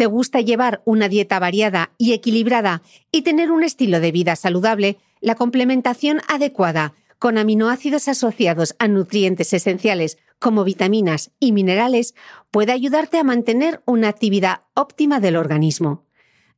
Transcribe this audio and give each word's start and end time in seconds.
te 0.00 0.06
gusta 0.06 0.40
llevar 0.40 0.80
una 0.86 1.10
dieta 1.10 1.38
variada 1.38 1.92
y 1.98 2.14
equilibrada 2.14 2.80
y 3.12 3.20
tener 3.20 3.50
un 3.50 3.62
estilo 3.62 4.00
de 4.00 4.12
vida 4.12 4.34
saludable, 4.34 4.96
la 5.20 5.34
complementación 5.34 6.22
adecuada 6.26 6.94
con 7.18 7.36
aminoácidos 7.36 8.08
asociados 8.08 8.74
a 8.78 8.88
nutrientes 8.88 9.52
esenciales 9.52 10.16
como 10.38 10.64
vitaminas 10.64 11.32
y 11.38 11.52
minerales 11.52 12.14
puede 12.50 12.72
ayudarte 12.72 13.18
a 13.18 13.24
mantener 13.24 13.82
una 13.84 14.08
actividad 14.08 14.62
óptima 14.72 15.20
del 15.20 15.36
organismo. 15.36 16.06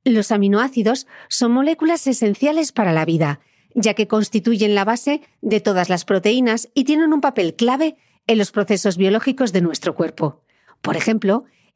Los 0.05 0.31
aminoácidos 0.31 1.09
son 1.28 1.50
moléculas 1.50 2.06
esenciales 2.06 2.70
para 2.70 2.92
la 2.92 3.05
vida, 3.05 3.41
ya 3.75 3.94
que 3.94 4.06
constituyen 4.06 4.77
la 4.77 4.84
base 4.84 5.20
de 5.41 5.59
todas 5.59 5.88
las 5.88 6.05
proteínas 6.05 6.69
y 6.75 6.84
tienen 6.84 7.12
un 7.12 7.20
papel 7.20 7.56
clave 7.56 7.97
en 8.28 8.38
los 8.38 8.53
procesos 8.53 8.97
biológicos 8.97 9.53
de 9.53 9.62
nuestro 9.62 9.97
cuerpo. 9.97 10.44
Por 10.81 10.97
ejemplo, 10.97 11.47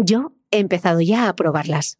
Yo 0.00 0.30
he 0.52 0.60
empezado 0.60 1.00
ya 1.00 1.28
a 1.28 1.34
probarlas. 1.34 1.98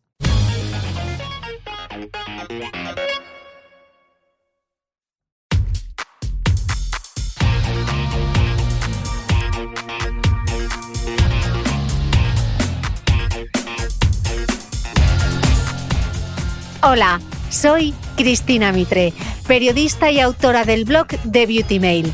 Hola, 16.81 17.21
soy 17.51 17.93
Cristina 18.17 18.71
Mitre, 18.71 19.13
periodista 19.49 20.13
y 20.13 20.21
autora 20.21 20.65
del 20.65 20.85
blog 20.85 21.09
de 21.25 21.47
Beauty 21.47 21.81
Mail. 21.81 22.13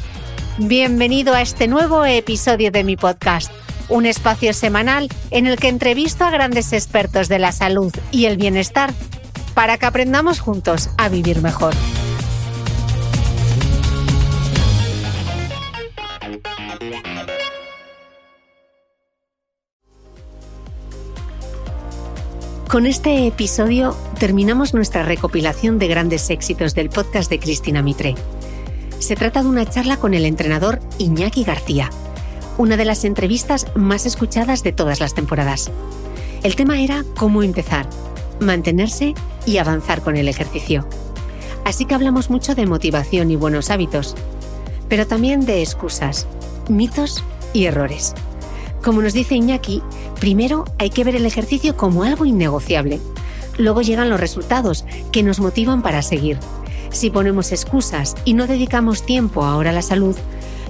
Bienvenido 0.57 1.35
a 1.35 1.43
este 1.43 1.69
nuevo 1.69 2.07
episodio 2.07 2.71
de 2.71 2.85
mi 2.85 2.97
podcast 2.97 3.53
un 3.89 4.07
espacio 4.07 4.53
semanal 4.53 5.09
en 5.31 5.47
el 5.47 5.57
que 5.57 5.69
entrevisto 5.69 6.25
a 6.25 6.31
grandes 6.31 6.73
expertos 6.73 7.29
de 7.29 7.39
la 7.39 7.53
salud 7.53 7.93
y 8.11 8.27
el 8.27 8.37
bienestar 8.37 8.93
para 9.55 9.79
que 9.79 9.87
aprendamos 9.87 10.41
juntos 10.41 10.91
a 10.99 11.09
vivir 11.09 11.41
mejor. 11.43 11.75
Con 22.69 22.87
este 22.87 23.29
episodio 23.29 23.97
terminamos 24.19 24.75
nuestra 24.75 25.05
recopilación 25.05 25.79
de 25.79 25.87
grandes 25.87 26.29
éxitos 26.31 26.75
del 26.75 26.89
podcast 26.89 27.31
de 27.31 27.39
Cristina 27.39 27.83
Mitre. 27.83 28.17
Se 28.99 29.15
trata 29.15 29.43
de 29.43 29.49
una 29.49 29.65
charla 29.65 29.99
con 29.99 30.13
el 30.13 30.25
entrenador 30.25 30.81
Iñaki 30.99 31.45
García 31.45 31.91
una 32.59 32.77
de 32.77 32.85
las 32.85 33.05
entrevistas 33.05 33.67
más 33.75 34.07
escuchadas 34.07 34.63
de 34.63 34.73
todas 34.73 35.01
las 35.01 35.15
temporadas. 35.15 35.71
El 36.43 36.57
tema 36.57 36.81
era 36.81 37.05
cómo 37.17 37.43
empezar, 37.43 37.89
mantenerse 38.41 39.15
y 39.47 39.59
avanzar 39.59 40.03
con 40.03 40.17
el 40.17 40.29
ejercicio. 40.29 40.87
Así 41.65 41.87
que 41.87 41.95
hablamos 41.95 42.31
mucho 42.31 42.55
de 42.55 42.67
motivación 42.67 43.31
y 43.31 43.37
buenos 43.37 43.71
hábitos, 43.71 44.15
pero 44.89 45.07
también 45.07 45.47
de 45.47 45.63
excusas, 45.63 46.27
mitos 46.69 47.25
y 47.53 47.65
errores. 47.65 48.15
Como 48.83 49.01
nos 49.01 49.15
dice 49.15 49.35
Iñaki, 49.35 49.83
primero 50.21 50.67
hay 50.79 50.91
que 50.91 51.05
ver 51.05 51.17
el 51.17 51.25
ejercicio 51.25 51.77
como 51.77 52.05
algo 52.05 52.27
innegociable. 52.27 53.01
Luego 53.57 53.81
llegan 53.81 54.11
los 54.11 54.21
resultados 54.21 54.85
que 55.11 55.23
nos 55.23 55.41
motivan 55.41 55.81
para 55.81 56.03
seguir. 56.03 56.39
Si 56.91 57.09
ponemos 57.11 57.51
excusas 57.51 58.15
y 58.25 58.35
no 58.35 58.47
dedicamos 58.47 59.07
tiempo 59.07 59.45
ahora 59.45 59.71
a 59.71 59.73
la 59.73 59.83
salud, 59.83 60.17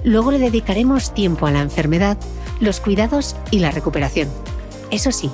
Luego 0.04 0.30
le 0.30 0.38
dedicaremos 0.38 1.14
tiempo 1.14 1.46
a 1.46 1.50
la 1.50 1.62
enfermedad, 1.62 2.18
los 2.60 2.80
cuidados 2.80 3.36
y 3.50 3.58
la 3.58 3.70
recuperación. 3.70 4.28
Eso 4.90 5.10
sí, 5.10 5.30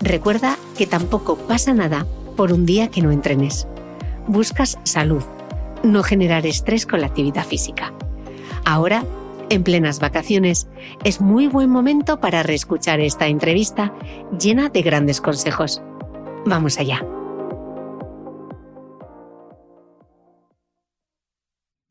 recuerda 0.00 0.56
que 0.76 0.86
tampoco 0.86 1.36
pasa 1.36 1.74
nada 1.74 2.06
por 2.36 2.52
un 2.52 2.66
día 2.66 2.88
que 2.88 3.02
no 3.02 3.12
entrenes. 3.12 3.68
Buscas 4.26 4.78
salud, 4.82 5.22
no 5.82 6.02
generar 6.02 6.46
estrés 6.46 6.86
con 6.86 7.00
la 7.02 7.06
actividad 7.06 7.44
física. 7.44 7.92
Ahora, 8.64 9.04
en 9.50 9.62
plenas 9.62 10.00
vacaciones, 10.00 10.68
es 11.04 11.20
muy 11.20 11.46
buen 11.46 11.70
momento 11.70 12.20
para 12.20 12.42
reescuchar 12.42 13.00
esta 13.00 13.26
entrevista 13.26 13.94
llena 14.38 14.68
de 14.68 14.82
grandes 14.82 15.20
consejos. 15.20 15.82
Vamos 16.44 16.78
allá. 16.78 17.04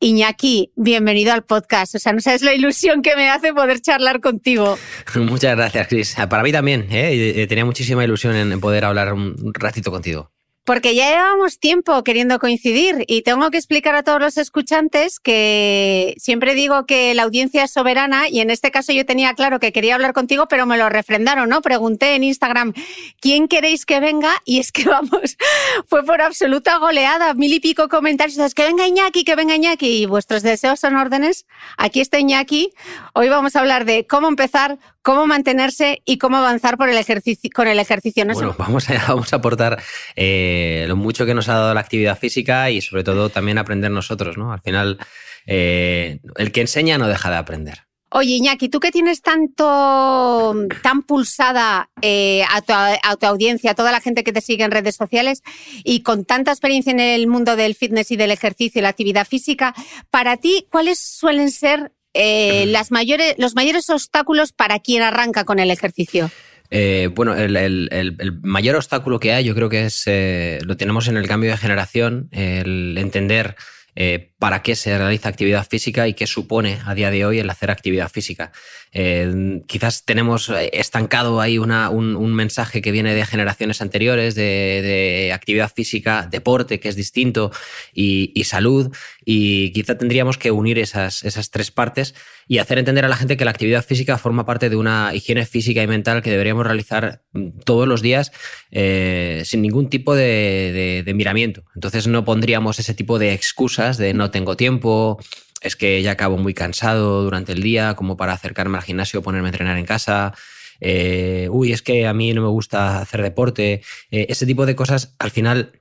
Iñaki, 0.00 0.72
bienvenido 0.76 1.32
al 1.32 1.44
podcast. 1.44 1.96
O 1.96 1.98
sea, 1.98 2.12
no 2.12 2.20
sabes 2.20 2.42
la 2.42 2.54
ilusión 2.54 3.02
que 3.02 3.16
me 3.16 3.30
hace 3.30 3.52
poder 3.52 3.80
charlar 3.80 4.20
contigo. 4.20 4.78
Muchas 5.16 5.56
gracias, 5.56 5.88
Cris. 5.88 6.16
Para 6.30 6.44
mí 6.44 6.52
también. 6.52 6.86
¿eh? 6.90 7.46
Tenía 7.48 7.64
muchísima 7.64 8.04
ilusión 8.04 8.36
en 8.36 8.60
poder 8.60 8.84
hablar 8.84 9.12
un 9.12 9.52
ratito 9.54 9.90
contigo. 9.90 10.30
Porque 10.68 10.94
ya 10.94 11.08
llevamos 11.08 11.58
tiempo 11.58 12.04
queriendo 12.04 12.38
coincidir 12.38 13.02
y 13.06 13.22
tengo 13.22 13.50
que 13.50 13.56
explicar 13.56 13.94
a 13.94 14.02
todos 14.02 14.20
los 14.20 14.36
escuchantes 14.36 15.18
que 15.18 16.14
siempre 16.18 16.54
digo 16.54 16.84
que 16.84 17.14
la 17.14 17.22
audiencia 17.22 17.64
es 17.64 17.70
soberana 17.70 18.28
y 18.28 18.40
en 18.40 18.50
este 18.50 18.70
caso 18.70 18.92
yo 18.92 19.06
tenía 19.06 19.32
claro 19.32 19.60
que 19.60 19.72
quería 19.72 19.94
hablar 19.94 20.12
contigo, 20.12 20.46
pero 20.46 20.66
me 20.66 20.76
lo 20.76 20.90
refrendaron, 20.90 21.48
¿no? 21.48 21.62
Pregunté 21.62 22.16
en 22.16 22.24
Instagram, 22.24 22.74
¿quién 23.18 23.48
queréis 23.48 23.86
que 23.86 23.98
venga? 23.98 24.30
Y 24.44 24.58
es 24.58 24.70
que 24.70 24.84
vamos, 24.90 25.38
fue 25.86 26.04
por 26.04 26.20
absoluta 26.20 26.76
goleada, 26.76 27.32
mil 27.32 27.54
y 27.54 27.60
pico 27.60 27.88
comentarios, 27.88 28.54
que 28.54 28.64
venga 28.66 28.86
Iñaki, 28.86 29.24
que 29.24 29.36
venga 29.36 29.56
Iñaki 29.56 30.02
y 30.02 30.04
vuestros 30.04 30.42
deseos 30.42 30.80
son 30.80 30.96
órdenes. 30.96 31.46
Aquí 31.78 32.02
está 32.02 32.18
Iñaki. 32.18 32.74
Hoy 33.14 33.30
vamos 33.30 33.56
a 33.56 33.60
hablar 33.60 33.86
de 33.86 34.06
cómo 34.06 34.28
empezar, 34.28 34.78
cómo 35.08 35.26
mantenerse 35.26 36.02
y 36.04 36.18
cómo 36.18 36.36
avanzar 36.36 36.76
por 36.76 36.90
el 36.90 36.98
ejercicio, 36.98 37.48
con 37.54 37.66
el 37.66 37.78
ejercicio. 37.78 38.26
¿no? 38.26 38.34
Bueno, 38.34 38.54
vamos 38.58 38.90
a, 38.90 38.92
vamos 39.08 39.32
a 39.32 39.36
aportar 39.36 39.82
eh, 40.14 40.84
lo 40.86 40.96
mucho 40.96 41.24
que 41.24 41.32
nos 41.32 41.48
ha 41.48 41.54
dado 41.54 41.72
la 41.72 41.80
actividad 41.80 42.18
física 42.18 42.70
y 42.70 42.82
sobre 42.82 43.04
todo 43.04 43.30
también 43.30 43.56
aprender 43.56 43.90
nosotros. 43.90 44.36
¿no? 44.36 44.52
Al 44.52 44.60
final, 44.60 44.98
eh, 45.46 46.20
el 46.36 46.52
que 46.52 46.60
enseña 46.60 46.98
no 46.98 47.08
deja 47.08 47.30
de 47.30 47.36
aprender. 47.36 47.86
Oye, 48.10 48.32
Iñaki, 48.34 48.68
tú 48.68 48.80
que 48.80 48.90
tienes 48.90 49.22
tanto, 49.22 50.54
tan 50.82 51.02
pulsada 51.02 51.88
eh, 52.02 52.42
a, 52.50 52.60
tu, 52.60 52.74
a, 52.74 53.16
tu, 53.16 53.26
audiencia, 53.26 53.70
a 53.70 53.74
toda 53.74 53.92
la 53.92 54.00
gente 54.00 54.24
que 54.24 54.32
te 54.34 54.42
sigue 54.42 54.64
en 54.64 54.70
redes 54.70 54.96
sociales 54.96 55.42
y 55.84 56.02
con 56.02 56.26
tanta 56.26 56.50
experiencia 56.50 56.90
en 56.90 57.00
el 57.00 57.26
mundo 57.28 57.56
del 57.56 57.74
fitness 57.74 58.10
y 58.10 58.16
del 58.16 58.30
ejercicio 58.30 58.78
y 58.78 58.82
la 58.82 58.90
actividad 58.90 59.26
física, 59.26 59.74
para 60.10 60.36
ti, 60.36 60.66
¿cuáles 60.70 60.98
suelen 60.98 61.50
ser 61.50 61.92
eh, 62.18 62.66
las 62.66 62.90
mayores, 62.90 63.36
los 63.38 63.54
mayores 63.54 63.88
obstáculos 63.90 64.52
para 64.52 64.80
quien 64.80 65.02
arranca 65.02 65.44
con 65.44 65.58
el 65.58 65.70
ejercicio? 65.70 66.30
Eh, 66.70 67.08
bueno, 67.14 67.34
el, 67.34 68.40
mayor 68.42 68.76
obstáculo 68.76 69.18
que 69.18 69.32
hay, 69.32 69.44
yo 69.44 69.54
creo 69.54 69.68
que 69.68 69.86
es 69.86 70.02
eh, 70.06 70.58
lo 70.62 70.76
tenemos 70.76 71.08
en 71.08 71.16
el 71.16 71.26
cambio 71.26 71.50
de 71.50 71.56
generación, 71.56 72.28
el 72.32 72.98
entender 72.98 73.56
eh, 74.00 74.30
para 74.38 74.62
qué 74.62 74.76
se 74.76 74.96
realiza 74.96 75.28
actividad 75.28 75.66
física 75.66 76.06
y 76.06 76.14
qué 76.14 76.28
supone 76.28 76.78
a 76.84 76.94
día 76.94 77.10
de 77.10 77.26
hoy 77.26 77.40
el 77.40 77.50
hacer 77.50 77.68
actividad 77.72 78.08
física. 78.08 78.52
Eh, 78.92 79.60
quizás 79.66 80.04
tenemos 80.04 80.52
estancado 80.72 81.40
ahí 81.40 81.58
una, 81.58 81.90
un, 81.90 82.32
mensaje 82.32 82.80
que 82.80 82.92
viene 82.92 83.12
de 83.16 83.26
generaciones 83.26 83.82
anteriores 83.82 84.36
de, 84.36 85.32
actividad 85.34 85.72
física, 85.74 86.28
deporte, 86.30 86.78
que 86.78 86.88
es 86.88 86.94
distinto, 86.94 87.50
y, 87.92 88.44
salud, 88.44 88.94
y 89.30 89.72
quizá 89.72 89.98
tendríamos 89.98 90.38
que 90.38 90.50
unir 90.50 90.78
esas, 90.78 91.22
esas 91.22 91.50
tres 91.50 91.70
partes 91.70 92.14
y 92.46 92.60
hacer 92.60 92.78
entender 92.78 93.04
a 93.04 93.10
la 93.10 93.16
gente 93.16 93.36
que 93.36 93.44
la 93.44 93.50
actividad 93.50 93.84
física 93.84 94.16
forma 94.16 94.46
parte 94.46 94.70
de 94.70 94.76
una 94.76 95.10
higiene 95.12 95.44
física 95.44 95.82
y 95.82 95.86
mental 95.86 96.22
que 96.22 96.30
deberíamos 96.30 96.64
realizar 96.66 97.20
todos 97.66 97.86
los 97.86 98.00
días 98.00 98.32
eh, 98.70 99.42
sin 99.44 99.60
ningún 99.60 99.90
tipo 99.90 100.14
de, 100.14 101.04
miramiento. 101.14 101.62
Entonces 101.74 102.06
no 102.06 102.24
pondríamos 102.24 102.78
ese 102.78 102.94
tipo 102.94 103.18
de 103.18 103.34
excusas 103.34 103.98
de 103.98 104.14
no 104.14 104.30
tengo 104.30 104.56
tiempo, 104.56 105.18
es 105.60 105.76
que 105.76 106.00
ya 106.00 106.12
acabo 106.12 106.38
muy 106.38 106.54
cansado 106.54 107.22
durante 107.22 107.52
el 107.52 107.62
día 107.62 107.96
como 107.96 108.16
para 108.16 108.32
acercarme 108.32 108.78
al 108.78 108.84
gimnasio 108.84 109.20
o 109.20 109.22
ponerme 109.22 109.48
a 109.48 109.50
entrenar 109.50 109.76
en 109.76 109.84
casa. 109.84 110.32
Eh, 110.80 111.48
uy, 111.50 111.72
es 111.72 111.82
que 111.82 112.06
a 112.06 112.14
mí 112.14 112.32
no 112.32 112.40
me 112.40 112.48
gusta 112.48 112.98
hacer 112.98 113.20
deporte. 113.20 113.82
Eh, 114.10 114.24
ese 114.30 114.46
tipo 114.46 114.64
de 114.64 114.74
cosas 114.74 115.14
al 115.18 115.30
final 115.30 115.72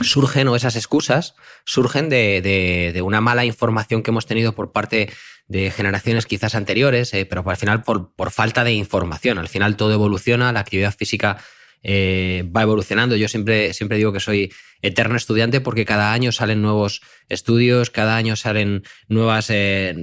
surgen 0.00 0.48
o 0.48 0.56
esas 0.56 0.76
excusas 0.76 1.34
surgen 1.64 2.08
de, 2.08 2.40
de, 2.94 3.02
una 3.02 3.20
mala 3.20 3.44
información 3.44 4.02
que 4.02 4.10
hemos 4.10 4.26
tenido 4.26 4.54
por 4.54 4.72
parte 4.72 5.10
de 5.48 5.70
generaciones 5.70 6.26
quizás 6.26 6.54
anteriores, 6.54 7.12
eh, 7.14 7.26
pero 7.26 7.48
al 7.48 7.56
final 7.56 7.82
por, 7.82 8.14
por, 8.14 8.30
falta 8.30 8.64
de 8.64 8.72
información. 8.72 9.38
Al 9.38 9.48
final 9.48 9.76
todo 9.76 9.92
evoluciona, 9.92 10.52
la 10.52 10.60
actividad 10.60 10.94
física 10.96 11.38
eh, 11.82 12.44
va 12.54 12.62
evolucionando. 12.62 13.16
Yo 13.16 13.28
siempre, 13.28 13.72
siempre 13.72 13.98
digo 13.98 14.12
que 14.12 14.20
soy 14.20 14.52
eterno 14.82 15.16
estudiante 15.16 15.60
porque 15.60 15.84
cada 15.84 16.12
año 16.12 16.32
salen 16.32 16.62
nuevos 16.62 17.02
estudios, 17.28 17.90
cada 17.90 18.16
año 18.16 18.36
salen 18.36 18.82
nuevas 19.08 19.48
eh, 19.50 19.94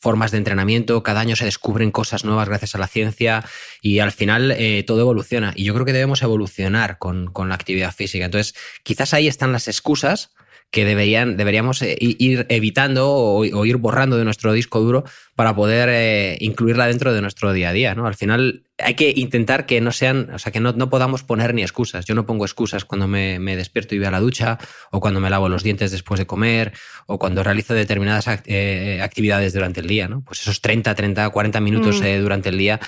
formas 0.00 0.30
de 0.30 0.38
entrenamiento, 0.38 1.02
cada 1.02 1.20
año 1.20 1.36
se 1.36 1.44
descubren 1.44 1.90
cosas 1.90 2.24
nuevas 2.24 2.48
gracias 2.48 2.74
a 2.74 2.78
la 2.78 2.88
ciencia 2.88 3.44
y 3.82 3.98
al 3.98 4.12
final 4.12 4.56
todo 4.86 5.00
evoluciona. 5.00 5.52
Y 5.56 5.64
yo 5.64 5.74
creo 5.74 5.86
que 5.86 5.92
debemos 5.92 6.22
evolucionar 6.22 6.98
con, 6.98 7.32
con 7.32 7.48
la 7.48 7.54
actividad 7.54 7.94
física. 7.94 8.24
Entonces, 8.24 8.54
quizás 8.82 9.14
ahí 9.14 9.28
están 9.28 9.52
las 9.52 9.68
excusas 9.68 10.30
que 10.70 10.84
deberían, 10.84 11.36
deberíamos 11.36 11.80
eh, 11.80 11.96
ir 11.98 12.46
evitando 12.50 13.10
o, 13.10 13.64
ir 13.64 13.76
borrando 13.78 14.18
de 14.18 14.24
nuestro 14.24 14.52
disco 14.52 14.80
duro 14.80 15.04
para 15.34 15.54
poder 15.54 15.88
eh, 15.90 16.36
incluirla 16.40 16.86
dentro 16.86 17.14
de 17.14 17.22
nuestro 17.22 17.52
día 17.54 17.70
a 17.70 17.72
día. 17.72 17.94
¿no? 17.94 18.06
Al 18.06 18.14
final 18.14 18.64
hay 18.76 18.94
que 18.94 19.12
intentar 19.16 19.64
que 19.64 19.80
no 19.80 19.92
sean, 19.92 20.30
o 20.30 20.38
sea, 20.38 20.52
que 20.52 20.60
no, 20.60 20.72
no 20.72 20.90
podamos 20.90 21.22
poner 21.22 21.54
ni 21.54 21.62
excusas. 21.62 22.04
Yo 22.04 22.14
no 22.14 22.26
pongo 22.26 22.44
excusas 22.44 22.84
cuando 22.84 23.08
me, 23.08 23.38
me, 23.38 23.56
despierto 23.56 23.94
y 23.94 23.98
voy 23.98 24.08
a 24.08 24.10
la 24.10 24.20
ducha, 24.20 24.58
o 24.90 25.00
cuando 25.00 25.20
me 25.20 25.30
lavo 25.30 25.48
los 25.48 25.62
dientes 25.62 25.90
después 25.90 26.18
de 26.20 26.26
comer, 26.26 26.72
o 27.06 27.18
cuando 27.18 27.42
realizo 27.42 27.72
determinadas 27.72 28.26
eh, 28.44 29.00
actividades 29.02 29.54
durante 29.54 29.80
el 29.80 29.86
día. 29.86 30.06
¿no? 30.06 30.22
Pues 30.22 30.42
esos 30.42 30.60
30, 30.60 30.94
30, 30.94 31.30
40 31.30 31.60
minutos 31.60 32.00
mm. 32.02 32.20
durante 32.20 32.50
el 32.50 32.58
día 32.58 32.78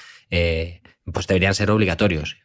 pues 1.12 1.26
deberían 1.26 1.54
ser 1.54 1.70
obligatorios. 1.70 2.36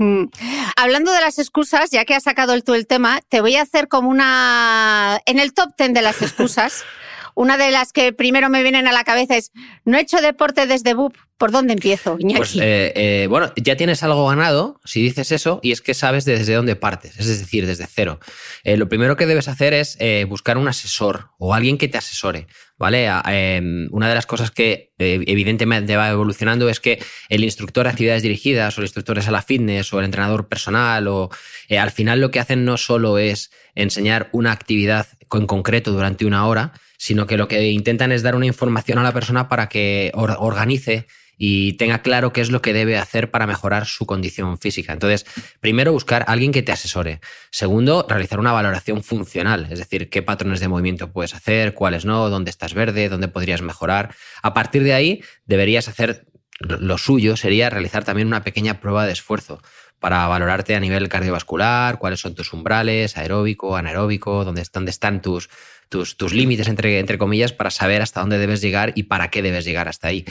Hablando 0.76 1.12
de 1.12 1.20
las 1.20 1.38
excusas, 1.38 1.90
ya 1.90 2.04
que 2.04 2.14
has 2.14 2.24
sacado 2.24 2.58
tú 2.62 2.74
el 2.74 2.86
tema, 2.86 3.20
te 3.28 3.40
voy 3.40 3.56
a 3.56 3.62
hacer 3.62 3.88
como 3.88 4.08
una... 4.08 5.20
En 5.26 5.38
el 5.38 5.52
top 5.52 5.74
ten 5.76 5.92
de 5.92 6.02
las 6.02 6.22
excusas, 6.22 6.84
una 7.34 7.56
de 7.56 7.70
las 7.70 7.92
que 7.92 8.12
primero 8.12 8.48
me 8.48 8.62
vienen 8.62 8.86
a 8.86 8.92
la 8.92 9.04
cabeza 9.04 9.36
es, 9.36 9.52
no 9.84 9.98
he 9.98 10.00
hecho 10.00 10.20
deporte 10.20 10.66
desde 10.66 10.94
BUP, 10.94 11.14
¿por 11.40 11.52
dónde 11.52 11.72
empiezo? 11.72 12.18
Pues, 12.36 12.54
eh, 12.56 12.92
eh, 12.94 13.26
bueno, 13.26 13.50
ya 13.56 13.74
tienes 13.74 14.02
algo 14.02 14.26
ganado 14.28 14.78
si 14.84 15.02
dices 15.02 15.32
eso 15.32 15.58
y 15.62 15.72
es 15.72 15.80
que 15.80 15.94
sabes 15.94 16.26
desde 16.26 16.54
dónde 16.54 16.76
partes, 16.76 17.18
es 17.18 17.26
decir, 17.26 17.66
desde 17.66 17.86
cero. 17.86 18.20
Eh, 18.62 18.76
lo 18.76 18.90
primero 18.90 19.16
que 19.16 19.24
debes 19.24 19.48
hacer 19.48 19.72
es 19.72 19.96
buscar 20.28 20.58
un 20.58 20.68
asesor 20.68 21.30
o 21.38 21.54
alguien 21.54 21.78
que 21.78 21.88
te 21.88 21.96
asesore. 21.98 22.46
¿vale? 22.76 23.10
Em, 23.26 23.88
una 23.90 24.08
de 24.08 24.14
las 24.14 24.26
cosas 24.26 24.50
que 24.50 24.92
evidentemente 24.98 25.96
va 25.96 26.10
evolucionando 26.10 26.68
es 26.68 26.80
que 26.80 26.98
el 27.28 27.44
instructor 27.44 27.84
de 27.84 27.90
actividades 27.90 28.22
dirigidas 28.22 28.76
o 28.76 28.80
el 28.80 28.86
instructor 28.86 29.16
de 29.16 29.22
sala 29.22 29.42
fitness 29.42 29.92
o 29.92 29.98
el 29.98 30.06
entrenador 30.06 30.48
personal 30.48 31.08
o 31.08 31.30
al 31.70 31.90
final 31.90 32.20
lo 32.20 32.30
que 32.30 32.40
hacen 32.40 32.64
no 32.64 32.76
solo 32.76 33.18
es 33.18 33.50
enseñar 33.74 34.28
una 34.32 34.52
actividad 34.52 35.06
en 35.32 35.46
concreto 35.46 35.92
durante 35.92 36.26
una 36.26 36.46
hora, 36.46 36.72
sino 37.00 37.26
que 37.26 37.38
lo 37.38 37.48
que 37.48 37.70
intentan 37.70 38.12
es 38.12 38.22
dar 38.22 38.36
una 38.36 38.44
información 38.44 38.98
a 38.98 39.02
la 39.02 39.14
persona 39.14 39.48
para 39.48 39.70
que 39.70 40.12
organice 40.14 41.06
y 41.38 41.72
tenga 41.78 42.02
claro 42.02 42.34
qué 42.34 42.42
es 42.42 42.50
lo 42.50 42.60
que 42.60 42.74
debe 42.74 42.98
hacer 42.98 43.30
para 43.30 43.46
mejorar 43.46 43.86
su 43.86 44.04
condición 44.04 44.58
física. 44.58 44.92
Entonces, 44.92 45.24
primero, 45.60 45.94
buscar 45.94 46.24
a 46.28 46.32
alguien 46.32 46.52
que 46.52 46.60
te 46.60 46.72
asesore. 46.72 47.22
Segundo, 47.50 48.04
realizar 48.06 48.38
una 48.38 48.52
valoración 48.52 49.02
funcional, 49.02 49.66
es 49.70 49.78
decir, 49.78 50.10
qué 50.10 50.20
patrones 50.20 50.60
de 50.60 50.68
movimiento 50.68 51.10
puedes 51.10 51.34
hacer, 51.34 51.72
cuáles 51.72 52.04
no, 52.04 52.28
dónde 52.28 52.50
estás 52.50 52.74
verde, 52.74 53.08
dónde 53.08 53.28
podrías 53.28 53.62
mejorar. 53.62 54.14
A 54.42 54.52
partir 54.52 54.82
de 54.84 54.92
ahí, 54.92 55.24
deberías 55.46 55.88
hacer 55.88 56.26
lo 56.58 56.98
suyo, 56.98 57.38
sería 57.38 57.70
realizar 57.70 58.04
también 58.04 58.28
una 58.28 58.44
pequeña 58.44 58.78
prueba 58.78 59.06
de 59.06 59.12
esfuerzo 59.12 59.62
para 60.00 60.26
valorarte 60.26 60.74
a 60.74 60.80
nivel 60.80 61.08
cardiovascular, 61.08 61.98
cuáles 61.98 62.20
son 62.20 62.34
tus 62.34 62.52
umbrales, 62.52 63.16
aeróbico, 63.16 63.76
anaeróbico, 63.76 64.44
dónde, 64.44 64.64
dónde 64.70 64.90
están 64.90 65.22
tus, 65.22 65.48
tus, 65.90 66.16
tus 66.16 66.32
límites, 66.32 66.68
entre, 66.68 66.98
entre 66.98 67.18
comillas, 67.18 67.52
para 67.52 67.70
saber 67.70 68.00
hasta 68.00 68.20
dónde 68.20 68.38
debes 68.38 68.62
llegar 68.62 68.92
y 68.94 69.02
para 69.02 69.28
qué 69.28 69.42
debes 69.42 69.66
llegar 69.66 69.88
hasta 69.88 70.08
ahí. 70.08 70.24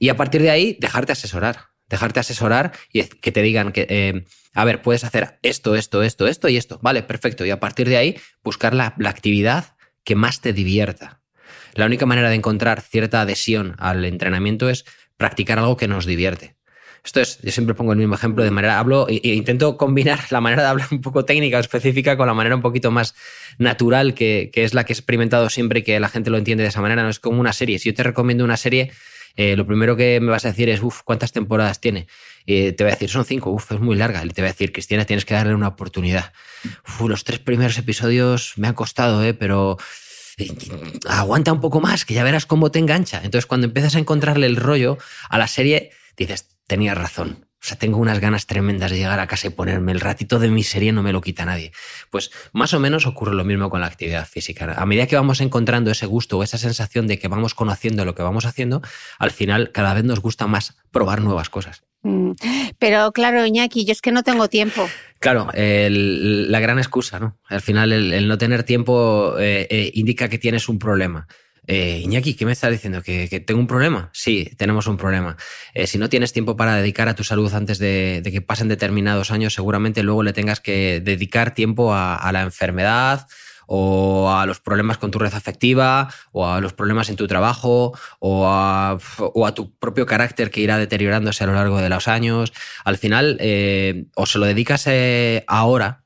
Y 0.00 0.08
a 0.08 0.16
partir 0.16 0.42
de 0.42 0.50
ahí, 0.50 0.76
dejarte 0.80 1.12
asesorar. 1.12 1.66
Dejarte 1.88 2.18
asesorar 2.18 2.72
y 2.92 3.04
que 3.04 3.30
te 3.30 3.42
digan 3.42 3.70
que, 3.70 3.86
eh, 3.88 4.24
a 4.54 4.64
ver, 4.64 4.82
puedes 4.82 5.04
hacer 5.04 5.38
esto, 5.42 5.76
esto, 5.76 6.02
esto, 6.02 6.26
esto 6.26 6.48
y 6.48 6.56
esto. 6.56 6.80
Vale, 6.82 7.02
perfecto. 7.02 7.44
Y 7.44 7.50
a 7.50 7.60
partir 7.60 7.88
de 7.88 7.98
ahí, 7.98 8.16
buscar 8.42 8.74
la, 8.74 8.94
actividad 9.04 9.76
que 10.02 10.16
más 10.16 10.40
te 10.40 10.52
divierta. 10.52 11.20
La 11.74 11.86
única 11.86 12.06
manera 12.06 12.30
de 12.30 12.36
encontrar 12.36 12.80
cierta 12.80 13.20
adhesión 13.20 13.76
al 13.78 14.04
entrenamiento 14.04 14.68
es 14.68 14.84
practicar 15.16 15.58
algo 15.58 15.76
que 15.76 15.88
nos 15.88 16.06
divierte. 16.06 16.56
Esto 17.04 17.20
es, 17.20 17.40
yo 17.42 17.50
siempre 17.50 17.74
pongo 17.74 17.92
el 17.92 17.98
mismo 17.98 18.14
ejemplo 18.14 18.44
de 18.44 18.50
manera, 18.52 18.78
hablo 18.78 19.08
e, 19.08 19.20
intento 19.34 19.76
combinar 19.76 20.20
la 20.30 20.40
manera 20.40 20.62
de 20.62 20.68
hablar 20.68 20.88
un 20.92 21.00
poco 21.00 21.24
técnica 21.24 21.56
o 21.56 21.60
específica 21.60 22.16
con 22.16 22.26
la 22.28 22.34
manera 22.34 22.54
un 22.54 22.62
poquito 22.62 22.90
más 22.90 23.14
natural, 23.58 24.14
que, 24.14 24.50
que, 24.52 24.64
es 24.64 24.72
la 24.72 24.84
que 24.84 24.92
he 24.92 24.96
experimentado 24.96 25.50
siempre 25.50 25.80
y 25.80 25.82
que 25.82 25.98
la 25.98 26.08
gente 26.08 26.30
lo 26.30 26.38
entiende 26.38 26.62
de 26.62 26.68
esa 26.68 26.80
manera. 26.80 27.02
No 27.02 27.08
es 27.08 27.18
como 27.18 27.40
una 27.40 27.52
serie. 27.52 27.78
Si 27.78 27.88
yo 27.90 27.94
te 27.94 28.04
recomiendo 28.04 28.44
una 28.44 28.56
serie, 28.56 28.92
eh, 29.36 29.56
lo 29.56 29.66
primero 29.66 29.96
que 29.96 30.20
me 30.20 30.30
vas 30.30 30.44
a 30.44 30.48
decir 30.48 30.68
es, 30.68 30.82
uff, 30.82 31.02
¿cuántas 31.02 31.32
temporadas 31.32 31.80
tiene? 31.80 32.06
te 32.44 32.74
voy 32.78 32.88
a 32.88 32.94
decir, 32.94 33.08
son 33.08 33.24
cinco, 33.24 33.50
uff, 33.50 33.70
es 33.72 33.80
muy 33.80 33.96
larga. 33.96 34.24
Y 34.24 34.28
te 34.30 34.42
voy 34.42 34.48
a 34.48 34.52
decir, 34.52 34.72
Cristina, 34.72 35.04
tienes 35.04 35.24
que 35.24 35.34
darle 35.34 35.54
una 35.54 35.68
oportunidad. 35.68 36.32
los 37.00 37.24
tres 37.24 37.38
primeros 37.38 37.78
episodios 37.78 38.54
me 38.56 38.68
han 38.68 38.74
costado, 38.74 39.22
¿eh? 39.24 39.32
pero 39.32 39.78
eh, 40.38 40.48
aguanta 41.08 41.52
un 41.52 41.60
poco 41.60 41.80
más, 41.80 42.04
que 42.04 42.14
ya 42.14 42.24
verás 42.24 42.46
cómo 42.46 42.70
te 42.70 42.78
engancha. 42.78 43.20
Entonces, 43.22 43.46
cuando 43.46 43.66
empiezas 43.66 43.94
a 43.94 43.98
encontrarle 43.98 44.46
el 44.46 44.56
rollo 44.56 44.98
a 45.28 45.38
la 45.38 45.46
serie, 45.46 45.90
dices, 46.16 46.48
tenías 46.72 46.96
razón. 46.96 47.44
O 47.60 47.64
sea, 47.64 47.76
tengo 47.76 47.98
unas 47.98 48.18
ganas 48.18 48.46
tremendas 48.46 48.90
de 48.90 48.96
llegar 48.96 49.20
a 49.20 49.26
casa 49.26 49.48
y 49.48 49.50
ponerme 49.50 49.92
el 49.92 50.00
ratito 50.00 50.38
de 50.38 50.48
mi 50.48 50.62
serie, 50.62 50.90
no 50.90 51.02
me 51.02 51.12
lo 51.12 51.20
quita 51.20 51.44
nadie. 51.44 51.70
Pues 52.08 52.30
más 52.54 52.72
o 52.72 52.80
menos 52.80 53.06
ocurre 53.06 53.34
lo 53.34 53.44
mismo 53.44 53.68
con 53.68 53.82
la 53.82 53.88
actividad 53.88 54.26
física. 54.26 54.72
A 54.74 54.86
medida 54.86 55.06
que 55.06 55.14
vamos 55.14 55.42
encontrando 55.42 55.90
ese 55.90 56.06
gusto 56.06 56.38
o 56.38 56.42
esa 56.42 56.56
sensación 56.56 57.06
de 57.06 57.18
que 57.18 57.28
vamos 57.28 57.54
conociendo 57.54 58.06
lo 58.06 58.14
que 58.14 58.22
vamos 58.22 58.46
haciendo, 58.46 58.80
al 59.18 59.32
final 59.32 59.70
cada 59.70 59.92
vez 59.92 60.02
nos 60.04 60.20
gusta 60.20 60.46
más 60.46 60.78
probar 60.90 61.20
nuevas 61.20 61.50
cosas. 61.50 61.84
Mm, 62.04 62.32
pero 62.78 63.12
claro, 63.12 63.44
Iñaki, 63.44 63.84
yo 63.84 63.92
es 63.92 64.00
que 64.00 64.12
no 64.12 64.22
tengo 64.22 64.48
tiempo. 64.48 64.88
Claro, 65.20 65.48
la 65.54 66.60
gran 66.60 66.78
excusa, 66.78 67.20
¿no? 67.20 67.38
Al 67.48 67.60
final 67.60 67.92
el, 67.92 68.26
no 68.28 68.38
tener 68.38 68.62
tiempo 68.62 69.38
eh, 69.38 69.66
eh, 69.68 69.90
indica 69.92 70.30
que 70.30 70.38
tienes 70.38 70.70
un 70.70 70.78
problema. 70.78 71.28
Eh, 71.66 72.00
Iñaki, 72.04 72.34
¿qué 72.34 72.44
me 72.44 72.52
estás 72.52 72.72
diciendo? 72.72 73.02
¿Que, 73.02 73.28
tengo 73.46 73.60
un 73.60 73.66
problema? 73.66 74.10
Sí, 74.12 74.50
tenemos 74.56 74.86
un 74.88 74.96
problema. 74.96 75.36
Eh, 75.74 75.86
si 75.86 75.98
no 75.98 76.08
tienes 76.08 76.32
tiempo 76.32 76.56
para 76.56 76.76
dedicar 76.76 77.08
a 77.08 77.14
tu 77.14 77.22
salud 77.22 77.52
antes 77.54 77.78
de, 77.78 78.22
que 78.24 78.40
pasen 78.40 78.68
determinados 78.68 79.30
años, 79.30 79.54
seguramente 79.54 80.02
luego 80.02 80.22
le 80.22 80.32
tengas 80.32 80.60
que 80.60 81.00
dedicar 81.00 81.54
tiempo 81.54 81.94
a, 81.94 82.30
la 82.32 82.42
enfermedad 82.42 83.28
o 83.66 84.32
a 84.32 84.44
los 84.44 84.60
problemas 84.60 84.98
con 84.98 85.10
tu 85.12 85.18
red 85.18 85.32
afectiva, 85.32 86.12
o 86.32 86.46
a 86.46 86.60
los 86.60 86.72
problemas 86.72 87.08
en 87.08 87.16
tu 87.16 87.26
trabajo, 87.28 87.96
o 88.18 88.46
a, 88.46 88.98
tu 89.54 89.78
propio 89.78 90.04
carácter 90.04 90.50
que 90.50 90.60
irá 90.60 90.78
deteriorándose 90.78 91.44
a 91.44 91.46
lo 91.46 91.54
largo 91.54 91.78
de 91.80 91.88
los 91.88 92.08
años. 92.08 92.52
Al 92.84 92.98
final, 92.98 93.38
eh, 93.40 94.06
o 94.16 94.26
se 94.26 94.38
lo 94.38 94.46
dedicas 94.46 94.86
eh, 94.88 95.44
ahora, 95.46 96.04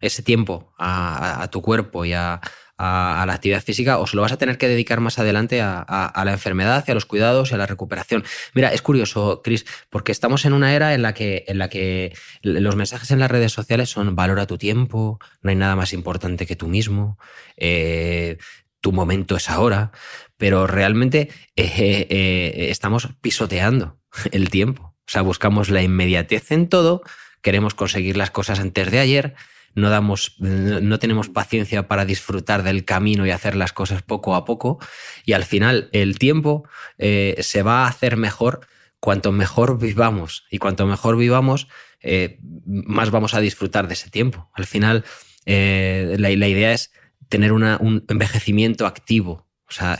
ese 0.00 0.22
tiempo, 0.22 0.74
a, 0.76 1.48
tu 1.50 1.62
cuerpo 1.62 2.04
y 2.04 2.12
a, 2.12 2.40
a, 2.78 3.24
la 3.26 3.34
actividad 3.34 3.62
física 3.62 3.98
o 3.98 4.06
se 4.06 4.16
lo 4.16 4.22
vas 4.22 4.32
a 4.32 4.38
tener 4.38 4.56
que 4.56 4.68
dedicar 4.68 5.00
más 5.00 5.18
adelante 5.18 5.60
a, 5.60 6.22
la 6.24 6.32
enfermedad 6.32 6.84
a 6.88 6.94
los 6.94 7.04
cuidados 7.04 7.50
y 7.50 7.54
a 7.54 7.58
la 7.58 7.66
recuperación. 7.66 8.24
Mira, 8.54 8.72
es 8.72 8.82
curioso, 8.82 9.42
Chris, 9.42 9.66
porque 9.90 10.12
estamos 10.12 10.44
en 10.44 10.52
una 10.52 10.74
era 10.74 10.94
en 10.94 11.02
la 11.02 11.12
que, 11.12 11.44
en 11.48 11.58
la 11.58 11.68
que 11.68 12.16
los 12.42 12.76
mensajes 12.76 13.10
en 13.10 13.18
las 13.18 13.30
redes 13.30 13.52
sociales 13.52 13.90
son 13.90 14.14
valora 14.14 14.46
tu 14.46 14.58
tiempo, 14.58 15.18
no 15.42 15.50
hay 15.50 15.56
nada 15.56 15.76
más 15.76 15.92
importante 15.92 16.46
que 16.46 16.56
tú 16.56 16.68
mismo, 16.68 17.18
eh, 17.56 18.38
tu 18.80 18.92
momento 18.92 19.36
es 19.36 19.50
ahora, 19.50 19.90
pero 20.36 20.66
realmente 20.66 21.30
eh, 21.56 22.06
eh, 22.08 22.68
estamos 22.70 23.08
pisoteando 23.20 23.98
el 24.30 24.50
tiempo. 24.50 24.94
O 25.06 25.10
sea, 25.10 25.22
buscamos 25.22 25.70
la 25.70 25.82
inmediatez 25.82 26.52
en 26.52 26.68
todo, 26.68 27.02
queremos 27.42 27.74
conseguir 27.74 28.16
las 28.16 28.30
cosas 28.30 28.60
antes 28.60 28.90
de 28.90 29.00
ayer, 29.00 29.34
no, 29.74 29.90
damos, 29.90 30.36
no 30.38 30.98
tenemos 30.98 31.28
paciencia 31.28 31.88
para 31.88 32.04
disfrutar 32.04 32.62
del 32.62 32.84
camino 32.84 33.26
y 33.26 33.30
hacer 33.30 33.54
las 33.54 33.72
cosas 33.72 34.02
poco 34.02 34.34
a 34.34 34.44
poco. 34.44 34.78
Y 35.24 35.32
al 35.32 35.44
final 35.44 35.88
el 35.92 36.18
tiempo 36.18 36.68
eh, 36.98 37.36
se 37.40 37.62
va 37.62 37.84
a 37.84 37.88
hacer 37.88 38.16
mejor 38.16 38.66
cuanto 39.00 39.32
mejor 39.32 39.78
vivamos. 39.78 40.46
Y 40.50 40.58
cuanto 40.58 40.86
mejor 40.86 41.16
vivamos, 41.16 41.68
eh, 42.00 42.38
más 42.64 43.10
vamos 43.10 43.34
a 43.34 43.40
disfrutar 43.40 43.88
de 43.88 43.94
ese 43.94 44.10
tiempo. 44.10 44.50
Al 44.54 44.66
final, 44.66 45.04
eh, 45.46 46.16
la, 46.18 46.30
idea 46.30 46.72
es 46.72 46.92
tener 47.28 47.52
un 47.52 48.04
envejecimiento 48.08 48.86
activo. 48.86 49.46
O 49.68 49.72
sea, 49.72 49.98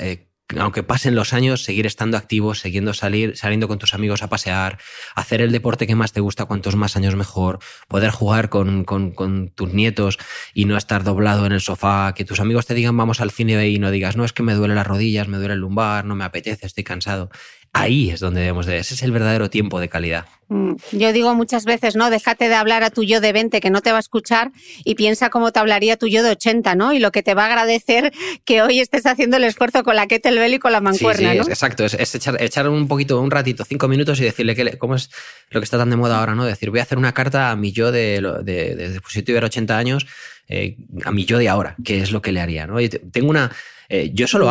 aunque 0.56 0.82
pasen 0.82 1.14
los 1.14 1.34
años, 1.34 1.62
seguir 1.62 1.86
estando 1.86 2.16
activo, 2.16 2.54
siguiendo 2.54 2.94
salir, 2.94 3.36
saliendo 3.36 3.68
con 3.68 3.78
tus 3.78 3.92
amigos 3.92 4.22
a 4.22 4.28
pasear, 4.28 4.78
hacer 5.14 5.42
el 5.42 5.52
deporte 5.52 5.86
que 5.86 5.94
más 5.94 6.12
te 6.12 6.20
gusta, 6.20 6.46
cuantos 6.46 6.74
más 6.74 6.96
años 6.96 7.16
mejor, 7.16 7.58
poder 7.86 8.10
jugar 8.10 8.48
con, 8.48 8.84
con, 8.84 9.50
tus 9.54 9.74
nietos 9.74 10.18
y 10.54 10.64
no 10.64 10.76
estar 10.76 11.04
doblado 11.04 11.44
en 11.44 11.52
el 11.52 11.60
sofá, 11.60 12.14
que 12.14 12.24
tus 12.24 12.40
amigos 12.40 12.66
te 12.66 12.74
digan 12.74 12.96
vamos 12.96 13.20
al 13.20 13.30
cine 13.30 13.68
y 13.68 13.78
no 13.78 13.90
digas, 13.90 14.16
no, 14.16 14.24
es 14.24 14.32
que 14.32 14.42
me 14.42 14.54
duele 14.54 14.74
las 14.74 14.86
rodillas, 14.86 15.28
me 15.28 15.36
duele 15.36 15.54
el 15.54 15.60
lumbar, 15.60 16.04
no 16.04 16.14
me 16.14 16.24
apetece, 16.24 16.66
estoy 16.66 16.84
cansado. 16.84 17.30
Ahí 17.72 18.10
es 18.10 18.20
donde 18.20 18.40
debemos 18.40 18.66
de, 18.66 18.78
ese 18.78 18.94
es 18.94 19.02
el 19.02 19.12
verdadero 19.12 19.50
tiempo 19.50 19.78
de 19.78 19.88
calidad. 19.88 20.26
Mm, 20.48 20.76
yo 20.92 21.12
digo 21.12 21.34
muchas 21.34 21.66
veces, 21.66 21.94
¿no? 21.94 22.08
Déjate 22.08 22.48
de 22.48 22.54
hablar 22.54 22.82
a 22.82 22.90
tu 22.90 23.04
yo 23.04 23.20
de 23.20 23.32
20 23.32 23.60
que 23.60 23.70
no 23.70 23.82
te 23.82 23.90
va 23.90 23.98
a 23.98 24.00
escuchar 24.00 24.50
y 24.84 24.94
piensa 24.94 25.28
cómo 25.28 25.52
te 25.52 25.60
hablaría 25.60 25.98
tu 25.98 26.06
yo 26.06 26.22
de 26.22 26.30
80, 26.30 26.74
¿no? 26.74 26.94
Y 26.94 26.98
lo 26.98 27.12
que 27.12 27.22
te 27.22 27.34
va 27.34 27.44
a 27.44 27.46
agradecer 27.46 28.12
que 28.44 28.62
hoy 28.62 28.80
estés 28.80 29.04
haciendo 29.06 29.36
el 29.36 29.44
esfuerzo 29.44 29.84
con 29.84 29.96
la 29.96 30.06
kettlebell 30.06 30.54
y 30.54 30.58
con 30.58 30.72
la 30.72 30.80
mancuerna, 30.80 31.32
sí, 31.32 31.40
sí, 31.44 31.50
exacto. 31.50 31.84
Es, 31.84 32.14
echar, 32.14 32.68
un 32.68 32.88
poquito, 32.88 33.20
un 33.20 33.30
ratito, 33.30 33.64
cinco 33.64 33.88
minutos 33.88 34.18
y 34.20 34.24
decirle 34.24 34.56
que, 34.56 34.78
cómo 34.78 34.94
es 34.94 35.10
lo 35.50 35.60
que 35.60 35.64
está 35.64 35.76
tan 35.76 35.90
de 35.90 35.96
moda 35.96 36.18
ahora, 36.18 36.34
¿no? 36.34 36.44
Decir, 36.44 36.70
voy 36.70 36.80
a 36.80 36.84
hacer 36.84 36.96
una 36.98 37.12
carta 37.12 37.50
a 37.50 37.56
mi 37.56 37.72
yo 37.72 37.92
de, 37.92 38.22
de, 38.42 38.74
de, 38.74 39.00
pues 39.00 39.12
si 39.12 39.22
tuviera 39.22 39.46
80 39.46 39.76
años, 39.76 40.06
eh, 40.48 40.76
a 41.04 41.12
mi 41.12 41.26
yo 41.26 41.36
de 41.36 41.48
ahora, 41.48 41.76
que 41.84 42.00
es 42.00 42.10
lo 42.10 42.22
que 42.22 42.32
le 42.32 42.40
haría, 42.40 42.66
¿no? 42.66 42.76
tengo 43.12 43.28
una... 43.28 43.52
Eh, 43.90 44.10
yo 44.12 44.26
eso 44.26 44.38
lo 44.38 44.50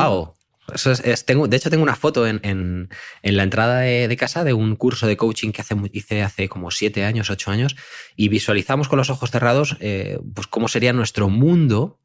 hago 0.68 0.96
tengo, 1.26 1.48
de 1.48 1.58
hecho, 1.58 1.70
tengo 1.70 1.84
una 1.84 1.96
foto 1.96 2.28
en, 2.28 2.90
la 3.24 3.44
entrada 3.44 3.80
de, 3.80 4.18
casa 4.18 4.44
de 4.44 4.54
un 4.54 4.76
curso 4.76 5.08
de 5.08 5.18
coaching 5.18 5.52
que 5.52 5.62
hace, 5.62 5.76
hice 5.94 6.24
hace 6.24 6.50
como 6.50 6.72
siete 6.72 7.06
años, 7.06 7.30
ocho 7.30 7.52
años, 7.52 7.76
y 8.16 8.30
visualizamos 8.30 8.88
con 8.88 8.98
los 8.98 9.10
ojos 9.10 9.32
cerrados 9.32 9.78
eh, 9.80 10.20
pues 10.34 10.48
cómo 10.48 10.68
sería 10.68 10.94
nuestro 10.94 11.30
mundo 11.30 12.00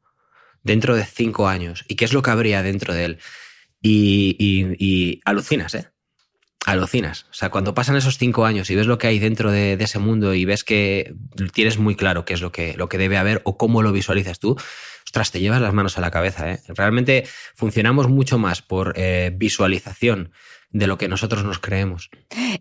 dentro 0.63 0.95
de 0.95 1.05
cinco 1.05 1.47
años 1.47 1.83
y 1.87 1.95
qué 1.95 2.05
es 2.05 2.13
lo 2.13 2.21
que 2.21 2.31
habría 2.31 2.63
dentro 2.63 2.93
de 2.93 3.05
él. 3.05 3.19
Y, 3.81 5.19
alucinas, 5.25 5.75
¿eh? 5.75 5.89
Alucinas. 6.65 7.25
O 7.29 7.33
sea, 7.33 7.49
cuando 7.49 7.73
pasan 7.73 7.97
esos 7.97 8.17
cinco 8.17 8.45
años 8.45 8.69
y 8.69 8.75
ves 8.75 8.87
lo 8.87 8.97
que 8.97 9.07
hay 9.07 9.19
dentro 9.19 9.51
de, 9.51 9.73
ese 9.73 9.99
mundo 9.99 10.33
y 10.33 10.45
ves 10.45 10.63
que 10.63 11.13
tienes 11.51 11.77
muy 11.77 11.97
claro 11.97 12.23
qué 12.23 12.33
es 12.33 12.41
lo 12.41 12.53
que 12.53 12.97
debe 12.97 13.17
haber 13.17 13.41
o 13.43 13.57
cómo 13.57 13.81
lo 13.81 13.91
visualizas 13.91 14.39
tú, 14.39 14.55
ostras, 15.13 15.29
te 15.29 15.39
llevas 15.39 15.61
las 15.61 15.73
manos 15.73 15.95
a 15.99 16.01
la 16.01 16.09
cabeza. 16.09 16.49
¿eh? 16.49 16.59
Realmente 16.69 17.27
funcionamos 17.53 18.07
mucho 18.07 18.39
más 18.39 18.63
por 18.63 18.93
eh, 18.95 19.31
visualización 19.31 20.31
de 20.71 20.87
lo 20.87 20.97
que 20.97 21.07
nosotros 21.07 21.43
nos 21.43 21.59
creemos. 21.59 22.09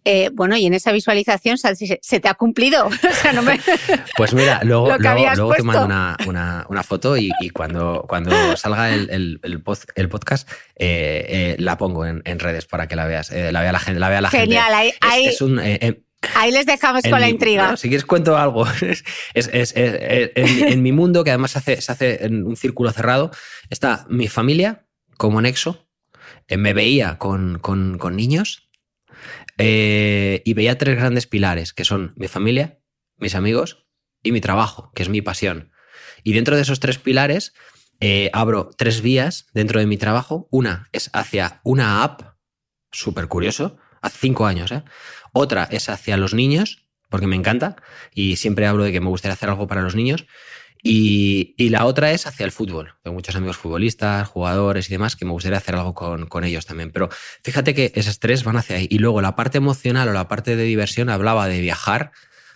Eh, 0.04 0.28
bueno, 0.34 0.54
y 0.58 0.66
en 0.66 0.74
esa 0.74 0.92
visualización 0.92 1.56
se, 1.56 2.20
te 2.20 2.28
ha 2.28 2.34
cumplido. 2.34 2.90
pues 4.18 4.34
mira, 4.34 4.60
luego, 4.64 4.94
luego, 4.98 5.54
te 5.54 5.62
mando 5.62 5.86
una, 5.86 6.82
foto 6.82 7.16
y, 7.16 7.30
cuando, 7.54 8.04
cuando 8.06 8.54
salga 8.58 8.92
el, 8.92 9.40
el, 9.42 9.62
podcast 9.62 10.46
la 10.76 11.78
pongo 11.78 12.04
en, 12.04 12.38
redes 12.38 12.66
para 12.66 12.86
que 12.86 12.96
la 12.96 13.06
veas, 13.06 13.30
la 13.30 13.62
vea 13.62 13.72
la 13.72 13.78
gente. 13.78 13.98
La 13.98 14.10
vea 14.10 14.20
la 14.20 14.28
Genial, 14.28 14.92
ahí, 15.00 15.24
es, 15.24 15.40
un, 15.40 15.58
Ahí 16.34 16.52
les 16.52 16.66
dejamos 16.66 17.02
con 17.02 17.20
la 17.20 17.28
intriga. 17.28 17.76
si 17.76 17.88
quieres 17.88 18.04
cuento 18.04 18.36
algo. 18.36 18.64
Es, 19.34 19.72
en, 19.74 20.82
mi 20.82 20.92
mundo, 20.92 21.24
que 21.24 21.30
además 21.30 21.52
se 21.52 21.58
hace, 21.58 21.80
se 21.80 21.92
hace 21.92 22.24
en 22.24 22.44
un 22.46 22.56
círculo 22.56 22.90
cerrado, 22.92 23.30
está 23.70 24.06
mi 24.08 24.28
familia 24.28 24.86
como 25.16 25.40
nexo. 25.40 25.88
Eh, 26.48 26.56
me 26.56 26.72
veía 26.74 27.18
con, 27.18 27.60
niños 28.12 28.68
eh, 29.58 30.42
y 30.44 30.54
veía 30.54 30.78
tres 30.78 30.96
grandes 30.96 31.26
pilares, 31.26 31.72
que 31.72 31.84
son 31.84 32.12
mi 32.16 32.28
familia, 32.28 32.80
mis 33.16 33.34
amigos 33.34 33.86
y 34.22 34.32
mi 34.32 34.40
trabajo, 34.40 34.92
que 34.94 35.02
es 35.02 35.08
mi 35.08 35.22
pasión. 35.22 35.72
Y 36.24 36.32
dentro 36.32 36.56
de 36.56 36.62
esos 36.62 36.80
tres 36.80 36.98
pilares 36.98 37.52
eh, 38.00 38.30
abro 38.32 38.70
tres 38.76 39.00
vías 39.00 39.46
dentro 39.54 39.80
de 39.80 39.86
mi 39.86 39.96
trabajo. 39.96 40.48
Una 40.50 40.88
es 40.92 41.10
hacia 41.12 41.60
una 41.64 42.02
app, 42.02 42.36
súper 42.90 43.28
curioso, 43.28 43.78
hace 44.02 44.18
cinco 44.18 44.46
años, 44.46 44.70
¿eh? 44.72 44.82
Otra 45.32 45.66
es 45.70 45.88
hacia 45.88 46.16
los 46.18 46.34
niños, 46.34 46.84
porque 47.08 47.26
me 47.26 47.36
encanta 47.36 47.76
y 48.14 48.36
siempre 48.36 48.66
hablo 48.66 48.84
de 48.84 48.92
que 48.92 49.00
me 49.00 49.08
gustaría 49.08 49.34
hacer 49.34 49.48
algo 49.48 49.66
para 49.66 49.82
los 49.82 49.94
niños. 49.94 50.26
Y, 50.84 51.54
la 51.70 51.84
otra 51.84 52.10
es 52.10 52.26
hacia 52.26 52.44
el 52.44 52.50
fútbol. 52.50 52.94
Tengo 53.02 53.14
muchos 53.14 53.36
amigos 53.36 53.56
futbolistas, 53.56 54.26
jugadores 54.26 54.88
y 54.88 54.92
demás 54.92 55.14
que 55.14 55.24
me 55.24 55.30
gustaría 55.30 55.58
hacer 55.58 55.76
algo 55.76 55.94
con, 55.94 56.26
con, 56.26 56.42
ellos 56.42 56.66
también. 56.66 56.90
Pero 56.90 57.08
fíjate 57.44 57.72
que 57.72 57.92
esas 57.94 58.18
tres 58.18 58.42
van 58.42 58.56
hacia 58.56 58.76
ahí. 58.76 58.88
Y 58.90 58.98
luego 58.98 59.22
la 59.22 59.36
parte 59.36 59.58
emocional 59.58 60.08
o 60.08 60.12
la 60.12 60.26
parte 60.26 60.56
de 60.56 60.64
diversión 60.64 61.08
hablaba 61.08 61.46
de 61.46 61.60
viajar, 61.60 62.10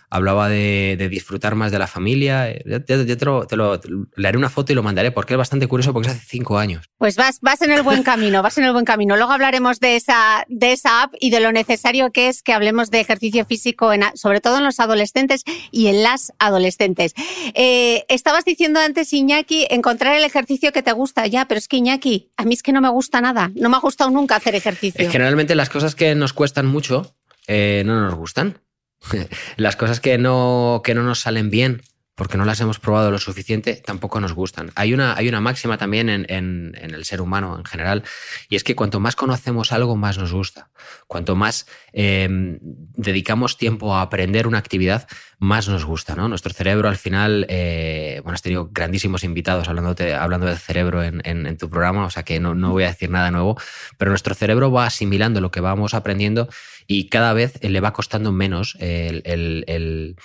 hablaba 0.09 0.49
de, 0.49 1.07
disfrutar 1.09 1.55
más 1.55 1.71
de 1.71 1.79
la 1.79 1.87
familia. 1.87 2.53
Yo, 2.65 2.83
te, 2.83 3.25
lo, 3.25 3.81
le 4.15 4.27
haré 4.27 4.37
una 4.37 4.49
foto 4.49 4.71
y 4.71 4.75
lo 4.75 4.83
mandaré 4.83 5.11
porque 5.11 5.33
es 5.33 5.37
bastante 5.37 5.67
curioso 5.67 5.93
porque 5.93 6.09
es 6.09 6.15
hace 6.15 6.25
cinco 6.25 6.57
años. 6.57 6.89
Pues 6.97 7.15
vas, 7.15 7.39
vas 7.41 7.61
en 7.61 7.71
el 7.71 7.83
buen 7.83 8.03
camino, 8.03 8.41
vas 8.41 8.57
en 8.57 8.63
el 8.63 8.73
buen 8.73 8.85
camino. 8.85 9.17
Luego 9.17 9.31
hablaremos 9.31 9.79
de 9.79 9.95
esa, 9.95 10.45
de 10.47 10.71
esa 10.71 11.03
app 11.03 11.13
y 11.19 11.29
de 11.29 11.39
lo 11.39 11.51
necesario 11.51 12.11
que 12.11 12.29
es 12.29 12.41
que 12.41 12.53
hablemos 12.53 12.89
de 12.91 12.99
ejercicio 12.99 13.45
físico, 13.45 13.91
en, 13.93 14.03
sobre 14.15 14.41
todo 14.41 14.57
en 14.57 14.63
los 14.63 14.79
adolescentes 14.79 15.43
y 15.71 15.87
en 15.87 16.03
las 16.03 16.31
adolescentes. 16.39 17.13
Eh, 17.53 18.05
estabas 18.07 18.45
diciendo 18.45 18.79
antes, 18.79 19.11
Iñaki, 19.13 19.67
encontrar 19.69 20.15
el 20.15 20.23
ejercicio 20.23 20.71
que 20.71 20.83
te 20.83 20.91
gusta. 20.91 21.27
Ya, 21.27 21.45
pero 21.47 21.57
es 21.59 21.67
que 21.67 21.77
Iñaki, 21.77 22.31
a 22.37 22.45
mí 22.45 22.53
es 22.53 22.63
que 22.63 22.71
no 22.71 22.81
me 22.81 22.89
gusta 22.89 23.21
nada. 23.21 23.51
No 23.55 23.69
me 23.69 23.77
ha 23.77 23.79
gustado 23.79 24.09
nunca 24.09 24.35
hacer 24.35 24.55
ejercicio. 24.55 25.09
Generalmente 25.09 25.55
las 25.55 25.69
cosas 25.69 25.95
que 25.95 26.15
nos 26.15 26.33
cuestan 26.33 26.65
mucho 26.65 27.15
eh, 27.47 27.83
no 27.85 27.99
nos 28.01 28.15
gustan. 28.15 28.59
Las 29.57 29.75
cosas 29.75 29.99
que 29.99 30.17
no, 30.17 30.81
que 30.83 30.93
no 30.93 31.03
nos 31.03 31.19
salen 31.19 31.49
bien 31.49 31.81
porque 32.17 32.35
no 32.35 32.45
las 32.45 32.59
hemos 32.61 32.79
probado 32.79 33.11
lo 33.11 33.19
suficiente, 33.19 33.75
tampoco 33.75 34.19
nos 34.19 34.33
gustan. 34.33 34.71
Hay 34.73 34.91
una, 34.91 35.15
hay 35.15 35.29
una 35.29 35.39
máxima 35.39 35.77
también 35.77 36.09
en, 36.09 36.25
en, 36.29 36.73
el 36.75 37.05
ser 37.05 37.21
humano 37.21 37.55
en 37.59 37.63
general, 37.63 38.03
y 38.49 38.55
es 38.55 38.63
que 38.63 38.75
cuanto 38.75 38.99
más 38.99 39.15
conocemos 39.15 39.71
algo, 39.71 39.95
más 39.95 40.17
nos 40.17 40.33
gusta. 40.33 40.71
Cuanto 41.05 41.35
más 41.35 41.67
em, 41.93 42.57
dedicamos 42.61 43.57
tiempo 43.57 43.95
a 43.95 44.01
aprender 44.01 44.47
una 44.47 44.57
actividad, 44.57 45.07
más 45.37 45.69
nos 45.69 45.85
gusta. 45.85 46.15
¿no? 46.15 46.27
Nuestro 46.27 46.51
cerebro 46.53 46.89
al 46.89 46.97
final, 46.97 47.45
eh, 47.49 48.19
bueno, 48.23 48.33
has 48.33 48.41
tenido 48.41 48.69
grandísimos 48.71 49.23
invitados 49.23 49.69
hablando 49.69 49.93
del 49.93 50.57
cerebro 50.57 51.03
en, 51.03 51.21
en, 51.23 51.57
tu 51.57 51.69
programa, 51.69 52.07
o 52.07 52.09
sea 52.09 52.23
que 52.23 52.39
no, 52.39 52.55
no 52.55 52.71
voy 52.71 52.85
a 52.85 52.87
decir 52.87 53.11
nada 53.11 53.29
nuevo, 53.29 53.61
pero 53.99 54.09
nuestro 54.09 54.33
cerebro 54.33 54.71
va 54.71 54.87
asimilando 54.87 55.39
lo 55.39 55.51
que 55.51 55.61
vamos 55.61 55.93
aprendiendo 55.93 56.49
y 56.87 57.09
cada 57.09 57.33
vez 57.33 57.61
le 57.61 57.81
va 57.81 57.93
costando 57.93 58.31
menos 58.31 58.77
el, 58.79 60.15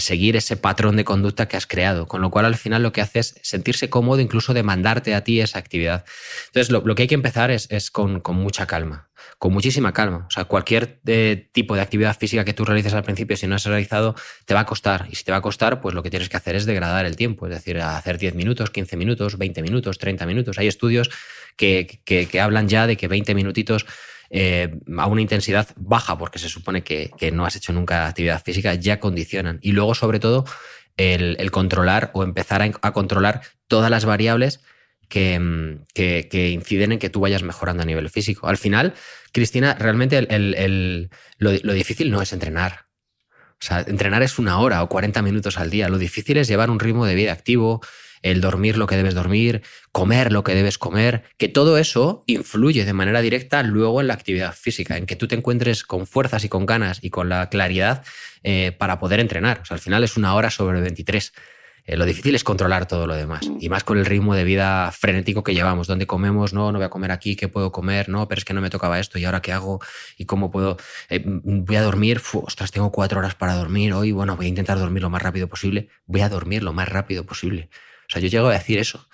seguir 0.00 0.36
ese 0.36 0.56
patrón 0.56 0.96
de 0.96 1.04
conducta 1.04 1.46
que 1.46 1.56
has 1.56 1.66
creado, 1.66 2.06
con 2.06 2.20
lo 2.20 2.30
cual 2.30 2.46
al 2.46 2.56
final 2.56 2.82
lo 2.82 2.92
que 2.92 3.00
hace 3.00 3.20
es 3.20 3.34
sentirse 3.42 3.90
cómodo 3.90 4.20
incluso 4.20 4.54
de 4.54 4.62
mandarte 4.62 5.14
a 5.14 5.24
ti 5.24 5.40
esa 5.40 5.58
actividad. 5.58 6.04
Entonces 6.46 6.70
lo, 6.70 6.94
que 6.94 7.02
hay 7.02 7.08
que 7.08 7.14
empezar 7.14 7.50
es, 7.50 7.90
con, 7.90 8.22
mucha 8.34 8.66
calma, 8.66 9.08
con 9.38 9.52
muchísima 9.52 9.92
calma. 9.92 10.26
O 10.28 10.30
sea, 10.30 10.44
cualquier 10.44 11.00
eh, 11.06 11.48
tipo 11.52 11.74
de 11.74 11.82
actividad 11.82 12.16
física 12.16 12.44
que 12.44 12.54
tú 12.54 12.64
realices 12.64 12.94
al 12.94 13.04
principio, 13.04 13.36
si 13.36 13.46
no 13.46 13.56
has 13.56 13.64
realizado, 13.64 14.14
te 14.44 14.54
va 14.54 14.60
a 14.60 14.66
costar. 14.66 15.08
Y 15.10 15.16
si 15.16 15.24
te 15.24 15.32
va 15.32 15.38
a 15.38 15.42
costar, 15.42 15.80
pues 15.80 15.94
lo 15.94 16.02
que 16.02 16.10
tienes 16.10 16.28
que 16.28 16.36
hacer 16.36 16.56
es 16.56 16.64
degradar 16.64 17.06
el 17.06 17.16
tiempo, 17.16 17.46
es 17.46 17.52
decir, 17.52 17.80
hacer 17.80 18.18
10 18.18 18.34
minutos, 18.34 18.70
15 18.70 18.96
minutos, 18.96 19.38
20 19.38 19.62
minutos, 19.62 19.98
30 19.98 20.26
minutos. 20.26 20.58
Hay 20.58 20.68
estudios 20.68 21.10
que, 21.56 22.00
que, 22.04 22.26
que 22.26 22.40
hablan 22.40 22.68
ya 22.68 22.86
de 22.86 22.96
que 22.96 23.08
20 23.08 23.34
minutitos 23.34 23.86
eh, 24.34 24.80
a 24.96 25.06
una 25.06 25.20
intensidad 25.20 25.68
baja, 25.76 26.16
porque 26.16 26.38
se 26.38 26.48
supone 26.48 26.82
que, 26.82 27.10
no 27.34 27.44
has 27.44 27.54
hecho 27.54 27.74
nunca 27.74 28.06
actividad 28.06 28.42
física, 28.42 28.74
ya 28.74 28.98
condicionan. 28.98 29.58
Y 29.60 29.72
luego, 29.72 29.94
sobre 29.94 30.20
todo, 30.20 30.46
el, 30.96 31.50
controlar 31.50 32.10
o 32.14 32.22
empezar 32.22 32.62
a, 32.62 32.92
controlar 32.92 33.42
todas 33.66 33.90
las 33.90 34.06
variables 34.06 34.60
que, 35.08 35.78
que, 35.94 36.50
inciden 36.50 36.92
en 36.92 36.98
que 36.98 37.10
tú 37.10 37.20
vayas 37.20 37.42
mejorando 37.42 37.82
a 37.82 37.86
nivel 37.86 38.08
físico. 38.08 38.48
Al 38.48 38.56
final, 38.56 38.94
Cristina, 39.32 39.74
realmente 39.74 40.26
lo, 41.38 41.50
lo 41.62 41.72
difícil 41.74 42.10
no 42.10 42.22
es 42.22 42.32
entrenar. 42.32 42.86
O 43.60 43.64
sea, 43.64 43.84
entrenar 43.86 44.22
es 44.22 44.38
una 44.38 44.58
hora 44.60 44.82
o 44.82 44.88
40 44.88 45.20
minutos 45.20 45.58
al 45.58 45.68
día. 45.68 45.90
Lo 45.90 45.98
difícil 45.98 46.38
es 46.38 46.48
llevar 46.48 46.70
un 46.70 46.80
ritmo 46.80 47.04
de 47.04 47.14
vida 47.14 47.32
activo, 47.32 47.82
el 48.22 48.40
dormir 48.40 48.78
lo 48.78 48.86
que 48.86 48.96
debes 48.96 49.14
dormir, 49.14 49.62
comer 49.90 50.32
lo 50.32 50.44
que 50.44 50.54
debes 50.54 50.78
comer, 50.78 51.24
que 51.36 51.48
todo 51.48 51.78
eso 51.78 52.24
influye 52.26 52.84
de 52.84 52.92
manera 52.92 53.20
directa 53.20 53.62
luego 53.62 54.00
en 54.00 54.06
la 54.06 54.14
actividad 54.14 54.54
física, 54.54 54.96
en 54.96 55.06
que 55.06 55.16
tú 55.16 55.28
te 55.28 55.34
encuentres 55.34 55.84
con 55.84 56.06
fuerzas 56.06 56.44
y 56.44 56.48
con 56.48 56.66
ganas 56.66 56.98
y 57.02 57.10
con 57.10 57.28
la 57.28 57.48
claridad 57.50 58.04
eh, 58.42 58.72
para 58.72 58.98
poder 58.98 59.20
entrenar. 59.20 59.60
O 59.60 59.64
sea, 59.64 59.74
al 59.74 59.80
final 59.80 60.04
es 60.04 60.16
una 60.16 60.34
hora 60.34 60.50
sobre 60.50 60.80
23. 60.80 61.32
Eh, 61.84 61.96
lo 61.96 62.04
difícil 62.04 62.34
es 62.36 62.44
controlar 62.44 62.86
todo 62.86 63.08
lo 63.08 63.14
demás. 63.16 63.50
Y 63.58 63.68
más 63.68 63.82
con 63.82 63.98
el 63.98 64.06
ritmo 64.06 64.36
de 64.36 64.44
vida 64.44 64.92
frenético 64.92 65.42
que 65.42 65.52
llevamos, 65.52 65.88
donde 65.88 66.06
comemos, 66.06 66.52
no, 66.52 66.70
no 66.70 66.78
voy 66.78 66.86
a 66.86 66.90
comer 66.90 67.10
aquí, 67.10 67.34
¿qué 67.34 67.48
puedo 67.48 67.72
comer? 67.72 68.08
No, 68.08 68.28
pero 68.28 68.38
es 68.38 68.44
que 68.44 68.54
no 68.54 68.60
me 68.60 68.70
tocaba 68.70 69.00
esto, 69.00 69.18
¿y 69.18 69.24
ahora 69.24 69.42
qué 69.42 69.52
hago? 69.52 69.80
¿Y 70.16 70.24
cómo 70.26 70.52
puedo? 70.52 70.76
eh, 71.08 71.22
voy 71.24 71.76
a 71.76 71.82
dormir, 71.82 72.20
Fu, 72.20 72.38
ostras, 72.46 72.70
tengo 72.70 72.92
cuatro 72.92 73.18
horas 73.18 73.34
para 73.34 73.54
dormir 73.54 73.92
hoy, 73.94 74.12
bueno, 74.12 74.36
voy 74.36 74.46
a 74.46 74.48
intentar 74.48 74.78
dormir 74.78 75.02
lo 75.02 75.10
más 75.10 75.22
rápido 75.22 75.48
posible. 75.48 75.88
Voy 76.06 76.20
a 76.20 76.28
dormir 76.28 76.62
lo 76.62 76.72
más 76.72 76.88
rápido 76.88 77.26
posible. 77.26 77.68
O 78.12 78.14
sea, 78.14 78.20
yo 78.20 78.28
llego 78.28 78.48
a 78.48 78.52
decir 78.52 78.78
eso. 78.78 79.08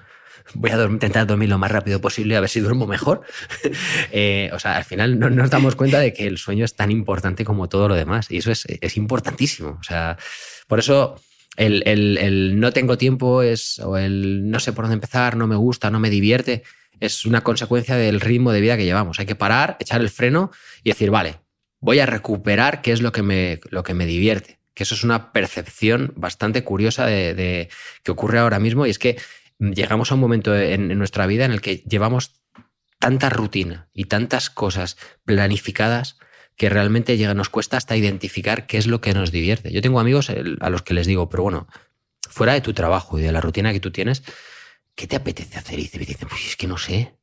Voy 0.55 0.71
a 0.71 0.83
intentar 0.85 1.27
dormir 1.27 1.49
lo 1.51 1.59
más 1.59 1.71
rápido 1.71 2.01
posible 2.01 2.35
a 2.37 2.41
ver 2.41 2.49
si 2.51 2.61
duermo 2.61 2.87
mejor. 2.87 3.23
Eh, 4.11 4.51
o 4.53 4.59
sea, 4.59 4.77
al 4.77 4.85
final 4.85 5.19
no 5.19 5.29
nos 5.31 5.51
damos 5.51 5.77
cuenta 5.77 5.99
de 6.01 6.13
que 6.13 6.27
el 6.27 6.39
sueño 6.39 6.65
es 6.65 6.75
tan 6.75 6.91
importante 6.91 7.45
como 7.45 7.69
todo 7.69 7.89
lo 7.89 7.95
demás. 7.95 8.31
Y 8.31 8.39
eso 8.39 8.51
es, 8.51 8.65
es 8.67 8.97
importantísimo. 8.97 9.77
O 9.81 9.83
sea, 9.83 10.17
por 10.67 10.79
eso 10.79 11.21
el, 11.57 11.83
el- 11.87 12.19
el 12.19 12.59
no 12.61 12.73
tengo 12.73 12.97
tiempo 12.99 13.43
es, 13.43 13.79
o 13.81 13.97
el 13.99 14.51
no 14.51 14.59
sé 14.59 14.73
por 14.73 14.85
dónde 14.85 14.95
empezar, 14.95 15.37
no 15.37 15.47
me 15.47 15.57
gusta, 15.57 15.91
no 15.91 16.01
me 16.01 16.11
divierte, 16.11 16.63
es 17.01 17.25
una 17.27 17.43
consecuencia 17.43 17.97
del 17.97 18.21
ritmo 18.21 18.51
de 18.53 18.61
vida 18.61 18.77
que 18.77 18.85
llevamos. 18.85 19.21
Hay 19.21 19.27
que 19.27 19.35
parar, 19.37 19.77
echar 19.81 20.01
el 20.01 20.09
freno 20.11 20.51
y 20.83 20.91
decir, 20.91 21.11
vale, 21.11 21.37
voy 21.81 21.99
a 22.01 22.07
recuperar 22.07 22.81
qué 22.83 22.93
es 22.93 23.03
lo 23.03 23.13
que 23.13 23.23
me, 23.23 23.61
lo 23.71 23.83
que 23.83 23.95
me 23.95 24.07
divierte. 24.07 24.58
Que 24.79 24.85
eso 24.85 24.95
es 24.95 25.03
una 25.03 25.33
percepción 25.33 26.13
bastante 26.15 26.63
curiosa 26.63 27.05
de, 27.05 27.69
que 28.05 28.13
ocurre 28.13 28.39
ahora 28.39 28.61
mismo 28.61 28.87
y 28.87 28.91
es 28.91 29.01
que 29.01 29.19
llegamos 29.59 30.13
a 30.13 30.15
un 30.15 30.21
momento 30.21 30.57
en, 30.57 30.97
nuestra 30.97 31.27
vida 31.27 31.45
en 31.45 31.51
el 31.51 31.61
que 31.61 31.79
llevamos 31.79 32.41
tanta 33.01 33.29
rutina 33.29 33.89
y 33.93 34.05
tantas 34.05 34.51
cosas 34.51 34.97
planificadas 35.25 36.21
que 36.55 36.69
realmente 36.69 37.17
llega, 37.17 37.35
nos 37.35 37.49
cuesta 37.49 37.77
hasta 37.77 37.97
identificar 37.97 38.69
qué 38.69 38.79
es 38.79 38.87
lo 38.87 39.01
que 39.01 39.15
nos 39.15 39.33
divierte. 39.33 39.73
Yo 39.73 39.83
tengo 39.83 39.99
amigos 39.99 40.31
a 40.31 40.71
los 40.71 40.83
que 40.83 40.95
les 40.95 41.09
digo, 41.09 41.29
pero 41.29 41.43
bueno, 41.43 41.67
fuera 42.31 42.53
de 42.53 42.61
tu 42.61 42.73
trabajo 42.73 43.19
y 43.19 43.23
de 43.23 43.33
la 43.33 43.41
rutina 43.41 43.73
que 43.73 43.81
tú 43.81 43.91
tienes, 43.91 44.23
¿qué 44.95 45.09
te 45.09 45.17
apetece 45.17 45.59
hacer? 45.59 45.81
Y 45.81 45.91
me 45.93 46.07
dicen, 46.07 46.29
pues 46.29 46.47
es 46.47 46.55
que 46.55 46.69
no 46.69 46.79
sé. 46.79 47.17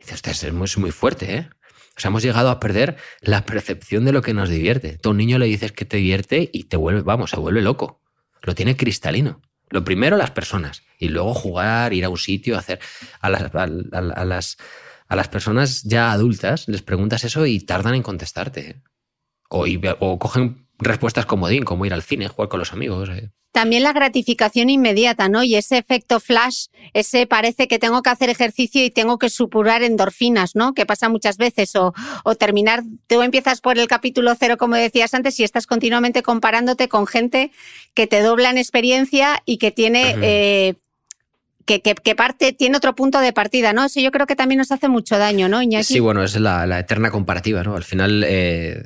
Dice, 0.00 0.48
es 0.48 0.52
muy, 0.52 0.64
es 0.64 0.76
muy 0.76 0.90
fuerte, 0.90 1.36
¿eh? 1.36 1.50
O 1.96 2.00
sea, 2.00 2.08
hemos 2.08 2.22
llegado 2.22 2.50
a 2.50 2.60
perder 2.60 2.96
la 3.22 3.46
percepción 3.46 4.04
de 4.04 4.12
lo 4.12 4.22
que 4.22 4.34
nos 4.34 4.50
divierte. 4.50 4.98
Tú 4.98 5.08
a 5.08 5.12
un 5.12 5.18
niño 5.18 5.38
le 5.38 5.46
dices 5.46 5.72
que 5.72 5.86
te 5.86 5.96
divierte 5.96 6.50
y 6.52 6.64
te 6.64 6.76
vuelve, 6.76 7.00
vamos, 7.02 7.30
se 7.30 7.36
vuelve 7.38 7.62
loco. 7.62 8.02
Lo 8.42 8.54
tiene 8.54 8.76
cristalino. 8.76 9.40
Lo 9.70 9.82
primero 9.82 10.16
las 10.16 10.30
personas 10.30 10.82
y 10.98 11.08
luego 11.08 11.34
jugar, 11.34 11.92
ir 11.92 12.04
a 12.04 12.08
un 12.08 12.18
sitio, 12.18 12.56
hacer 12.56 12.80
a 13.20 13.30
las, 13.30 13.54
a, 13.54 13.66
las, 14.24 14.56
a 15.08 15.16
las 15.16 15.28
personas 15.28 15.82
ya 15.82 16.12
adultas 16.12 16.68
les 16.68 16.82
preguntas 16.82 17.24
eso 17.24 17.46
y 17.46 17.60
tardan 17.60 17.94
en 17.94 18.02
contestarte. 18.02 18.70
¿eh? 18.70 18.82
O, 19.48 19.66
o 20.00 20.18
cogen 20.18 20.65
respuestas 20.78 21.26
comodín, 21.26 21.64
como 21.64 21.86
ir 21.86 21.92
al 21.94 22.02
cine, 22.02 22.28
jugar 22.28 22.48
con 22.48 22.58
los 22.60 22.72
amigos. 22.72 23.08
¿eh? 23.10 23.30
También 23.52 23.82
la 23.82 23.94
gratificación 23.94 24.68
inmediata, 24.68 25.30
¿no? 25.30 25.42
Y 25.42 25.54
ese 25.54 25.78
efecto 25.78 26.20
flash, 26.20 26.66
ese 26.92 27.26
parece 27.26 27.68
que 27.68 27.78
tengo 27.78 28.02
que 28.02 28.10
hacer 28.10 28.28
ejercicio 28.28 28.84
y 28.84 28.90
tengo 28.90 29.16
que 29.18 29.30
supurar 29.30 29.82
endorfinas, 29.82 30.54
¿no? 30.54 30.74
Que 30.74 30.84
pasa 30.84 31.08
muchas 31.08 31.38
veces. 31.38 31.74
O, 31.76 31.94
o 32.24 32.34
terminar, 32.34 32.82
tú 33.06 33.22
empiezas 33.22 33.62
por 33.62 33.78
el 33.78 33.86
capítulo 33.88 34.34
cero, 34.38 34.58
como 34.58 34.74
decías 34.76 35.14
antes, 35.14 35.40
y 35.40 35.44
estás 35.44 35.66
continuamente 35.66 36.22
comparándote 36.22 36.88
con 36.88 37.06
gente 37.06 37.50
que 37.94 38.06
te 38.06 38.20
dobla 38.20 38.50
en 38.50 38.58
experiencia 38.58 39.42
y 39.46 39.56
que 39.56 39.70
tiene. 39.70 40.16
Eh, 40.20 40.74
que, 41.64 41.80
que- 41.82 41.94
que 41.96 42.14
parte, 42.14 42.52
tiene 42.52 42.76
otro 42.76 42.94
punto 42.94 43.18
de 43.18 43.32
partida, 43.32 43.72
¿no? 43.72 43.86
Eso 43.86 43.98
yo 43.98 44.12
creo 44.12 44.26
que 44.26 44.36
también 44.36 44.58
nos 44.58 44.70
hace 44.70 44.88
mucho 44.88 45.18
daño, 45.18 45.48
¿no, 45.48 45.60
Iñaki? 45.62 45.94
Sí, 45.94 45.98
bueno, 46.00 46.22
es 46.22 46.38
la, 46.38 46.64
la 46.66 46.78
eterna 46.78 47.10
comparativa, 47.10 47.64
¿no? 47.64 47.74
Al 47.74 47.82
final, 47.82 48.22
eh, 48.24 48.82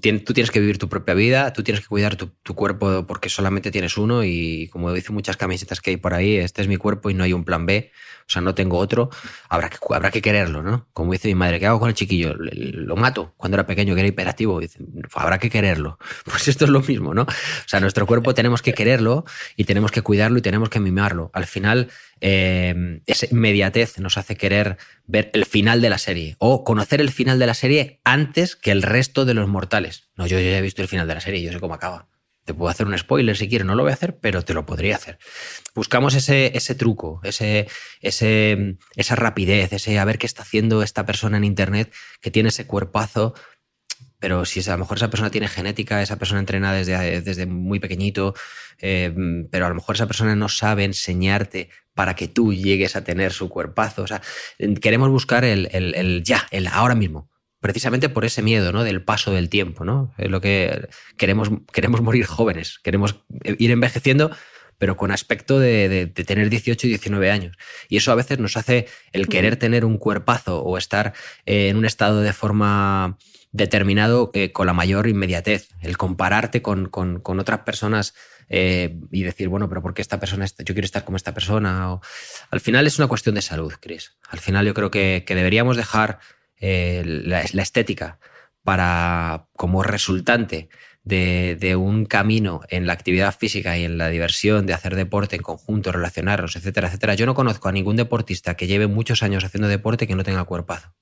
tú 0.00 0.32
tienes 0.32 0.50
que 0.50 0.60
vivir 0.60 0.78
tu 0.78 0.88
propia 0.88 1.14
vida, 1.14 1.52
tú 1.52 1.62
tienes 1.62 1.82
que 1.82 1.88
cuidar 1.88 2.16
tu, 2.16 2.28
tu 2.42 2.54
cuerpo 2.54 3.06
porque 3.06 3.28
solamente 3.28 3.70
tienes 3.70 3.96
uno 3.96 4.24
y 4.24 4.68
como 4.68 4.92
dicen 4.92 5.14
muchas 5.14 5.36
camisetas 5.36 5.80
que 5.80 5.90
hay 5.90 5.96
por 5.96 6.14
ahí, 6.14 6.36
este 6.36 6.62
es 6.62 6.68
mi 6.68 6.76
cuerpo 6.76 7.10
y 7.10 7.14
no 7.14 7.24
hay 7.24 7.32
un 7.32 7.44
plan 7.44 7.66
B, 7.66 7.90
o 8.30 8.32
sea, 8.32 8.42
no 8.42 8.54
tengo 8.54 8.78
otro, 8.78 9.10
habrá 9.48 9.68
que, 9.68 9.76
habrá 9.90 10.12
que 10.12 10.22
quererlo, 10.22 10.62
¿no? 10.62 10.86
Como 10.92 11.10
dice 11.10 11.26
mi 11.26 11.34
madre, 11.34 11.58
¿qué 11.58 11.66
hago 11.66 11.80
con 11.80 11.88
el 11.88 11.96
chiquillo? 11.96 12.32
Lo 12.36 12.94
mato 12.94 13.34
cuando 13.36 13.56
era 13.56 13.66
pequeño, 13.66 13.94
que 13.94 14.02
era 14.02 14.08
hiperactivo, 14.08 14.60
dice, 14.60 14.78
habrá 15.14 15.38
que 15.38 15.50
quererlo. 15.50 15.98
Pues 16.30 16.46
esto 16.46 16.64
es 16.64 16.70
lo 16.70 16.80
mismo, 16.80 17.12
¿no? 17.12 17.22
O 17.22 17.66
sea, 17.66 17.80
nuestro 17.80 18.06
cuerpo 18.06 18.34
tenemos 18.34 18.62
que 18.62 18.72
quererlo 18.72 19.24
y 19.56 19.64
tenemos 19.64 19.90
que 19.90 20.02
cuidarlo 20.02 20.38
y 20.38 20.42
tenemos 20.42 20.68
que 20.68 20.78
mimarlo. 20.78 21.32
Al 21.34 21.46
final, 21.46 21.90
eh, 22.20 23.00
esa 23.06 23.26
inmediatez 23.28 23.98
nos 23.98 24.16
hace 24.16 24.36
querer 24.36 24.76
ver 25.06 25.30
el 25.32 25.44
final 25.44 25.80
de 25.80 25.90
la 25.90 25.98
serie 25.98 26.36
o 26.38 26.62
conocer 26.62 27.00
el 27.00 27.10
final 27.10 27.40
de 27.40 27.46
la 27.46 27.54
serie 27.54 28.00
antes 28.04 28.54
que 28.54 28.70
el 28.70 28.82
resto 28.82 29.24
de 29.24 29.34
los 29.34 29.48
mortales. 29.48 30.08
No, 30.14 30.28
yo, 30.28 30.38
yo 30.38 30.50
ya 30.50 30.58
he 30.58 30.62
visto 30.62 30.82
el 30.82 30.88
final 30.88 31.08
de 31.08 31.14
la 31.14 31.20
serie, 31.20 31.42
yo 31.42 31.50
sé 31.50 31.58
cómo 31.58 31.74
acaba. 31.74 32.09
Puedo 32.54 32.70
hacer 32.70 32.86
un 32.86 32.96
spoiler 32.96 33.36
si 33.36 33.48
quieres, 33.48 33.66
no 33.66 33.74
lo 33.74 33.82
voy 33.82 33.90
a 33.90 33.94
hacer, 33.94 34.18
pero 34.18 34.42
te 34.42 34.54
lo 34.54 34.66
podría 34.66 34.96
hacer. 34.96 35.18
Buscamos 35.74 36.14
ese, 36.14 36.56
ese 36.56 36.74
truco, 36.74 37.20
ese, 37.24 37.68
ese, 38.00 38.76
esa 38.96 39.16
rapidez, 39.16 39.72
ese 39.72 39.98
a 39.98 40.04
ver 40.04 40.18
qué 40.18 40.26
está 40.26 40.42
haciendo 40.42 40.82
esta 40.82 41.06
persona 41.06 41.36
en 41.36 41.44
internet 41.44 41.92
que 42.20 42.30
tiene 42.30 42.48
ese 42.50 42.66
cuerpazo 42.66 43.34
pero 44.20 44.44
si 44.44 44.60
a 44.68 44.72
lo 44.72 44.78
mejor 44.78 44.98
esa 44.98 45.08
persona 45.08 45.30
tiene 45.30 45.48
genética, 45.48 46.02
esa 46.02 46.18
persona 46.18 46.40
entrena 46.40 46.74
desde, 46.74 47.22
desde 47.22 47.46
muy 47.46 47.80
pequeñito, 47.80 48.34
eh, 48.78 49.12
pero 49.50 49.64
a 49.64 49.68
lo 49.70 49.74
mejor 49.74 49.96
esa 49.96 50.06
persona 50.06 50.36
no 50.36 50.48
sabe 50.50 50.84
enseñarte 50.84 51.70
para 51.94 52.14
que 52.14 52.28
tú 52.28 52.52
llegues 52.52 52.96
a 52.96 53.02
tener 53.02 53.32
su 53.32 53.48
cuerpazo. 53.48 54.02
O 54.02 54.06
sea, 54.06 54.20
queremos 54.80 55.08
buscar 55.08 55.44
el, 55.44 55.68
el 55.72 56.22
ya, 56.22 56.46
el 56.50 56.66
ahora 56.66 56.94
mismo. 56.94 57.30
Precisamente 57.60 58.08
por 58.08 58.24
ese 58.24 58.42
miedo, 58.42 58.72
¿no? 58.72 58.84
Del 58.84 59.02
paso 59.02 59.32
del 59.32 59.48
tiempo, 59.48 59.84
¿no? 59.84 60.12
Es 60.16 60.30
lo 60.30 60.40
que 60.40 60.88
queremos, 61.16 61.50
queremos 61.72 62.00
morir 62.00 62.24
jóvenes, 62.24 62.80
queremos 62.82 63.22
ir 63.44 63.70
envejeciendo, 63.70 64.30
pero 64.78 64.96
con 64.96 65.12
aspecto 65.12 65.58
de, 65.58 65.90
de, 65.90 66.06
de, 66.06 66.24
tener 66.24 66.48
18 66.48 66.86
y 66.86 66.90
19 66.90 67.30
años. 67.30 67.56
Y 67.90 67.98
eso 67.98 68.12
a 68.12 68.14
veces 68.14 68.38
nos 68.38 68.56
hace 68.56 68.86
el 69.12 69.28
querer 69.28 69.56
tener 69.56 69.84
un 69.84 69.98
cuerpazo 69.98 70.62
o 70.62 70.78
estar 70.78 71.12
eh, 71.44 71.68
en 71.68 71.76
un 71.76 71.84
estado 71.84 72.22
de 72.22 72.32
forma 72.32 73.18
determinado 73.52 74.30
eh, 74.32 74.52
con 74.52 74.66
la 74.66 74.72
mayor 74.72 75.06
inmediatez, 75.08 75.68
el 75.80 75.96
compararte 75.96 76.62
con, 76.62 76.88
con, 76.88 77.20
con 77.20 77.40
otras 77.40 77.60
personas 77.60 78.14
eh, 78.48 78.98
y 79.10 79.22
decir, 79.22 79.48
bueno, 79.48 79.68
pero 79.68 79.82
¿por 79.82 79.94
qué 79.94 80.02
esta 80.02 80.20
persona, 80.20 80.44
está? 80.44 80.62
yo 80.62 80.74
quiero 80.74 80.86
estar 80.86 81.04
como 81.04 81.16
esta 81.16 81.34
persona? 81.34 81.92
O... 81.92 82.00
Al 82.50 82.60
final 82.60 82.86
es 82.86 82.98
una 82.98 83.08
cuestión 83.08 83.34
de 83.34 83.42
salud, 83.42 83.72
Chris. 83.80 84.14
Al 84.28 84.38
final 84.38 84.66
yo 84.66 84.74
creo 84.74 84.90
que, 84.90 85.24
que 85.26 85.34
deberíamos 85.34 85.76
dejar 85.76 86.20
eh, 86.60 87.02
la, 87.04 87.40
estética 87.40 88.18
para, 88.62 89.48
como 89.56 89.82
resultante 89.82 90.68
de, 91.02 91.56
de, 91.58 91.76
un 91.76 92.04
camino 92.04 92.60
en 92.68 92.86
la 92.86 92.92
actividad 92.92 93.34
física 93.36 93.76
y 93.78 93.84
en 93.84 93.98
la 93.98 94.08
diversión, 94.08 94.66
de 94.66 94.74
hacer 94.74 94.94
deporte 94.94 95.36
en 95.36 95.42
conjunto, 95.42 95.90
relacionarnos, 95.90 96.56
etcétera, 96.56 96.88
etcétera. 96.88 97.14
Yo 97.14 97.26
no 97.26 97.34
conozco 97.34 97.68
a 97.68 97.72
ningún 97.72 97.96
deportista 97.96 98.54
que 98.54 98.66
lleve 98.66 98.86
muchos 98.86 99.22
años 99.22 99.44
haciendo 99.44 99.68
deporte 99.68 100.06
que 100.06 100.14
no 100.14 100.22
tenga 100.22 100.44
cuerpazo 100.44 100.94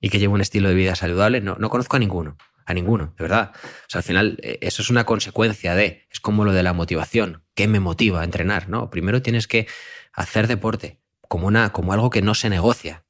y 0.00 0.08
que 0.08 0.18
lleve 0.18 0.34
un 0.34 0.40
estilo 0.40 0.68
de 0.68 0.74
vida 0.74 0.94
saludable. 0.94 1.40
No, 1.40 1.56
no 1.56 1.70
conozco 1.70 1.96
a 1.96 1.98
ninguno, 1.98 2.36
a 2.66 2.74
ninguno, 2.74 3.14
de 3.16 3.24
verdad. 3.24 3.52
O 3.54 3.88
sea, 3.88 4.00
al 4.00 4.02
final 4.02 4.38
eh, 4.42 4.58
eso 4.62 4.82
es 4.82 4.90
una 4.90 5.04
consecuencia 5.04 5.74
de, 5.74 6.06
es 6.10 6.20
como 6.20 6.44
lo 6.44 6.52
de 6.52 6.62
la 6.62 6.72
motivación. 6.72 7.44
¿Qué 7.54 7.68
me 7.68 7.80
motiva 7.80 8.22
a 8.22 8.24
entrenar? 8.24 8.68
No, 8.68 8.90
primero 8.90 9.22
tienes 9.22 9.46
que 9.46 9.66
hacer 10.12 10.46
deporte 10.46 11.00
como, 11.28 11.46
una, 11.46 11.72
como 11.72 11.92
algo 11.92 12.10
que 12.10 12.22
no 12.22 12.34
se 12.34 12.50
negocia. 12.50 13.04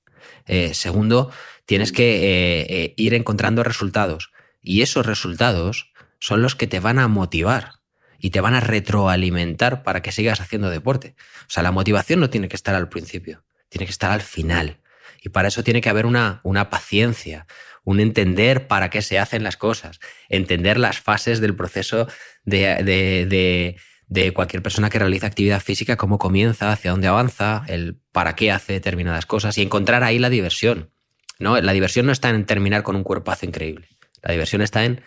Eh, 0.52 0.74
segundo, 0.74 1.30
tienes 1.64 1.92
que 1.92 2.16
eh, 2.16 2.66
eh, 2.68 2.94
ir 2.96 3.14
encontrando 3.14 3.62
resultados. 3.62 4.32
Y 4.60 4.82
esos 4.82 5.06
resultados 5.06 5.92
son 6.18 6.42
los 6.42 6.56
que 6.56 6.66
te 6.66 6.80
van 6.80 6.98
a 6.98 7.06
motivar 7.06 7.74
y 8.18 8.30
te 8.30 8.40
van 8.40 8.54
a 8.54 8.60
retroalimentar 8.60 9.84
para 9.84 10.02
que 10.02 10.10
sigas 10.10 10.40
haciendo 10.40 10.68
deporte. 10.68 11.14
O 11.42 11.50
sea, 11.50 11.62
la 11.62 11.70
motivación 11.70 12.18
no 12.18 12.30
tiene 12.30 12.48
que 12.48 12.56
estar 12.56 12.74
al 12.74 12.88
principio, 12.88 13.44
tiene 13.68 13.86
que 13.86 13.92
estar 13.92 14.10
al 14.10 14.22
final. 14.22 14.80
Y 15.22 15.28
para 15.28 15.46
eso 15.46 15.62
tiene 15.62 15.80
que 15.80 15.88
haber 15.88 16.04
una, 16.04 16.40
una 16.42 16.68
paciencia, 16.68 17.46
un 17.84 18.00
entender 18.00 18.66
para 18.66 18.90
qué 18.90 19.02
se 19.02 19.20
hacen 19.20 19.44
las 19.44 19.56
cosas, 19.56 20.00
entender 20.28 20.78
las 20.78 20.98
fases 20.98 21.40
del 21.40 21.54
proceso 21.54 22.08
de, 22.42 22.82
de, 22.82 23.26
de, 23.26 23.76
de, 24.10 24.32
cualquier 24.32 24.62
persona 24.62 24.90
que 24.90 24.98
realiza 24.98 25.26
actividad 25.26 25.60
física, 25.60 25.96
cómo 25.96 26.18
comienza, 26.18 26.72
hacia 26.72 26.90
dónde 26.90 27.08
avanza, 27.08 27.64
el 27.68 27.96
para 28.12 28.34
qué 28.34 28.52
hace 28.52 28.74
determinadas 28.74 29.24
cosas 29.24 29.56
y 29.56 29.62
encontrar 29.62 30.02
ahí 30.02 30.18
la 30.18 30.28
diversión. 30.28 30.90
¿no? 31.38 31.58
La 31.60 31.72
diversión 31.72 32.06
no 32.06 32.12
está 32.12 32.28
en 32.28 32.44
terminar 32.44 32.82
con 32.82 32.96
un 32.96 33.04
cuerpazo 33.04 33.46
increíble. 33.46 33.88
La 34.22 34.32
diversión 34.32 34.60
está 34.60 34.84
en 34.84 35.02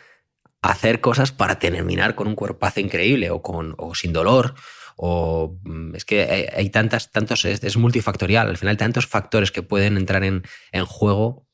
hacer 0.61 1.01
cosas 1.01 1.31
para 1.31 1.59
terminar 1.59 2.15
con 2.15 2.27
un 2.27 2.35
cuerpazo 2.35 2.79
increíble 2.79 3.29
o, 3.29 3.41
con, 3.41 3.75
o 3.77 3.93
sin 3.93 4.13
dolor 4.13 4.55
o 4.95 5.57
es 5.93 6.05
que 6.05 6.23
hay, 6.23 6.45
hay 6.55 6.69
tantas, 6.69 7.11
tantos, 7.11 7.45
es, 7.45 7.63
es, 7.63 7.77
multifactorial, 7.77 8.47
al 8.47 8.57
final 8.57 8.77
tantos 8.77 9.07
factores 9.07 9.51
que 9.51 9.63
pueden 9.63 9.97
entrar 9.97 10.23
en, 10.23 10.43
en, 10.71 10.85
juego. 10.85 11.47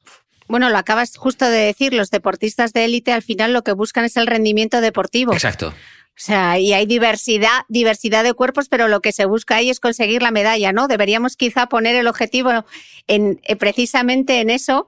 Bueno, 0.48 0.70
lo 0.70 0.78
acabas 0.78 1.16
justo 1.16 1.46
de 1.46 1.60
decir, 1.60 1.94
los 1.94 2.10
deportistas 2.10 2.74
de 2.74 2.86
élite 2.86 3.12
al 3.12 3.22
final 3.22 3.54
lo 3.54 3.64
que 3.64 3.72
buscan 3.72 4.06
es 4.06 4.18
el 4.18 4.28
rendimiento 4.28 4.82
deportivo. 4.82 5.34
Exacto. 5.34 5.74
O 6.20 6.22
sea, 6.22 6.60
y 6.60 6.74
hay 6.74 6.86
diversidad, 6.86 7.62
diversidad 7.70 8.26
de 8.26 8.34
cuerpos, 8.34 8.68
pero 8.68 8.90
lo 8.90 9.00
que 9.00 9.14
se 9.14 9.24
busca 9.24 9.56
ahí 9.56 9.70
es 9.70 9.80
conseguir 9.80 10.22
la 10.22 10.32
medalla, 10.32 10.74
¿no? 10.74 10.90
Deberíamos 10.90 11.38
quizá 11.38 11.68
poner 11.68 11.96
el 11.96 12.08
objetivo 12.08 12.66
en, 13.08 13.40
eh, 13.44 13.56
precisamente 13.56 14.42
en 14.42 14.50
eso. 14.50 14.88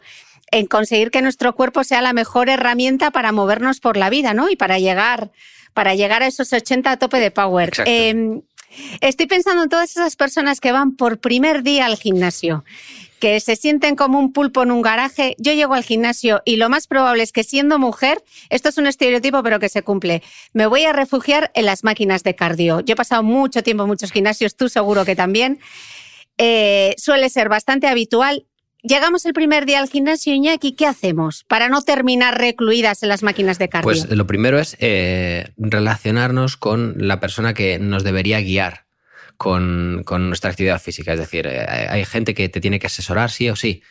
en 0.54 0.65
conseguir 0.65 1.12
que 1.12 1.22
nuestro 1.22 1.56
cuerpo 1.56 1.86
sea 1.86 2.02
la 2.02 2.12
mejor 2.12 2.50
herramienta 2.50 3.12
para 3.12 3.32
movernos 3.32 3.80
por 3.80 3.96
la 3.96 4.10
vida, 4.10 4.34
¿no? 4.34 4.50
Y 4.50 4.58
para 4.58 4.80
llegar, 4.80 5.32
para 5.74 5.96
llegar 5.96 6.24
a 6.24 6.28
esos 6.28 6.52
80 6.52 6.91
a 6.91 6.98
tope 6.98 7.22
de 7.22 7.32
power. 7.32 7.72
Eh, 7.86 8.41
estoy 9.00 9.28
pensando 9.28 9.63
en 9.63 9.70
todas 9.70 9.91
esas 9.91 10.17
personas 10.17 10.60
que 10.60 10.74
van 10.74 10.98
por 10.98 11.20
primer 11.20 11.63
día 11.63 11.86
al 11.86 11.96
gimnasio 11.96 12.65
que 13.22 13.40
se 13.40 13.56
sienten 13.56 13.96
como 13.96 14.20
un 14.20 14.34
pulpo 14.34 14.64
en 14.64 14.72
un 14.72 14.82
garaje. 14.82 15.36
Yo 15.38 15.54
llego 15.54 15.76
al 15.76 15.84
gimnasio 15.84 16.42
y 16.44 16.58
lo 16.58 16.70
más 16.70 16.88
probable 16.88 17.22
es 17.22 17.32
que 17.32 17.44
siendo 17.44 17.78
mujer, 17.78 18.22
esto 18.50 18.68
es 18.68 18.78
un 18.80 18.88
estereotipo 18.88 19.44
pero 19.44 19.60
que 19.60 19.70
se 19.70 19.84
cumple, 19.84 20.24
me 20.54 20.66
voy 20.66 20.84
a 20.86 20.92
refugiar 20.92 21.52
en 21.54 21.66
las 21.66 21.84
máquinas 21.84 22.24
de 22.24 22.36
cardio. 22.36 22.82
Yo 22.82 22.94
he 22.94 22.96
pasado 22.96 23.22
mucho 23.22 23.62
tiempo 23.62 23.84
en 23.84 23.90
muchos 23.90 24.12
gimnasios, 24.12 24.58
tú 24.58 24.68
seguro 24.68 25.06
que 25.06 25.16
también. 25.16 25.60
Eh, 26.40 26.96
suele 26.98 27.30
ser 27.30 27.48
bastante 27.48 27.88
habitual. 27.88 28.48
Llegamos 28.82 29.24
el 29.28 29.34
primer 29.34 29.68
día 29.68 29.80
al 29.80 29.88
gimnasio, 29.88 30.34
Iñaki, 30.34 30.72
¿qué 30.72 30.88
hacemos 30.88 31.44
para 31.44 31.70
no 31.70 31.84
terminar 31.84 32.40
recluidas 32.40 33.04
en 33.04 33.10
las 33.10 33.22
máquinas 33.22 33.60
de 33.60 33.70
cardio? 33.70 33.84
Pues 33.84 34.10
lo 34.10 34.26
primero 34.26 34.58
es 34.58 34.76
eh, 34.80 35.50
relacionarnos 35.58 36.58
con 36.58 36.96
la 36.98 37.20
persona 37.20 37.54
que 37.54 37.78
nos 37.78 38.04
debería 38.04 38.42
guiar 38.42 38.86
con, 39.42 40.04
nuestra 40.30 40.52
actividad 40.52 40.80
física. 40.80 41.14
Es 41.14 41.20
decir, 41.20 41.48
eh, 41.48 41.66
hay 41.90 42.06
gente 42.06 42.36
que 42.36 42.48
te 42.48 42.62
tiene 42.62 42.78
que 42.78 42.86
asesorar 42.88 43.32
sí 43.32 43.50
o 43.50 43.56
sí. 43.56 43.82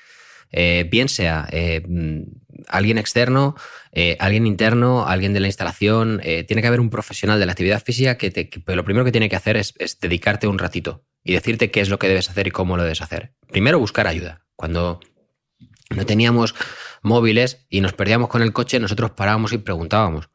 bien 0.52 1.08
sea 1.08 1.48
alguien 2.68 2.98
externo, 2.98 3.56
alguien 4.18 4.46
interno, 4.46 5.06
alguien 5.06 5.32
de 5.32 5.40
la 5.40 5.48
instalación, 5.48 6.20
tiene 6.22 6.62
que 6.62 6.68
haber 6.68 6.80
un 6.80 6.90
profesional 6.90 7.38
de 7.40 7.46
la 7.46 7.52
actividad 7.52 7.82
física 7.82 8.16
que, 8.16 8.30
que 8.32 8.76
lo 8.76 8.84
primero 8.84 9.04
que 9.04 9.12
tiene 9.12 9.28
que 9.28 9.36
hacer 9.36 9.56
es, 9.56 9.74
es, 9.78 9.98
dedicarte 9.98 10.46
un 10.46 10.58
ratito 10.58 11.04
y 11.24 11.34
decirte 11.34 11.70
qué 11.70 11.80
es 11.80 11.88
lo 11.88 11.98
que 11.98 12.08
debes 12.08 12.30
hacer 12.30 12.46
y 12.46 12.50
cómo 12.50 12.76
lo 12.76 12.82
debes 12.82 13.02
hacer. 13.02 13.32
Primero 13.48 13.78
buscar 13.78 14.06
ayuda. 14.06 14.44
Cuando 14.56 15.00
no 15.90 16.06
teníamos 16.06 16.54
móviles 17.02 17.66
y 17.68 17.80
nos 17.80 17.92
perdíamos 17.92 18.28
con 18.28 18.42
el 18.42 18.52
coche, 18.52 18.78
nosotros 18.78 19.12
parábamos 19.12 19.52
y 19.52 19.58
preguntábamos. 19.58 20.30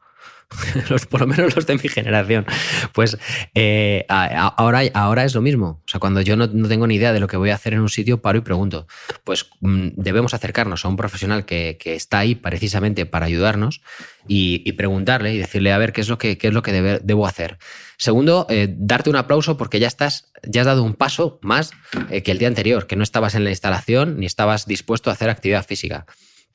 por 1.10 1.20
lo 1.20 1.26
menos 1.26 1.54
los 1.54 1.66
de 1.66 1.74
mi 1.74 1.88
generación. 1.88 2.46
Pues 2.92 3.18
eh, 3.54 4.04
ahora, 4.08 4.82
ahora 4.94 5.24
es 5.24 5.34
lo 5.34 5.42
mismo. 5.42 5.82
O 5.84 5.88
sea, 5.88 6.00
cuando 6.00 6.20
yo 6.20 6.36
no, 6.36 6.48
tengo 6.48 6.86
ni 6.86 6.96
idea 6.96 7.12
de 7.12 7.20
lo 7.20 7.28
que 7.28 7.36
voy 7.36 7.50
a 7.50 7.54
hacer 7.54 7.74
en 7.74 7.80
un 7.80 7.88
sitio, 7.88 8.22
paro 8.22 8.38
y 8.38 8.42
pregunto. 8.42 8.86
Pues 9.24 9.46
mm, 9.60 9.88
debemos 9.96 10.34
acercarnos 10.34 10.84
a 10.84 10.88
un 10.88 10.96
profesional 10.96 11.44
que, 11.44 11.76
está 11.84 12.18
ahí 12.18 12.34
precisamente 12.34 13.06
para 13.06 13.26
ayudarnos 13.26 13.80
y, 14.28 14.72
preguntarle 14.72 15.34
y 15.34 15.38
decirle 15.38 15.72
a 15.72 15.78
ver 15.78 15.92
qué 15.92 16.00
es 16.00 16.08
lo 16.08 16.18
que, 16.18 16.38
es 16.40 16.52
lo 16.52 16.62
que 16.62 17.00
debo 17.02 17.26
hacer. 17.26 17.58
Segundo, 17.96 18.46
eh, 18.50 18.68
darte 18.76 19.08
un 19.08 19.16
aplauso 19.16 19.56
porque 19.56 19.80
ya 19.80 19.86
estás, 19.86 20.30
ya 20.42 20.62
has 20.62 20.66
dado 20.66 20.82
un 20.82 20.94
paso 20.94 21.38
más 21.42 21.72
eh, 22.10 22.22
que 22.22 22.32
el 22.32 22.38
día 22.38 22.48
anterior, 22.48 22.86
que 22.86 22.96
no 22.96 23.02
estabas 23.02 23.34
en 23.34 23.44
la 23.44 23.50
instalación 23.50 24.18
ni 24.18 24.26
estabas 24.26 24.66
dispuesto 24.66 25.10
a 25.10 25.14
hacer 25.14 25.30
actividad 25.30 25.64
física. 25.64 26.06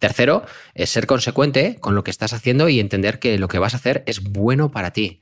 Tercero, 0.02 0.44
es 0.74 0.90
ser 0.90 1.06
consecuente 1.06 1.78
con 1.80 1.94
lo 1.94 2.04
que 2.04 2.10
estás 2.10 2.34
haciendo 2.34 2.68
y 2.70 2.80
entender 2.80 3.20
que 3.20 3.38
lo 3.38 3.48
que 3.48 3.60
vas 3.60 3.76
a 3.76 3.78
hacer 3.78 4.04
es 4.08 4.24
bueno 4.24 4.72
para 4.72 4.94
ti. 4.94 5.22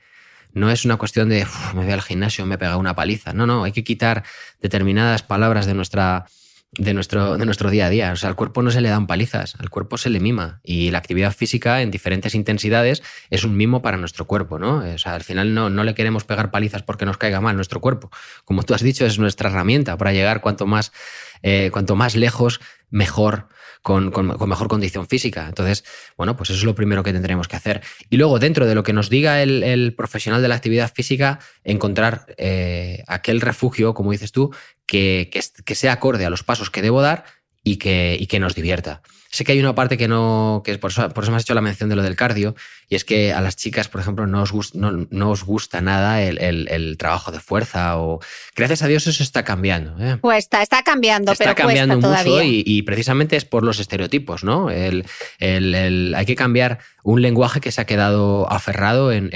No 0.54 0.72
es 0.72 0.86
una 0.86 0.96
cuestión 0.96 1.28
de 1.28 1.46
me 1.76 1.84
voy 1.84 1.92
al 1.92 2.02
gimnasio, 2.02 2.46
me 2.46 2.56
he 2.56 2.58
pegado 2.58 2.80
una 2.80 2.96
paliza. 2.96 3.34
No, 3.34 3.46
no, 3.46 3.66
hay 3.66 3.74
que 3.74 3.84
quitar 3.84 4.24
determinadas 4.62 5.22
palabras 5.22 5.66
de 5.66 5.74
nuestra, 5.74 6.28
de 6.72 6.94
nuestro, 6.94 7.38
de 7.38 7.46
nuestro 7.46 7.70
día 7.70 7.88
a 7.88 7.90
día. 7.90 8.14
O 8.14 8.16
sea, 8.16 8.30
al 8.30 8.38
cuerpo 8.38 8.62
no 8.62 8.72
se 8.72 8.80
le 8.80 8.88
dan 8.88 9.06
palizas, 9.06 9.56
al 9.60 9.70
cuerpo 9.70 9.98
se 9.98 10.10
le 10.10 10.22
mima. 10.22 10.62
Y 10.64 10.92
la 10.92 11.00
actividad 11.00 11.36
física 11.36 11.82
en 11.82 11.92
diferentes 11.92 12.34
intensidades 12.34 13.04
es 13.30 13.44
un 13.44 13.58
mimo 13.58 13.82
para 13.82 13.98
nuestro 13.98 14.28
cuerpo, 14.28 14.60
¿no? 14.60 14.78
O 14.78 14.98
sea, 14.98 15.14
al 15.14 15.26
final 15.26 15.54
no, 15.54 15.70
no 15.70 15.84
le 15.84 15.94
queremos 15.94 16.24
pegar 16.24 16.52
palizas 16.52 16.84
porque 16.84 17.06
nos 17.06 17.18
caiga 17.18 17.42
mal 17.42 17.58
nuestro 17.58 17.82
cuerpo. 17.82 18.12
Como 18.46 18.64
tú 18.64 18.74
has 18.74 18.82
dicho, 18.82 19.06
es 19.06 19.20
nuestra 19.20 19.50
herramienta 19.50 19.98
para 19.98 20.14
llegar 20.14 20.40
cuanto 20.40 20.66
más, 20.66 20.94
eh, 21.44 21.70
cuanto 21.74 21.98
más 21.98 22.16
lejos, 22.16 22.62
mejor 22.90 23.50
con, 23.82 24.12
mejor 24.48 24.68
condición 24.68 25.08
física. 25.08 25.48
Entonces, 25.48 25.84
bueno, 26.18 26.36
pues 26.36 26.50
eso 26.50 26.60
es 26.60 26.66
lo 26.66 26.76
primero 26.76 27.04
que 27.04 27.14
tendremos 27.14 27.48
que 27.48 27.56
hacer. 27.56 27.82
Y 28.10 28.18
luego, 28.18 28.40
dentro 28.40 28.66
de 28.66 28.76
lo 28.76 28.84
que 28.84 28.94
nos 28.94 29.10
diga 29.10 29.42
el, 29.42 29.94
profesional 29.96 30.42
de 30.42 30.48
la 30.48 30.56
actividad 30.56 30.92
física, 30.94 31.40
encontrar 31.64 32.26
eh, 32.38 33.04
aquel 33.08 33.42
refugio, 33.42 33.94
como 33.94 34.12
dices 34.12 34.32
tú, 34.32 34.54
que, 34.86 35.30
sea 35.66 35.94
acorde 35.94 36.26
a 36.26 36.30
los 36.30 36.44
pasos 36.44 36.70
que 36.70 36.82
debo 36.82 37.02
dar 37.02 37.26
y 37.64 37.78
que 37.78 38.40
nos 38.40 38.56
divierta. 38.56 39.02
Sé 39.32 39.44
que 39.44 39.52
hay 39.52 39.60
una 39.60 39.76
parte 39.76 39.98
que 39.98 40.08
no, 40.08 40.64
que 40.66 40.78
por 40.78 40.92
eso, 40.92 41.10
por 41.10 41.24
eso 41.24 41.32
me 41.32 41.38
has 41.38 41.44
hecho 41.44 41.54
la 41.54 41.62
mención 41.62 41.90
de 41.90 41.96
lo 41.96 42.04
del 42.04 42.16
cardio, 42.16 42.56
y 42.90 42.96
es 42.96 43.06
que 43.06 43.32
a 43.32 43.42
las 43.42 43.56
chicas, 43.56 43.88
por 43.88 44.02
ejemplo, 44.02 44.26
no 44.26 44.42
os, 44.42 44.52
gusta, 44.52 44.80
no, 44.80 45.30
os 45.30 45.44
gusta 45.44 45.80
nada 45.80 46.24
el, 46.24 46.98
trabajo 46.98 47.32
de 47.32 47.40
fuerza 47.40 48.00
o... 48.00 48.20
Gracias 48.56 48.82
a 48.82 48.88
Dios 48.88 49.06
eso 49.06 49.22
está 49.22 49.44
cambiando. 49.44 49.96
¿eh? 50.04 50.18
Pues 50.20 50.46
está, 50.46 50.64
está 50.64 50.82
cambiando, 50.82 51.32
está 51.32 51.44
pero 51.44 51.56
cambiando 51.56 51.98
mucho 51.98 52.42
y, 52.44 52.82
precisamente 52.82 53.36
es 53.36 53.46
por 53.46 53.64
los 53.64 53.80
estereotipos, 53.80 54.44
¿no? 54.44 54.72
El, 54.72 55.06
hay 55.40 56.26
que 56.26 56.36
cambiar 56.36 56.80
un 57.04 57.22
lenguaje 57.22 57.62
que 57.62 57.72
se 57.72 57.80
ha 57.82 57.86
quedado 57.86 58.52
aferrado 58.52 59.12
en, 59.12 59.30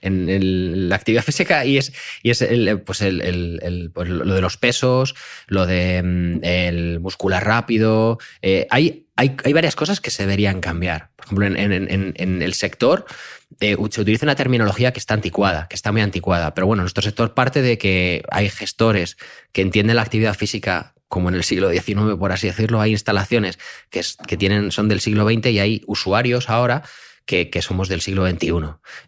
la 0.00 0.96
actividad 0.96 1.22
física 1.22 1.66
y 1.66 1.76
es, 1.76 1.92
y 2.22 2.30
es 2.30 2.44
pues 2.86 3.00
pues 3.94 4.08
lo 4.08 4.34
de 4.34 4.40
los 4.40 4.56
pesos, 4.56 5.14
lo 5.46 5.66
de 5.66 6.02
mm, 6.02 6.40
el 6.42 7.00
muscular 7.00 7.44
rápido. 7.44 8.18
Eh, 8.40 8.66
hay, 8.70 9.06
hay, 9.16 9.52
varias 9.52 9.76
cosas 9.76 10.00
que 10.00 10.10
se 10.10 10.22
deberían 10.22 10.60
cambiar. 10.60 11.10
Por 11.16 11.26
ejemplo, 11.26 11.46
en, 11.46 12.42
el 12.42 12.54
sector 12.54 13.04
eh, 13.60 13.76
se 13.90 14.00
utiliza 14.00 14.24
una 14.24 14.36
terminología 14.36 14.92
que 14.92 15.00
está 15.00 15.14
anticuada, 15.14 15.66
que 15.68 15.76
está 15.76 15.92
muy 15.92 16.00
anticuada. 16.00 16.54
Pero 16.54 16.66
bueno, 16.66 16.82
nuestro 16.82 17.02
sector 17.02 17.34
parte 17.34 17.62
de 17.62 17.78
que 17.78 18.22
hay 18.30 18.48
gestores 18.48 19.16
que 19.52 19.62
entienden 19.62 19.96
la 19.96 20.02
actividad 20.02 20.34
física 20.34 20.94
como 21.08 21.28
en 21.28 21.34
el 21.34 21.42
siglo 21.42 21.70
XIX, 21.70 22.16
por 22.18 22.30
así 22.30 22.46
decirlo. 22.46 22.80
Hay 22.80 22.92
instalaciones 22.92 23.58
que, 23.90 24.00
que 24.26 24.36
tienen, 24.36 24.70
son 24.70 24.88
del 24.88 25.00
siglo 25.00 25.28
XX 25.28 25.46
y 25.48 25.58
hay 25.58 25.82
usuarios 25.86 26.48
ahora 26.48 26.84
que, 27.26 27.50
que, 27.50 27.62
somos 27.62 27.88
del 27.88 28.00
siglo 28.00 28.28
XXI. 28.28 28.52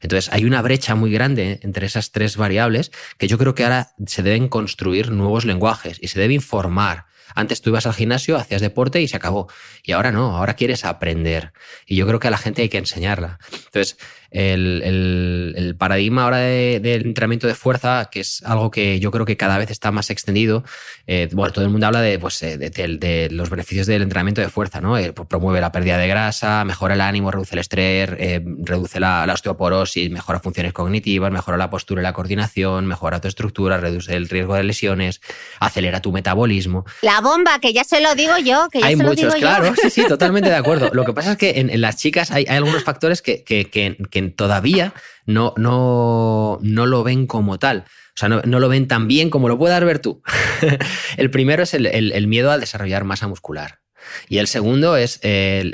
Entonces, 0.00 0.32
hay 0.32 0.44
una 0.44 0.60
brecha 0.62 0.96
muy 0.96 1.12
grande 1.12 1.60
entre 1.62 1.86
esas 1.86 2.10
tres 2.10 2.36
variables 2.36 2.90
que 3.18 3.28
yo 3.28 3.38
creo 3.38 3.54
que 3.54 3.62
ahora 3.62 3.92
se 4.06 4.24
deben 4.24 4.48
construir 4.48 5.12
nuevos 5.12 5.44
lenguajes 5.44 5.98
y 6.00 6.08
se 6.08 6.18
debe 6.18 6.34
informar 6.34 7.06
antes 7.34 7.60
tú 7.60 7.70
ibas 7.70 7.86
al 7.86 7.94
gimnasio, 7.94 8.36
hacías 8.36 8.60
deporte 8.60 9.00
y 9.00 9.08
se 9.08 9.16
acabó. 9.16 9.48
Y 9.82 9.92
ahora 9.92 10.12
no, 10.12 10.36
ahora 10.36 10.54
quieres 10.54 10.84
aprender. 10.84 11.52
Y 11.86 11.96
yo 11.96 12.06
creo 12.06 12.18
que 12.18 12.28
a 12.28 12.30
la 12.30 12.38
gente 12.38 12.62
hay 12.62 12.68
que 12.68 12.78
enseñarla. 12.78 13.38
Entonces, 13.52 13.96
el, 14.32 15.76
paradigma 15.78 16.24
ahora 16.24 16.38
del 16.38 17.06
entrenamiento 17.06 17.46
de 17.46 17.54
fuerza, 17.54 18.08
que 18.10 18.20
es 18.20 18.42
algo 18.44 18.70
que 18.70 19.00
yo 19.00 19.10
creo 19.10 19.26
que 19.26 19.36
cada 19.36 19.58
vez 19.58 19.70
está 19.70 19.90
más 19.90 20.10
extendido, 20.10 20.64
eh, 21.06 21.28
bueno, 21.32 21.52
todo 21.52 21.64
el 21.64 21.70
mundo 21.70 21.86
habla 21.86 22.00
de, 22.00 22.18
pues, 22.18 22.42
eh, 22.42 22.58
de, 22.58 23.28
los 23.30 23.50
beneficios 23.50 23.86
del 23.86 24.02
entrenamiento 24.02 24.40
de 24.40 24.48
fuerza, 24.48 24.80
¿no? 24.80 24.96
Eh, 24.98 25.12
pues 25.12 25.28
promueve 25.28 25.60
la 25.60 25.72
pérdida 25.72 25.98
de 25.98 26.08
grasa, 26.08 26.64
mejora 26.64 26.94
el 26.94 27.00
ánimo, 27.00 27.30
reduce 27.30 27.54
el 27.54 27.60
estrés, 27.60 28.08
reduce 28.08 29.00
la, 29.00 29.28
osteoporosis, 29.32 30.10
mejora 30.10 30.40
funciones 30.40 30.72
cognitivas, 30.72 31.32
mejora 31.32 31.56
la 31.56 31.70
postura 31.70 32.02
y 32.02 32.04
la 32.04 32.12
coordinación, 32.12 32.86
mejora 32.86 33.20
tu 33.20 33.28
estructura, 33.28 33.78
reduce 33.78 34.14
el 34.14 34.28
riesgo 34.28 34.54
de 34.54 34.64
lesiones, 34.64 35.20
acelera 35.60 36.00
tu 36.00 36.12
metabolismo. 36.12 36.84
La 37.02 37.20
bomba, 37.20 37.58
que 37.58 37.72
ya 37.72 37.84
se 37.84 38.00
lo 38.00 38.14
digo 38.14 38.36
yo, 38.38 38.68
que 38.70 38.80
ya 38.80 38.86
hay 38.86 38.96
se 38.96 39.02
muchos, 39.02 39.24
lo 39.24 39.34
digo 39.34 39.40
claro, 39.40 39.74
sí, 39.80 39.90
sí, 39.90 40.04
totalmente 40.06 40.48
de 40.48 40.56
acuerdo. 40.56 40.90
Lo 40.92 41.04
que 41.04 41.12
pasa 41.12 41.32
es 41.32 41.38
que 41.38 41.60
en, 41.60 41.80
las 41.80 41.96
chicas 41.96 42.30
hay, 42.30 42.44
algunos 42.46 42.84
factores 42.84 43.22
que, 43.22 43.42
que, 43.42 43.68
que 43.70 43.96
todavía 44.30 44.94
no, 45.26 45.54
no, 45.56 46.58
no 46.62 46.86
lo 46.86 47.02
ven 47.02 47.26
como 47.26 47.58
tal. 47.58 47.84
O 48.14 48.18
sea, 48.18 48.28
no, 48.28 48.60
lo 48.60 48.68
ven 48.68 48.88
tan 48.88 49.08
bien 49.08 49.30
como 49.30 49.48
lo 49.48 49.58
puedas 49.58 49.82
ver 49.84 49.98
tú. 49.98 50.22
el 51.16 51.30
primero 51.30 51.62
es 51.62 51.72
el, 51.72 52.26
miedo 52.26 52.50
a 52.50 52.58
desarrollar 52.58 53.04
masa 53.04 53.26
muscular. 53.26 53.80
Y 54.28 54.38
el 54.38 54.48
segundo 54.48 54.96
es 54.96 55.18
el, 55.22 55.72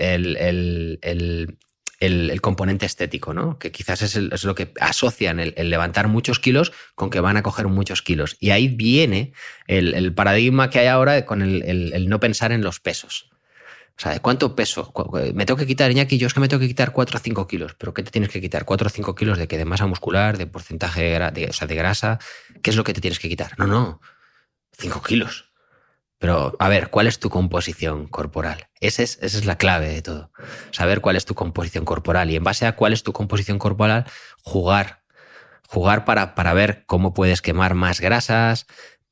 componente 2.40 2.86
estético, 2.86 3.34
¿no? 3.34 3.58
Que 3.58 3.72
quizás 3.72 4.02
es, 4.02 4.44
lo 4.44 4.54
que 4.54 4.72
asocian 4.80 5.40
el, 5.40 5.54
levantar 5.68 6.06
muchos 6.06 6.38
kilos 6.38 6.72
con 6.94 7.10
que 7.10 7.18
van 7.18 7.36
a 7.36 7.42
coger 7.42 7.66
muchos 7.66 8.02
kilos. 8.02 8.36
Y 8.38 8.50
ahí 8.50 8.68
viene 8.68 9.32
el, 9.66 10.14
paradigma 10.14 10.70
que 10.70 10.78
hay 10.78 10.86
ahora 10.86 11.24
con 11.24 11.42
el, 11.42 12.08
no 12.08 12.20
pensar 12.20 12.52
en 12.52 12.62
los 12.62 12.78
pesos. 12.78 13.30
O 13.98 14.00
sea, 14.00 14.12
¿de 14.12 14.20
cuánto 14.20 14.54
peso? 14.54 14.92
Me 15.34 15.44
tengo 15.44 15.58
que 15.58 15.66
quitar, 15.66 15.90
Iñaki, 15.90 16.18
yo 16.18 16.28
es 16.28 16.34
que 16.34 16.38
me 16.38 16.46
tengo 16.46 16.60
que 16.60 16.68
quitar 16.68 16.92
4 16.92 17.16
o 17.16 17.20
5 17.20 17.48
kilos. 17.48 17.74
¿Pero 17.74 17.92
qué 17.92 18.04
te 18.04 18.12
tienes 18.12 18.30
que 18.30 18.40
quitar? 18.40 18.64
¿4 18.64 18.86
o 18.86 18.88
5 18.88 19.14
kilos 19.16 19.38
de 19.38 19.48
qué? 19.48 19.58
¿De 19.58 19.64
masa 19.64 19.86
muscular? 19.86 20.38
¿De 20.38 20.46
porcentaje 20.46 21.18
de, 21.18 21.50
de 21.66 21.74
grasa? 21.74 22.20
¿Qué 22.62 22.70
es 22.70 22.76
lo 22.76 22.84
que 22.84 22.92
te 22.92 23.00
tienes 23.00 23.18
que 23.18 23.28
quitar? 23.28 23.58
No, 23.58 23.66
no. 23.66 24.00
5 24.78 25.02
kilos. 25.02 25.50
Pero, 26.18 26.54
a 26.60 26.68
ver, 26.68 26.90
¿cuál 26.90 27.08
es 27.08 27.18
tu 27.18 27.28
composición 27.28 28.06
corporal? 28.06 28.68
Esa 28.78 29.02
es, 29.02 29.18
esa 29.20 29.36
es 29.36 29.46
la 29.46 29.58
clave 29.58 29.88
de 29.88 30.02
todo. 30.02 30.30
Saber 30.70 31.00
cuál 31.00 31.16
es 31.16 31.24
tu 31.24 31.34
composición 31.34 31.84
corporal. 31.84 32.30
Y 32.30 32.36
en 32.36 32.44
base 32.44 32.66
a 32.66 32.76
cuál 32.76 32.92
es 32.92 33.02
tu 33.02 33.12
composición 33.12 33.58
corporal, 33.58 34.04
jugar. 34.42 35.02
Jugar 35.66 36.04
para, 36.04 36.36
para 36.36 36.54
ver 36.54 36.84
cómo 36.86 37.14
puedes 37.14 37.42
quemar 37.42 37.74
más 37.74 38.00
grasas, 38.00 38.66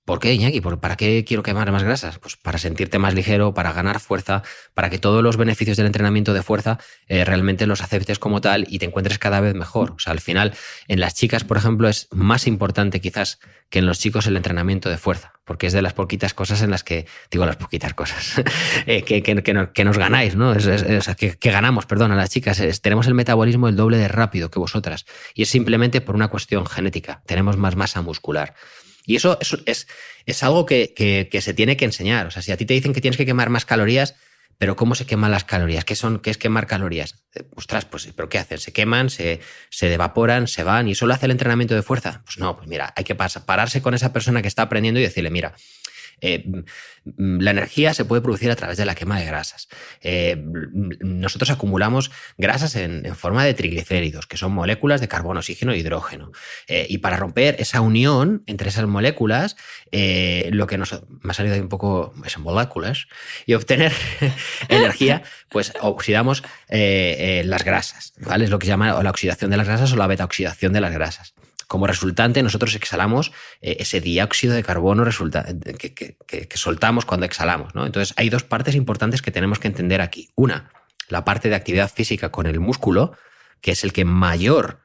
¿Por 0.07 0.21
qué, 0.21 0.33
Iñaki? 0.33 0.61
¿Para 0.61 0.95
qué 0.95 1.25
quiero 1.27 1.43
quemar 1.43 1.73
más 1.73 1.83
grasas? 1.83 2.21
Pues 2.21 2.37
para 2.37 2.59
sentirte 2.59 2.97
más 3.01 3.13
ligero, 3.13 3.55
para 3.55 3.73
ganar 3.73 3.99
fuerza, 3.99 4.45
para 4.73 4.89
que 4.89 5.01
todos 5.01 5.21
los 5.21 5.37
beneficios 5.37 5.77
del 5.77 5.87
entrenamiento 5.87 6.33
de 6.33 6.45
fuerza 6.45 6.79
eh, 7.09 7.25
realmente 7.25 7.67
los 7.67 7.83
aceptes 7.83 8.21
como 8.21 8.41
tal 8.41 8.67
y 8.69 8.79
te 8.79 8.87
encuentres 8.87 9.19
cada 9.19 9.41
vez 9.41 9.57
mejor. 9.57 9.95
O 9.97 9.99
sea, 9.99 10.13
al 10.13 10.21
final, 10.21 10.55
en 10.87 11.01
las 11.01 11.15
chicas, 11.15 11.43
por 11.43 11.57
ejemplo, 11.57 11.89
es 11.89 12.07
más 12.13 12.47
importante 12.47 13.01
quizás 13.01 13.41
que 13.69 13.81
en 13.81 13.87
los 13.87 13.99
chicos 13.99 14.29
el 14.29 14.37
entrenamiento 14.37 14.89
de 14.89 14.97
fuerza, 14.97 15.33
porque 15.45 15.67
es 15.67 15.73
de 15.73 15.83
las 15.83 15.93
poquitas 15.93 16.35
cosas 16.35 16.63
en 16.63 16.71
las 16.71 16.85
que, 16.85 17.09
digo 17.33 17.45
las 17.45 17.57
poquitas 17.57 17.93
cosas, 17.93 18.41
eh, 18.87 19.03
que, 19.03 19.85
nos 19.85 19.99
ganáis, 19.99 20.37
¿no? 20.37 20.53
Es, 20.53 20.69
que, 21.17 21.51
ganamos, 21.51 21.87
perdón, 21.87 22.13
a 22.13 22.15
las 22.15 22.31
chicas. 22.31 22.63
tenemos 22.81 23.09
el 23.09 23.15
metabolismo 23.15 23.67
el 23.67 23.75
doble 23.75 23.97
de 23.97 24.07
rápido 24.07 24.53
que 24.53 24.61
vosotras. 24.61 25.05
Y 25.35 25.43
es 25.43 25.49
simplemente 25.49 26.01
por 26.01 26.15
una 26.15 26.29
cuestión 26.29 26.65
genética. 26.65 27.23
Tenemos 27.27 27.57
más 27.57 27.75
masa 27.75 28.03
muscular. 28.03 28.55
Y 29.07 29.17
eso, 29.17 29.39
es, 29.67 29.87
es, 30.27 30.43
algo 30.43 30.67
que, 30.67 31.29
se 31.41 31.55
tiene 31.55 31.77
que 31.77 31.85
enseñar. 31.85 32.27
O 32.27 32.31
sea, 32.31 32.43
si 32.43 32.53
a 32.53 32.57
ti 32.57 32.67
te 32.67 32.75
dicen 32.75 32.93
que 32.93 33.01
tienes 33.01 33.17
que 33.17 33.25
quemar 33.25 33.49
más 33.51 33.65
calorías, 33.65 34.17
pero 34.59 34.75
¿cómo 34.75 34.95
se 34.95 35.07
queman 35.07 35.31
las 35.31 35.45
calorías? 35.45 35.85
¿Qué, 35.85 35.95
son, 35.95 36.19
qué 36.19 36.31
es 36.31 36.39
quemar 36.39 36.67
calorías? 36.67 37.23
Eh, 37.35 37.45
ostras, 37.55 37.85
pues, 37.85 38.09
¿pero 38.15 38.29
qué 38.29 38.39
hacen? 38.39 38.59
¿Se 38.59 38.73
queman, 38.73 39.11
se, 39.11 39.41
se 39.71 39.93
evaporan, 39.93 40.49
se 40.49 40.65
van 40.65 40.89
y 40.89 40.95
solo 40.95 41.15
hace 41.15 41.27
el 41.27 41.33
entrenamiento 41.33 41.75
de 41.75 41.83
fuerza? 41.83 42.23
Pues 42.25 42.39
no, 42.39 42.57
pues 42.57 42.69
mira, 42.69 42.93
hay 42.97 43.05
que 43.05 43.15
pararse 43.15 43.81
con 43.83 43.95
esa 43.95 44.13
persona 44.13 44.43
que 44.43 44.49
está 44.49 44.63
aprendiendo 44.63 44.99
y 44.99 45.05
decirle, 45.05 45.31
mira, 45.31 45.55
eh, 46.21 46.45
mm, 47.05 47.41
la 47.41 47.51
energía 47.51 47.95
se 47.95 48.05
puede 48.05 48.23
producir 48.23 48.51
a 48.51 48.57
través 48.57 48.77
de 48.77 48.85
la 48.85 48.95
quema 48.95 49.19
de 49.19 49.27
grasas. 49.27 49.69
Eh, 50.01 50.37
nosotros 51.01 51.51
acumulamos 51.51 52.11
grasas 52.39 52.77
en, 52.77 53.05
forma 53.15 53.45
de 53.45 53.55
triglicéridos, 53.55 54.27
que 54.27 54.37
son 54.37 54.53
moléculas 54.53 55.01
de 55.01 55.09
carbono, 55.09 55.41
oxígeno 55.41 55.73
e 55.73 55.79
hidrógeno. 55.79 56.33
Eh, 56.69 56.87
y 56.89 56.99
para 56.99 57.17
romper 57.17 57.57
esa 57.59 57.81
unión 57.81 58.43
entre 58.47 58.69
esas 58.69 58.87
moléculas, 58.87 59.57
lo 59.93 60.67
que 60.67 60.79
nos 60.79 61.03
me 61.23 61.31
ha 61.31 61.35
salido 61.35 61.55
ahí 61.55 61.61
un 61.61 61.69
poco 61.69 62.15
es 62.25 62.39
moléculas, 62.39 63.07
y 63.47 63.55
obtener 63.55 63.93
energía, 64.69 65.23
pues 65.49 65.73
oxidamos 65.81 66.43
las 66.69 67.65
grasas. 67.65 68.13
¿vale? 68.19 68.45
Es 68.45 68.51
lo 68.51 68.59
que 68.59 68.67
se 68.67 68.71
llama 68.71 69.03
la 69.03 69.11
oxidación 69.11 69.51
de 69.51 69.57
las 69.57 69.67
grasas 69.67 69.93
o 69.93 69.97
la 69.97 70.07
beta 70.07 70.25
oxidación 70.25 70.73
de 70.73 70.81
las 70.81 70.93
grasas. 70.93 71.35
Como 71.67 71.87
resultante, 71.87 72.43
nosotros 72.43 72.75
exhalamos 72.75 73.33
eh, 73.61 73.77
ese 73.81 74.01
dióxido 74.01 74.55
de 74.55 74.63
carbono 74.63 75.05
que, 75.05 76.49
soltamos 76.55 77.05
cuando 77.05 77.27
exhalamos. 77.27 77.73
Entonces, 77.75 78.15
hay 78.17 78.29
dos 78.29 78.45
partes 78.45 78.75
importantes 78.75 79.23
que 79.23 79.31
tenemos 79.31 79.59
que 79.59 79.69
entender 79.69 80.01
aquí. 80.01 80.31
Una, 80.37 80.71
la 81.09 81.25
parte 81.25 81.49
de 81.49 81.57
actividad 81.57 81.91
física 81.93 82.31
con 82.31 82.47
el 82.47 82.61
músculo, 82.61 83.13
que 83.61 83.73
es 83.73 83.83
el 83.83 83.93
que 83.93 84.05
mayor 84.05 84.81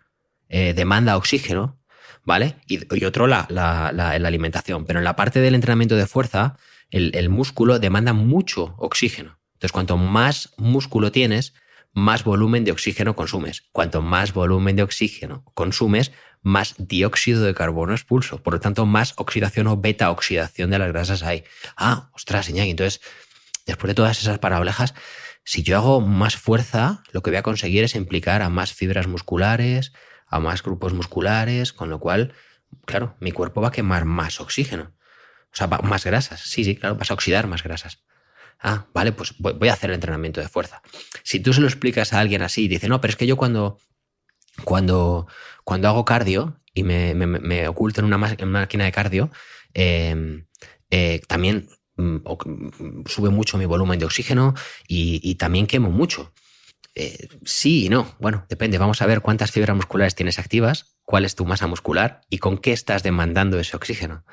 eh, 0.49 0.73
demanda 0.73 1.17
oxígeno, 1.17 1.79
¿vale? 2.23 2.55
Y, 2.67 3.05
otro, 3.05 3.27
la, 3.27 3.45
alimentación. 3.87 4.85
Pero 4.85 4.99
en 4.99 5.05
la 5.05 5.15
parte 5.15 5.39
del 5.39 5.55
entrenamiento 5.55 5.95
de 5.95 6.07
fuerza, 6.07 6.57
el 6.89 7.29
músculo 7.29 7.79
demanda 7.79 8.13
mucho 8.13 8.75
oxígeno. 8.77 9.39
Entonces, 9.61 9.73
cuanto 9.73 9.97
más 9.97 10.53
músculo 10.57 11.11
tienes, 11.11 11.53
más 11.93 12.23
volumen 12.23 12.63
de 12.65 12.71
oxígeno 12.71 13.15
consumes. 13.15 13.63
Cuanto 13.71 14.01
más 14.01 14.33
volumen 14.33 14.75
de 14.75 14.81
oxígeno 14.81 15.43
consumes, 15.53 16.11
más 16.41 16.75
dióxido 16.77 17.43
de 17.43 17.53
carbono 17.53 17.93
expulso. 17.93 18.41
Por 18.41 18.53
lo 18.53 18.59
tanto, 18.59 18.85
más 18.85 19.13
oxidación 19.17 19.67
o 19.67 19.77
beta 19.77 20.11
oxidación 20.11 20.71
de 20.71 20.79
las 20.79 20.87
grasas 20.89 21.23
hay. 21.23 21.43
Ah, 21.77 22.09
ostras, 22.13 22.49
Iñaki. 22.49 22.71
Entonces, 22.71 23.01
después 23.65 23.89
de 23.89 23.95
todas 23.95 24.19
esas 24.19 24.39
parablejas, 24.39 24.93
si 25.43 25.63
yo 25.63 25.77
hago 25.77 26.01
más 26.01 26.35
fuerza, 26.35 27.03
lo 27.11 27.21
que 27.21 27.31
voy 27.31 27.37
a 27.37 27.43
conseguir 27.43 27.83
es 27.83 27.95
implicar 27.95 28.41
a 28.41 28.49
más 28.49 28.73
fibras 28.73 29.07
musculares, 29.07 29.93
a 30.27 30.39
más 30.39 30.63
grupos 30.63 30.93
musculares, 30.93 31.73
con 31.73 31.89
lo 31.89 31.99
cual, 31.99 32.33
claro, 32.85 33.15
mi 33.19 33.31
cuerpo 33.31 33.61
va 33.61 33.69
a 33.69 33.71
quemar 33.71 34.05
más 34.05 34.39
oxígeno. 34.39 34.93
O 35.53 35.55
sea, 35.55 35.67
más 35.67 36.05
grasas. 36.05 36.41
Sí, 36.41 36.63
sí, 36.63 36.75
claro, 36.75 36.95
vas 36.95 37.11
a 37.11 37.13
oxidar 37.13 37.47
más 37.47 37.63
grasas. 37.63 38.03
Ah, 38.59 38.85
vale, 38.93 39.11
pues 39.11 39.33
voy 39.39 39.69
a 39.69 39.73
hacer 39.73 39.89
el 39.89 39.95
entrenamiento 39.95 40.39
de 40.39 40.47
fuerza. 40.47 40.81
Si 41.23 41.39
tú 41.39 41.51
se 41.51 41.61
lo 41.61 41.67
explicas 41.67 42.13
a 42.13 42.19
alguien 42.19 42.43
así 42.43 42.65
y 42.65 42.67
dice, 42.67 42.87
no, 42.87 43.01
pero 43.01 43.11
es 43.11 43.17
que 43.17 43.25
yo 43.25 43.35
cuando, 43.35 43.79
cuando, 44.63 45.27
cuando 45.71 45.87
hago 45.87 46.03
cardio 46.03 46.59
y 46.73 46.83
me, 46.83 47.65
oculto 47.69 48.01
en 48.01 48.05
una, 48.05 48.17
máquina 48.17 48.83
de 48.83 48.91
cardio, 48.91 49.31
em, 49.73 50.45
eh, 50.89 51.21
también 51.29 51.69
mm, 51.95 52.15
mm, 52.17 53.03
sube 53.05 53.29
mucho 53.29 53.57
mi 53.57 53.63
volumen 53.63 53.97
de 53.97 54.03
oxígeno 54.03 54.53
y, 54.85 55.33
también 55.35 55.67
quemo 55.67 55.89
mucho. 55.89 56.33
Eh, 56.93 57.29
sí 57.45 57.85
y 57.85 57.89
no. 57.89 58.17
Bueno, 58.19 58.45
depende. 58.49 58.79
Vamos 58.79 59.01
a 59.01 59.05
ver 59.05 59.21
cuántas 59.21 59.51
fibras 59.51 59.73
musculares 59.73 60.13
tienes 60.13 60.39
activas, 60.39 60.97
cuál 61.05 61.23
es 61.23 61.35
tu 61.35 61.45
masa 61.45 61.67
muscular 61.67 62.19
y 62.29 62.39
con 62.39 62.57
qué 62.57 62.73
estás 62.73 63.01
demandando 63.01 63.57
ese 63.57 63.77
oxígeno. 63.77 64.25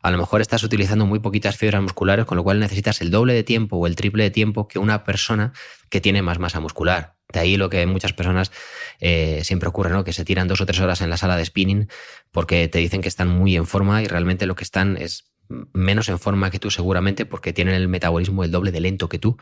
A 0.00 0.12
lo 0.12 0.18
mejor 0.18 0.42
estás 0.42 0.62
utilizando 0.62 1.06
muy 1.06 1.18
poquitas 1.18 1.56
fibras 1.56 1.82
musculares, 1.82 2.24
con 2.24 2.36
lo 2.36 2.44
cual 2.44 2.60
necesitas 2.60 3.00
el 3.00 3.10
doble 3.10 3.34
de 3.34 3.42
tiempo 3.42 3.78
o 3.78 3.88
el 3.88 3.96
triple 3.96 4.22
de 4.22 4.30
tiempo 4.30 4.68
que 4.68 4.78
una 4.78 5.02
persona 5.02 5.54
que 5.90 6.00
tiene 6.00 6.22
más 6.22 6.38
masa 6.38 6.60
muscular. 6.60 7.16
De 7.32 7.40
ahí 7.40 7.56
lo 7.56 7.70
que 7.70 7.84
muchas 7.86 8.12
personas 8.12 8.52
eh, 9.00 9.40
siempre 9.44 9.68
ocurre, 9.68 9.90
¿no? 9.90 10.04
Que 10.04 10.12
se 10.12 10.24
tiran 10.24 10.48
dos 10.48 10.60
o 10.60 10.66
tres 10.66 10.80
horas 10.80 11.00
en 11.00 11.10
la 11.10 11.16
sala 11.16 11.36
de 11.36 11.44
spinning 11.44 11.88
porque 12.30 12.68
te 12.68 12.78
dicen 12.78 13.00
que 13.00 13.08
están 13.08 13.28
muy 13.28 13.56
en 13.56 13.66
forma 13.66 14.02
y 14.02 14.06
realmente 14.06 14.46
lo 14.46 14.54
que 14.54 14.64
están 14.64 14.96
es 14.96 15.32
menos 15.72 16.08
en 16.08 16.18
forma 16.18 16.50
que 16.50 16.58
tú 16.58 16.70
seguramente 16.70 17.26
porque 17.26 17.52
tienen 17.52 17.74
el 17.74 17.88
metabolismo 17.88 18.44
el 18.44 18.50
doble 18.50 18.72
de 18.72 18.80
lento 18.80 19.08
que 19.08 19.18
tú, 19.18 19.36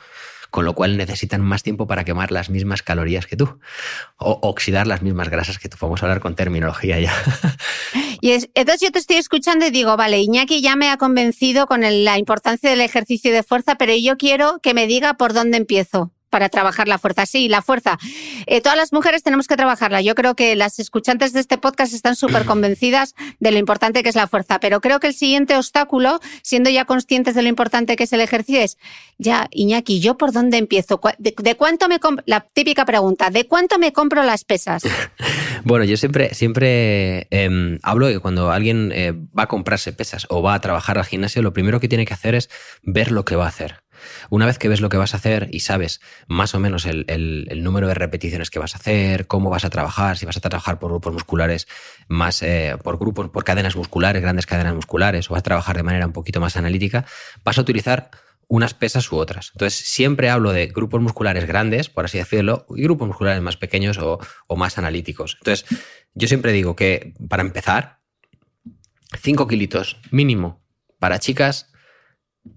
con 0.51 0.64
lo 0.64 0.75
cual 0.75 0.97
necesitan 0.97 1.40
más 1.40 1.62
tiempo 1.62 1.87
para 1.87 2.05
quemar 2.05 2.33
las 2.33 2.51
mismas 2.51 2.83
calorías 2.83 3.27
que 3.27 3.37
tú 3.37 3.59
o 4.18 4.38
oxidar 4.42 4.87
las 4.87 5.03
mismas 5.03 5.29
grasas 5.29 5.59
que 5.59 5.68
tú. 5.68 5.77
Vamos 5.81 6.03
a 6.03 6.07
hablar 6.07 6.21
con 6.21 6.35
terminología 6.35 7.01
ya. 7.01 7.14
Y 8.25 8.31
entonces 8.31 8.81
yo 8.81 8.92
te 8.92 9.01
estoy 9.01 9.16
escuchando 9.16 9.66
y 9.66 9.71
digo, 9.71 9.97
vale, 9.97 10.21
Iñaki 10.21 10.62
ya 10.62 10.77
me 10.77 10.90
ha 10.90 10.97
convencido 10.97 11.66
con 11.66 11.81
la 11.81 12.18
importancia 12.18 12.71
del 12.71 12.81
ejercicio 12.81 13.33
de 13.33 13.42
fuerza, 13.42 13.75
pero 13.75 13.97
yo 13.97 14.16
quiero 14.16 14.61
que 14.62 14.75
me 14.75 14.87
diga 14.87 15.14
por 15.14 15.33
dónde 15.33 15.57
empiezo 15.57 16.12
para 16.33 16.49
trabajar 16.49 16.88
la 16.88 16.97
fuerza. 16.97 17.27
Sí, 17.27 17.49
la 17.49 17.61
fuerza. 17.61 17.99
Eh, 18.47 18.62
todas 18.62 18.79
las 18.79 18.90
mujeres 18.90 19.23
tenemos 19.23 19.47
que 19.47 19.55
trabajarla. 19.55 20.01
Yo 20.01 20.14
creo 20.14 20.35
que 20.35 20.57
las 20.57 20.79
escuchantes 20.79 21.35
de 21.35 21.40
este 21.40 21.59
podcast 21.59 21.92
están 21.92 22.16
súper 22.16 22.45
convencidas 22.47 23.14
de 23.38 23.53
lo 23.53 23.59
importante 23.59 24.03
que 24.03 24.09
es 24.09 24.16
la 24.16 24.27
fuerza, 24.27 24.59
pero 24.59 24.81
creo 24.81 24.99
que 24.99 25.09
el 25.09 25.14
siguiente 25.14 25.55
obstáculo, 25.59 26.21
siendo 26.42 26.71
ya 26.71 26.87
conscientes 26.87 27.35
de 27.35 27.42
lo 27.42 27.49
importante 27.51 27.97
que 27.97 28.05
es 28.05 28.12
el 28.14 28.23
ejercicio, 28.23 28.62
es, 28.62 28.79
ya, 29.18 29.47
Iñaki, 29.51 30.01
¿yo 30.01 30.16
por 30.16 30.33
dónde 30.33 30.57
empiezo? 30.57 31.03
¿De, 31.18 31.55
cuánto 31.55 31.87
me 31.88 32.01
La 32.25 32.40
típica 32.40 32.87
pregunta, 32.87 33.29
¿de 33.29 33.47
cuánto 33.47 33.79
me 33.79 33.92
compro 33.92 34.23
las 34.23 34.45
pesas? 34.45 34.85
bueno, 35.64 35.85
yo 35.85 35.99
siempre, 35.99 36.33
siempre 36.33 37.27
em, 37.31 37.79
hablo 37.83 38.07
de 38.07 38.14
que 38.14 38.21
cuando 38.21 38.51
alguien 38.51 38.90
eh, 38.95 39.12
va 39.38 39.42
a 39.42 39.49
comprarse 39.49 39.92
pesas 39.92 40.27
o 40.31 40.40
va 40.40 40.55
a 40.55 40.61
trabajar 40.61 40.97
al 40.97 41.05
gimnasio, 41.05 41.42
lo 41.42 41.53
primero 41.53 41.79
que 41.79 41.88
tiene 41.88 42.07
que 42.07 42.14
hacer 42.14 42.35
es 42.35 42.49
ver 42.83 43.12
lo 43.12 43.27
que 43.27 43.37
va 43.37 43.45
a 43.45 43.49
hacer. 43.49 43.82
Una 44.31 44.47
vez 44.47 44.59
que 44.59 44.69
ves 44.69 44.81
lo 44.81 44.88
que 44.88 44.97
vas 44.97 45.15
a 45.15 45.19
hacer 45.19 45.49
y 45.53 45.61
sabes 45.61 46.01
más 46.27 46.55
o 46.55 46.61
menos 46.61 46.87
el, 46.87 47.47
número 47.62 47.88
de 47.88 47.95
repeticiones 47.95 48.51
que 48.51 48.59
vas 48.59 48.75
a 48.75 48.79
hacer, 48.79 49.27
cómo 49.27 49.51
vas 49.51 49.65
a 49.65 49.71
trabajar, 49.71 50.19
si 50.19 50.27
vas 50.27 50.37
a 50.37 50.41
trabajar 50.41 50.79
por 50.79 50.91
grupos 50.91 51.12
musculares, 51.12 51.69
más 52.09 52.43
eh, 52.43 52.77
por 52.83 52.99
grupos, 52.99 53.31
por 53.31 53.45
cadenas 53.45 53.77
musculares, 53.77 54.23
grandes 54.23 54.47
cadenas 54.47 54.75
musculares, 54.75 55.31
o 55.31 55.35
vas 55.35 55.41
a 55.41 55.43
trabajar 55.43 55.77
de 55.77 55.83
manera 55.83 56.07
un 56.07 56.12
poquito 56.12 56.41
más 56.41 56.57
analítica, 56.57 57.05
vas 57.45 57.59
a 57.59 57.61
utilizar 57.61 58.11
unas 58.53 58.75
pesas 58.75 59.11
u 59.11 59.17
otras. 59.17 59.51
Entonces, 59.55 59.81
siempre 59.88 60.29
hablo 60.29 60.53
de 60.53 60.67
grupos 60.67 61.01
musculares 61.01 61.47
grandes, 61.47 61.88
por 61.88 62.05
así 62.05 62.19
decirlo, 62.19 62.67
y 62.77 62.83
grupos 62.83 63.09
musculares 63.09 63.41
más 63.41 63.57
pequeños 63.57 63.99
o, 63.99 64.19
más 64.57 64.77
analíticos. 64.77 65.38
Entonces, 65.41 65.65
yo 66.12 66.29
siempre 66.29 66.53
digo 66.53 66.77
que 66.77 67.15
para 67.31 67.43
empezar, 67.43 68.01
5 69.19 69.49
kilitos 69.49 69.97
mínimo 70.11 70.62
para 70.99 71.19
chicas 71.19 71.72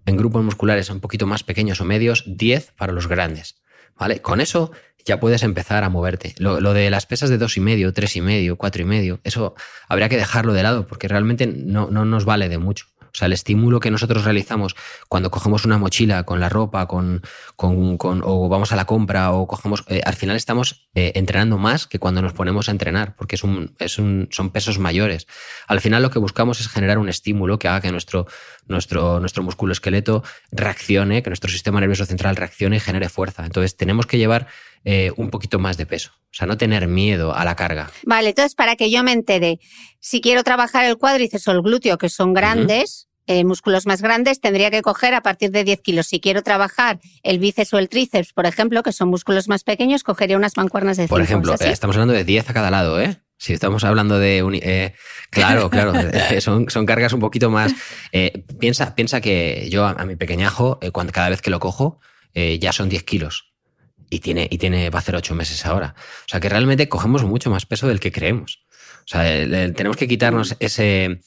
en 0.05 0.17
grupos 0.17 0.43
musculares 0.43 0.89
un 0.89 0.99
poquito 0.99 1.27
más 1.27 1.43
pequeños 1.43 1.81
o 1.81 1.85
medios, 1.85 2.23
10 2.27 2.73
para 2.77 2.93
los 2.93 3.07
grandes. 3.07 3.55
¿Vale? 3.97 4.21
Con 4.21 4.41
eso 4.41 4.71
ya 5.05 5.19
puedes 5.19 5.43
empezar 5.43 5.83
a 5.83 5.89
moverte. 5.89 6.33
Lo, 6.37 6.73
de 6.73 6.89
las 6.89 7.05
pesas 7.05 7.29
de 7.29 7.37
dos 7.37 7.57
y 7.57 7.61
medio, 7.61 7.93
tres 7.93 8.15
y 8.15 8.21
medio, 8.21 8.57
cuatro 8.57 8.81
y 8.81 8.85
medio, 8.85 9.19
eso 9.23 9.55
habría 9.87 10.09
que 10.09 10.17
dejarlo 10.17 10.53
de 10.53 10.63
lado 10.63 10.87
porque 10.87 11.07
realmente 11.07 11.47
no, 11.47 11.89
no 11.91 12.05
nos 12.05 12.25
vale 12.25 12.49
de 12.49 12.57
mucho. 12.57 12.87
O 13.15 13.17
sea, 13.17 13.27
el 13.27 13.33
estímulo 13.33 13.79
que 13.79 13.91
nosotros 13.91 14.25
realizamos 14.25 14.75
cuando 15.07 15.31
cogemos 15.31 15.63
una 15.63 15.77
mochila 15.77 16.23
con 16.23 16.41
la 16.41 16.49
ropa, 16.49 16.85
con, 16.85 17.21
con, 17.55 18.21
o 18.23 18.49
vamos 18.49 18.73
a 18.73 18.75
la 18.75 18.85
compra, 18.85 19.31
o 19.31 19.47
cogemos. 19.47 19.85
Eh, 19.87 20.01
al 20.03 20.15
final 20.15 20.35
estamos 20.35 20.89
eh, 20.95 21.13
entrenando 21.15 21.57
más 21.57 21.87
que 21.87 21.97
cuando 21.97 22.21
nos 22.21 22.33
ponemos 22.33 22.67
a 22.67 22.71
entrenar, 22.71 23.15
porque 23.15 23.35
es 23.35 23.43
un, 23.43 23.73
es 23.79 23.97
un, 23.99 24.27
son 24.31 24.49
pesos 24.49 24.79
mayores. 24.79 25.27
Al 25.67 25.79
final 25.79 26.03
lo 26.03 26.11
que 26.11 26.19
buscamos 26.19 26.59
es 26.59 26.67
generar 26.67 26.97
un 26.97 27.07
estímulo 27.07 27.57
que 27.57 27.69
haga 27.69 27.79
que 27.79 27.91
nuestro, 27.91 28.27
nuestro, 28.67 29.21
nuestro 29.21 29.43
músculo 29.43 29.71
esqueleto 29.71 30.23
reaccione, 30.51 31.23
que 31.23 31.29
nuestro 31.29 31.49
sistema 31.49 31.79
nervioso 31.79 32.05
central 32.05 32.35
reaccione 32.35 32.77
y 32.77 32.79
genere 32.81 33.07
fuerza. 33.07 33.45
Entonces, 33.45 33.77
tenemos 33.77 34.05
que 34.05 34.17
llevar 34.17 34.47
eh, 34.85 35.11
un 35.17 35.29
poquito 35.29 35.59
más 35.59 35.75
de 35.75 35.85
peso. 35.85 36.11
O 36.15 36.33
sea, 36.33 36.47
no 36.47 36.57
tener 36.57 36.87
miedo 36.87 37.35
a 37.35 37.43
la 37.43 37.55
carga. 37.55 37.91
Vale, 38.03 38.29
entonces 38.29 38.55
para 38.55 38.75
que 38.75 38.89
yo 38.89 39.03
me 39.03 39.11
entere, 39.11 39.59
si 39.99 40.21
quiero 40.21 40.43
trabajar 40.43 40.85
el 40.85 40.97
cuádriceps 40.97 41.47
o 41.47 41.51
el 41.51 41.61
glúteo, 41.61 41.97
que 41.97 42.07
son 42.07 42.33
grandes, 42.33 43.09
eh, 43.27 43.43
músculos 43.43 43.85
más 43.85 44.01
grandes, 44.01 44.39
tendría 44.39 44.71
que 44.71 44.81
coger 44.81 45.13
a 45.13 45.21
partir 45.21 45.51
de 45.51 45.63
10 45.63 45.81
kilos. 45.81 46.07
Si 46.07 46.19
quiero 46.19 46.43
trabajar 46.43 46.99
el 47.23 47.39
bíceps 47.39 47.73
o 47.73 47.79
el 47.79 47.89
tríceps, 47.89 48.31
por 48.31 48.45
ejemplo, 48.45 48.83
que 48.83 48.91
son 48.91 49.09
músculos 49.09 49.47
más 49.47 49.63
pequeños, 49.63 50.03
cogería 50.03 50.37
unas 50.37 50.55
mancuernas 50.55 50.97
de 50.97 51.03
5. 51.03 51.09
Por 51.09 51.21
ejemplo, 51.21 51.55
estamos 51.59 51.95
hablando 51.95 52.13
de 52.13 52.23
10 52.23 52.49
a 52.49 52.53
cada 52.53 52.71
lado, 52.71 53.01
¿eh? 53.01 53.19
Si 53.37 53.53
estamos 53.53 53.83
hablando 53.83 54.17
de... 54.17 54.39
Eh, 54.61 54.93
claro, 55.29 55.69
claro, 55.71 55.93
eh, 55.95 56.39
son, 56.41 56.69
son, 56.69 56.85
cargas 56.85 57.13
un 57.13 57.19
poquito 57.19 57.49
más... 57.49 57.73
Eh, 58.11 58.45
piensa, 58.59 58.95
piensa 58.95 59.19
que 59.19 59.67
yo 59.69 59.85
a, 59.85 60.05
mi 60.05 60.15
pequeñajo, 60.15 60.79
cuando, 60.93 61.11
cada 61.11 61.29
vez 61.29 61.41
que 61.41 61.49
lo 61.49 61.59
cojo, 61.59 61.99
ya 62.33 62.71
son 62.71 62.89
10 62.89 63.03
kilos. 63.03 63.54
Y 64.15 64.19
tiene, 64.19 64.47
y 64.49 64.57
tiene, 64.57 64.89
va 64.89 64.99
a 64.99 65.01
hacer 65.01 65.13
8 65.13 65.35
meses 65.35 65.65
ahora. 65.65 65.93
O 65.97 66.29
sea 66.29 66.39
que 66.39 66.47
realmente 66.47 66.87
cogemos 66.87 67.25
mucho 67.25 67.49
más 67.49 67.65
peso 67.65 67.85
del 67.85 67.99
que 67.99 68.13
creemos. 68.13 68.65
O 68.99 69.07
sea, 69.07 69.23
tenemos 69.73 69.97
que 69.97 70.07
quitarnos 70.07 70.55
ese 70.59 71.19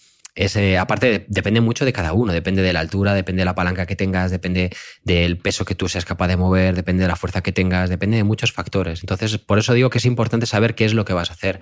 aparte, 0.78 1.26
depende 1.28 1.60
mucho 1.60 1.84
de 1.84 1.92
cada 1.92 2.14
uno, 2.14 2.32
depende 2.32 2.62
de 2.62 2.72
la 2.72 2.80
altura, 2.80 3.12
depende 3.12 3.42
de 3.42 3.44
la 3.44 3.54
palanca 3.54 3.84
que 3.84 3.94
tengas, 3.94 4.30
depende 4.30 4.70
del 5.04 5.36
peso 5.36 5.66
que 5.66 5.74
tú 5.74 5.86
seas 5.86 6.06
capaz 6.06 6.28
de 6.28 6.38
mover, 6.38 6.74
depende 6.74 7.02
de 7.02 7.08
la 7.08 7.16
fuerza 7.16 7.42
que 7.42 7.52
tengas, 7.52 7.90
depende 7.90 8.16
de 8.16 8.24
muchos 8.24 8.52
factores. 8.52 9.00
Entonces, 9.00 9.36
por 9.36 9.58
eso 9.58 9.74
digo 9.74 9.90
que 9.90 9.98
es 9.98 10.06
importante 10.06 10.46
saber 10.46 10.74
qué 10.74 10.86
es 10.86 10.94
lo 10.94 11.04
que 11.04 11.12
vas 11.12 11.28
a 11.28 11.34
hacer. 11.34 11.60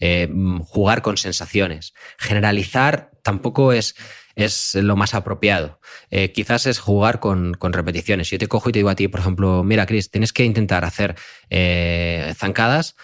Eh, 0.00 0.28
jugar 0.64 1.02
con 1.02 1.16
sensaciones. 1.16 1.94
Generalizar 2.18 3.12
tampoco 3.22 3.72
es, 3.72 3.94
es 4.36 4.74
lo 4.74 4.96
más 4.96 5.14
apropiado. 5.14 5.80
Eh, 6.10 6.32
quizás 6.32 6.66
es 6.66 6.78
jugar 6.78 7.20
con, 7.20 7.56
repeticiones. 7.60 8.30
Yo 8.30 8.38
te 8.38 8.48
cojo 8.48 8.68
y 8.68 8.72
te 8.72 8.78
digo 8.80 8.90
a 8.90 8.94
ti, 8.94 9.08
por 9.08 9.20
ejemplo, 9.20 9.64
mira, 9.64 9.86
Chris, 9.86 10.10
tienes 10.10 10.32
que 10.32 10.44
intentar 10.44 10.84
hacer 10.84 11.14
eh, 11.50 12.32
zancadas 12.36 12.96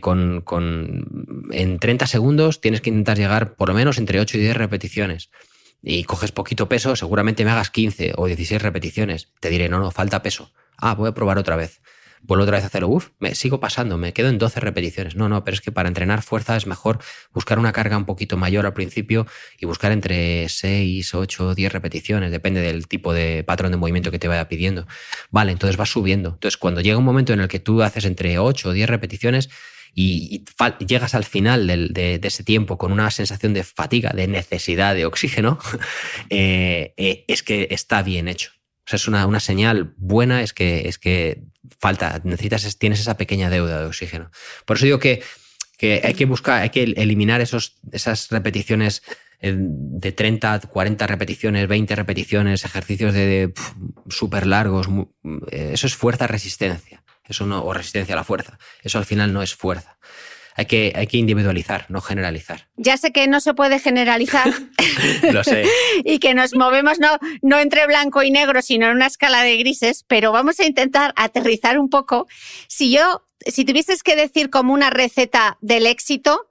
con, 0.00 0.40
con, 0.42 1.48
en 1.50 1.80
30 1.80 2.06
segundos, 2.06 2.60
tienes 2.60 2.80
que 2.80 2.90
intentar 2.90 3.18
llegar 3.18 3.56
por 3.56 3.68
lo 3.68 3.74
menos 3.74 3.98
entre 3.98 4.20
8 4.20 4.38
y 4.38 4.40
10 4.42 4.56
repeticiones. 4.56 5.30
Y 5.82 6.04
coges 6.04 6.30
poquito 6.30 6.68
peso, 6.68 6.94
seguramente 6.94 7.44
me 7.44 7.50
hagas 7.50 7.70
15 7.70 8.12
o 8.16 8.26
16 8.26 8.62
repeticiones. 8.62 9.32
Te 9.40 9.50
diré, 9.50 9.68
no, 9.68 9.80
no, 9.80 9.90
falta 9.90 10.22
peso. 10.22 10.52
Ah, 10.78 10.94
voy 10.94 11.08
a 11.08 11.12
probar 11.12 11.38
otra 11.38 11.56
vez 11.56 11.80
vuelvo 12.26 12.44
otra 12.44 12.56
vez 12.56 12.64
a 12.64 12.66
hacerlo, 12.68 12.88
uff, 12.88 13.10
me 13.18 13.34
sigo 13.34 13.60
pasando, 13.60 13.98
me 13.98 14.12
quedo 14.12 14.28
en 14.28 14.38
12 14.38 14.60
repeticiones. 14.60 15.16
No, 15.16 15.28
no, 15.28 15.44
pero 15.44 15.54
es 15.54 15.60
que 15.60 15.72
para 15.72 15.88
entrenar 15.88 16.22
fuerza 16.22 16.56
es 16.56 16.66
mejor 16.66 16.98
buscar 17.32 17.58
una 17.58 17.72
carga 17.72 17.96
un 17.96 18.04
poquito 18.06 18.36
mayor 18.36 18.66
al 18.66 18.72
principio 18.72 19.26
y 19.58 19.66
buscar 19.66 19.92
entre 19.92 20.48
6, 20.48 21.14
8, 21.14 21.54
10 21.54 21.72
repeticiones, 21.72 22.30
depende 22.30 22.60
del 22.60 22.88
tipo 22.88 23.12
de 23.12 23.44
patrón 23.44 23.72
de 23.72 23.76
movimiento 23.76 24.10
que 24.10 24.18
te 24.18 24.28
vaya 24.28 24.48
pidiendo. 24.48 24.86
Vale, 25.30 25.52
entonces 25.52 25.76
vas 25.76 25.90
subiendo. 25.90 26.30
Entonces, 26.30 26.56
cuando 26.56 26.80
llega 26.80 26.98
un 26.98 27.04
momento 27.04 27.32
en 27.32 27.40
el 27.40 27.48
que 27.48 27.60
tú 27.60 27.82
haces 27.82 28.04
entre 28.04 28.38
8 28.38 28.70
o 28.70 28.72
10 28.72 28.88
repeticiones, 28.88 29.50
y, 29.96 30.44
llegas 30.84 31.14
al 31.14 31.24
final 31.24 31.66
de, 31.66 32.20
ese 32.22 32.42
tiempo 32.42 32.78
con 32.78 32.90
una 32.90 33.10
sensación 33.12 33.54
de 33.54 33.62
fatiga, 33.62 34.10
de 34.10 34.26
necesidad 34.26 34.94
de 34.94 35.06
oxígeno, 35.06 35.58
eh, 36.30 36.94
eh, 36.96 37.24
es 37.28 37.42
que 37.42 37.68
está 37.70 38.02
bien 38.02 38.26
hecho. 38.28 38.50
O 38.86 38.90
sea, 38.90 38.96
es 38.96 39.08
una, 39.08 39.26
una, 39.26 39.40
señal 39.40 39.94
buena, 39.96 40.42
es 40.42 40.52
que, 40.52 40.88
es 40.88 40.98
que 40.98 41.42
falta, 41.80 42.20
necesitas, 42.24 42.78
tienes 42.78 43.00
esa 43.00 43.16
pequeña 43.16 43.48
deuda 43.48 43.80
de 43.80 43.86
oxígeno. 43.86 44.30
Por 44.66 44.76
eso 44.76 44.84
digo 44.84 44.98
que, 44.98 45.22
que 45.78 46.02
hay 46.04 46.14
que 46.14 46.26
buscar, 46.26 46.62
hay 46.62 46.70
que 46.70 46.82
eliminar 46.82 47.40
esos, 47.40 47.78
esas 47.92 48.28
repeticiones 48.30 49.02
eh, 49.40 49.54
de 49.56 50.12
30, 50.12 50.60
40 50.60 51.06
repeticiones, 51.06 51.66
20 51.66 51.96
repeticiones, 51.96 52.64
ejercicios 52.64 53.14
de, 53.14 53.54
súper 54.08 54.46
largos. 54.46 54.88
Eh, 55.50 55.70
eso 55.72 55.86
es 55.86 55.96
fuerza-resistencia. 55.96 57.02
Eso 57.26 57.46
no, 57.46 57.64
o 57.64 57.72
resistencia 57.72 58.14
a 58.14 58.16
la 58.16 58.24
fuerza. 58.24 58.58
Eso 58.82 58.98
al 58.98 59.06
final 59.06 59.32
no 59.32 59.42
es 59.42 59.54
fuerza 59.54 59.96
hay 60.56 60.66
que, 60.66 60.92
hay 60.94 61.06
que 61.08 61.16
individualizar, 61.16 61.86
no 61.88 62.00
generalizar. 62.00 62.68
Ya 62.76 62.96
sé 62.96 63.12
que 63.12 63.26
no 63.26 63.40
se 63.40 63.54
puede 63.54 63.80
generalizar. 63.80 64.52
Lo 65.32 65.42
sé. 65.42 65.64
y 66.04 66.20
que 66.20 66.34
nos 66.34 66.54
movemos 66.54 67.00
no, 67.00 67.18
no 67.42 67.58
entre 67.58 67.86
blanco 67.86 68.22
y 68.22 68.30
negro, 68.30 68.62
sino 68.62 68.86
en 68.86 68.92
una 68.96 69.06
escala 69.06 69.42
de 69.42 69.56
grises, 69.56 70.04
pero 70.06 70.30
vamos 70.30 70.60
a 70.60 70.66
intentar 70.66 71.12
aterrizar 71.16 71.78
un 71.78 71.90
poco. 71.90 72.28
Si 72.68 72.92
yo, 72.92 73.24
si 73.44 73.64
tuvieses 73.64 74.04
que 74.04 74.14
decir 74.14 74.48
como 74.48 74.72
una 74.72 74.90
receta 74.90 75.58
del 75.60 75.86
éxito, 75.86 76.48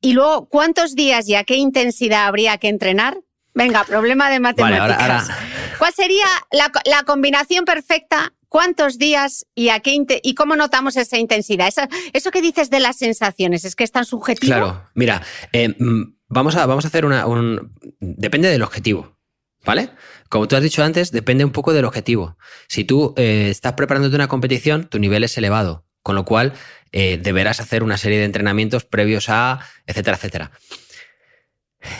y 0.00 0.12
luego 0.12 0.48
cuántos 0.48 0.94
días 0.94 1.28
y 1.28 1.34
a 1.34 1.44
qué 1.44 1.56
intensidad 1.56 2.26
habría 2.26 2.58
que 2.58 2.68
entrenar, 2.68 3.18
Venga, 3.52 3.82
problema 3.82 4.30
de 4.30 4.38
matemáticas. 4.38 5.28
¿Cuál 5.76 5.92
sería 5.92 6.24
la, 6.52 6.70
la, 6.84 7.02
combinación 7.02 7.64
perfecta 7.64 8.32
¿Cuántos 8.50 8.98
días 8.98 9.46
y, 9.54 9.68
a 9.68 9.78
qué 9.78 10.04
y 10.24 10.34
cómo 10.34 10.56
notamos 10.56 10.96
esa 10.96 11.16
intensidad? 11.18 11.72
Eso, 12.12 12.30
que 12.32 12.42
dices 12.42 12.68
de 12.68 12.80
las 12.80 12.96
sensaciones, 12.96 13.64
¿es 13.64 13.76
que 13.76 13.84
es 13.84 13.92
tan 13.92 14.04
subjetivo? 14.04 14.52
Claro, 14.52 14.90
mira, 14.96 15.22
eh, 15.52 15.68
mm, 15.68 16.16
vamos, 16.26 16.56
a, 16.56 16.64
hacer 16.64 17.04
una... 17.04 17.26
Un, 17.26 17.72
depende 18.00 18.48
del 18.48 18.62
objetivo, 18.62 19.16
¿vale? 19.64 19.90
Como 20.28 20.48
tú 20.48 20.56
has 20.56 20.64
dicho 20.64 20.82
antes, 20.82 21.12
depende 21.12 21.44
un 21.44 21.52
poco 21.52 21.72
del 21.72 21.84
objetivo. 21.84 22.36
Si 22.66 22.82
tú 22.82 23.14
eh, 23.16 23.50
estás 23.50 23.74
preparándote 23.74 24.16
una 24.16 24.26
competición, 24.26 24.88
tu 24.88 24.98
nivel 24.98 25.22
es 25.22 25.38
elevado, 25.38 25.86
con 26.02 26.16
lo 26.16 26.24
cual 26.24 26.52
eh, 26.90 27.20
deberás 27.22 27.60
hacer 27.60 27.84
una 27.84 27.98
serie 27.98 28.18
de 28.18 28.24
entrenamientos 28.24 28.84
previos 28.84 29.28
a, 29.28 29.60
etcétera, 29.86 30.16
etcétera. 30.16 30.50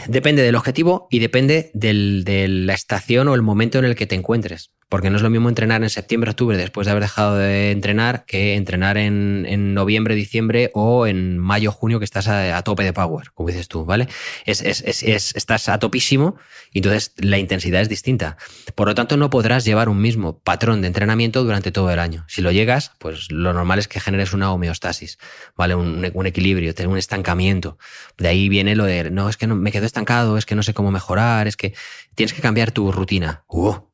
Depende 0.09 0.43
del 0.43 0.57
objetivo 0.57 1.07
y 1.13 1.21
depende 1.21 1.71
de 1.75 2.49
la 2.49 2.75
estación 2.75 3.29
o 3.29 3.37
el 3.37 3.43
momento 3.43 3.79
en 3.79 3.85
el 3.85 3.95
que 3.95 4.07
te 4.09 4.17
encuentres. 4.17 4.73
Porque 4.91 5.09
no 5.09 5.17
es 5.17 5.23
lo 5.23 5.31
mismo 5.31 5.49
entrenar 5.49 5.85
en 5.85 5.89
septiembre, 5.89 6.33
octubre, 6.33 6.57
después 6.57 6.85
de 6.85 6.91
haber 6.91 7.05
dejado 7.05 7.37
de 7.37 7.71
entrenar, 7.71 8.25
que 8.27 8.57
entrenar 8.57 8.99
en, 8.99 9.73
noviembre, 9.73 10.17
diciembre 10.17 10.73
o 10.75 11.07
en 11.07 11.39
mayo, 11.39 11.71
junio, 11.71 12.01
que 12.01 12.05
estás 12.05 12.27
a, 12.27 12.61
tope 12.63 12.83
de 12.83 12.93
power, 12.93 13.31
como 13.33 13.49
dices 13.49 13.69
tú, 13.69 13.85
¿vale? 13.85 14.09
Es, 14.47 14.61
estás 14.63 15.69
a 15.69 15.79
topísimo 15.79 16.37
y 16.73 16.79
entonces 16.81 17.15
la 17.19 17.39
intensidad 17.39 17.81
es 17.81 17.89
distinta. 17.89 18.37
Por 18.75 18.89
lo 18.89 18.97
tanto, 18.97 19.17
no 19.17 19.31
podrás 19.31 19.65
llevar 19.65 19.89
un 19.89 20.01
mismo 20.01 20.41
patrón 20.41 20.81
de 20.81 20.89
entrenamiento 20.89 21.45
durante 21.45 21.71
todo 21.71 21.89
el 21.93 22.01
año. 22.01 22.25
Si 22.27 22.43
lo 22.43 22.51
llegas, 22.51 22.91
pues 22.99 23.31
lo 23.31 23.53
normal 23.53 23.79
es 23.79 23.87
que 23.87 24.01
generes 24.01 24.33
una 24.33 24.53
homeostasis, 24.53 25.19
¿vale? 25.57 25.77
Un, 25.77 26.27
equilibrio, 26.27 26.75
tener 26.75 26.89
un 26.89 26.99
estancamiento. 26.99 27.79
De 28.19 28.27
ahí 28.27 28.49
viene 28.49 28.75
lo 28.75 28.87
de, 28.87 29.13
no, 29.13 29.29
es 29.29 29.37
que 29.37 29.47
no, 29.47 29.55
me 29.55 29.71
quedo 29.71 29.87
estancado, 29.87 30.37
es 30.37 30.47
que 30.47 30.57
no 30.57 30.65
sé 30.65 30.75
cómo 30.75 30.91
mejorar, 30.91 31.47
es 31.47 31.57
que 31.57 31.75
tienes 32.17 32.35
que 32.35 32.43
cambiar 32.43 32.73
tu 32.73 32.91
rutina. 32.91 33.45
¡Uh! 33.47 33.90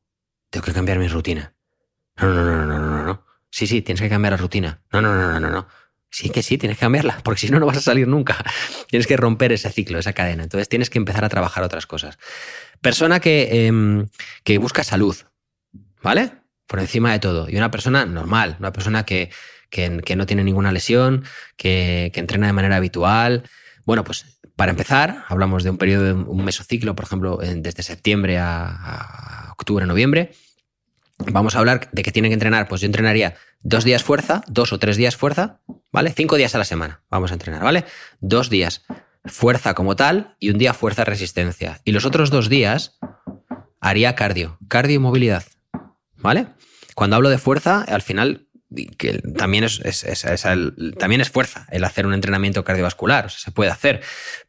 Tengo 0.49 0.65
que 0.65 0.73
cambiar 0.73 0.99
mi 0.99 1.07
rutina. 1.07 1.53
No, 2.17 2.33
no, 2.33 2.43
no, 2.43 2.65
no, 2.65 2.79
no, 2.79 3.03
no. 3.03 3.25
Sí, 3.49 3.67
sí, 3.67 3.81
tienes 3.81 4.01
que 4.01 4.09
cambiar 4.09 4.33
la 4.33 4.37
rutina. 4.37 4.81
No, 4.91 5.01
no, 5.01 5.13
no, 5.13 5.31
no, 5.31 5.39
no, 5.39 5.49
no. 5.49 5.67
Sí 6.09 6.29
que 6.29 6.41
sí, 6.41 6.57
tienes 6.57 6.77
que 6.77 6.81
cambiarla, 6.81 7.19
porque 7.23 7.41
si 7.41 7.49
no, 7.49 7.59
no 7.59 7.65
vas 7.65 7.77
a 7.77 7.81
salir 7.81 8.07
nunca. 8.07 8.43
tienes 8.89 9.07
que 9.07 9.17
romper 9.17 9.51
ese 9.51 9.69
ciclo, 9.71 9.99
esa 9.99 10.13
cadena. 10.13 10.43
Entonces 10.43 10.69
tienes 10.69 10.89
que 10.89 10.97
empezar 10.97 11.25
a 11.25 11.29
trabajar 11.29 11.63
otras 11.63 11.85
cosas. 11.85 12.17
Persona 12.81 13.19
que, 13.19 13.67
em, 13.67 14.07
que 14.43 14.57
busca 14.57 14.83
salud, 14.83 15.15
¿vale? 16.01 16.31
Por 16.67 16.79
encima 16.79 17.11
de 17.11 17.19
todo. 17.19 17.49
Y 17.49 17.57
una 17.57 17.71
persona 17.71 18.05
normal, 18.05 18.57
una 18.59 18.71
persona 18.71 19.05
que, 19.05 19.31
que, 19.69 20.01
que 20.03 20.15
no 20.15 20.25
tiene 20.25 20.43
ninguna 20.43 20.71
lesión, 20.71 21.23
que, 21.55 22.11
que 22.13 22.19
entrena 22.19 22.47
de 22.47 22.53
manera 22.53 22.77
habitual. 22.77 23.43
Bueno, 23.85 24.03
pues 24.03 24.39
para 24.55 24.71
empezar, 24.71 25.25
hablamos 25.27 25.63
de 25.63 25.69
un 25.69 25.77
periodo, 25.77 26.03
de 26.03 26.13
un 26.13 26.43
mesociclo, 26.43 26.95
por 26.95 27.05
ejemplo, 27.05 27.37
desde 27.37 27.83
septiembre 27.83 28.37
a 28.39 29.46
octubre, 29.57 29.85
noviembre. 29.85 30.31
Vamos 31.31 31.55
a 31.55 31.59
hablar 31.59 31.89
de 31.91 32.03
que 32.03 32.11
tienen 32.11 32.29
que 32.29 32.35
entrenar, 32.35 32.67
pues 32.67 32.81
yo 32.81 32.85
entrenaría 32.85 33.35
dos 33.61 33.83
días 33.83 34.03
fuerza, 34.03 34.43
dos 34.47 34.71
o 34.71 34.77
tres 34.77 34.97
días 34.97 35.15
fuerza, 35.15 35.61
¿vale? 35.91 36.13
Cinco 36.15 36.35
días 36.35 36.53
a 36.53 36.59
la 36.59 36.63
semana 36.63 37.01
vamos 37.09 37.31
a 37.31 37.33
entrenar, 37.33 37.63
¿vale? 37.63 37.85
Dos 38.19 38.49
días 38.49 38.83
fuerza 39.25 39.73
como 39.73 39.95
tal 39.95 40.35
y 40.39 40.51
un 40.51 40.59
día 40.59 40.73
fuerza 40.73 41.03
resistencia. 41.05 41.81
Y 41.83 41.91
los 41.91 42.05
otros 42.05 42.29
dos 42.29 42.49
días 42.49 42.99
haría 43.81 44.15
cardio, 44.15 44.59
cardio 44.67 44.95
y 44.95 44.99
movilidad, 44.99 45.43
¿vale? 46.17 46.47
Cuando 46.93 47.15
hablo 47.15 47.29
de 47.29 47.39
fuerza, 47.39 47.81
al 47.81 48.03
final 48.03 48.47
también 49.37 49.63
es, 49.63 49.81
también 50.99 51.21
es 51.21 51.29
fuerza 51.29 51.67
el 51.71 51.83
hacer 51.83 52.05
un 52.05 52.13
entrenamiento 52.13 52.63
cardiovascular, 52.63 53.25
o 53.25 53.29
sea, 53.29 53.39
se 53.39 53.51
puede 53.51 53.71
hacer, 53.71 54.01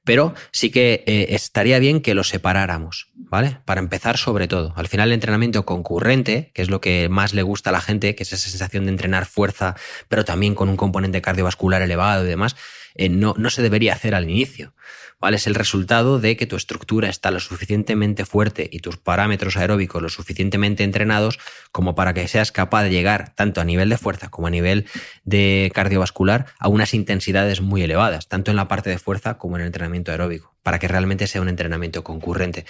pero 0.05 0.35
sí 0.51 0.71
que 0.71 1.05
eh, 1.07 1.27
estaría 1.31 1.79
bien 1.79 2.01
que 2.01 2.15
lo 2.15 2.25
separáramos, 2.25 3.13
¿vale? 3.31 3.59
Para 3.65 3.81
empezar 3.81 4.17
sobre 4.17 4.49
todo. 4.49 4.73
Al 4.77 4.89
final 4.89 5.09
el 5.09 5.15
entrenamiento 5.15 5.65
concurrente, 5.65 6.51
que 6.55 6.63
es 6.63 6.71
lo 6.71 6.81
que 6.81 7.09
más 7.09 7.35
le 7.35 7.43
gusta 7.43 7.71
a 7.71 7.73
la 7.73 7.81
gente, 7.81 8.15
que 8.15 8.23
es 8.23 8.33
esa 8.33 8.49
sensación 8.49 8.85
de 8.85 8.91
entrenar 8.91 9.27
fuerza, 9.27 9.75
pero 10.09 10.25
también 10.25 10.55
con 10.55 10.69
un 10.69 10.77
componente 10.77 11.23
cardiovascular 11.23 11.83
elevado 11.83 12.25
y 12.25 12.29
demás, 12.29 12.57
eh, 12.95 13.09
no, 13.09 13.35
no 13.37 13.51
se 13.51 13.63
debería 13.63 13.93
hacer 13.93 14.15
al 14.15 14.29
inicio. 14.29 14.75
¿Vale? 15.21 15.37
Es 15.37 15.47
el 15.47 15.55
resultado 15.55 16.19
de 16.21 16.37
que 16.37 16.47
tu 16.47 16.57
estructura 16.57 17.09
está 17.09 17.31
lo 17.31 17.41
suficientemente 17.41 18.25
fuerte 18.25 18.69
y 18.71 18.81
tus 18.81 18.97
parámetros 18.97 19.57
aeróbicos 19.57 20.03
lo 20.03 20.09
suficientemente 20.09 20.85
entrenados 20.85 21.39
como 21.73 21.95
para 21.95 22.15
que 22.15 22.29
seas 22.29 22.53
capaz 22.53 22.85
de 22.85 22.91
llegar 22.91 23.35
tanto 23.35 23.61
a 23.61 23.65
nivel 23.65 23.89
de 23.89 23.99
fuerza 23.99 24.31
como 24.31 24.47
a 24.47 24.51
nivel 24.51 24.87
de 25.25 25.71
cardiovascular 25.75 26.47
a 26.59 26.69
unas 26.69 26.95
intensidades 26.95 27.61
muy 27.61 27.83
elevadas, 27.83 28.29
tanto 28.29 28.51
en 28.51 28.57
la 28.57 28.69
parte 28.69 28.91
de 28.91 28.99
fuerza 28.99 29.39
como 29.39 29.57
en 29.57 29.63
el 29.63 29.67
entrenamiento 29.67 30.11
aeróbico, 30.11 30.55
para 30.63 30.79
que 30.79 30.89
realmente 30.89 31.27
sea 31.27 31.43
un 31.43 31.49
entrenamiento 31.49 32.05
concurrente. 32.05 32.65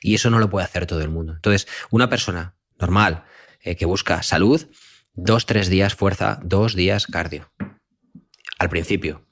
Y 0.00 0.14
eso 0.14 0.30
no 0.30 0.38
lo 0.38 0.50
puede 0.50 0.64
hacer 0.64 0.86
todo 0.86 1.02
el 1.02 1.08
mundo. 1.08 1.34
Entonces, 1.34 1.68
una 1.90 2.08
persona 2.08 2.54
normal 2.78 3.24
eh, 3.60 3.76
que 3.76 3.84
busca 3.86 4.22
salud, 4.22 4.66
dos, 5.12 5.46
tres 5.46 5.68
días 5.68 5.94
fuerza, 5.94 6.40
dos 6.42 6.74
días 6.74 7.06
cardio. 7.06 7.50
Al 8.58 8.68
principio, 8.68 9.26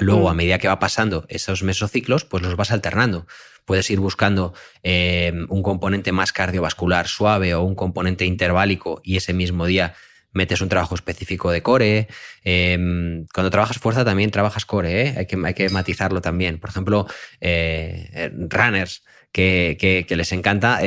luego, 0.00 0.28
a 0.28 0.34
mm. 0.34 0.36
medida 0.36 0.58
que 0.58 0.68
va 0.68 0.78
pasando 0.78 1.24
esos 1.28 1.62
mesociclos, 1.62 2.24
pues 2.24 2.42
los 2.42 2.56
vas 2.56 2.72
alternando. 2.72 3.26
Puedes 3.64 3.90
ir 3.90 4.00
buscando 4.00 4.54
em, 4.82 5.46
un 5.48 5.62
componente 5.62 6.12
más 6.12 6.32
cardiovascular 6.32 7.06
suave 7.06 7.54
o 7.54 7.62
un 7.62 7.74
componente 7.74 8.24
interválico 8.24 9.00
y 9.04 9.16
ese 9.16 9.32
mismo 9.32 9.66
día 9.66 9.94
metes 10.32 10.60
un 10.60 10.68
trabajo 10.68 10.94
específico 10.94 11.50
de 11.50 11.62
core. 11.62 12.08
Em, 12.42 13.26
cuando 13.32 13.50
trabajas 13.50 13.78
fuerza 13.78 14.04
también 14.04 14.30
trabajas 14.30 14.64
core, 14.64 15.02
¿eh? 15.02 15.14
hay, 15.16 15.26
que, 15.26 15.38
hay 15.44 15.54
que 15.54 15.68
matizarlo 15.68 16.20
también. 16.20 16.58
Por 16.58 16.70
ejemplo, 16.70 17.06
eh, 17.40 18.30
runners 18.48 19.04
que, 19.30 20.06
les 20.08 20.32
encanta. 20.32 20.80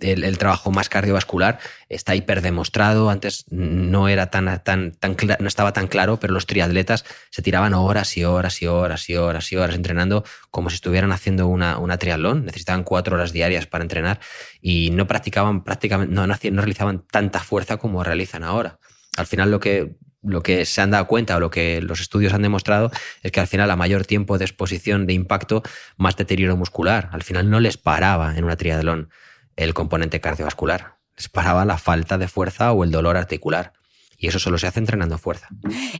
El, 0.00 0.38
trabajo 0.38 0.70
más 0.70 0.88
cardiovascular 0.88 1.58
está 1.88 2.14
hiperdemostrado. 2.14 3.10
Antes 3.10 3.44
no 3.50 4.08
era 4.08 4.30
tan, 4.30 4.62
tan, 4.62 4.92
tan 4.92 5.16
no 5.38 5.48
estaba 5.48 5.72
tan 5.72 5.86
claro, 5.86 6.18
pero 6.18 6.32
los 6.32 6.46
triatletas 6.46 7.04
se 7.30 7.42
tiraban 7.42 7.74
horas 7.74 8.16
y 8.16 8.24
horas 8.24 8.62
y 8.62 8.66
horas 8.66 9.08
y 9.08 9.16
horas 9.16 9.52
y 9.52 9.56
horas 9.56 9.76
entrenando 9.76 10.24
como 10.50 10.70
si 10.70 10.76
estuvieran 10.76 11.12
haciendo 11.12 11.46
una, 11.46 11.78
una 11.78 11.98
triatlón. 11.98 12.44
Necesitaban 12.44 12.84
cuatro 12.84 13.16
horas 13.16 13.32
diarias 13.32 13.66
para 13.66 13.82
entrenar 13.82 14.20
y 14.60 14.90
no 14.90 15.06
practicaban 15.06 15.64
prácticamente, 15.64 16.14
no, 16.14 16.26
no, 16.26 16.34
no 16.34 16.60
realizaban 16.62 17.04
tanta 17.10 17.40
fuerza 17.40 17.76
como 17.76 18.02
realizan 18.04 18.44
ahora. 18.44 18.78
Al 19.16 19.26
final 19.26 19.50
lo 19.50 19.60
que 19.60 19.96
lo 20.24 20.42
que 20.42 20.64
se 20.64 20.80
han 20.80 20.90
dado 20.90 21.06
cuenta 21.06 21.36
o 21.36 21.40
lo 21.40 21.50
que 21.50 21.80
los 21.82 22.00
estudios 22.00 22.32
han 22.32 22.42
demostrado 22.42 22.90
es 23.22 23.30
que 23.30 23.40
al 23.40 23.46
final 23.46 23.70
a 23.70 23.76
mayor 23.76 24.06
tiempo 24.06 24.38
de 24.38 24.44
exposición 24.44 25.06
de 25.06 25.12
impacto, 25.12 25.62
más 25.96 26.16
deterioro 26.16 26.56
muscular. 26.56 27.10
Al 27.12 27.22
final 27.22 27.50
no 27.50 27.60
les 27.60 27.76
paraba 27.76 28.36
en 28.36 28.44
una 28.44 28.56
triatlón 28.56 29.10
el 29.56 29.74
componente 29.74 30.20
cardiovascular. 30.20 30.98
Les 31.16 31.30
la 31.66 31.78
falta 31.78 32.18
de 32.18 32.28
fuerza 32.28 32.72
o 32.72 32.84
el 32.84 32.90
dolor 32.90 33.16
articular. 33.16 33.72
Y 34.18 34.28
eso 34.28 34.38
solo 34.38 34.58
se 34.58 34.66
hace 34.66 34.80
entrenando 34.80 35.18
fuerza. 35.18 35.48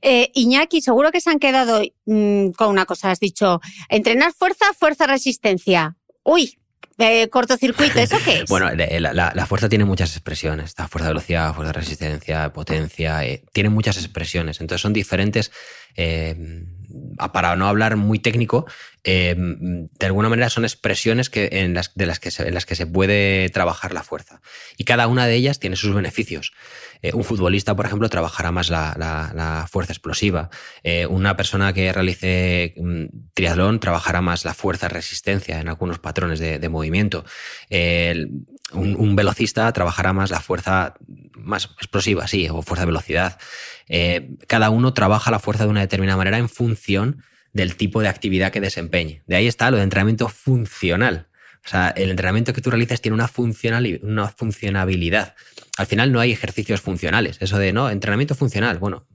Eh, 0.00 0.30
Iñaki, 0.34 0.80
seguro 0.80 1.10
que 1.12 1.20
se 1.20 1.30
han 1.30 1.38
quedado 1.38 1.82
mm, 2.06 2.50
con 2.50 2.68
una 2.68 2.86
cosa. 2.86 3.10
Has 3.10 3.20
dicho, 3.20 3.60
entrenar 3.88 4.32
fuerza, 4.32 4.66
fuerza, 4.78 5.06
resistencia. 5.06 5.96
Uy, 6.22 6.58
eh, 6.98 7.28
cortocircuito, 7.28 7.98
¿eso 7.98 8.16
qué 8.24 8.40
es? 8.40 8.44
bueno, 8.48 8.70
la, 8.72 9.46
fuerza 9.46 9.68
tiene 9.68 9.84
muchas 9.84 10.10
expresiones. 10.12 10.74
La 10.78 10.88
fuerza 10.88 11.08
de 11.08 11.14
velocidad, 11.14 11.54
fuerza 11.54 11.72
de 11.72 11.80
resistencia, 11.80 12.52
potencia, 12.52 13.24
eh, 13.24 13.44
tiene 13.52 13.70
muchas 13.70 13.96
expresiones. 13.98 14.60
Entonces 14.60 14.82
son 14.82 14.92
diferentes 14.92 15.50
para 17.32 17.56
no 17.56 17.68
hablar 17.68 17.96
muy 17.96 18.18
técnico, 18.18 18.66
eh, 19.04 19.34
de 19.36 20.06
alguna 20.06 20.28
manera 20.28 20.48
son 20.48 20.64
expresiones 20.64 21.30
que, 21.30 21.48
en, 21.52 21.74
las, 21.74 21.94
de 21.94 22.06
las 22.06 22.20
que 22.20 22.30
en 22.38 22.54
las 22.54 22.66
que 22.66 22.74
se 22.74 22.86
puede 22.86 23.48
trabajar 23.50 23.92
la 23.92 24.02
fuerza. 24.02 24.40
Y 24.76 24.84
cada 24.84 25.06
una 25.08 25.26
de 25.26 25.34
ellas 25.34 25.58
tiene 25.58 25.76
sus 25.76 25.94
beneficios. 25.94 26.52
Eh, 27.04 27.10
un 27.12 27.22
futbolista, 27.22 27.76
por 27.76 27.84
ejemplo, 27.84 28.08
trabajará 28.08 28.50
más 28.50 28.70
la, 28.70 29.66
fuerza 29.70 29.92
explosiva. 29.92 30.48
Eh, 30.82 31.04
una 31.04 31.36
persona 31.36 31.74
que 31.74 31.92
realice 31.92 32.72
mm, 32.78 33.04
triatlón 33.34 33.78
trabajará 33.78 34.22
más 34.22 34.46
la 34.46 34.54
fuerza 34.54 34.88
resistencia 34.88 35.60
en 35.60 35.68
algunos 35.68 35.98
patrones 35.98 36.38
de, 36.38 36.68
movimiento. 36.70 37.26
un, 38.72 39.16
velocista 39.16 39.70
trabajará 39.74 40.14
más 40.14 40.30
la 40.30 40.40
fuerza 40.40 40.94
más 41.34 41.66
explosiva, 41.76 42.26
sí, 42.26 42.48
o 42.48 42.62
fuerza 42.62 42.86
velocidad. 42.86 43.38
Eh, 43.86 44.30
cada 44.46 44.70
uno 44.70 44.94
trabaja 44.94 45.30
la 45.30 45.40
fuerza 45.40 45.64
de 45.64 45.70
una 45.70 45.82
determinada 45.82 46.16
manera 46.16 46.38
en 46.38 46.48
función 46.48 47.22
del 47.52 47.76
tipo 47.76 48.00
de 48.00 48.08
actividad 48.08 48.50
que 48.50 48.62
desempeñe. 48.62 49.22
De 49.26 49.36
ahí 49.36 49.46
está 49.46 49.70
lo 49.70 49.76
de 49.76 49.82
entrenamiento 49.82 50.30
funcional. 50.30 51.28
O 51.64 51.68
sea, 51.68 51.88
el 51.88 52.10
entrenamiento 52.10 52.52
que 52.52 52.60
tú 52.60 52.70
realizas 52.70 53.00
tiene 53.00 53.14
una, 53.14 53.30
una 54.02 54.28
funcionabilidad. 54.28 55.34
Al 55.78 55.86
final 55.86 56.12
no 56.12 56.20
hay 56.20 56.32
ejercicios 56.32 56.80
funcionales. 56.80 57.38
Eso 57.40 57.58
de, 57.58 57.72
no, 57.72 57.88
entrenamiento 57.88 58.34
funcional. 58.34 58.78
Bueno, 58.78 59.06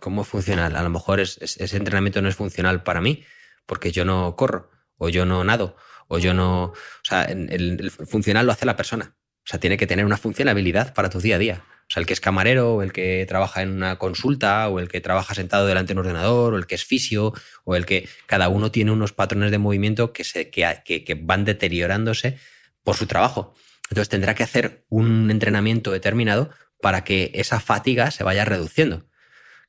¿cómo 0.00 0.24
funcional? 0.24 0.74
A 0.74 0.82
lo 0.82 0.90
mejor 0.90 1.20
ese 1.20 1.76
entrenamiento 1.76 2.20
no 2.22 2.28
es 2.28 2.34
funcional 2.34 2.82
para 2.82 3.00
mí 3.00 3.24
porque 3.66 3.92
yo 3.92 4.04
no 4.04 4.34
corro 4.36 4.70
o 4.98 5.08
yo 5.08 5.26
no 5.26 5.44
nado 5.44 5.76
o 6.08 6.18
yo 6.18 6.34
no... 6.34 6.64
O 6.64 6.74
sea, 7.04 7.24
el 7.24 7.90
funcional 7.90 8.46
lo 8.46 8.52
hace 8.52 8.66
la 8.66 8.76
persona. 8.76 9.14
O 9.46 9.48
sea, 9.48 9.60
tiene 9.60 9.76
que 9.76 9.86
tener 9.86 10.04
una 10.04 10.16
funcionabilidad 10.16 10.92
para 10.92 11.08
tu 11.08 11.20
día 11.20 11.36
a 11.36 11.38
día. 11.38 11.64
O 11.88 11.92
sea, 11.92 12.00
el 12.00 12.06
que 12.06 12.14
es 12.14 12.20
camarero, 12.20 12.74
o 12.74 12.82
el 12.82 12.92
que 12.92 13.24
trabaja 13.28 13.62
en 13.62 13.70
una 13.70 13.96
consulta, 13.96 14.68
o 14.68 14.80
el 14.80 14.88
que 14.88 15.00
trabaja 15.00 15.34
sentado 15.34 15.66
delante 15.66 15.94
de 15.94 16.00
un 16.00 16.06
ordenador, 16.06 16.54
o 16.54 16.56
el 16.56 16.66
que 16.66 16.74
es 16.74 16.84
fisio, 16.84 17.32
o 17.64 17.76
el 17.76 17.86
que 17.86 18.08
cada 18.26 18.48
uno 18.48 18.72
tiene 18.72 18.90
unos 18.90 19.12
patrones 19.12 19.52
de 19.52 19.58
movimiento 19.58 20.12
que, 20.12 20.24
se, 20.24 20.50
que, 20.50 20.82
que, 20.84 21.14
van 21.14 21.44
deteriorándose 21.44 22.38
por 22.82 22.96
su 22.96 23.06
trabajo. 23.06 23.54
Entonces 23.88 24.08
tendrá 24.08 24.34
que 24.34 24.42
hacer 24.42 24.84
un 24.88 25.30
entrenamiento 25.30 25.92
determinado 25.92 26.50
para 26.80 27.04
que 27.04 27.30
esa 27.34 27.60
fatiga 27.60 28.10
se 28.10 28.24
vaya 28.24 28.44
reduciendo. 28.44 29.06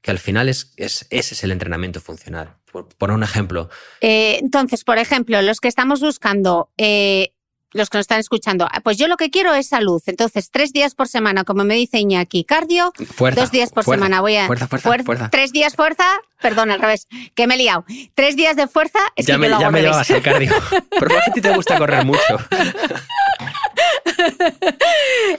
Que 0.02 0.10
al 0.10 0.20
final 0.20 0.50
es, 0.50 0.74
es 0.78 1.06
ese 1.12 1.36
es 1.36 1.44
el 1.44 1.52
entrenamiento 1.52 2.02
funcional. 2.02 2.58
Por 2.72 2.88
poner 2.88 3.16
un 3.16 3.24
ejemplo. 3.24 3.70
Eh, 4.02 4.38
entonces, 4.40 4.84
por 4.84 4.98
ejemplo, 4.98 5.42
los 5.44 5.60
que 5.60 5.68
estamos 5.68 6.02
buscando 6.02 6.72
eh, 6.78 7.34
los 7.72 7.90
que 7.90 7.98
nos 7.98 8.04
están 8.04 8.20
escuchando, 8.20 8.68
ah, 8.72 8.80
pues 8.82 8.98
yo 8.98 9.08
lo 9.08 9.18
que 9.18 9.30
quiero 9.30 9.54
es 9.54 9.68
salud. 9.68 10.02
Entonces, 10.06 10.50
tres 10.52 10.72
días 10.72 10.96
por 10.96 11.08
semana, 11.08 11.44
como 11.44 11.64
me 11.64 11.76
dice 11.76 12.00
Iñaki, 12.00 12.44
cardio, 12.44 12.94
dos 13.36 13.52
días 13.52 13.72
por 13.72 13.84
semana 13.84 14.22
voy 14.22 14.38
a... 14.38 14.48
Fuerza, 14.48 14.68
fuerza, 14.68 15.04
fuerza, 15.04 15.30
Tres 15.30 15.52
días 15.52 15.76
fuerza, 15.76 16.06
perdón, 16.42 16.72
al 16.72 16.80
revés, 16.80 17.08
que 17.36 17.48
me 17.48 17.56
he 17.56 17.58
liado. 17.58 17.86
Tres 18.16 18.36
días 18.36 18.56
de 18.56 18.68
fuerza, 18.68 19.00
es 19.16 19.26
ya 19.26 19.36
que 19.36 19.40
me, 19.40 19.48
yo 19.48 19.56
lo 19.56 19.62
Ya 19.62 19.72
me 19.72 19.82
llevas 19.82 20.10
el 20.10 20.22
cardio. 20.22 20.54
Pero 20.90 21.18
a 21.18 21.34
ti 21.34 21.42
te 21.42 21.54
gusta 21.56 21.78
correr 21.78 22.06
mucho. 22.06 22.22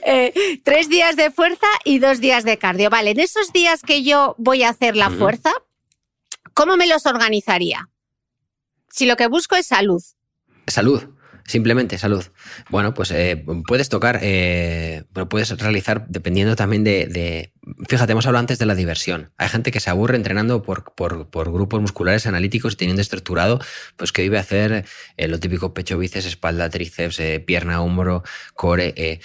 Eh, 0.05 0.61
tres 0.63 0.89
días 0.89 1.17
de 1.17 1.31
fuerza 1.31 1.67
y 1.85 1.99
dos 1.99 2.21
días 2.21 2.45
de 2.45 2.59
cardio. 2.59 2.91
Vale, 2.91 3.11
en 3.11 3.21
esos 3.21 3.53
días 3.53 3.83
que 3.83 4.03
yo 4.03 4.35
voy 4.39 4.63
a 4.63 4.71
hacer 4.71 4.97
la 4.97 5.11
fuerza, 5.11 5.53
¿cómo 6.55 6.77
me 6.77 6.87
los 6.87 7.05
organizaría? 7.07 7.89
Si 8.89 9.05
lo 9.07 9.17
que 9.17 9.27
busco 9.27 9.57
es 9.57 9.67
salud. 9.67 10.03
Salud. 10.67 11.18
Simplemente 11.49 11.97
salud. 11.97 12.27
Bueno, 12.69 12.93
pues 12.93 13.11
eh, 13.11 13.43
puedes 13.67 13.89
tocar, 13.89 14.19
eh, 14.21 15.05
pero 15.15 15.31
puedes 15.31 15.49
realizar 15.59 16.07
dependiendo 16.07 16.57
también 16.57 16.85
de, 16.85 17.53
Fíjate, 17.89 18.13
hemos 18.13 18.27
hablado 18.27 18.41
antes 18.41 18.59
de 18.59 18.67
la 18.67 18.75
diversión. 18.75 19.31
Hay 19.39 19.49
gente 19.49 19.71
que 19.71 19.81
se 19.81 19.89
aburre 19.89 20.17
entrenando 20.17 20.63
por, 20.63 20.93
por, 20.95 21.53
grupos 21.53 21.81
musculares 21.81 22.27
analíticos 22.27 22.75
y 22.75 22.77
teniendo 22.77 23.01
estructurado, 23.01 23.61
pues 23.97 24.13
que 24.13 24.21
vive 24.21 24.37
a 24.37 24.43
hacer 24.43 24.85
eh, 25.17 25.29
lo 25.29 25.41
típico 25.41 25.73
pecho, 25.73 25.97
bíceps, 25.97 26.27
espalda, 26.27 26.69
tríceps, 26.69 27.21
pierna, 27.47 27.81
hombro, 27.81 28.25
core. 28.55 29.21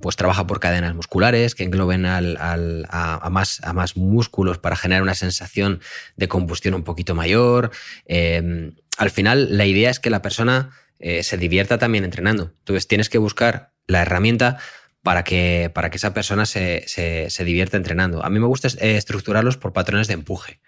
pues 0.00 0.16
trabaja 0.16 0.44
por 0.44 0.58
cadenas 0.58 0.96
musculares 0.96 1.54
que 1.54 1.62
engloben 1.62 2.04
al, 2.04 2.36
a, 2.90 3.28
más, 3.30 3.60
a 3.62 3.72
más 3.72 3.96
músculos 3.96 4.58
para 4.58 4.74
generar 4.74 5.02
una 5.02 5.14
sensación 5.14 5.80
de 6.16 6.26
combustión 6.26 6.74
un 6.74 6.82
poquito 6.82 7.14
mayor. 7.14 7.70
al 8.08 9.10
final, 9.12 9.56
la 9.56 9.66
idea 9.66 9.90
es 9.90 10.00
que 10.00 10.10
la 10.10 10.20
persona 10.20 10.70
eh, 10.98 11.22
se 11.22 11.36
divierta 11.36 11.78
también 11.78 12.04
entrenando. 12.04 12.54
Entonces 12.58 12.88
tienes 12.88 13.08
que 13.08 13.18
buscar 13.18 13.72
la 13.86 14.02
herramienta 14.02 14.58
para 15.02 15.24
que, 15.24 15.70
para 15.72 15.90
que 15.90 15.96
esa 15.96 16.12
persona 16.12 16.44
se, 16.44 16.84
se, 16.86 17.44
divierta 17.44 17.76
entrenando. 17.76 18.24
A 18.24 18.30
mí 18.30 18.38
me 18.38 18.46
gusta 18.46 18.68
eh, 18.68 18.96
estructurarlos 18.96 19.56
por 19.56 19.72
patrones 19.72 20.08
de 20.08 20.14
empuje. 20.14 20.60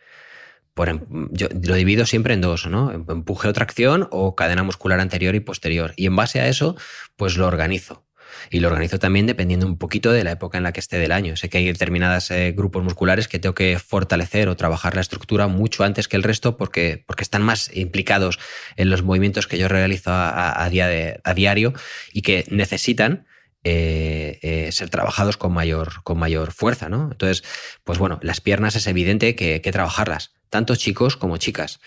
Por, 0.74 0.88
em, 0.88 1.00
yo 1.32 1.48
lo 1.62 1.74
divido 1.74 2.06
siempre 2.06 2.34
en 2.34 2.40
dos, 2.40 2.66
¿no? 2.66 2.92
Empuje 2.92 3.48
o 3.48 3.52
tracción 3.52 4.08
o 4.10 4.36
cadena 4.36 4.62
muscular 4.62 5.00
anterior 5.00 5.34
y 5.34 5.40
posterior. 5.40 5.92
Y 5.96 6.06
en 6.06 6.16
base 6.16 6.40
a 6.40 6.48
eso, 6.48 6.76
pues 7.16 7.36
lo 7.36 7.46
organizo. 7.46 8.06
Y 8.48 8.60
lo 8.60 8.68
organizo 8.68 8.98
también 8.98 9.26
dependiendo 9.26 9.66
un 9.66 9.76
poquito 9.76 10.12
de 10.12 10.24
la 10.24 10.32
época 10.32 10.58
en 10.58 10.64
la 10.64 10.72
que 10.72 10.80
esté 10.80 10.98
del 10.98 11.12
año. 11.12 11.36
Sé 11.36 11.48
que 11.48 11.58
hay 11.58 11.66
determinados 11.66 12.30
eh, 12.30 12.52
grupos 12.52 12.82
musculares 12.82 13.28
que 13.28 13.38
tengo 13.38 13.54
que 13.54 13.78
fortalecer 13.78 14.48
o 14.48 14.56
trabajar 14.56 14.94
la 14.94 15.00
estructura 15.00 15.46
mucho 15.48 15.84
antes 15.84 16.08
que 16.08 16.16
el 16.16 16.22
resto 16.22 16.56
porque, 16.56 17.04
porque 17.06 17.22
están 17.22 17.42
más 17.42 17.70
implicados 17.74 18.38
en 18.76 18.90
los 18.90 19.02
movimientos 19.02 19.46
que 19.46 19.58
yo 19.58 19.68
realizo 19.68 20.10
a, 20.12 20.68
día 20.70 21.20
a 21.24 21.34
diario 21.34 21.74
y 22.12 22.22
que 22.22 22.44
necesitan 22.48 23.26
eh, 23.62 24.38
eh, 24.40 24.72
ser 24.72 24.88
trabajados 24.88 25.36
con 25.36 25.52
mayor, 25.52 26.02
con 26.02 26.18
mayor 26.18 26.52
fuerza, 26.52 26.88
¿no? 26.88 27.10
Entonces, 27.12 27.44
pues 27.84 27.98
bueno, 27.98 28.18
las 28.22 28.40
piernas 28.40 28.74
es 28.74 28.86
evidente 28.86 29.34
que 29.34 29.54
hay 29.54 29.60
que 29.60 29.72
trabajarlas 29.72 30.39
tanto 30.50 30.76
chicos 30.76 31.16
como 31.16 31.38
chicas. 31.38 31.80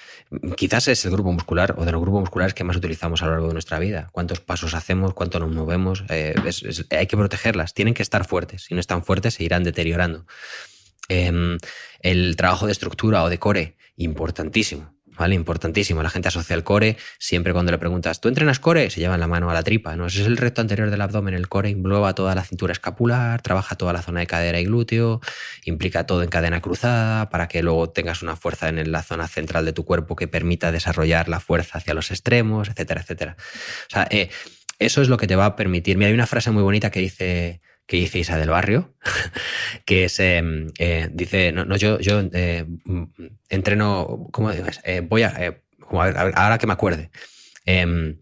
Quizás 0.55 0.87
es 0.87 1.05
el 1.05 1.11
grupo 1.11 1.31
muscular 1.31 1.75
o 1.77 1.85
de 1.85 1.91
los 1.91 2.01
grupos 2.01 2.21
musculares 2.21 2.53
que 2.53 2.63
más 2.63 2.77
utilizamos 2.77 3.21
a 3.21 3.25
lo 3.25 3.31
largo 3.33 3.47
de 3.47 3.53
nuestra 3.53 3.77
vida. 3.77 4.09
¿Cuántos 4.11 4.39
pasos 4.39 4.73
hacemos? 4.73 5.13
¿Cuánto 5.13 5.39
nos 5.39 5.51
movemos? 5.51 6.03
Eh, 6.09 6.33
hay 6.89 7.07
que 7.07 7.17
protegerlas. 7.17 7.73
Tienen 7.73 7.93
que 7.93 8.01
estar 8.01 8.25
fuertes. 8.25 8.63
Si 8.63 8.73
no 8.73 8.79
están 8.79 9.03
fuertes, 9.03 9.35
se 9.35 9.43
irán 9.43 9.63
deteriorando. 9.63 10.25
Em, 11.09 11.57
el 11.99 12.35
trabajo 12.37 12.65
de 12.65 12.71
estructura 12.71 13.23
o 13.23 13.29
de 13.29 13.37
core, 13.37 13.75
importantísimo. 13.97 14.92
¿Vale? 15.17 15.35
Importantísimo. 15.35 16.03
La 16.03 16.09
gente 16.09 16.27
asocia 16.27 16.55
el 16.55 16.63
core, 16.63 16.97
siempre 17.19 17.53
cuando 17.53 17.71
le 17.71 17.77
preguntas, 17.77 18.21
¿tú 18.21 18.27
entrenas 18.29 18.59
core? 18.59 18.89
Se 18.89 18.99
llevan 18.99 19.19
la 19.19 19.27
mano 19.27 19.49
a 19.49 19.53
la 19.53 19.63
tripa, 19.63 19.95
¿no? 19.95 20.07
Ese 20.07 20.21
es 20.21 20.27
el 20.27 20.37
recto 20.37 20.61
anterior 20.61 20.89
del 20.89 21.01
abdomen. 21.01 21.33
El 21.33 21.47
core 21.49 21.69
engloba 21.69 22.13
toda 22.15 22.35
la 22.35 22.43
cintura 22.43 22.73
escapular, 22.73 23.41
trabaja 23.41 23.75
toda 23.75 23.93
la 23.93 24.01
zona 24.01 24.21
de 24.21 24.27
cadera 24.27 24.59
y 24.59 24.65
glúteo, 24.65 25.21
implica 25.65 26.05
todo 26.05 26.23
en 26.23 26.29
cadena 26.29 26.61
cruzada 26.61 27.29
para 27.29 27.47
que 27.47 27.63
luego 27.63 27.89
tengas 27.89 28.21
una 28.21 28.35
fuerza 28.35 28.69
en 28.69 28.91
la 28.91 29.03
zona 29.03 29.27
central 29.27 29.65
de 29.65 29.73
tu 29.73 29.85
cuerpo 29.85 30.15
que 30.15 30.27
permita 30.27 30.71
desarrollar 30.71 31.29
la 31.29 31.39
fuerza 31.39 31.77
hacia 31.77 31.93
los 31.93 32.11
extremos, 32.11 32.69
etcétera, 32.69 33.01
etcétera. 33.01 33.35
O 33.39 33.89
sea, 33.89 34.07
eh, 34.09 34.29
eso 34.79 35.01
es 35.01 35.09
lo 35.09 35.17
que 35.17 35.27
te 35.27 35.35
va 35.35 35.45
a 35.45 35.55
permitir. 35.55 35.97
Mira, 35.97 36.09
hay 36.09 36.13
una 36.13 36.27
frase 36.27 36.51
muy 36.51 36.63
bonita 36.63 36.91
que 36.91 36.99
dice 36.99 37.61
que 37.85 37.97
dice 37.97 38.19
Isa 38.19 38.37
del 38.37 38.49
Barrio, 38.49 38.95
que 39.85 40.05
es, 40.05 40.19
em, 40.19 40.67
eh, 40.79 41.09
dice, 41.11 41.51
no, 41.51 41.75
yo, 41.75 41.99
yo 41.99 42.21
eh, 42.33 42.65
mm, 42.85 43.03
entreno, 43.49 44.29
¿cómo 44.31 44.51
dices? 44.51 44.81
Eh, 44.83 45.01
voy 45.01 45.23
a, 45.23 45.61
ahora 45.89 46.57
que 46.57 46.67
me 46.67 46.73
acuerde, 46.73 47.11
em, 47.65 48.19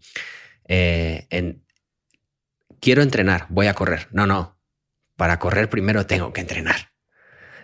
quiero 2.80 3.02
entrenar, 3.02 3.46
voy 3.50 3.66
a 3.66 3.74
correr. 3.74 4.08
No, 4.10 4.26
no, 4.26 4.58
para 5.16 5.38
correr 5.38 5.70
primero 5.70 6.06
tengo 6.06 6.32
que 6.32 6.40
entrenar. 6.40 6.92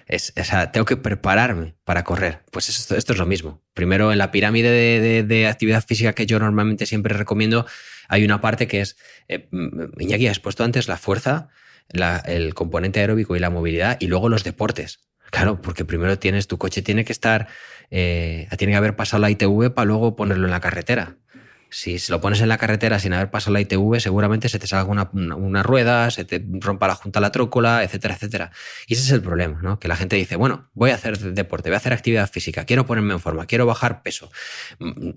Es, 0.07 0.33
tengo 0.73 0.87
que 0.87 0.97
prepararme 0.97 1.77
para 1.85 2.03
correr. 2.03 2.43
Pues 2.51 2.71
esto, 2.71 2.97
esto 2.97 3.13
es 3.13 3.19
lo 3.19 3.27
mismo. 3.27 3.63
Primero, 3.75 4.11
en 4.11 4.17
la 4.17 4.31
pirámide 4.31 5.23
de, 5.23 5.47
actividad 5.47 5.85
física 5.85 6.15
que 6.15 6.25
yo 6.25 6.39
normalmente 6.39 6.87
siempre 6.87 7.15
recomiendo, 7.15 7.67
hay 8.09 8.25
una 8.25 8.41
parte 8.41 8.67
que 8.67 8.81
es, 8.81 8.97
eh, 9.29 9.51
Iñaki, 9.99 10.27
has 10.29 10.41
puesto 10.41 10.65
antes 10.65 10.89
la 10.89 10.97
fuerza, 10.97 11.51
el 11.91 12.55
componente 12.55 13.01
aeróbico 13.01 13.37
y 13.37 13.41
la 13.41 13.51
movilidad, 13.51 13.97
y 14.01 14.07
luego 14.07 14.29
los 14.29 14.45
deportes. 14.45 15.01
Claro, 15.31 15.61
porque 15.61 15.85
primero 15.85 16.19
tienes, 16.19 16.47
tu 16.47 16.59
coche 16.59 16.83
tiene 16.83 17.05
que 17.05 17.13
estar, 17.13 17.49
eh, 17.91 18.49
tiene 18.57 18.73
que 18.73 18.77
haber 18.79 18.97
pasado 18.97 19.21
la 19.21 19.31
ITV 19.31 19.71
para 19.71 19.85
luego 19.85 20.17
ponerlo 20.17 20.47
en 20.47 20.51
la 20.51 20.61
carretera. 20.61 21.17
Si 21.71 21.99
se 21.99 22.13
lo 22.13 22.21
pones 22.21 22.41
en 22.41 22.49
la 22.49 22.57
carretera 22.57 22.99
sin 22.99 23.13
haber 23.13 23.31
pasado 23.31 23.53
la 23.53 23.61
ITV, 23.61 24.01
seguramente 24.01 24.49
se 24.49 24.59
te 24.59 24.67
salga 24.67 25.09
una, 25.13 25.63
rueda, 25.63 26.11
se 26.11 26.25
te 26.25 26.43
rompa 26.61 26.89
la 26.89 26.95
junta 26.95 27.21
la 27.21 27.31
trócola, 27.31 27.85
etcétera, 27.85 28.15
etcétera. 28.15 28.53
Y 28.87 28.95
ese 28.95 29.03
es 29.03 29.11
el 29.11 29.21
problema, 29.21 29.61
¿no? 29.63 29.79
Que 29.79 29.89
la 29.89 29.97
gente 29.97 30.17
dice, 30.17 30.37
bueno, 30.37 30.71
voy 30.73 30.91
a 30.91 30.95
hacer 30.95 31.19
deporte, 31.19 31.69
voy 31.69 31.75
a 31.75 31.79
hacer 31.79 31.93
actividad 31.93 32.31
física, 32.31 32.65
quiero 32.65 32.87
ponerme 32.87 33.13
en 33.13 33.21
forma, 33.21 33.47
quiero 33.47 33.67
bajar 33.67 34.03
peso. 34.03 34.31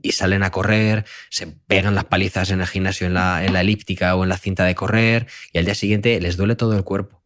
Y 0.02 0.12
salen 0.12 0.44
a 0.44 0.52
correr, 0.52 1.06
se 1.30 1.48
pegan 1.48 1.96
las 1.96 2.06
palizas 2.06 2.52
en 2.52 2.62
el 2.62 2.68
gimnasio, 2.68 3.08
en 3.08 3.14
la 3.14 3.62
elíptica 3.62 4.16
o 4.16 4.24
en 4.24 4.30
la 4.30 4.38
cinta 4.38 4.66
de 4.66 4.76
correr, 4.76 5.28
y 5.54 5.58
al 5.58 5.66
día 5.66 5.76
siguiente 5.76 6.20
les 6.20 6.36
duele 6.36 6.56
todo 6.56 6.76
el 6.76 6.84
cuerpo. 6.84 7.22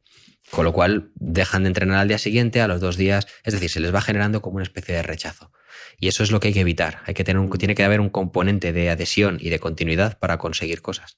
Con 0.51 0.63
lo 0.63 0.73
cual 0.73 1.09
dejan 1.15 1.63
de 1.63 1.69
entrenar 1.69 1.97
al 1.97 2.07
día 2.07 2.19
siguiente, 2.19 2.61
a 2.61 2.67
los 2.67 2.79
dos 2.79 2.97
días, 2.97 3.27
es 3.43 3.53
decir, 3.53 3.69
se 3.69 3.79
les 3.79 3.93
va 3.93 4.01
generando 4.01 4.41
como 4.41 4.57
una 4.57 4.63
especie 4.63 4.95
de 4.95 5.01
rechazo. 5.01 5.51
Y 5.99 6.07
eso 6.07 6.23
es 6.23 6.31
lo 6.31 6.39
que 6.39 6.49
hay 6.49 6.53
que 6.53 6.61
evitar. 6.61 6.99
Hay 7.05 7.13
que 7.13 7.23
tener 7.23 7.39
un, 7.39 7.49
tiene 7.49 7.75
que 7.75 7.83
haber 7.83 7.99
un 7.99 8.09
componente 8.09 8.73
de 8.73 8.89
adhesión 8.89 9.37
y 9.39 9.49
de 9.49 9.59
continuidad 9.59 10.17
para 10.19 10.37
conseguir 10.37 10.81
cosas. 10.81 11.17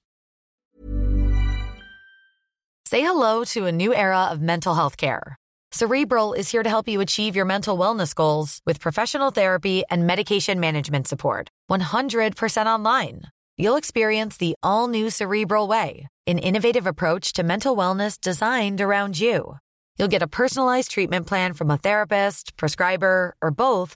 Say 2.86 3.01
hello 3.01 3.43
to 3.53 3.65
a 3.65 3.71
new 3.71 3.93
era 3.93 4.30
of 4.32 4.39
mental 4.39 4.73
health 4.73 4.95
care. 4.95 5.36
Cerebral 5.73 6.32
is 6.34 6.49
here 6.49 6.63
to 6.63 6.69
help 6.69 6.88
you 6.88 7.01
achieve 7.01 7.36
your 7.36 7.45
mental 7.45 7.78
wellness 7.78 8.15
goals 8.15 8.61
with 8.65 8.80
professional 8.80 9.32
therapy 9.32 9.84
and 9.91 10.07
medication 10.07 10.61
management 10.61 11.07
support. 11.07 11.49
100% 11.69 12.65
online. 12.65 13.23
You'll 13.57 13.75
experience 13.75 14.38
the 14.38 14.55
all 14.63 14.88
new 14.88 15.09
Cerebral 15.09 15.67
Way, 15.67 16.07
an 16.25 16.38
innovative 16.38 16.88
approach 16.88 17.34
to 17.34 17.43
mental 17.43 17.75
wellness 17.75 18.21
designed 18.21 18.80
around 18.80 19.19
you. 19.19 19.57
You'll 19.97 20.07
get 20.07 20.21
a 20.21 20.28
personalized 20.28 20.91
treatment 20.91 21.28
plan 21.28 21.53
from 21.53 21.69
a 21.69 21.78
therapist, 21.78 22.55
prescriber, 22.55 23.36
or 23.41 23.51
both 23.51 23.95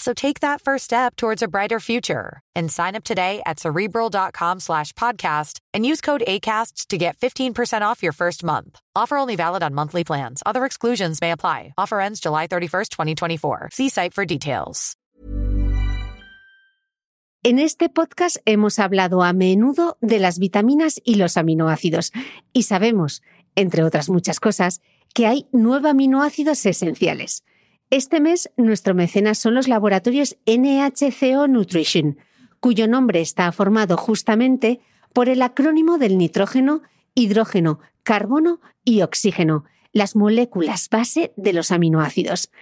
So 0.00 0.14
take 0.14 0.40
that 0.40 0.62
first 0.62 0.84
step 0.84 1.14
towards 1.14 1.42
a 1.42 1.48
brighter 1.48 1.78
future 1.78 2.40
and 2.56 2.72
sign 2.72 2.96
up 2.96 3.04
today 3.04 3.42
at 3.44 3.60
cerebral.com 3.60 4.60
slash 4.60 4.94
podcast 4.94 5.60
and 5.74 5.84
use 5.84 6.00
code 6.00 6.22
ACasts 6.26 6.86
to 6.86 6.96
get 6.96 7.18
15% 7.18 7.82
off 7.82 8.02
your 8.02 8.12
first 8.12 8.42
month. 8.42 8.80
Offer 8.96 9.18
only 9.18 9.36
valid 9.36 9.62
on 9.62 9.74
monthly 9.74 10.02
plans. 10.02 10.42
Other 10.46 10.64
exclusions 10.64 11.20
may 11.20 11.32
apply. 11.32 11.74
Offer 11.76 12.00
ends 12.00 12.20
July 12.20 12.46
31st, 12.46 12.88
2024. 12.88 13.68
See 13.72 13.90
site 13.90 14.14
for 14.14 14.24
details. 14.24 14.96
En 17.42 17.58
este 17.58 17.88
podcast 17.88 18.36
hemos 18.46 18.78
hablado 18.78 19.22
a 19.22 19.32
menudo 19.32 19.96
de 20.02 20.18
las 20.18 20.38
vitaminas 20.38 21.00
y 21.04 21.14
los 21.14 21.36
aminoácidos 21.36 22.12
y 22.52 22.64
sabemos, 22.64 23.22
entre 23.54 23.82
otras 23.82 24.10
muchas 24.10 24.40
cosas, 24.40 24.80
que 25.14 25.26
hay 25.26 25.46
nueve 25.52 25.88
aminoácidos 25.88 26.64
esenciales. 26.66 27.42
Este 27.90 28.20
mes 28.20 28.52
nuestro 28.56 28.94
mecenas 28.94 29.38
son 29.38 29.54
los 29.54 29.66
laboratorios 29.66 30.36
NHCO 30.46 31.48
Nutrition, 31.48 32.18
cuyo 32.60 32.86
nombre 32.86 33.20
está 33.20 33.50
formado 33.50 33.96
justamente 33.96 34.78
por 35.12 35.28
el 35.28 35.42
acrónimo 35.42 35.98
del 35.98 36.16
nitrógeno, 36.16 36.82
hidrógeno, 37.16 37.80
carbono 38.04 38.60
y 38.84 39.02
oxígeno, 39.02 39.64
las 39.92 40.14
moléculas 40.14 40.88
base 40.88 41.32
de 41.36 41.52
los 41.52 41.72
aminoácidos. 41.72 42.52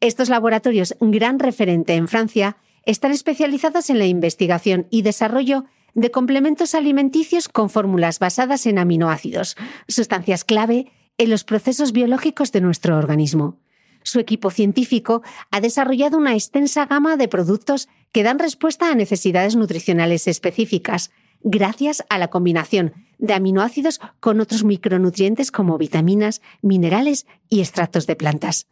Estos 0.00 0.30
laboratorios, 0.30 0.96
gran 0.98 1.38
referente 1.40 1.94
en 1.96 2.08
Francia, 2.08 2.56
están 2.86 3.12
especializados 3.12 3.90
en 3.90 3.98
la 3.98 4.06
investigación 4.06 4.86
y 4.88 5.02
desarrollo 5.02 5.66
de 5.92 6.10
complementos 6.10 6.74
alimenticios 6.74 7.50
con 7.50 7.68
fórmulas 7.68 8.18
basadas 8.18 8.64
en 8.64 8.78
aminoácidos, 8.78 9.58
sustancias 9.88 10.42
clave 10.42 10.90
en 11.18 11.28
los 11.28 11.44
procesos 11.44 11.92
biológicos 11.92 12.50
de 12.50 12.62
nuestro 12.62 12.96
organismo. 12.96 13.58
Su 14.02 14.18
equipo 14.18 14.50
científico 14.50 15.22
ha 15.50 15.60
desarrollado 15.60 16.16
una 16.16 16.34
extensa 16.34 16.86
gama 16.86 17.16
de 17.16 17.28
productos 17.28 17.88
que 18.12 18.22
dan 18.22 18.38
respuesta 18.38 18.90
a 18.90 18.94
necesidades 18.94 19.56
nutricionales 19.56 20.26
específicas, 20.26 21.10
gracias 21.42 22.04
a 22.08 22.18
la 22.18 22.28
combinación 22.28 22.94
de 23.18 23.34
aminoácidos 23.34 24.00
con 24.18 24.40
otros 24.40 24.64
micronutrientes 24.64 25.52
como 25.52 25.78
vitaminas, 25.78 26.40
minerales 26.62 27.26
y 27.48 27.60
extractos 27.60 28.06
de 28.06 28.16
plantas. 28.16 28.66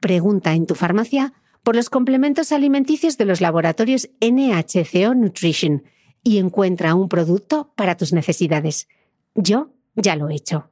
Pregunta 0.00 0.52
en 0.54 0.66
tu 0.66 0.74
farmacia 0.74 1.32
por 1.62 1.74
los 1.74 1.90
complementos 1.90 2.52
alimenticios 2.52 3.18
de 3.18 3.24
los 3.24 3.40
laboratorios 3.40 4.10
NHCO 4.20 5.14
Nutrition 5.14 5.84
y 6.22 6.38
encuentra 6.38 6.94
un 6.94 7.08
producto 7.08 7.72
para 7.74 7.96
tus 7.96 8.12
necesidades. 8.12 8.88
Yo 9.34 9.72
ya 9.94 10.16
lo 10.16 10.28
he 10.28 10.34
hecho. 10.34 10.70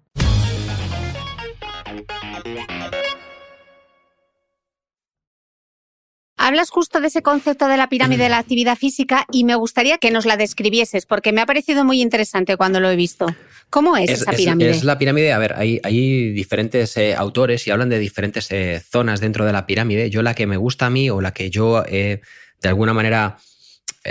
Hablas 6.45 6.69
justo 6.69 7.01
de 7.01 7.07
ese 7.07 7.23
concepto 7.23 7.69
de 7.69 7.79
la 7.79 7.89
pirámide 7.89 8.25
de 8.25 8.29
la 8.29 8.37
actividad 8.37 8.77
física 8.77 9.25
y 9.33 9.45
me 9.45 9.55
gustaría 9.55 9.97
que 9.97 10.11
nos 10.11 10.27
la 10.27 10.37
describieses 10.37 11.07
porque 11.07 11.33
me 11.33 11.41
ha 11.41 11.47
parecido 11.47 11.87
muy 11.87 12.03
interesante 12.03 12.59
cuando 12.59 12.81
lo 12.81 12.91
he 12.91 12.97
visto. 12.97 13.25
¿Cómo 13.71 13.97
es, 13.97 14.11
esa 14.11 14.33
pirámide? 14.33 14.69
Es, 14.69 14.85
la 14.85 14.99
pirámide, 14.99 15.33
a 15.33 15.39
ver, 15.39 15.55
hay, 15.57 15.81
hay 15.83 16.33
diferentes 16.33 16.99
eh, 16.99 17.15
autores 17.15 17.67
y 17.67 17.71
hablan 17.71 17.89
de 17.89 17.99
diferentes 17.99 18.53
eh, 18.53 18.83
zonas 18.87 19.21
dentro 19.21 19.47
de 19.47 19.55
la 19.55 19.65
pirámide. 19.65 20.11
Yo 20.11 20.21
la 20.21 20.35
que 20.35 20.47
me 20.47 20.59
gusta 20.59 20.85
a 20.85 20.91
mí 20.91 21.09
o 21.09 21.23
la 21.23 21.33
que 21.33 21.49
yo 21.49 21.83
de 21.83 22.21
alguna 22.63 22.93
manera 22.93 23.39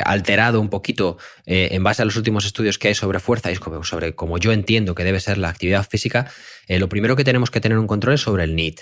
alterado 0.03 0.59
un 0.59 0.69
poquito 0.69 1.19
eh, 1.45 1.67
en 1.69 1.83
base 1.83 2.01
a 2.01 2.05
los 2.05 2.15
últimos 2.15 2.45
estudios 2.45 2.79
que 2.79 2.87
hay 2.87 2.95
sobre 2.95 3.19
fuerza 3.19 3.51
y 3.51 3.57
sobre 3.83 4.15
cómo 4.15 4.39
yo 4.39 4.53
entiendo 4.53 4.95
que 4.95 5.03
debe 5.03 5.19
ser 5.19 5.37
la 5.37 5.49
actividad 5.49 5.87
física, 5.87 6.31
lo 6.67 6.89
primero 6.89 7.15
que 7.15 7.23
tenemos 7.23 7.51
que 7.51 7.61
tener 7.61 7.77
un 7.77 7.85
control 7.85 8.15
es 8.15 8.21
sobre 8.21 8.45
el 8.45 8.55
NEAT, 8.55 8.79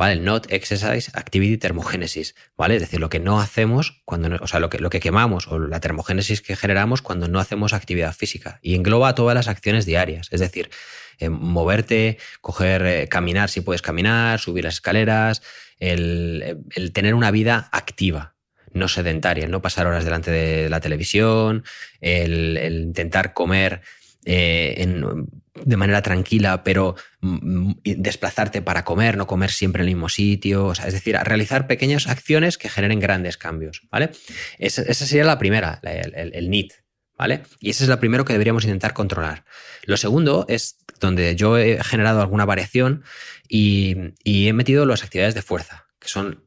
¿vale? 0.00 0.14
El 0.14 0.24
Not 0.24 0.50
Exercise 0.50 1.10
Activity 1.12 1.58
Termogénesis, 1.58 2.34
¿vale? 2.56 2.76
Es 2.76 2.80
decir, 2.80 3.00
lo 3.00 3.10
que 3.10 3.20
no 3.20 3.38
hacemos 3.38 4.00
cuando, 4.06 4.34
o 4.42 4.46
sea, 4.46 4.58
lo 4.58 4.70
que, 4.70 4.78
lo 4.78 4.88
que 4.88 4.98
quemamos 4.98 5.46
o 5.46 5.58
la 5.58 5.78
termogénesis 5.78 6.40
que 6.40 6.56
generamos 6.56 7.02
cuando 7.02 7.28
no 7.28 7.38
hacemos 7.38 7.74
actividad 7.74 8.14
física. 8.14 8.60
Y 8.62 8.76
engloba 8.76 9.14
todas 9.14 9.34
las 9.34 9.46
acciones 9.46 9.84
diarias, 9.84 10.28
es 10.30 10.40
decir, 10.40 10.70
eh, 11.18 11.28
moverte, 11.28 12.16
coger, 12.40 12.86
eh, 12.86 13.08
caminar 13.08 13.50
si 13.50 13.60
puedes 13.60 13.82
caminar, 13.82 14.40
subir 14.40 14.64
las 14.64 14.76
escaleras, 14.76 15.42
el, 15.78 16.62
tener 16.94 17.14
una 17.14 17.30
vida 17.30 17.68
activa, 17.70 18.36
no 18.72 18.88
sedentaria, 18.88 19.48
no 19.48 19.60
pasar 19.60 19.86
horas 19.86 20.04
delante 20.04 20.30
de 20.30 20.70
la 20.70 20.80
televisión, 20.80 21.62
el, 22.00 22.58
intentar 22.86 23.34
comer 23.34 23.82
eh, 24.24 24.76
en, 24.78 25.28
de 25.64 25.76
manera 25.76 26.02
tranquila, 26.02 26.64
pero 26.64 26.96
mm, 27.20 27.68
mm, 27.68 27.76
desplazarte 27.96 28.62
para 28.62 28.84
comer, 28.84 29.16
no 29.16 29.26
comer 29.26 29.50
siempre 29.50 29.82
en 29.82 29.88
el 29.88 29.94
mismo 29.94 30.08
sitio, 30.08 30.72
es 30.72 30.92
decir, 30.92 31.16
realizar 31.22 31.66
pequeñas 31.66 32.06
acciones 32.08 32.58
que 32.58 32.68
generen 32.68 33.00
grandes 33.00 33.36
cambios, 33.36 33.82
¿vale? 33.90 34.10
Esa, 34.58 34.94
sería 34.94 35.24
la 35.24 35.38
primera, 35.38 35.80
el, 35.82 36.32
el, 36.34 36.50
need, 36.50 36.70
¿vale? 37.16 37.42
Y 37.60 37.70
ese 37.70 37.84
es 37.84 37.90
lo 37.90 37.98
primero 38.00 38.24
que 38.24 38.32
deberíamos 38.32 38.64
intentar 38.64 38.94
controlar. 38.94 39.44
Lo 39.84 39.96
segundo 39.96 40.46
es 40.48 40.78
donde 41.00 41.36
yo 41.36 41.58
he 41.58 41.82
generado 41.82 42.20
alguna 42.20 42.44
variación 42.44 43.02
y, 43.48 43.96
y 44.24 44.48
he 44.48 44.52
metido 44.52 44.86
las 44.86 45.02
actividades 45.02 45.34
de 45.34 45.42
fuerza, 45.42 45.86
que 45.98 46.08
son 46.08 46.44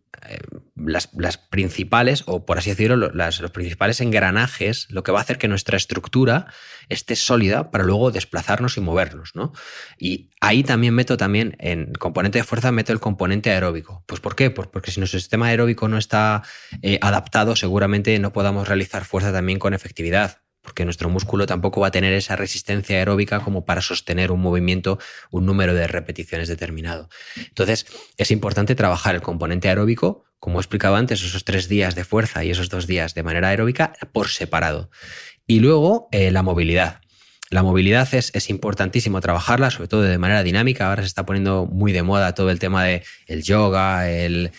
las, 0.85 1.37
principales, 1.37 2.23
o 2.25 2.45
por 2.45 2.57
así 2.57 2.69
decirlo, 2.69 2.95
los 2.95 3.51
principales 3.51 4.01
engranajes, 4.01 4.87
lo 4.89 5.03
que 5.03 5.11
va 5.11 5.19
a 5.19 5.21
hacer 5.21 5.37
que 5.37 5.47
nuestra 5.47 5.77
estructura 5.77 6.47
esté 6.89 7.15
sólida 7.15 7.71
para 7.71 7.83
luego 7.83 8.11
desplazarnos 8.11 8.77
y 8.77 8.81
movernos. 8.81 9.31
¿no? 9.35 9.53
Y 9.97 10.31
ahí 10.41 10.63
también 10.63 10.93
meto 10.93 11.17
también, 11.17 11.55
en 11.59 11.93
componente 11.93 12.39
de 12.39 12.43
fuerza, 12.43 12.71
meto 12.71 12.91
el 12.91 12.99
componente 12.99 13.51
aeróbico. 13.51 14.03
Pues 14.07 14.21
¿por 14.21 14.35
qué? 14.35 14.51
Pues 14.51 14.67
porque 14.67 14.91
si 14.91 14.99
nuestro 14.99 15.19
sistema 15.19 15.47
aeróbico 15.47 15.87
no 15.87 15.97
está 15.97 16.43
eh, 16.81 16.99
adaptado, 17.01 17.55
seguramente 17.55 18.17
no 18.19 18.33
podamos 18.33 18.67
realizar 18.67 19.05
fuerza 19.05 19.31
también 19.31 19.59
con 19.59 19.73
efectividad 19.73 20.42
porque 20.63 20.85
nuestro 20.85 21.09
músculo 21.09 21.45
tampoco 21.45 21.81
va 21.81 21.87
a 21.87 21.91
tener 21.91 22.13
esa 22.13 22.35
resistencia 22.35 22.97
aeróbica 22.97 23.41
como 23.41 23.65
para 23.65 23.81
sostener 23.81 24.31
un 24.31 24.41
movimiento, 24.41 24.97
un 25.29 25.45
número 25.45 25.73
de 25.73 25.87
repeticiones 25.87 26.47
determinado. 26.47 27.09
Entonces, 27.35 27.85
es 28.17 28.31
importante 28.31 28.73
trabajar 28.73 29.13
el 29.13 29.21
componente 29.21 29.67
aeróbico, 29.67 30.23
como 30.39 30.59
he 30.59 30.61
explicado 30.61 30.95
antes, 30.95 31.21
esos 31.23 31.43
tres 31.43 31.67
días 31.67 31.95
de 31.95 32.05
fuerza 32.05 32.43
y 32.43 32.51
esos 32.51 32.69
dos 32.69 32.87
días 32.87 33.13
de 33.13 33.23
manera 33.23 33.49
aeróbica 33.49 33.93
por 34.13 34.29
separado. 34.29 34.89
Y 35.45 35.59
luego, 35.59 36.07
eh, 36.11 36.31
la 36.31 36.43
movilidad. 36.43 37.01
La 37.49 37.61
movilidad 37.61 38.11
es, 38.15 38.31
es, 38.33 38.49
importantísimo 38.49 39.21
trabajarla, 39.21 39.69
sobre 39.69 39.87
todo 39.87 40.01
de 40.01 40.17
manera 40.17 40.41
dinámica. 40.41 40.89
Ahora 40.89 41.03
se 41.03 41.07
está 41.07 41.25
poniendo 41.25 41.65
muy 41.65 41.91
de 41.91 42.01
moda 42.01 42.33
todo 42.33 42.49
el 42.49 42.57
tema 42.57 42.83
del 42.85 43.03
el 43.27 43.43
yoga, 43.43 44.09
el, 44.09 44.51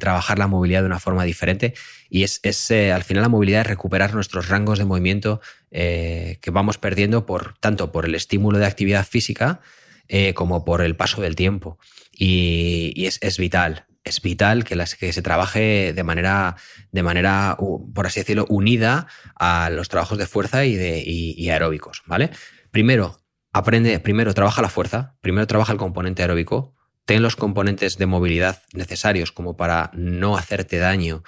trabajar 0.00 0.38
la 0.38 0.48
movilidad 0.48 0.80
de 0.80 0.86
una 0.86 0.98
forma 0.98 1.24
diferente. 1.24 1.74
Y 2.10 2.24
es, 2.24 2.40
es 2.42 2.70
eh, 2.72 2.92
al 2.92 3.04
final 3.04 3.22
la 3.22 3.28
movilidad 3.28 3.62
es 3.62 3.68
recuperar 3.68 4.12
nuestros 4.12 4.48
rangos 4.48 4.78
de 4.78 4.84
movimiento 4.84 5.40
eh, 5.70 6.38
que 6.42 6.50
vamos 6.50 6.76
perdiendo 6.76 7.24
por 7.24 7.54
tanto 7.58 7.92
por 7.92 8.04
el 8.04 8.16
estímulo 8.16 8.58
de 8.58 8.66
actividad 8.66 9.06
física 9.06 9.60
eh, 10.08 10.34
como 10.34 10.64
por 10.64 10.82
el 10.82 10.96
paso 10.96 11.22
del 11.22 11.36
tiempo. 11.36 11.78
Y, 12.12 13.06
es, 13.06 13.18
es, 13.22 13.38
vital. 13.38 13.86
Es 14.02 14.20
vital 14.20 14.64
que, 14.64 14.74
las, 14.74 14.96
que 14.96 15.12
se 15.12 15.22
trabaje 15.22 15.92
de 15.92 16.02
manera, 16.02 16.56
de 16.90 17.02
manera, 17.04 17.56
por 17.94 18.06
así 18.06 18.20
decirlo, 18.20 18.44
unida 18.48 19.06
a 19.36 19.70
los 19.70 19.88
trabajos 19.88 20.18
de 20.18 20.26
fuerza 20.26 20.64
y, 20.64 20.74
de, 20.74 21.00
y, 21.06 21.48
aeróbicos. 21.48 22.02
¿vale? 22.06 22.30
Primero, 22.72 23.20
aprende, 23.52 24.00
primero 24.00 24.34
trabaja 24.34 24.62
la 24.62 24.68
fuerza, 24.68 25.14
primero 25.20 25.46
trabaja 25.46 25.72
el 25.72 25.78
componente 25.78 26.22
aeróbico, 26.22 26.74
ten 27.04 27.22
los 27.22 27.36
componentes 27.36 27.96
de 27.96 28.06
movilidad 28.06 28.62
necesarios 28.72 29.30
como 29.30 29.56
para 29.56 29.90
no 29.94 30.36
hacerte 30.36 30.78
daño, 30.78 31.22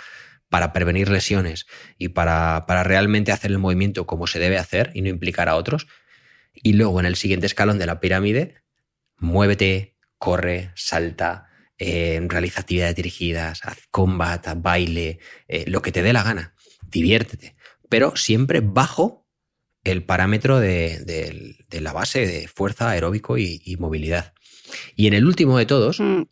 para 0.53 0.75
prevenir 0.75 1.09
lesiones 1.09 1.67
y 1.97 2.09
para, 2.09 2.67
para, 2.67 2.85
realmente 2.85 3.33
hacer 3.33 3.51
el 3.53 3.59
movimiento 3.59 4.07
como 4.07 4.27
se 4.27 4.39
debe 4.39 4.59
hacer 4.59 4.91
y 4.93 5.01
no 5.01 5.09
implicar 5.09 5.49
a 5.49 5.57
otros. 5.57 5.87
Y 6.53 6.75
luego 6.75 7.01
en 7.01 7.07
el 7.07 7.17
siguiente 7.17 7.47
escalón 7.47 7.79
de 7.79 7.87
la 7.87 8.01
pirámide, 8.01 8.57
muévete, 9.17 9.97
corre, 10.19 10.71
salta, 10.75 11.49
eh, 11.79 12.21
realiza 12.29 12.61
actividades 12.61 12.95
dirigidas, 12.95 13.61
haz 13.65 13.79
combat, 13.91 14.47
baile, 14.59 15.21
eh, 15.49 15.65
lo 15.69 15.81
que 15.81 15.91
te 15.91 16.03
dé 16.03 16.13
la 16.13 16.23
gana, 16.23 16.55
diviértete, 16.87 17.57
pero 17.89 18.15
siempre 18.15 18.61
bajo 18.63 19.27
el 19.85 20.05
parámetro 20.05 20.61
de, 20.61 21.57
la 21.71 21.95
base 21.95 22.27
de 22.27 22.47
fuerza, 22.47 22.91
aeróbico 22.91 23.39
y 23.39 23.75
movilidad. 23.79 24.35
Y 24.97 25.07
en 25.07 25.15
el 25.15 25.25
último 25.25 25.57
de 25.57 25.65
todos, 25.65 25.99
mm. 25.99 26.23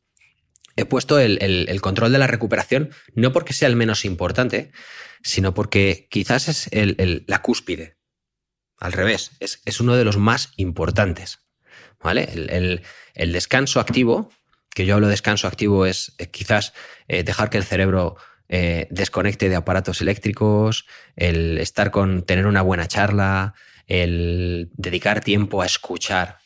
He 0.83 0.87
puesto 0.87 1.19
el, 1.19 1.81
control 1.81 2.13
de 2.13 2.19
la 2.19 2.27
recuperación, 2.27 2.91
no 3.15 3.33
porque 3.33 3.53
sea 3.53 3.69
el 3.69 3.77
menos 3.77 4.05
importante, 4.05 4.73
sino 5.23 5.55
porque 5.55 6.09
quizás 6.11 6.49
es 6.49 6.69
la 7.27 7.43
cúspide. 7.43 7.97
Al 8.79 8.93
revés, 8.93 9.33
es, 9.41 9.81
uno 9.81 9.95
de 9.95 10.05
los 10.05 10.17
más 10.17 10.53
importantes. 10.57 11.41
¿Vale? 12.03 12.29
El, 12.33 13.33
descanso 13.33 13.79
activo, 13.79 14.31
que 14.75 14.87
yo 14.87 14.95
hablo 14.95 15.07
de 15.07 15.13
descanso 15.13 15.47
activo, 15.47 15.85
es 15.85 16.17
quizás 16.31 16.73
eh, 17.07 17.23
dejar 17.23 17.51
que 17.51 17.59
el 17.59 17.65
cerebro 17.65 18.17
eh, 18.49 18.89
desconecte 18.91 19.51
de 19.51 19.57
aparatos 19.57 20.01
eléctricos, 20.01 20.87
el 21.15 21.59
estar 21.59 21.91
con, 21.91 22.23
tener 22.23 22.47
una 22.47 22.63
buena 22.63 22.89
charla, 22.89 23.55
el 23.87 24.71
dedicar 24.73 25.21
tiempo 25.21 25.61
a 25.61 25.67
escuchar 25.67 26.40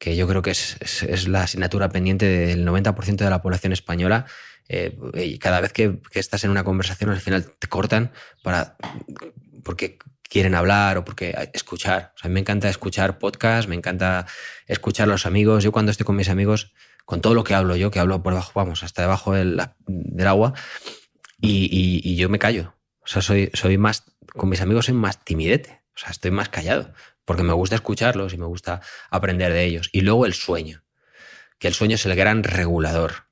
que 0.00 0.16
yo 0.16 0.26
creo 0.26 0.40
que 0.40 0.50
es, 0.50 1.28
la 1.28 1.42
asignatura 1.42 1.90
pendiente 1.90 2.26
del 2.26 2.66
90% 2.66 3.16
de 3.16 3.30
la 3.30 3.42
población 3.42 3.72
española. 3.72 4.24
Eh, 4.66 4.96
y 5.14 5.38
cada 5.38 5.60
vez 5.60 5.74
que, 5.74 6.00
estás 6.14 6.42
en 6.42 6.50
una 6.50 6.64
conversación, 6.64 7.10
al 7.10 7.20
final 7.20 7.52
te 7.58 7.68
cortan 7.68 8.10
para 8.42 8.76
porque 9.62 9.98
quieren 10.22 10.54
hablar 10.54 10.96
o 10.96 11.04
porque 11.04 11.36
escuchar. 11.52 12.14
a 12.22 12.28
mí 12.28 12.34
me 12.34 12.40
encanta 12.40 12.70
escuchar 12.70 13.18
podcast, 13.18 13.68
me 13.68 13.74
encanta 13.74 14.26
escuchar 14.66 15.06
a 15.06 15.12
los 15.12 15.26
amigos. 15.26 15.62
Yo 15.62 15.70
cuando 15.70 15.92
estoy 15.92 16.06
con 16.06 16.16
mis 16.16 16.30
amigos, 16.30 16.72
con 17.04 17.20
todo 17.20 17.34
lo 17.34 17.44
que 17.44 17.54
hablo 17.54 17.76
yo, 17.76 17.90
que 17.90 18.00
hablo 18.00 18.22
por 18.22 18.32
debajo, 18.32 18.52
vamos, 18.54 18.82
hasta 18.82 19.02
debajo 19.02 19.34
del, 19.34 19.60
agua, 20.26 20.54
y, 21.42 22.16
yo 22.16 22.30
me 22.30 22.38
callo. 22.38 22.74
O 23.00 23.06
sea, 23.06 23.20
soy, 23.20 23.50
soy 23.52 23.76
más, 23.76 24.04
con 24.32 24.48
mis 24.48 24.62
amigos 24.62 24.86
soy 24.86 24.94
más 24.94 25.22
timidete. 25.22 25.82
O 25.94 25.98
sea, 25.98 26.10
estoy 26.10 26.30
más 26.30 26.48
callado 26.48 26.94
porque 27.30 27.44
me 27.44 27.52
gusta 27.52 27.76
escucharlos 27.76 28.34
y 28.34 28.38
me 28.38 28.46
gusta 28.46 28.80
aprender 29.08 29.52
de 29.52 29.62
ellos. 29.62 29.88
Y 29.92 30.00
luego 30.00 30.26
el 30.26 30.34
sueño, 30.34 30.82
que 31.60 31.68
el 31.68 31.74
sueño 31.74 31.94
es 31.94 32.04
el 32.04 32.16
gran 32.16 32.42
regulador. 32.42 33.28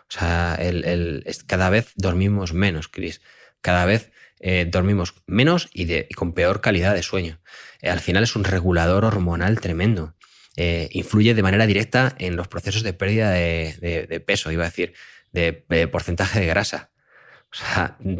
O 0.00 0.10
sea, 0.10 0.54
el, 0.60 1.24
cada 1.46 1.70
vez 1.70 1.94
dormimos 1.96 2.52
menos, 2.52 2.88
Chris. 2.88 3.22
Cada 3.62 3.86
vez 3.86 4.12
eh, 4.38 4.66
dormimos 4.70 5.14
menos 5.26 5.70
y, 5.72 5.86
de, 5.86 6.08
con 6.14 6.34
peor 6.34 6.60
calidad 6.60 6.94
de 6.94 7.02
sueño. 7.02 7.40
Eh, 7.80 7.88
al 7.88 8.00
final 8.00 8.22
es 8.22 8.36
un 8.36 8.44
regulador 8.44 9.06
hormonal 9.06 9.62
tremendo. 9.62 10.14
Eh, 10.58 10.90
influye 10.92 11.32
de 11.32 11.42
manera 11.42 11.64
directa 11.66 12.14
en 12.18 12.36
los 12.36 12.48
procesos 12.48 12.82
de 12.82 12.92
pérdida 12.92 13.30
de, 13.30 14.22
peso, 14.26 14.52
iba 14.52 14.64
a 14.64 14.68
decir, 14.68 14.92
de 15.32 15.88
porcentaje 15.90 16.38
de 16.38 16.46
grasa. 16.48 16.90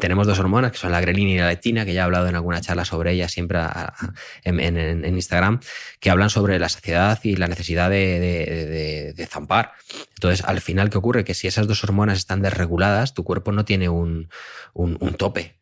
Tenemos 0.00 0.26
dos 0.26 0.38
hormonas 0.38 0.72
que 0.72 0.78
son 0.78 0.90
la 0.90 1.02
grelina 1.02 1.30
y 1.30 1.38
la 1.38 1.48
leptina, 1.48 1.84
que 1.84 1.92
ya 1.92 2.00
he 2.00 2.04
hablado 2.04 2.28
en 2.28 2.34
alguna 2.34 2.62
charla 2.62 2.86
sobre 2.86 3.12
ellas 3.12 3.30
siempre 3.30 3.60
en, 4.42 5.04
Instagram, 5.04 5.60
que 6.00 6.10
hablan 6.10 6.30
sobre 6.30 6.58
la 6.58 6.70
saciedad 6.70 7.20
y 7.22 7.36
la 7.36 7.46
necesidad 7.46 7.90
de, 7.90 9.28
zampar. 9.28 9.72
Entonces, 10.14 10.44
al 10.46 10.60
final, 10.62 10.88
¿qué 10.88 10.98
ocurre? 10.98 11.24
Que 11.24 11.34
si 11.34 11.46
esas 11.46 11.66
dos 11.66 11.84
hormonas 11.84 12.16
están 12.16 12.40
desreguladas, 12.40 13.12
tu 13.12 13.22
cuerpo 13.22 13.52
no 13.52 13.66
tiene 13.66 13.90
un, 13.90 14.28
tope. 15.18 15.58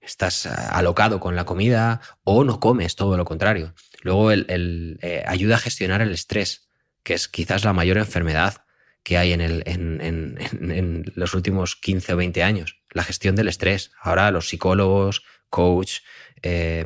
Estás 0.00 0.46
eh, 0.46 0.50
alocado 0.70 1.18
con 1.18 1.34
la 1.34 1.44
comida 1.44 2.00
o 2.22 2.44
no 2.44 2.60
comes, 2.60 2.94
todo 2.94 3.16
lo 3.16 3.24
contrario. 3.24 3.74
Luego, 4.02 4.30
el, 4.30 4.98
eh, 5.02 5.24
ayuda 5.26 5.56
a 5.56 5.58
gestionar 5.58 6.00
el 6.00 6.12
estrés, 6.12 6.68
que 7.02 7.14
es 7.14 7.26
quizás 7.26 7.64
la 7.64 7.72
mayor 7.72 7.98
enfermedad 7.98 8.65
que 9.06 9.16
hay 9.16 9.34
en, 9.34 11.04
los 11.14 11.34
últimos 11.34 11.76
15 11.76 12.14
o 12.14 12.16
20 12.16 12.42
años, 12.42 12.82
la 12.90 13.04
gestión 13.04 13.36
del 13.36 13.46
estrés. 13.46 13.92
Ahora 14.02 14.32
los 14.32 14.48
psicólogos, 14.48 15.22
coach, 15.48 15.98
eh, 16.42 16.84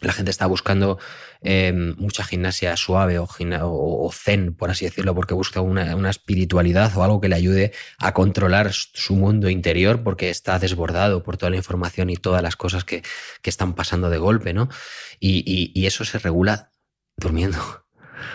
la 0.00 0.14
gente 0.14 0.30
está 0.30 0.46
buscando 0.46 0.98
eh, 1.42 1.74
mucha 1.74 2.24
gimnasia 2.24 2.74
suave 2.78 3.18
o, 3.18 4.10
zen, 4.14 4.54
por 4.54 4.70
así 4.70 4.86
decirlo, 4.86 5.14
porque 5.14 5.34
busca 5.34 5.60
una, 5.60 6.08
espiritualidad 6.08 6.96
o 6.96 7.04
algo 7.04 7.20
que 7.20 7.28
le 7.28 7.36
ayude 7.36 7.72
a 7.98 8.14
controlar 8.14 8.72
su 8.72 9.14
mundo 9.14 9.50
interior 9.50 10.02
porque 10.02 10.30
está 10.30 10.58
desbordado 10.58 11.22
por 11.22 11.36
toda 11.36 11.50
la 11.50 11.56
información 11.56 12.08
y 12.08 12.16
todas 12.16 12.42
las 12.42 12.56
cosas 12.56 12.84
que, 12.84 13.02
están 13.42 13.74
pasando 13.74 14.08
de 14.08 14.16
golpe, 14.16 14.54
¿no? 14.54 14.70
Y, 15.18 15.84
eso 15.84 16.06
se 16.06 16.18
regula 16.18 16.72
durmiendo. 17.18 17.58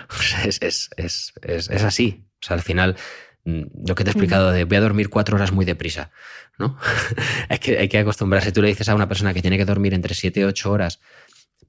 es, 0.45 0.91
es 0.99 1.83
así. 1.83 2.24
Sea, 2.45 2.55
al 2.55 2.61
final, 2.61 2.95
mm, 3.43 3.87
lo 3.87 3.95
que 3.95 4.03
te 4.03 4.09
he 4.09 4.13
explicado 4.13 4.51
de 4.51 4.65
voy 4.65 4.77
a 4.77 4.81
dormir 4.81 5.09
cuatro 5.09 5.35
horas 5.35 5.51
muy 5.51 5.65
deprisa, 5.65 6.11
¿no? 6.57 6.77
hay, 7.49 7.57
que, 7.57 7.77
hay 7.77 7.89
que 7.89 7.97
acostumbrarse. 7.97 8.51
Tú 8.51 8.61
le 8.61 8.67
dices 8.67 8.87
a 8.89 8.95
una 8.95 9.07
persona 9.07 9.33
que 9.33 9.41
tiene 9.41 9.57
que 9.57 9.65
dormir 9.65 9.93
entre 9.93 10.13
siete 10.13 10.41
y 10.41 10.43
ocho 10.43 10.71
horas, 10.71 10.99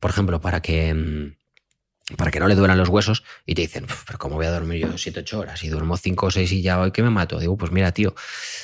por 0.01 0.11
ejemplo, 0.11 0.41
para 0.41 0.61
que, 0.61 0.93
mm, 0.93 2.17
para 2.17 2.31
que 2.31 2.41
no 2.41 2.49
le 2.49 2.55
duelan 2.55 2.79
los 2.79 2.89
huesos, 2.89 3.25
y 3.47 3.55
te 3.55 3.63
dicen, 3.63 3.87
pero 4.07 4.19
¿cómo 4.19 4.37
voy 4.37 4.47
a 4.47 4.51
dormir 4.51 4.81
yo 4.81 4.99
siete, 4.99 5.21
ocho 5.21 5.41
horas? 5.41 5.65
Y 5.65 5.69
duermo 5.69 5.97
cinco 5.97 6.27
o 6.27 6.31
seis 6.31 6.53
y 6.53 6.63
ya 6.63 6.79
hoy 6.81 6.93
que 6.93 7.03
me 7.03 7.11
mato. 7.11 7.39
Digo, 7.39 7.57
pues 7.57 7.73
mira, 7.73 7.93
tío, 7.93 8.15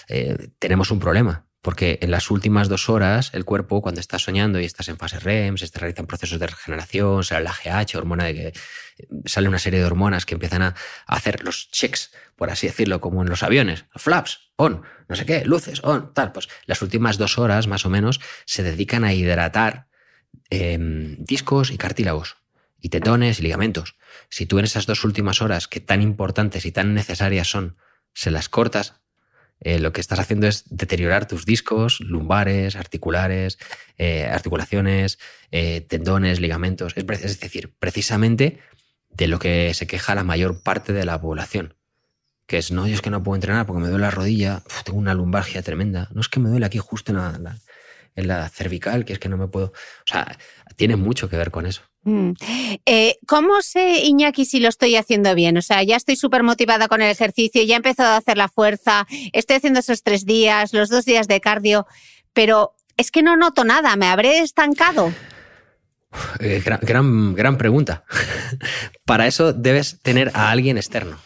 eh, 0.09 0.51
tenemos 0.59 0.91
un 0.91 1.01
problema. 1.01 1.47
Porque 1.63 2.01
en 2.03 2.11
las 2.11 2.31
últimas 2.33 2.69
dos 2.69 2.89
horas, 2.89 3.31
el 3.35 3.45
cuerpo, 3.45 3.81
cuando 3.83 4.01
estás 4.01 4.23
soñando 4.23 4.61
y 4.61 4.65
estás 4.65 4.89
en 4.89 4.99
fase 4.99 5.21
REM, 5.21 5.57
se 5.57 5.71
realizan 5.79 6.09
procesos 6.09 6.41
de 6.41 6.49
regeneración, 6.49 7.23
sale 7.23 7.45
la 7.45 7.53
GH, 7.53 7.97
hormona 7.97 8.25
de 8.25 8.35
que 8.35 8.53
sale 9.27 9.49
una 9.49 9.61
serie 9.61 9.79
de 9.79 9.87
hormonas 9.87 10.27
que 10.27 10.35
empiezan 10.35 10.63
a 10.63 10.75
hacer 11.07 11.45
los 11.45 11.71
checks, 11.71 12.11
por 12.35 12.51
así 12.51 12.67
decirlo, 12.67 13.01
como 13.01 13.23
en 13.23 13.29
los 13.29 13.45
aviones, 13.45 13.85
flaps, 13.95 14.51
on, 14.57 14.83
no 15.09 15.15
sé 15.15 15.25
qué, 15.25 15.45
luces, 15.45 15.81
on, 15.85 16.13
tal. 16.13 16.33
Pues 16.33 16.49
las 16.67 16.83
últimas 16.83 17.17
dos 17.17 17.39
horas, 17.39 17.69
más 17.69 17.87
o 17.87 17.91
menos, 17.91 18.21
se 18.45 18.65
dedican 18.65 19.05
a 19.05 19.15
hidratar 19.15 19.87
em, 20.51 21.17
discos 21.19 21.71
y 21.71 21.79
cartílagos, 21.79 22.39
y 22.81 22.89
tetones 22.89 23.39
y 23.39 23.43
ligamentos. 23.43 23.95
Si 24.29 24.47
tú 24.47 24.59
en 24.59 24.65
esas 24.65 24.87
dos 24.87 25.05
últimas 25.05 25.41
horas, 25.41 25.69
que 25.69 25.79
tan 25.79 26.03
importantes 26.03 26.67
y 26.67 26.73
tan 26.73 26.93
necesarias 26.93 27.49
son, 27.49 27.77
se 28.15 28.33
las 28.33 28.49
cortas, 28.49 29.02
eh, 29.65 29.79
lo 29.79 29.93
que 29.93 30.01
estás 30.01 30.19
haciendo 30.19 30.49
es 30.49 30.65
deteriorar 30.69 31.27
tus 31.29 31.47
discos, 31.47 32.01
lumbares, 32.01 32.75
articulares, 32.75 33.59
eh, 33.97 34.27
articulaciones, 34.27 35.19
eh, 35.53 35.83
tendones, 35.83 36.41
ligamentos. 36.41 36.95
Es, 36.97 37.41
decir, 37.41 37.73
precisamente 37.79 38.59
de 39.11 39.29
lo 39.29 39.39
que 39.39 39.73
se 39.75 39.87
queja 39.87 40.17
la 40.17 40.25
mayor 40.25 40.63
parte 40.63 40.93
de 40.93 41.05
la 41.05 41.21
población. 41.21 41.75
Que 42.47 42.59
es, 42.59 42.73
no, 42.73 42.89
yo 42.89 42.95
es 42.95 43.03
que 43.03 43.11
no 43.11 43.23
puedo 43.23 43.37
entrenar 43.37 43.67
porque 43.67 43.83
me 43.83 43.89
duele 43.89 44.03
la 44.03 44.11
rodilla, 44.11 44.63
tengo 44.85 44.99
una 44.99 45.15
lumbargia 45.15 45.63
tremenda. 45.63 46.09
No 46.13 46.21
es 46.21 46.29
que 46.29 46.41
me 46.41 46.49
duele 46.51 46.67
aquí 46.67 46.79
justo 46.79 47.13
en 47.13 47.19
la, 47.19 47.57
en 48.17 48.29
la 48.29 48.49
cervical, 48.49 49.05
que 49.05 49.15
es 49.15 49.19
que 49.19 49.29
no 49.29 49.37
me 49.37 49.49
puedo. 49.49 49.67
O 49.67 50.07
sea, 50.07 50.39
tiene 50.77 50.97
mucho 50.97 51.29
que 51.29 51.37
ver 51.37 51.51
con 51.51 51.67
eso. 51.67 51.83
Mm. 52.05 52.33
Eh, 52.85 53.17
¿Cómo 53.27 53.63
sé, 53.63 54.05
Iñaki, 54.05 54.45
si 54.45 54.61
lo 54.61 54.69
estoy 54.69 54.97
haciendo 54.97 55.35
bien? 55.35 55.57
O 55.57 55.63
sea, 55.63 55.83
ya 55.83 55.97
estoy 55.97 56.17
súper 56.17 56.43
motivada 56.43 56.89
con 56.89 57.01
el 57.01 57.11
ejercicio, 57.11 57.63
ya 57.63 57.75
he 57.75 57.77
empezado 57.77 58.11
a 58.11 58.17
hacer 58.17 58.37
la 58.37 58.49
fuerza, 58.49 59.07
estoy 59.33 59.57
haciendo 59.57 59.81
esos 59.81 60.03
tres 60.03 60.27
días, 60.27 60.73
los 60.73 60.89
dos 60.89 61.05
días 61.05 61.29
de 61.29 61.41
cardio, 61.41 61.87
pero 62.33 62.75
es 62.97 63.11
que 63.11 63.23
no 63.23 63.37
noto 63.37 63.65
nada, 63.65 63.95
¿me 63.97 64.07
habré 64.07 64.41
estancado? 64.41 65.13
Eh, 66.41 66.61
gran, 66.65 66.81
gran, 66.83 67.35
gran 67.35 67.57
pregunta. 67.57 68.05
Para 69.05 69.27
eso 69.27 69.53
debes 69.53 70.01
tener 70.03 70.31
a 70.35 70.51
alguien 70.51 70.77
externo. 70.77 71.19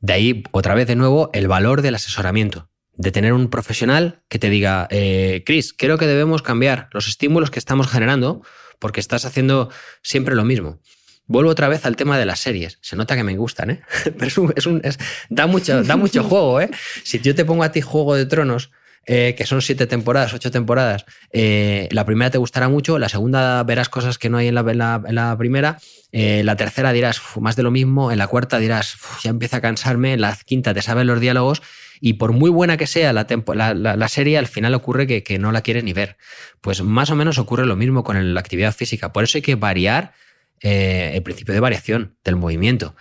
De 0.00 0.12
ahí, 0.12 0.44
otra 0.52 0.74
vez 0.74 0.86
de 0.86 0.96
nuevo, 0.96 1.30
el 1.32 1.48
valor 1.48 1.82
del 1.82 1.96
asesoramiento 1.96 2.68
de 2.98 3.12
tener 3.12 3.32
un 3.32 3.48
profesional 3.48 4.20
que 4.28 4.38
te 4.38 4.50
diga, 4.50 4.88
eh, 4.90 5.42
Chris, 5.46 5.72
creo 5.72 5.96
que 5.96 6.06
debemos 6.06 6.42
cambiar 6.42 6.88
los 6.92 7.08
estímulos 7.08 7.50
que 7.50 7.60
estamos 7.60 7.88
generando 7.88 8.42
porque 8.80 9.00
estás 9.00 9.24
haciendo 9.24 9.70
siempre 10.02 10.34
lo 10.34 10.44
mismo. 10.44 10.80
Vuelvo 11.26 11.50
otra 11.50 11.68
vez 11.68 11.86
al 11.86 11.96
tema 11.96 12.18
de 12.18 12.26
las 12.26 12.40
series. 12.40 12.78
Se 12.80 12.96
nota 12.96 13.14
que 13.14 13.22
me 13.22 13.36
gustan, 13.36 13.70
¿eh? 13.70 13.82
Pero 14.18 14.52
es 14.56 14.66
un, 14.66 14.82
da, 15.30 15.46
mucho, 15.46 15.82
da 15.84 15.96
mucho 15.96 16.24
juego, 16.28 16.60
¿eh? 16.60 16.70
Si 17.04 17.20
yo 17.20 17.34
te 17.34 17.44
pongo 17.44 17.62
a 17.62 17.70
ti 17.70 17.80
Juego 17.80 18.14
de 18.14 18.26
Tronos, 18.26 18.70
eh, 19.06 19.34
que 19.38 19.46
son 19.46 19.62
siete 19.62 19.86
temporadas, 19.86 20.34
ocho 20.34 20.50
temporadas, 20.50 21.06
eh, 21.32 21.88
la 21.92 22.04
primera 22.04 22.30
te 22.30 22.36
gustará 22.36 22.68
mucho, 22.68 22.98
la 22.98 23.08
segunda 23.08 23.62
verás 23.62 23.88
cosas 23.88 24.18
que 24.18 24.28
no 24.28 24.36
hay 24.36 24.48
en 24.48 24.54
la, 24.54 25.00
en 25.06 25.14
la, 25.14 25.36
primera, 25.38 25.78
eh, 26.12 26.42
la 26.44 26.56
tercera 26.56 26.92
dirás 26.92 27.20
más 27.40 27.56
de 27.56 27.62
lo 27.62 27.70
mismo, 27.70 28.12
en 28.12 28.18
la 28.18 28.26
cuarta 28.26 28.58
dirás 28.58 28.96
ya 29.22 29.30
empieza 29.30 29.58
a 29.58 29.60
cansarme, 29.62 30.12
en 30.12 30.20
la 30.20 30.36
quinta 30.44 30.74
te 30.74 30.82
sabes 30.82 31.06
los 31.06 31.20
diálogos 31.20 31.62
y 32.00 32.14
por 32.14 32.32
muy 32.32 32.50
buena 32.50 32.76
que 32.76 32.86
sea 32.86 33.12
la, 33.12 34.08
serie, 34.08 34.38
al 34.38 34.46
final 34.46 34.74
ocurre 34.74 35.06
que, 35.06 35.38
no 35.38 35.52
la 35.52 35.62
quieres 35.62 35.84
ni 35.84 35.92
ver. 35.92 36.16
Pues 36.60 36.82
más 36.82 37.10
o 37.10 37.16
menos 37.16 37.38
ocurre 37.38 37.66
lo 37.66 37.76
mismo 37.76 38.04
con 38.04 38.34
la 38.34 38.40
actividad 38.40 38.74
física. 38.74 39.12
Por 39.12 39.24
eso 39.24 39.38
hay 39.38 39.42
que 39.42 39.54
variar 39.54 40.12
eh, 40.60 41.12
el 41.14 41.22
principio 41.22 41.54
de 41.54 41.60
variación 41.60 42.16
del 42.24 42.36
movimiento. 42.36 42.94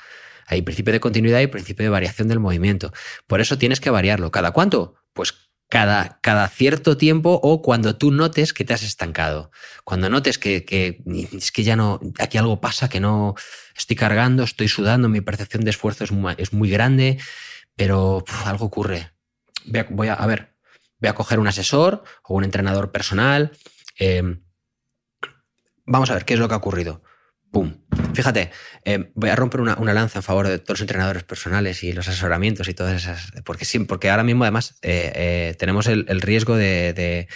Hay 0.48 0.62
principio 0.62 0.94
de 0.94 1.00
continuidad 1.00 1.42
y 1.42 1.48
principio 1.48 1.84
de 1.84 1.90
variación 1.90 2.28
del 2.28 2.40
movimiento. 2.40 2.94
Por 3.28 3.42
eso 3.42 3.58
tienes 3.58 3.80
que 3.80 3.90
variarlo. 3.90 4.32
¿Cada 4.32 4.52
cuánto? 4.52 4.96
Pues 5.14 5.34
cada, 5.70 6.48
cierto 6.48 6.96
tiempo 6.96 7.40
o 7.44 7.62
cuando 7.62 7.98
tú 7.98 8.12
notes 8.12 8.54
que 8.54 8.64
te 8.64 8.74
has 8.74 8.84
estancado. 8.84 9.52
Cuando 9.84 10.10
notes 10.10 10.38
que, 10.38 10.66
es 11.34 11.52
que 11.52 11.64
ya 11.64 11.76
no, 11.76 12.00
aquí 12.20 12.38
algo 12.38 12.62
pasa, 12.62 12.88
que 12.88 13.00
no 13.00 13.36
estoy 13.76 13.96
cargando, 13.96 14.44
estoy 14.44 14.70
sudando, 14.70 15.10
mi 15.10 15.22
percepción 15.22 15.64
de 15.64 15.72
esfuerzo 15.72 16.06
es 16.38 16.54
muy 16.54 16.70
grande, 16.70 17.18
pero 17.78 18.26
algo 18.46 18.66
ocurre. 18.66 19.14
Voy 19.90 20.10
a, 20.10 20.26
ver, 20.26 20.56
voy 21.00 21.10
a 21.10 21.16
coger 21.16 21.40
un 21.40 21.48
asesor 21.48 22.04
o 22.24 22.36
un 22.36 22.44
entrenador 22.44 22.92
personal. 22.92 23.52
Eh, 23.98 24.40
vamos 25.86 26.10
a 26.10 26.16
ver 26.16 26.26
qué 26.26 26.34
es 26.34 26.40
lo 26.40 26.50
que 26.50 26.56
ha 26.56 26.58
ocurrido. 26.58 27.02
¡Pum! 27.52 27.78
Fíjate, 28.14 28.52
eh, 28.84 29.12
voy 29.16 29.30
a 29.30 29.36
romper 29.36 29.62
una, 29.62 29.94
lanza 29.94 30.20
en 30.20 30.24
favor 30.24 30.48
de 30.48 30.60
todos 30.60 30.80
los 30.80 30.82
entrenadores 30.82 31.24
personales 31.24 31.84
y 31.84 31.94
los 31.94 32.08
asesoramientos 32.08 32.68
y 32.68 32.74
todas 32.74 32.96
esas. 32.96 33.32
Porque, 33.46 33.64
sí, 33.64 33.80
porque 33.80 34.10
ahora 34.10 34.24
mismo, 34.24 34.44
además, 34.44 34.78
eh, 34.82 35.12
eh, 35.16 35.56
tenemos 35.58 35.88
el, 35.88 36.22
riesgo 36.22 36.58
de, 36.58 36.94
de 36.94 37.28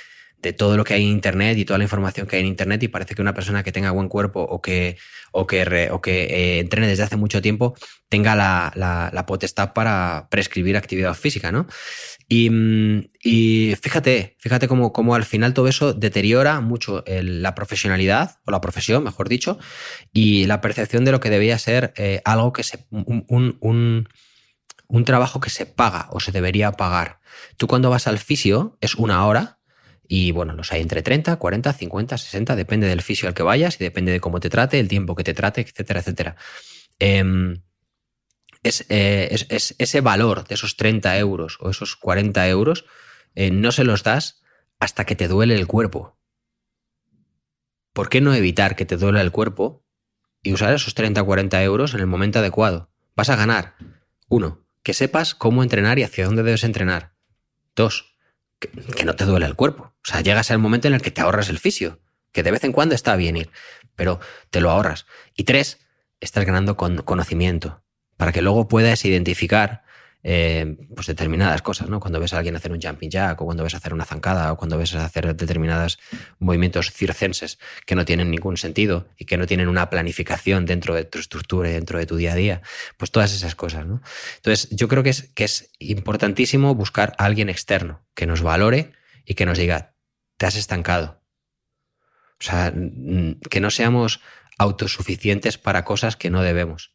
todo 0.57 0.77
lo 0.77 0.83
que 0.83 0.95
hay 0.95 1.03
en 1.03 1.09
Internet 1.09 1.57
y 1.57 1.65
toda 1.65 1.77
la 1.77 1.83
información 1.83 2.27
que 2.27 2.35
hay 2.35 2.41
en 2.41 2.47
Internet 2.47 2.83
y 2.83 2.87
parece 2.87 3.15
que 3.15 3.21
una 3.21 3.33
persona 3.33 3.63
que 3.63 3.71
tenga 3.71 3.91
buen 3.91 4.09
cuerpo 4.09 4.41
o 4.41 4.61
que, 4.61 4.97
o 5.31 5.47
que, 5.47 5.89
o 5.91 6.01
que 6.01 6.23
eh, 6.23 6.59
entrene 6.59 6.87
desde 6.87 7.03
hace 7.03 7.15
mucho 7.15 7.41
tiempo 7.41 7.75
tenga 8.09 8.35
la, 8.35 8.73
la, 8.75 9.25
potestad 9.25 9.73
para 9.73 10.27
prescribir 10.29 10.75
actividad 10.75 11.13
física, 11.13 11.51
¿no? 11.51 11.67
Y, 12.27 12.49
y 13.23 13.75
fíjate, 13.81 14.35
fíjate 14.39 14.67
cómo, 14.67 14.91
cómo, 14.91 15.15
al 15.15 15.23
final 15.23 15.53
todo 15.53 15.67
eso 15.67 15.93
deteriora 15.93 16.59
mucho 16.59 17.03
la 17.07 17.55
profesionalidad, 17.55 18.39
o 18.45 18.51
la 18.51 18.59
profesión, 18.59 19.03
mejor 19.03 19.29
dicho, 19.29 19.59
y 20.11 20.45
la 20.45 20.59
percepción 20.59 21.05
de 21.05 21.11
lo 21.11 21.19
que 21.19 21.29
debía 21.29 21.57
ser 21.57 21.93
eh, 21.95 22.21
algo 22.25 22.51
que 22.51 22.63
se... 22.63 22.85
un, 22.89 23.25
un, 23.59 24.07
un 24.91 25.05
trabajo 25.05 25.39
que 25.39 25.49
se 25.49 25.65
paga 25.65 26.07
o 26.11 26.19
se 26.19 26.31
debería 26.31 26.73
pagar. 26.73 27.21
Tú 27.57 27.67
cuando 27.67 27.89
vas 27.89 28.07
al 28.07 28.19
fisio 28.19 28.77
es 28.81 28.95
una 28.95 29.25
hora 29.25 29.61
y 30.14 30.32
bueno, 30.32 30.55
los 30.55 30.74
hay 30.74 30.82
entre 30.82 31.03
30, 31.03 31.38
40, 31.38 31.72
50, 31.72 32.18
60, 32.18 32.57
depende 32.57 32.86
del 32.86 33.01
fisio 33.01 33.30
al 33.30 33.34
que 33.34 33.43
vayas 33.43 33.80
y 33.80 33.86
depende 33.86 34.12
de 34.12 34.20
cómo 34.20 34.41
te 34.41 34.49
trate, 34.49 34.78
el 34.78 34.89
tiempo 34.89 35.16
que 35.16 35.24
te 35.24 35.34
trate, 35.34 35.62
etcétera, 35.62 36.01
etcétera. 36.01 36.36
Em, 36.99 37.62
eh, 38.62 39.45
es, 39.47 39.76
ese 39.78 40.01
valor 40.01 40.45
de 40.45 40.55
esos 40.55 40.76
30 40.76 41.18
euros 41.18 41.57
o 41.62 41.70
esos 41.70 41.95
40 41.95 42.45
euros 42.49 42.84
eh, 43.36 43.51
no 43.51 43.72
se 43.72 43.86
los 43.86 44.03
das 44.03 44.43
hasta 44.80 45.05
que 45.05 45.16
te 45.16 45.30
duele 45.30 45.55
el 45.55 45.66
cuerpo. 45.66 46.20
¿Por 47.93 48.09
qué 48.09 48.20
no 48.20 48.34
evitar 48.34 48.76
que 48.76 48.86
te 48.86 48.97
duele 48.97 49.22
el 49.22 49.32
cuerpo 49.32 49.86
y 50.43 50.51
usar 50.51 50.74
esos 50.74 50.93
30 50.93 51.22
o 51.22 51.26
40 51.26 51.64
euros 51.64 51.93
en 51.93 52.01
el 52.01 52.07
momento 52.07 52.39
adecuado? 52.39 52.91
Vas 53.16 53.30
a 53.30 53.38
ganar. 53.38 53.76
Uno, 54.28 54.68
que 54.84 54.93
sepas 54.93 55.36
cómo 55.36 55.64
entrenar 55.64 55.99
y 55.99 56.03
hacia 56.03 56.26
dónde 56.26 56.43
debes 56.43 56.66
entrenar. 56.66 57.14
Dos, 57.78 58.11
que, 58.62 59.05
no 59.05 59.16
te 59.16 59.26
duele 59.26 59.45
el 59.45 59.55
cuerpo. 59.55 59.93
O 59.95 60.05
sea, 60.05 60.22
llegas 60.22 60.51
al 60.51 60.59
momento 60.59 60.88
en 60.88 60.93
el 60.93 61.01
que 61.01 61.12
te 61.12 61.22
ahorras 61.22 61.49
el 61.49 61.59
fisio, 61.59 61.99
que 62.32 62.43
de 62.43 62.51
vez 62.51 62.64
en 62.64 62.72
cuando 62.72 62.95
está 62.95 63.16
bien 63.16 63.36
ir, 63.36 63.49
pero 63.95 64.20
te 64.49 64.62
lo 64.62 64.70
ahorras. 64.70 65.05
Y 65.36 65.43
tres, 65.43 65.80
estás 66.20 66.45
ganando 66.45 66.78
con 66.78 66.97
conocimiento, 66.97 67.84
para 68.18 68.32
que 68.32 68.41
luego 68.41 68.68
puedas 68.68 69.03
identificar 69.03 69.84
eh, 70.24 70.78
pues 70.95 71.07
determinadas 71.07 71.61
cosas, 71.61 71.89
¿no? 71.89 71.99
Cuando 71.99 72.19
ves 72.19 72.34
a 72.34 72.38
alguien 72.38 72.55
hacer 72.55 72.72
un 72.72 72.82
jumping 72.82 73.09
jack, 73.09 73.41
o 73.41 73.45
cuando 73.45 73.63
ves 73.63 73.74
hacer 73.74 73.93
una 73.93 74.05
zancada, 74.05 74.51
o 74.51 74.57
cuando 74.57 74.78
ves 74.78 74.93
hacer 74.95 75.36
determinados 75.36 75.99
movimientos 76.39 76.91
circenses 76.91 77.57
que 77.86 77.95
no 77.95 78.05
tienen 78.05 78.30
ningún 78.30 78.57
sentido 78.57 79.07
y 79.17 79.26
que 79.26 79.38
no 79.38 79.47
tienen 79.47 79.67
una 79.67 79.89
planificación 79.89 80.65
dentro 80.65 80.93
de 80.93 81.05
tu 81.05 81.19
estructura 81.19 81.69
y 81.69 81.74
dentro 81.74 81.97
de 81.97 82.05
tu 82.05 82.15
día 82.15 82.34
a 82.34 82.36
día, 82.36 82.61
pues 82.97 83.11
todas 83.11 83.34
esas 83.34 83.55
cosas, 83.55 83.86
¿no? 83.86 84.01
Entonces, 84.38 84.69
yo 84.72 84.88
creo 84.88 85.03
que 85.03 85.09
es, 85.09 85.32
que 85.34 85.43
es 85.43 85.72
importantísimo 85.80 86.76
buscar 86.76 87.13
a 87.17 87.26
alguien 87.26 87.49
externo 87.49 88.05
que 88.13 88.28
nos 88.28 88.41
valore 88.41 88.93
y 89.26 89.34
que 89.34 89.45
nos 89.45 89.57
diga, 89.57 89.95
te 90.38 90.45
has 90.45 90.55
estancado. 90.55 91.22
O 92.39 92.43
sea, 92.43 92.74
que 93.51 93.59
no 93.59 93.69
seamos 93.69 94.19
autosuficientes 94.57 95.57
para 95.57 95.86
cosas 95.86 96.15
que 96.15 96.30
no 96.30 96.41
debemos. 96.41 96.93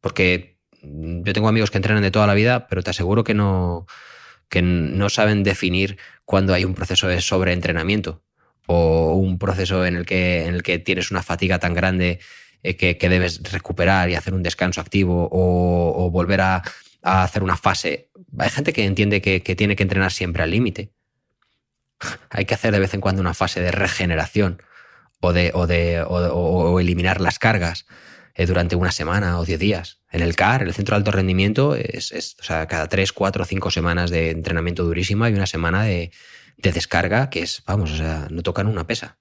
Porque 0.00 0.57
yo 0.82 1.32
tengo 1.32 1.48
amigos 1.48 1.70
que 1.70 1.78
entrenan 1.78 2.02
de 2.02 2.10
toda 2.10 2.26
la 2.26 2.34
vida, 2.34 2.68
pero 2.68 2.82
te 2.82 2.90
aseguro 2.90 3.24
que 3.24 3.34
no, 3.34 3.86
que 4.48 4.62
no 4.62 5.08
saben 5.08 5.42
definir 5.42 5.98
cuando 6.24 6.54
hay 6.54 6.64
un 6.64 6.74
proceso 6.74 7.08
de 7.08 7.20
sobreentrenamiento 7.20 8.22
o 8.66 9.14
un 9.14 9.38
proceso 9.38 9.86
en 9.86 9.96
el 9.96 10.06
que, 10.06 10.46
en 10.46 10.54
el 10.54 10.62
que 10.62 10.78
tienes 10.78 11.10
una 11.10 11.22
fatiga 11.22 11.58
tan 11.58 11.74
grande 11.74 12.20
eh, 12.62 12.76
que, 12.76 13.08
debes 13.08 13.40
recuperar 13.52 14.10
y 14.10 14.14
hacer 14.14 14.34
un 14.34 14.42
descanso 14.42 14.80
activo 14.80 15.28
o, 15.30 16.10
volver 16.10 16.40
a, 16.40 16.62
hacer 17.02 17.42
una 17.42 17.56
fase. 17.56 18.10
Hay 18.38 18.50
gente 18.50 18.72
que 18.72 18.84
entiende 18.84 19.22
que, 19.22 19.40
tiene 19.40 19.76
que 19.76 19.84
entrenar 19.84 20.12
siempre 20.12 20.42
al 20.42 20.50
límite. 20.50 20.92
hay 22.30 22.44
que 22.44 22.54
hacer 22.54 22.72
de 22.72 22.80
vez 22.80 22.92
en 22.94 23.00
cuando 23.00 23.22
una 23.22 23.34
fase 23.34 23.60
de 23.60 23.70
regeneración 23.70 24.62
o 25.20 25.32
de, 25.32 25.50
o 25.54 25.66
de 25.66 26.02
o 26.06 26.80
eliminar 26.80 27.20
las 27.20 27.38
cargas. 27.38 27.86
Eh, 28.38 28.46
durante 28.46 28.76
una 28.76 28.92
semana 28.92 29.40
o 29.40 29.44
diez 29.44 29.58
días. 29.58 29.98
En 30.12 30.22
el 30.22 30.36
CAR, 30.36 30.62
el 30.62 30.72
centro 30.72 30.94
de 30.94 30.98
alto 30.98 31.10
rendimiento, 31.10 31.74
es, 31.74 32.36
o 32.38 32.44
sea, 32.44 32.68
cada 32.68 32.86
tres, 32.86 33.12
cuatro, 33.12 33.44
cinco 33.44 33.72
semanas 33.72 34.10
de 34.10 34.30
entrenamiento 34.30 34.84
durísimo 34.84 35.26
y 35.26 35.34
una 35.34 35.48
semana 35.48 35.82
de, 35.82 36.12
descarga 36.56 37.30
que 37.30 37.42
es, 37.42 37.64
vamos, 37.66 37.90
o 37.90 37.96
sea, 37.96 38.28
no 38.30 38.44
tocan 38.44 38.68
una 38.68 38.86
pesa. 38.86 39.18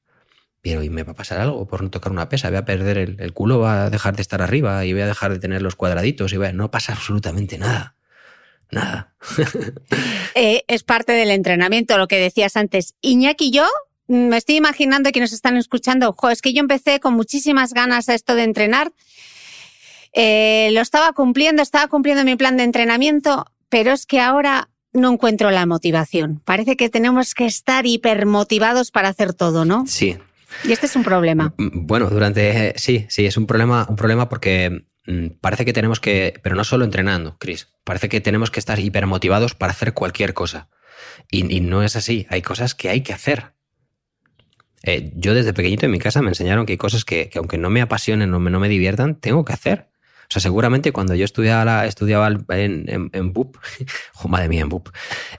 Pero 0.61 0.83
¿y 0.83 0.91
me 0.91 1.01
va 1.01 1.13
a 1.13 1.15
pasar 1.15 1.39
algo 1.39 1.67
por 1.67 1.81
no 1.81 1.89
tocar 1.89 2.11
una 2.11 2.29
pesa? 2.29 2.49
Voy 2.49 2.59
a 2.59 2.65
perder 2.65 2.99
el, 2.99 3.33
culo, 3.33 3.57
va 3.57 3.85
a 3.85 3.89
dejar 3.89 4.15
de 4.15 4.21
estar 4.21 4.43
arriba 4.43 4.85
y 4.85 4.93
voy 4.93 5.01
a 5.01 5.07
dejar 5.07 5.33
de 5.33 5.39
tener 5.39 5.63
los 5.63 5.75
cuadraditos 5.75 6.31
y 6.31 6.37
no 6.53 6.69
pasa 6.69 6.93
absolutamente 6.93 7.57
nada. 7.57 7.95
Nada. 8.69 9.15
Eh, 10.35 10.63
es 10.67 10.83
parte 10.83 11.13
del 11.13 11.31
entrenamiento, 11.31 11.97
lo 11.97 12.07
que 12.07 12.19
decías 12.19 12.55
antes. 12.55 12.93
Iñaki 13.01 13.45
y 13.45 13.51
yo 13.51 13.65
me 14.07 14.37
estoy 14.37 14.55
imaginando 14.55 15.11
que 15.11 15.19
nos 15.19 15.33
están 15.33 15.57
escuchando, 15.57 16.15
es 16.31 16.41
que 16.41 16.53
yo 16.53 16.59
empecé 16.59 16.99
con 16.99 17.13
muchísimas 17.13 17.73
ganas 17.73 18.07
a 18.09 18.13
esto 18.13 18.35
de 18.35 18.43
entrenar. 18.43 18.91
Eh, 20.19 20.71
lo 20.71 20.81
estaba 20.81 21.13
cumpliendo, 21.13 21.61
estaba 21.61 21.87
cumpliendo 21.87 22.23
mi 22.23 22.35
plan 22.35 22.57
de 22.57 22.63
entrenamiento, 22.63 23.45
pero 23.69 23.91
es 23.91 24.07
que 24.07 24.19
ahora 24.19 24.69
no 24.91 25.13
encuentro 25.13 25.51
la 25.51 25.67
motivación. 25.67 26.41
Parece 26.43 26.75
que 26.75 26.89
tenemos 26.89 27.35
que 27.35 27.45
estar 27.45 27.85
hipermotivados 27.85 28.89
para 28.89 29.09
hacer 29.09 29.35
todo, 29.35 29.63
¿no? 29.63 29.85
Sí. 29.85 30.17
Y 30.63 30.71
este 30.71 30.87
es 30.87 30.95
un 30.95 31.03
problema. 31.03 31.53
Mm, 31.57 31.65
mm, 31.65 31.87
bueno, 31.87 32.09
durante. 32.09 32.73
Sí, 32.79 33.05
sí, 33.09 33.27
es 33.27 33.37
un 33.37 33.45
problema, 33.45 33.85
un 33.87 33.95
problema 33.95 34.27
porque 34.27 34.85
mm, 35.05 35.27
parece 35.39 35.65
que 35.65 35.73
tenemos 35.73 35.99
que. 35.99 36.33
Pero 36.41 36.55
no 36.55 36.63
solo 36.63 36.83
entrenando, 36.83 37.37
Chris. 37.37 37.67
Parece 37.83 38.09
que 38.09 38.19
tenemos 38.19 38.49
que 38.49 38.59
estar 38.59 38.79
hipermotivados 38.79 39.53
para 39.53 39.73
hacer 39.73 39.93
cualquier 39.93 40.33
cosa. 40.33 40.67
Y, 41.29 41.55
y 41.55 41.59
no 41.59 41.83
es 41.83 41.95
así. 41.95 42.25
Hay 42.31 42.41
cosas 42.41 42.73
que 42.73 42.89
hay 42.89 43.01
que 43.01 43.13
hacer. 43.13 43.53
Eh, 44.81 45.11
yo 45.15 45.35
desde 45.35 45.53
pequeñito 45.53 45.85
en 45.85 45.91
mi 45.91 45.99
casa 45.99 46.23
me 46.23 46.29
enseñaron 46.29 46.65
que 46.65 46.73
hay 46.73 46.77
cosas 46.77 47.05
que, 47.05 47.29
aunque 47.35 47.59
no 47.59 47.69
me 47.69 47.81
apasionen 47.81 48.33
o 48.33 48.39
no 48.39 48.59
me 48.59 48.69
diviertan, 48.69 49.13
tengo 49.13 49.45
que 49.45 49.53
hacer. 49.53 49.89
O 50.29 50.33
sea, 50.33 50.41
seguramente 50.41 50.91
cuando 50.91 51.15
yo 51.15 51.23
estudiaba, 51.23 51.85
estudiaba 51.85 52.27
en, 52.27 52.85
en, 52.89 53.09
en 53.13 53.33
BUP, 53.33 53.55
madre 54.27 54.49
mía, 54.49 54.61
en 54.61 54.69
BUP, 54.69 54.89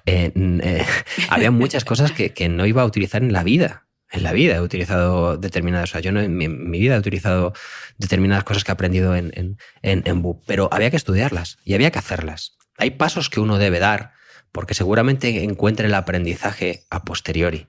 eh, 0.07 0.84
había 1.28 1.51
muchas 1.51 1.84
cosas 1.84 2.12
que, 2.12 2.49
no 2.49 2.64
iba 2.64 2.82
a 2.82 2.86
utilizar 2.86 3.22
en 3.22 3.32
la 3.32 3.43
vida. 3.43 3.86
En 4.11 4.22
la 4.22 4.32
vida 4.32 4.57
he 4.57 4.61
utilizado 4.62 5.36
determinadas, 5.36 5.91
o 5.91 5.93
sea, 5.93 6.01
yo 6.01 6.12
no, 6.12 6.20
en 6.20 6.34
mi, 6.34 6.49
vida 6.78 6.97
he 6.97 6.99
utilizado 6.99 7.53
determinadas 7.99 8.45
cosas 8.45 8.64
que 8.64 8.70
he 8.70 8.72
aprendido 8.72 9.14
en, 9.14 9.59
en, 9.82 10.22
BUP, 10.22 10.43
pero 10.47 10.70
había 10.72 10.91
que 10.91 10.97
estudiarlas 10.97 11.59
y 11.62 11.74
había 11.74 11.91
que 11.91 11.99
hacerlas. 11.99 12.57
Hay 12.78 12.93
pasos 12.93 13.28
que 13.28 13.41
uno 13.41 13.59
debe 13.59 13.80
dar 13.80 14.12
porque 14.51 14.72
seguramente 14.72 15.45
encuentre 15.45 15.89
el 15.89 15.95
aprendizaje 15.95 16.84
a 16.89 17.05
posteriori. 17.05 17.66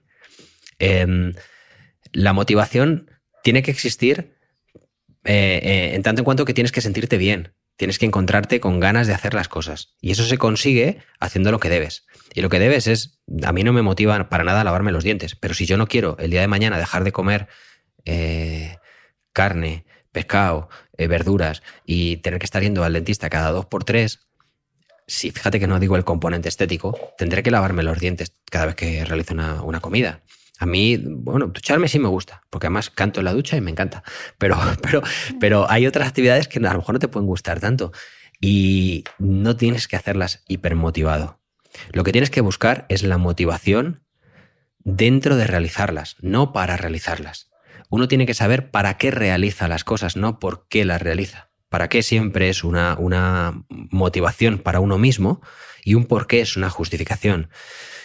Em, 0.77 1.33
la 2.13 2.31
motivación 2.31 3.11
tiene 3.43 3.61
que 3.61 3.71
existir 3.71 4.38
eh, 5.23 5.59
eh, 5.63 5.95
en 5.95 6.03
tanto 6.03 6.21
en 6.21 6.25
cuanto 6.25 6.45
que 6.45 6.53
tienes 6.53 6.71
que 6.71 6.81
sentirte 6.81 7.17
bien, 7.17 7.53
tienes 7.79 7.97
que 7.97 8.05
encontrarte 8.05 8.59
con 8.59 8.79
ganas 8.79 9.07
de 9.07 9.13
hacer 9.13 9.33
las 9.33 9.47
cosas. 9.47 9.95
Y 10.01 10.11
eso 10.11 10.25
se 10.25 10.37
consigue 10.37 10.99
haciendo 11.19 11.51
lo 11.51 11.59
que 11.59 11.69
debes. 11.69 12.05
Y 12.33 12.41
lo 12.41 12.49
que 12.49 12.59
debes 12.59 12.87
es, 12.87 13.19
a 13.43 13.53
mí 13.53 13.63
no 13.63 13.73
me 13.73 13.81
motiva 13.81 14.29
para 14.29 14.43
nada 14.43 14.63
lavarme 14.63 14.91
los 14.91 15.03
dientes, 15.03 15.35
pero 15.35 15.53
si 15.53 15.65
yo 15.65 15.77
no 15.77 15.87
quiero 15.87 16.17
el 16.19 16.29
día 16.29 16.41
de 16.41 16.47
mañana 16.47 16.77
dejar 16.77 17.03
de 17.03 17.11
comer 17.11 17.47
eh, 18.05 18.77
carne, 19.33 19.85
pescado, 20.11 20.69
eh, 20.97 21.07
verduras 21.07 21.63
y 21.85 22.17
tener 22.17 22.39
que 22.39 22.45
estar 22.45 22.61
yendo 22.61 22.83
al 22.83 22.93
dentista 22.93 23.29
cada 23.29 23.51
dos 23.51 23.65
por 23.65 23.83
tres, 23.83 24.27
si 25.07 25.31
fíjate 25.31 25.59
que 25.59 25.67
no 25.67 25.79
digo 25.79 25.95
el 25.95 26.03
componente 26.03 26.49
estético, 26.49 26.97
tendré 27.17 27.43
que 27.43 27.51
lavarme 27.51 27.83
los 27.83 27.99
dientes 27.99 28.33
cada 28.51 28.67
vez 28.67 28.75
que 28.75 29.05
realizo 29.05 29.33
una, 29.33 29.79
comida. 29.79 30.21
A 30.59 30.65
mí, 30.65 30.97
bueno, 30.97 31.47
ducharme 31.47 31.87
sí 31.87 31.99
me 31.99 32.09
gusta, 32.09 32.43
porque 32.49 32.67
además 32.67 32.89
canto 32.89 33.21
en 33.21 33.25
la 33.25 33.33
ducha 33.33 33.55
y 33.55 33.61
me 33.61 33.71
encanta. 33.71 34.03
Pero, 34.37 34.57
pero, 34.81 35.01
pero 35.39 35.71
hay 35.71 35.87
otras 35.87 36.07
actividades 36.09 36.47
que 36.47 36.59
a 36.59 36.73
lo 36.73 36.79
mejor 36.79 36.93
no 36.93 36.99
te 36.99 37.07
pueden 37.07 37.27
gustar 37.27 37.61
tanto 37.61 37.93
y 38.41 39.05
no 39.17 39.55
tienes 39.55 39.87
que 39.87 39.95
hacerlas 39.95 40.43
hipermotivado. 40.47 41.39
Lo 41.93 42.03
que 42.03 42.11
tienes 42.11 42.29
que 42.29 42.41
buscar 42.41 42.85
es 42.89 43.03
la 43.03 43.17
motivación 43.17 44.03
dentro 44.79 45.37
de 45.37 45.47
realizarlas, 45.47 46.17
no 46.19 46.51
para 46.51 46.75
realizarlas. 46.75 47.49
Uno 47.89 48.07
tiene 48.07 48.25
que 48.25 48.33
saber 48.33 48.69
para 48.69 48.97
qué 48.97 49.11
realiza 49.11 49.67
las 49.67 49.85
cosas, 49.85 50.17
no 50.17 50.39
por 50.39 50.67
qué 50.67 50.83
las 50.83 51.01
realiza. 51.01 51.49
Para 51.69 51.87
qué 51.87 52.03
siempre 52.03 52.49
es 52.49 52.63
una, 52.63 52.95
una 52.97 53.63
motivación 53.69 54.59
para 54.59 54.79
uno 54.79 54.97
mismo 54.97 55.41
y 55.83 55.95
un 55.95 56.05
por 56.05 56.27
qué 56.27 56.41
es 56.41 56.57
una 56.57 56.69
justificación. 56.69 57.49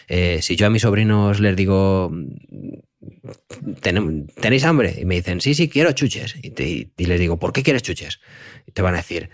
Eh, 0.09 0.41
si 0.43 0.57
yo 0.57 0.67
a 0.67 0.71
mis 0.71 0.83
sobrinos 0.83 1.41
les 1.41 1.57
digo, 1.57 2.13
¿tenéis 3.81 4.65
hambre? 4.65 4.97
Y 5.01 5.05
me 5.05 5.17
dicen, 5.17 5.41
sí, 5.41 5.55
sí, 5.55 5.69
quiero 5.69 5.93
chuches. 5.93 6.37
Y, 6.37 7.07
les 7.07 7.21
digo, 7.21 7.39
¿por 7.39 7.53
qué 7.53 7.63
quieres 7.63 7.83
chuches? 7.83 8.21
Y 8.67 8.73
te 8.73 8.83
van 8.83 8.95
a 8.95 8.99
decir, 8.99 9.31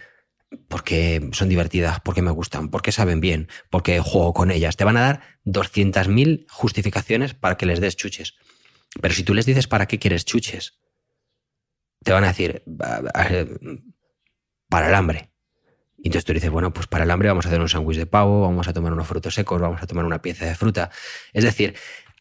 porque 0.68 1.30
son 1.32 1.48
divertidas, 1.48 2.00
porque 2.00 2.22
me 2.22 2.30
gustan, 2.30 2.70
porque 2.70 2.92
saben 2.92 3.20
bien, 3.20 3.48
porque 3.70 4.00
juego 4.00 4.32
con 4.34 4.50
ellas. 4.50 4.76
Te 4.76 4.84
van 4.84 4.96
a 4.96 5.00
dar 5.00 5.20
200.000 5.44 6.46
justificaciones 6.48 7.34
para 7.34 7.56
que 7.56 7.66
les 7.66 7.80
des 7.80 7.96
chuches. 7.96 8.34
Pero 9.00 9.14
si 9.14 9.22
tú 9.22 9.34
les 9.34 9.46
dices 9.46 9.68
para 9.68 9.86
qué 9.86 9.98
quieres 9.98 10.24
chuches, 10.24 10.80
te 12.02 12.12
van 12.12 12.24
a 12.24 12.28
decir 12.28 12.62
para 14.68 14.88
el 14.88 14.94
hambre. 14.94 15.30
Y 16.02 16.08
entonces 16.08 16.24
tú 16.24 16.32
dices, 16.32 16.50
bueno, 16.50 16.72
pues 16.72 16.86
para 16.86 17.04
el 17.04 17.10
hambre 17.10 17.28
vamos 17.28 17.44
a 17.44 17.48
hacer 17.48 17.60
un 17.60 17.68
sándwich 17.68 17.98
de 17.98 18.06
pavo, 18.06 18.42
vamos 18.42 18.68
a 18.68 18.72
tomar 18.72 18.92
unos 18.92 19.06
frutos 19.06 19.34
secos, 19.34 19.60
vamos 19.60 19.82
a 19.82 19.86
tomar 19.86 20.04
una 20.04 20.22
pieza 20.22 20.46
de 20.46 20.54
fruta. 20.54 20.90
Es 21.32 21.44
decir, 21.44 21.74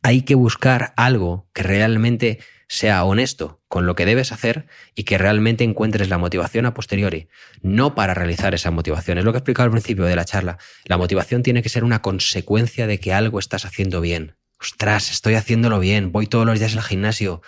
hay 0.04 0.24
que 0.24 0.36
buscar 0.36 0.94
algo 0.98 1.50
que 1.54 1.64
realmente 1.64 2.40
sea 2.68 3.04
honesto 3.04 3.62
con 3.68 3.86
lo 3.88 3.96
que 3.96 4.06
debes 4.06 4.32
hacer 4.32 4.68
y 4.96 5.04
que 5.04 5.18
realmente 5.18 5.64
encuentres 5.64 6.08
la 6.10 6.18
motivación 6.18 6.66
a 6.68 6.74
posteriori, 6.74 7.28
no 7.62 7.96
para 7.96 8.14
realizar 8.14 8.54
esa 8.54 8.70
motivación. 8.70 9.18
Es 9.18 9.26
lo 9.26 9.32
que 9.32 9.38
he 9.38 9.40
explicado 9.40 9.66
al 9.66 9.72
principio 9.72 10.06
de 10.06 10.16
la 10.16 10.26
charla. 10.26 10.58
La 10.86 10.98
motivación 10.98 11.42
tiene 11.42 11.64
que 11.64 11.70
ser 11.70 11.84
una 11.84 12.02
consecuencia 12.02 12.86
de 12.86 13.00
que 13.00 13.14
algo 13.14 13.40
estás 13.40 13.66
haciendo 13.66 14.02
bien. 14.02 14.36
Ostras, 14.60 15.10
estoy 15.10 15.36
haciéndolo 15.36 15.80
bien, 15.80 16.12
voy 16.12 16.28
todos 16.28 16.46
los 16.46 16.60
días 16.60 16.76
al 16.76 16.84
gimnasio. 16.84 17.42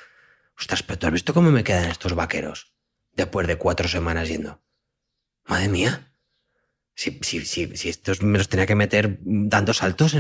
Ostras, 0.57 0.81
pero 0.81 0.97
¿tú 0.97 1.07
has 1.07 1.13
visto 1.13 1.33
cómo 1.33 1.51
me 1.51 1.63
quedan 1.63 1.89
estos 1.89 2.15
vaqueros 2.15 2.73
después 3.13 3.47
de 3.47 3.57
cuatro 3.57 3.87
semanas 3.87 4.27
yendo? 4.27 4.61
Madre 5.45 5.69
mía. 5.69 6.10
Si, 7.01 7.17
si, 7.23 7.43
si, 7.75 7.89
estos 7.89 8.21
me 8.21 8.37
los 8.37 8.47
tenía 8.47 8.67
que 8.67 8.75
meter 8.75 9.17
dando 9.21 9.73
saltos 9.73 10.15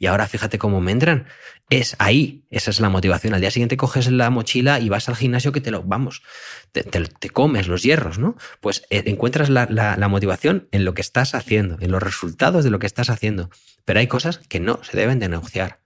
y 0.00 0.06
ahora 0.06 0.26
fíjate 0.26 0.58
cómo 0.58 0.80
me 0.80 0.90
entran. 0.90 1.28
Es 1.70 1.94
ahí, 2.00 2.44
esa 2.50 2.72
es 2.72 2.80
la 2.80 2.88
motivación. 2.88 3.34
Al 3.34 3.40
día 3.40 3.52
siguiente 3.52 3.76
coges 3.76 4.10
la 4.10 4.30
mochila 4.30 4.80
y 4.80 4.88
vas 4.88 5.08
al 5.08 5.14
gimnasio 5.14 5.52
que 5.52 5.60
te 5.60 5.70
lo, 5.70 5.84
vamos, 5.84 6.24
te, 6.72 7.30
comes 7.30 7.68
los 7.68 7.84
hierros, 7.84 8.18
¿no? 8.18 8.34
Pues 8.60 8.84
eh, 8.90 9.04
encuentras 9.06 9.48
la, 9.48 9.66
la, 9.70 10.08
motivación 10.08 10.66
en 10.72 10.84
lo 10.84 10.92
que 10.94 11.02
estás 11.02 11.36
haciendo, 11.36 11.76
en 11.78 11.92
los 11.92 12.02
resultados 12.02 12.64
de 12.64 12.70
lo 12.70 12.80
que 12.80 12.88
estás 12.88 13.08
haciendo. 13.08 13.48
Pero 13.84 14.00
hay 14.00 14.08
cosas 14.08 14.38
que 14.38 14.58
no 14.58 14.82
se 14.82 14.96
deben 14.96 15.20
de 15.20 15.28
negociar. 15.28 15.82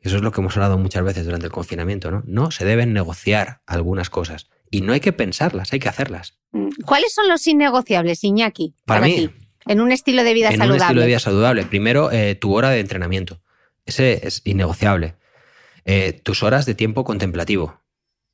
Eso 0.00 0.16
es 0.16 0.22
lo 0.22 0.32
que 0.32 0.40
hemos 0.40 0.56
hablado 0.56 0.76
muchas 0.76 1.04
veces 1.04 1.24
durante 1.24 1.46
el 1.46 1.52
confinamiento, 1.52 2.10
¿no? 2.10 2.24
No 2.26 2.50
se 2.50 2.64
deben 2.64 2.92
negociar 2.92 3.62
algunas 3.64 4.10
cosas. 4.10 4.50
Y 4.70 4.80
no 4.82 4.92
hay 4.92 5.00
que 5.00 5.12
pensarlas, 5.12 5.72
hay 5.72 5.78
que 5.78 5.88
hacerlas. 5.88 6.38
Mm, 6.52 6.68
¿Cuáles 6.84 7.14
son 7.14 7.28
los 7.28 7.46
innegociables, 7.46 8.22
Iñaki? 8.24 8.74
Para, 8.84 9.02
mí. 9.02 9.30
En 9.66 9.80
un 9.80 9.92
estilo 9.92 10.24
de 10.24 10.34
vida 10.34 10.50
saludable. 10.50 10.66
En 10.66 10.72
un 10.72 10.82
estilo 10.82 11.00
de 11.00 11.06
vida 11.06 11.18
saludable. 11.18 11.64
Primero, 11.64 12.10
eh, 12.10 12.34
tu 12.34 12.54
hora 12.54 12.70
de 12.70 12.80
entrenamiento. 12.80 13.40
Ese 13.84 14.26
es 14.26 14.42
innegociable. 14.44 15.14
Eh, 15.84 16.20
tus 16.22 16.42
horas 16.42 16.66
de 16.66 16.74
tiempo 16.74 17.04
contemplativo. 17.04 17.80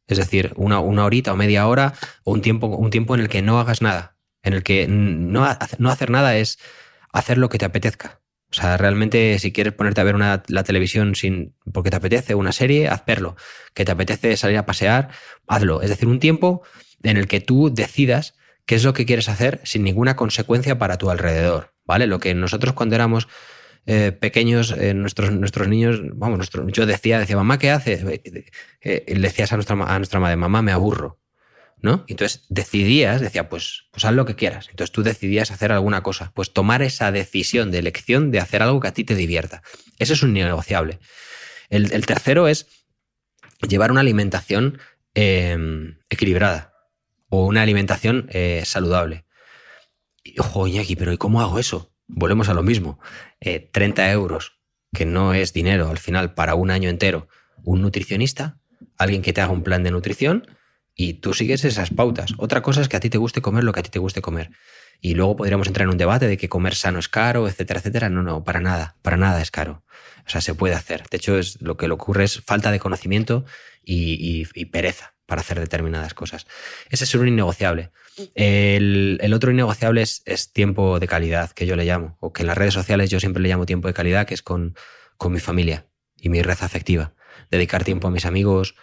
Es 0.06 0.18
decir, 0.18 0.52
una, 0.56 0.80
una, 0.80 1.04
horita 1.04 1.32
o 1.32 1.36
media 1.36 1.66
hora 1.66 1.94
o 2.24 2.32
un 2.32 2.42
tiempo, 2.42 2.66
un 2.66 2.90
tiempo 2.90 3.14
en 3.14 3.20
el 3.20 3.28
que 3.28 3.42
no 3.42 3.58
hagas 3.58 3.80
nada. 3.80 4.16
En 4.42 4.52
el 4.52 4.62
que 4.62 4.86
no, 4.88 5.46
no 5.78 5.90
hacer 5.90 6.10
nada 6.10 6.36
es 6.36 6.58
hacer 7.12 7.38
lo 7.38 7.48
que 7.48 7.58
te 7.58 7.64
apetezca. 7.64 8.20
O 8.56 8.60
sea, 8.60 8.76
realmente 8.76 9.38
si 9.40 9.52
quieres 9.52 9.72
ponerte 9.72 10.00
a 10.00 10.04
ver 10.04 10.14
una, 10.14 10.42
la 10.48 10.62
televisión 10.62 11.14
sin, 11.14 11.54
porque 11.72 11.90
te 11.90 11.96
apetece 11.96 12.34
una 12.34 12.52
serie, 12.52 12.88
hazlo. 12.88 13.36
Que 13.74 13.84
te 13.84 13.92
apetece 13.92 14.36
salir 14.36 14.58
a 14.58 14.66
pasear, 14.66 15.10
hazlo. 15.48 15.82
Es 15.82 15.90
decir, 15.90 16.08
un 16.08 16.20
tiempo 16.20 16.62
en 17.02 17.16
el 17.16 17.26
que 17.26 17.40
tú 17.40 17.74
decidas 17.74 18.34
qué 18.64 18.76
es 18.76 18.84
lo 18.84 18.92
que 18.92 19.06
quieres 19.06 19.28
hacer 19.28 19.60
sin 19.64 19.82
ninguna 19.82 20.14
consecuencia 20.16 20.78
para 20.78 20.98
tu 20.98 21.10
alrededor. 21.10 21.74
¿Vale? 21.84 22.06
Lo 22.06 22.18
que 22.20 22.34
nosotros 22.34 22.74
cuando 22.74 22.94
éramos 22.94 23.28
eh, 23.86 24.12
pequeños, 24.12 24.70
eh, 24.70 24.94
nuestros, 24.94 25.32
nuestros 25.32 25.68
niños, 25.68 26.00
vamos, 26.14 26.48
yo 26.68 26.86
decía, 26.86 27.18
decía, 27.18 27.36
mamá, 27.36 27.58
¿qué 27.58 27.70
haces? 27.70 28.02
Eh, 28.80 29.04
le 29.06 29.28
decías 29.28 29.52
a 29.52 29.56
nuestra, 29.56 29.76
a 29.76 29.98
nuestra 29.98 30.20
madre, 30.20 30.36
mamá, 30.36 30.62
me 30.62 30.72
aburro. 30.72 31.18
¿No? 31.84 32.02
Entonces 32.08 32.46
decidías, 32.48 33.20
decía, 33.20 33.50
pues, 33.50 33.84
pues 33.92 34.06
haz 34.06 34.14
lo 34.14 34.24
que 34.24 34.36
quieras. 34.36 34.68
Entonces 34.70 34.90
tú 34.90 35.02
decidías 35.02 35.50
hacer 35.50 35.70
alguna 35.70 36.02
cosa, 36.02 36.32
pues 36.34 36.50
tomar 36.50 36.80
esa 36.80 37.12
decisión 37.12 37.70
de 37.70 37.78
elección 37.78 38.30
de 38.30 38.40
hacer 38.40 38.62
algo 38.62 38.80
que 38.80 38.88
a 38.88 38.94
ti 38.94 39.04
te 39.04 39.14
divierta. 39.14 39.62
Ese 39.98 40.14
es 40.14 40.22
un 40.22 40.32
negociable. 40.32 40.98
El, 41.68 42.06
tercero 42.06 42.48
es 42.48 42.68
llevar 43.68 43.90
una 43.90 44.00
alimentación 44.00 44.78
em, 45.12 45.98
equilibrada 46.08 46.72
o 47.28 47.44
una 47.44 47.60
alimentación 47.60 48.28
eh, 48.30 48.62
saludable. 48.64 49.26
Ojo, 50.38 50.66
Iñaki, 50.66 50.96
pero 50.96 51.12
¿y 51.12 51.18
cómo 51.18 51.42
hago 51.42 51.58
eso? 51.58 51.92
Volvemos 52.06 52.48
a 52.48 52.54
lo 52.54 52.62
mismo. 52.62 52.98
30 53.40 54.08
eh, 54.08 54.12
euros, 54.12 54.58
que 54.94 55.04
no 55.04 55.34
es 55.34 55.52
dinero 55.52 55.90
al 55.90 55.98
final 55.98 56.32
para 56.32 56.54
un 56.54 56.70
año 56.70 56.88
entero. 56.88 57.28
Un 57.62 57.82
nutricionista, 57.82 58.58
alguien 58.96 59.20
que 59.20 59.34
te 59.34 59.42
haga 59.42 59.52
un 59.52 59.62
plan 59.62 59.82
de 59.82 59.90
nutrición 59.90 60.46
y 60.94 61.14
tú 61.14 61.34
sigues 61.34 61.64
esas 61.64 61.90
pautas. 61.90 62.34
Otra 62.38 62.62
cosa 62.62 62.80
es 62.80 62.88
que 62.88 62.96
a 62.96 63.00
ti 63.00 63.10
te 63.10 63.18
guste 63.18 63.42
comer 63.42 63.64
lo 63.64 63.72
que 63.72 63.80
a 63.80 63.82
ti 63.82 63.90
te 63.90 63.98
guste 63.98 64.22
comer. 64.22 64.50
Y 65.00 65.14
luego 65.14 65.36
podríamos 65.36 65.66
entrar 65.66 65.84
en 65.84 65.90
un 65.90 65.98
debate 65.98 66.28
de 66.28 66.36
que 66.36 66.48
comer 66.48 66.74
sano 66.74 66.98
es 66.98 67.08
caro, 67.08 67.48
etcétera, 67.48 67.80
etcétera. 67.80 68.08
No, 68.08 68.22
no, 68.22 68.44
para 68.44 68.60
nada, 68.60 68.96
para 69.02 69.16
nada 69.16 69.42
es 69.42 69.50
caro. 69.50 69.84
O 70.26 70.30
sea, 70.30 70.40
se 70.40 70.54
puede 70.54 70.74
hacer. 70.74 71.04
De 71.10 71.16
hecho, 71.16 71.38
es, 71.38 71.60
lo 71.60 71.76
que 71.76 71.88
le 71.88 71.94
ocurre 71.94 72.24
es 72.24 72.40
falta 72.40 72.70
de 72.70 72.78
conocimiento 72.78 73.44
y, 73.82 74.46
pereza 74.66 75.14
para 75.26 75.40
hacer 75.40 75.58
determinadas 75.58 76.14
cosas. 76.14 76.46
Ese 76.90 77.04
es 77.04 77.14
un 77.14 77.28
innegociable. 77.28 77.90
El, 78.34 79.32
otro 79.34 79.50
innegociable 79.50 80.02
es, 80.02 80.22
es, 80.26 80.52
tiempo 80.52 81.00
de 81.00 81.08
calidad, 81.08 81.50
que 81.50 81.66
yo 81.66 81.76
le 81.76 81.84
llamo, 81.84 82.16
o 82.20 82.32
que 82.32 82.42
en 82.42 82.46
las 82.46 82.56
redes 82.56 82.74
sociales 82.74 83.10
yo 83.10 83.20
siempre 83.20 83.42
le 83.42 83.48
llamo 83.48 83.66
tiempo 83.66 83.88
de 83.88 83.94
calidad, 83.94 84.26
que 84.26 84.34
es 84.34 84.42
con, 84.42 84.76
con 85.16 85.32
mi 85.32 85.40
familia 85.40 85.86
y 86.16 86.28
mi 86.28 86.40
red 86.42 86.58
afectiva. 86.60 87.14
Dedicar 87.50 87.84
tiempo 87.84 88.08
a 88.08 88.10
mis 88.10 88.24
amigos, 88.24 88.74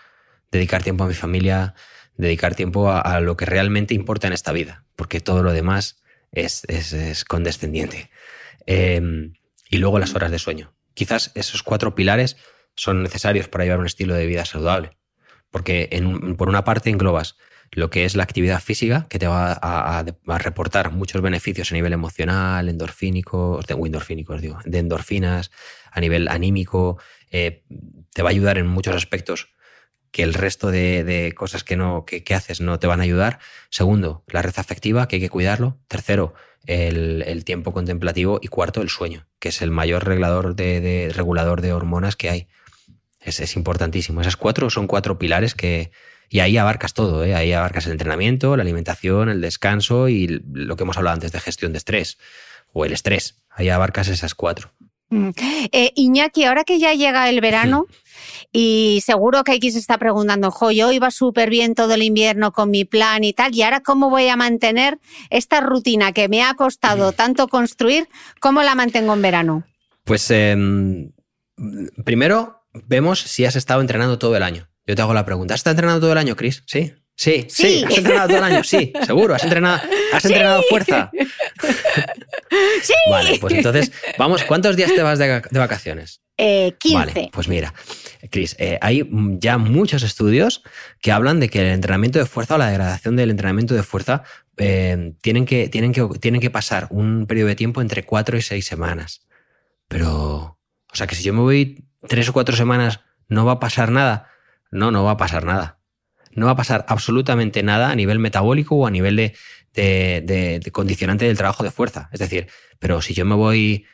dedicar 0.51 0.83
tiempo 0.83 1.03
a 1.03 1.07
mi 1.07 1.13
familia, 1.13 1.73
dedicar 2.17 2.55
tiempo 2.55 2.91
a, 2.91 3.19
lo 3.19 3.37
que 3.37 3.45
realmente 3.45 3.93
importa 3.93 4.27
en 4.27 4.33
esta 4.33 4.51
vida, 4.51 4.85
porque 4.95 5.19
todo 5.19 5.43
lo 5.43 5.53
demás 5.53 6.01
es, 6.31 6.63
es, 6.67 7.25
condescendiente. 7.25 8.09
Em, 8.65 9.33
y 9.69 9.77
luego 9.77 9.99
las 9.99 10.13
horas 10.15 10.31
de 10.31 10.39
sueño. 10.39 10.73
Quizás 10.93 11.31
esos 11.35 11.63
cuatro 11.63 11.95
pilares 11.95 12.37
son 12.75 13.03
necesarios 13.03 13.47
para 13.47 13.63
llevar 13.63 13.79
un 13.79 13.85
estilo 13.85 14.13
de 14.13 14.25
vida 14.25 14.45
saludable, 14.45 14.97
porque 15.49 15.89
por 16.37 16.49
una 16.49 16.63
parte 16.63 16.89
englobas 16.89 17.37
lo 17.71 17.89
que 17.89 18.03
es 18.03 18.15
la 18.15 18.23
actividad 18.23 18.61
física, 18.61 19.07
que 19.09 19.17
te 19.17 19.27
va 19.27 19.53
a, 19.53 20.03
reportar 20.39 20.91
muchos 20.91 21.21
beneficios 21.21 21.71
a 21.71 21.75
nivel 21.75 21.93
emocional, 21.93 22.67
endorfínico, 22.67 23.61
de, 23.65 23.73
endorfínicos, 23.73 24.41
digo, 24.41 24.59
de 24.65 24.79
endorfinas, 24.79 25.51
a 25.89 26.01
nivel 26.01 26.27
anímico, 26.27 26.99
eh, 27.29 27.63
te 28.13 28.23
va 28.23 28.29
a 28.29 28.31
ayudar 28.31 28.57
en 28.57 28.67
muchos 28.67 28.93
aspectos 28.93 29.53
que 30.11 30.23
el 30.23 30.33
resto 30.33 30.71
de, 30.71 31.33
cosas 31.35 31.63
que, 31.63 31.77
no, 31.77 32.05
que, 32.05 32.23
haces 32.35 32.61
no 32.61 32.79
te 32.79 32.87
van 32.87 32.99
a 32.99 33.03
ayudar. 33.03 33.39
Segundo, 33.69 34.23
la 34.27 34.41
red 34.41 34.53
afectiva, 34.57 35.07
que 35.07 35.15
hay 35.17 35.21
que 35.21 35.29
cuidarlo. 35.29 35.77
Tercero, 35.87 36.33
el, 36.65 37.43
tiempo 37.45 37.73
contemplativo. 37.73 38.39
Y 38.41 38.47
cuarto, 38.47 38.81
el 38.81 38.89
sueño, 38.89 39.27
que 39.39 39.49
es 39.49 39.61
el 39.61 39.71
mayor 39.71 40.05
regulador 40.05 40.55
de, 40.55 41.11
regulador 41.15 41.61
de 41.61 41.73
hormonas 41.73 42.15
que 42.15 42.29
hay. 42.29 42.47
Es, 43.19 43.39
es, 43.39 43.55
importantísimo. 43.55 44.21
Esas 44.21 44.35
cuatro 44.35 44.69
son 44.69 44.87
cuatro 44.87 45.17
pilares 45.17 45.55
que... 45.55 45.91
Y 46.29 46.39
ahí 46.39 46.57
abarcas 46.57 46.93
todo, 46.93 47.25
¿eh? 47.25 47.35
ahí 47.35 47.51
abarcas 47.51 47.87
el 47.87 47.91
entrenamiento, 47.91 48.55
la 48.55 48.63
alimentación, 48.63 49.27
el 49.27 49.41
descanso 49.41 50.07
y 50.07 50.27
lo 50.53 50.77
que 50.77 50.83
hemos 50.83 50.95
hablado 50.95 51.15
antes 51.15 51.33
de 51.33 51.41
gestión 51.41 51.73
de 51.73 51.79
estrés 51.79 52.17
o 52.71 52.85
el 52.85 52.93
estrés. 52.93 53.43
Ahí 53.49 53.67
abarcas 53.67 54.07
esas 54.07 54.33
cuatro. 54.33 54.71
Mm. 55.11 55.31
Eh, 55.73 55.91
Iñaki, 55.95 56.45
ahora 56.45 56.63
que 56.63 56.79
ya 56.79 56.93
llega 56.93 57.29
el 57.29 57.41
verano, 57.41 57.85
y 58.51 59.01
seguro 59.05 59.43
que 59.43 59.53
aquí 59.53 59.71
se 59.71 59.79
está 59.79 59.97
preguntando, 59.97 60.51
jo, 60.51 60.71
yo 60.71 60.91
iba 60.91 61.11
súper 61.11 61.49
bien 61.49 61.75
todo 61.75 61.93
el 61.93 62.03
invierno 62.03 62.51
con 62.51 62.69
mi 62.69 62.85
plan 62.85 63.23
y 63.23 63.33
tal, 63.33 63.55
y 63.55 63.63
ahora 63.63 63.81
cómo 63.81 64.09
voy 64.09 64.27
a 64.27 64.35
mantener 64.35 64.99
esta 65.29 65.61
rutina 65.61 66.11
que 66.11 66.29
me 66.29 66.43
ha 66.43 66.53
costado 66.55 67.11
tanto 67.11 67.47
construir, 67.47 68.07
¿cómo 68.39 68.61
la 68.63 68.75
mantengo 68.75 69.13
en 69.13 69.21
verano? 69.21 69.63
Pues 70.03 70.29
em, 70.31 71.11
primero 72.03 72.63
vemos 72.87 73.19
si 73.19 73.45
has 73.45 73.55
estado 73.55 73.81
entrenando 73.81 74.17
todo 74.17 74.35
el 74.35 74.43
año. 74.43 74.67
yo 74.85 74.95
te 74.95 75.01
hago 75.01 75.13
la 75.13 75.25
pregunta, 75.25 75.53
¿has 75.53 75.59
estado 75.59 75.73
entrenando 75.73 76.01
todo 76.01 76.11
el 76.11 76.17
año, 76.17 76.35
Chris? 76.35 76.63
Sí. 76.65 76.93
Sí, 77.21 77.45
sí, 77.49 77.83
¿Has 77.87 77.99
entrenado 77.99 78.29
todo 78.29 78.37
el 78.39 78.43
año? 78.45 78.63
Sí, 78.63 78.91
seguro. 79.05 79.35
¿Has 79.35 79.43
entrenado, 79.43 79.79
has 80.11 80.25
entrenado 80.25 80.63
fuerza? 80.67 81.11
Sí. 82.83 82.93
Vale, 83.09 83.37
pues 83.39 83.53
entonces, 83.53 83.91
vamos, 84.17 84.43
¿cuántos 84.43 84.75
días 84.75 84.93
te 84.93 85.01
vas 85.01 85.19
de, 85.19 85.41
vacaciones? 85.51 86.21
Eh, 86.35 86.73
15. 86.79 86.97
Vale, 86.97 87.29
pues 87.31 87.47
mira, 87.47 87.73
Cris, 88.29 88.55
eh, 88.59 88.77
hay 88.81 89.07
ya 89.39 89.57
muchos 89.57 90.03
estudios 90.03 90.61
que 90.99 91.13
hablan 91.13 91.39
de 91.39 91.47
que 91.49 91.61
el 91.61 91.67
entrenamiento 91.67 92.19
de 92.19 92.25
fuerza 92.25 92.55
o 92.55 92.57
la 92.57 92.67
degradación 92.67 93.15
del 93.15 93.29
entrenamiento 93.29 93.73
de 93.73 93.83
fuerza 93.83 94.23
eh, 94.57 95.13
tienen, 95.21 95.45
que, 95.45 95.69
tienen, 95.69 95.93
que, 95.93 96.05
tienen 96.19 96.41
que 96.41 96.49
pasar 96.49 96.87
un 96.89 97.25
periodo 97.25 97.47
de 97.47 97.55
tiempo 97.55 97.81
entre 97.81 98.03
cuatro 98.03 98.37
y 98.37 98.41
seis 98.41 98.65
semanas. 98.65 99.21
Pero, 99.87 100.57
o 100.91 100.95
sea, 100.95 101.07
que 101.07 101.15
si 101.15 101.23
yo 101.23 101.33
me 101.33 101.41
voy 101.41 101.85
tres 102.07 102.27
o 102.27 102.33
cuatro 102.33 102.55
semanas, 102.55 102.99
¿no 103.29 103.45
va 103.45 103.53
a 103.53 103.59
pasar 103.59 103.91
nada? 103.91 104.27
No, 104.71 104.91
no 104.91 105.03
va 105.05 105.11
a 105.11 105.17
pasar 105.17 105.45
nada 105.45 105.80
no 106.33 106.45
va 106.45 106.53
a 106.53 106.55
pasar 106.55 106.85
absolutamente 106.87 107.63
nada 107.63 107.91
a 107.91 107.95
nivel 107.95 108.19
metabólico 108.19 108.75
o 108.75 108.87
a 108.87 108.91
nivel 108.91 109.15
de, 109.15 110.69
condicionante 110.71 111.25
del 111.25 111.37
trabajo 111.37 111.63
de 111.63 111.71
fuerza. 111.71 112.09
Es 112.11 112.19
decir, 112.19 112.47
pero 112.79 113.01
si 113.01 113.13
yo 113.13 113.25
me 113.25 113.35
voy 113.35 113.85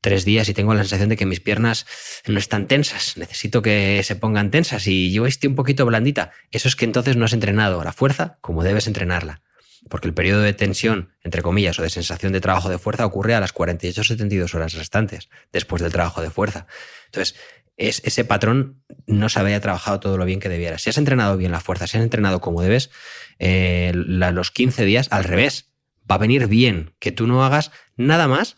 tres 0.00 0.24
días 0.24 0.48
y 0.48 0.54
tengo 0.54 0.74
la 0.74 0.82
sensación 0.82 1.08
de 1.08 1.16
que 1.16 1.24
mis 1.24 1.40
piernas 1.40 1.86
no 2.26 2.38
están 2.38 2.66
tensas, 2.66 3.16
necesito 3.16 3.62
que 3.62 4.02
se 4.04 4.16
pongan 4.16 4.50
tensas 4.50 4.86
y 4.86 5.12
yo 5.12 5.26
estoy 5.26 5.48
un 5.48 5.56
poquito 5.56 5.86
blandita, 5.86 6.32
eso 6.50 6.68
es 6.68 6.76
que 6.76 6.84
entonces 6.84 7.16
no 7.16 7.24
has 7.24 7.32
entrenado 7.32 7.82
la 7.82 7.92
fuerza 7.92 8.38
como 8.40 8.62
debes 8.62 8.86
entrenarla. 8.86 9.40
Porque 9.88 10.08
el 10.08 10.14
periodo 10.14 10.40
de 10.40 10.54
tensión, 10.54 11.10
entre 11.22 11.42
comillas, 11.42 11.78
o 11.78 11.82
de 11.82 11.90
sensación 11.90 12.32
de 12.32 12.40
trabajo 12.40 12.70
de 12.70 12.78
fuerza 12.78 13.04
ocurre 13.04 13.34
a 13.34 13.40
las 13.40 13.54
48-72 13.54 14.54
horas 14.54 14.72
restantes 14.72 15.28
después 15.52 15.82
del 15.82 15.92
trabajo 15.92 16.22
de 16.22 16.30
fuerza. 16.30 16.66
Entonces, 17.06 17.36
es, 17.76 18.02
ese 18.04 18.24
patrón 18.24 18.82
no 19.06 19.28
se 19.28 19.40
había 19.40 19.60
trabajado 19.60 20.00
todo 20.00 20.16
lo 20.16 20.24
bien 20.24 20.40
que 20.40 20.48
debiera. 20.48 20.78
Si 20.78 20.90
has 20.90 20.98
entrenado 20.98 21.36
bien 21.36 21.52
la 21.52 21.60
fuerza, 21.60 21.86
si 21.86 21.96
has 21.96 22.02
entrenado 22.02 22.40
como 22.40 22.62
debes, 22.62 22.90
eh, 23.38 23.92
los 23.94 24.50
15 24.50 24.84
días, 24.84 25.08
al 25.10 25.24
revés, 25.24 25.72
va 26.10 26.16
a 26.16 26.18
venir 26.18 26.46
bien 26.46 26.94
que 26.98 27.12
tú 27.12 27.26
no 27.26 27.44
hagas 27.44 27.72
nada 27.96 28.28
más 28.28 28.56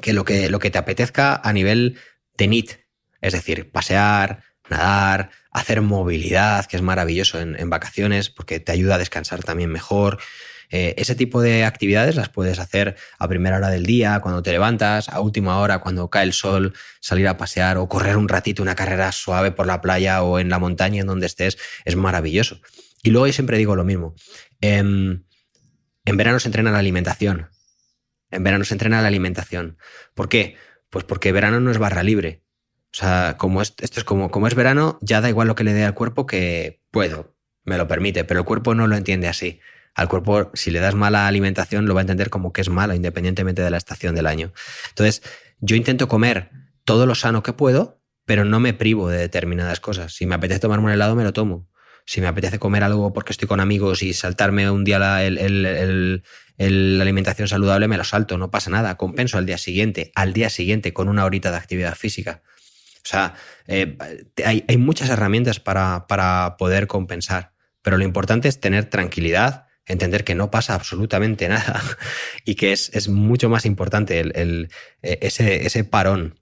que 0.00 0.12
lo 0.12 0.24
que, 0.24 0.48
lo 0.50 0.58
que 0.58 0.70
te 0.70 0.78
apetezca 0.78 1.40
a 1.42 1.52
nivel 1.52 1.98
de 2.36 2.48
NIT. 2.48 2.72
Es 3.20 3.32
decir, 3.32 3.70
pasear, 3.70 4.44
nadar, 4.68 5.30
hacer 5.50 5.82
movilidad, 5.82 6.66
que 6.66 6.76
es 6.76 6.82
maravilloso 6.82 7.40
en, 7.40 7.58
en 7.58 7.70
vacaciones 7.70 8.30
porque 8.30 8.60
te 8.60 8.72
ayuda 8.72 8.94
a 8.94 8.98
descansar 8.98 9.42
también 9.42 9.70
mejor. 9.70 10.18
Eh, 10.70 10.94
ese 10.98 11.16
tipo 11.16 11.42
de 11.42 11.64
actividades 11.64 12.14
las 12.14 12.28
puedes 12.28 12.60
hacer 12.60 12.96
a 13.18 13.28
primera 13.28 13.56
hora 13.56 13.70
del 13.70 13.84
día, 13.84 14.20
cuando 14.20 14.42
te 14.42 14.52
levantas, 14.52 15.08
a 15.08 15.20
última 15.20 15.58
hora, 15.58 15.80
cuando 15.80 16.08
cae 16.08 16.24
el 16.24 16.32
sol, 16.32 16.74
salir 17.00 17.26
a 17.26 17.36
pasear 17.36 17.76
o 17.76 17.88
correr 17.88 18.16
un 18.16 18.28
ratito, 18.28 18.62
una 18.62 18.76
carrera 18.76 19.10
suave 19.10 19.50
por 19.50 19.66
la 19.66 19.80
playa 19.80 20.22
o 20.22 20.38
en 20.38 20.48
la 20.48 20.60
montaña 20.60 21.00
en 21.00 21.08
donde 21.08 21.26
estés, 21.26 21.58
es 21.84 21.96
maravilloso. 21.96 22.60
Y 23.02 23.10
luego 23.10 23.26
yo 23.26 23.32
siempre 23.32 23.58
digo 23.58 23.74
lo 23.74 23.84
mismo. 23.84 24.14
en 24.60 25.24
verano 26.04 26.38
se 26.38 26.48
entrena 26.48 26.70
la 26.70 26.78
alimentación. 26.78 27.50
En 28.30 28.44
verano 28.44 28.64
se 28.64 28.74
entrena 28.74 29.02
la 29.02 29.08
alimentación. 29.08 29.76
¿Por 30.14 30.28
qué? 30.28 30.56
Pues 30.88 31.04
porque 31.04 31.32
verano 31.32 31.58
no 31.58 31.72
es 31.72 31.78
barra 31.78 32.04
libre. 32.04 32.44
O 32.92 32.96
sea, 32.96 33.36
como 33.38 33.62
esto 33.62 33.84
es 33.84 34.04
como, 34.04 34.30
como 34.30 34.46
es 34.46 34.54
verano, 34.54 34.98
ya 35.00 35.20
da 35.20 35.28
igual 35.28 35.48
lo 35.48 35.54
que 35.54 35.64
le 35.64 35.72
dé 35.72 35.84
al 35.84 35.94
cuerpo 35.94 36.26
que 36.26 36.80
puedo, 36.90 37.36
me 37.64 37.76
lo 37.76 37.86
permite, 37.88 38.24
pero 38.24 38.40
el 38.40 38.46
cuerpo 38.46 38.74
no 38.74 38.86
lo 38.86 38.96
entiende 38.96 39.28
así 39.28 39.60
al 39.94 40.08
cuerpo, 40.08 40.50
si 40.54 40.70
le 40.70 40.80
das 40.80 40.94
mala 40.94 41.26
alimentación, 41.26 41.86
lo 41.86 41.94
va 41.94 42.00
a 42.00 42.02
entender 42.02 42.30
como 42.30 42.52
que 42.52 42.60
es 42.60 42.68
malo, 42.68 42.94
independientemente 42.94 43.62
de 43.62 43.70
la 43.70 43.76
estación 43.76 44.14
del 44.14 44.26
año. 44.26 44.52
Entonces, 44.90 45.22
yo 45.60 45.76
intento 45.76 46.08
comer 46.08 46.50
todo 46.84 47.06
lo 47.06 47.14
sano 47.14 47.42
que 47.42 47.52
puedo, 47.52 48.00
pero 48.24 48.44
no 48.44 48.60
me 48.60 48.74
privo 48.74 49.08
de 49.08 49.18
determinadas 49.18 49.80
cosas. 49.80 50.14
Si 50.14 50.26
me 50.26 50.34
apetece 50.34 50.60
tomarme 50.60 50.86
un 50.86 50.92
helado, 50.92 51.14
me 51.16 51.24
lo 51.24 51.32
tomo. 51.32 51.68
Si 52.06 52.20
me 52.20 52.28
apetece 52.28 52.58
comer 52.58 52.82
algo 52.82 53.12
porque 53.12 53.32
estoy 53.32 53.46
con 53.46 53.60
amigos 53.60 54.02
y 54.02 54.14
saltarme 54.14 54.70
un 54.70 54.84
día 54.84 54.98
la, 54.98 55.16
alimentación 56.58 57.48
saludable, 57.48 57.88
me 57.88 57.96
lo 57.96 58.04
salto, 58.04 58.38
no 58.38 58.50
pasa 58.50 58.70
nada. 58.70 58.96
Compenso 58.96 59.38
al 59.38 59.46
día 59.46 59.58
siguiente, 59.58 60.12
al 60.14 60.32
día 60.32 60.50
siguiente 60.50 60.92
con 60.92 61.08
una 61.08 61.24
horita 61.24 61.50
de 61.50 61.56
actividad 61.56 61.94
física. 61.94 62.42
O 63.04 63.08
sea, 63.08 63.34
eh, 63.66 63.96
hay, 64.44 64.64
hay, 64.68 64.76
muchas 64.76 65.08
herramientas 65.10 65.58
para, 65.58 66.06
para 66.06 66.56
poder 66.58 66.86
compensar, 66.86 67.52
pero 67.82 67.96
lo 67.96 68.04
importante 68.04 68.48
es 68.48 68.60
tener 68.60 68.84
tranquilidad, 68.84 69.66
entender 69.90 70.24
que 70.24 70.34
no 70.34 70.50
pasa 70.50 70.74
absolutamente 70.74 71.48
nada 71.48 71.82
y 72.44 72.54
que 72.54 72.72
es, 72.72 73.08
mucho 73.08 73.48
más 73.48 73.66
importante 73.66 74.20
el, 74.20 74.70
eh, 75.02 75.18
ese, 75.22 75.66
ese 75.66 75.84
parón, 75.84 76.38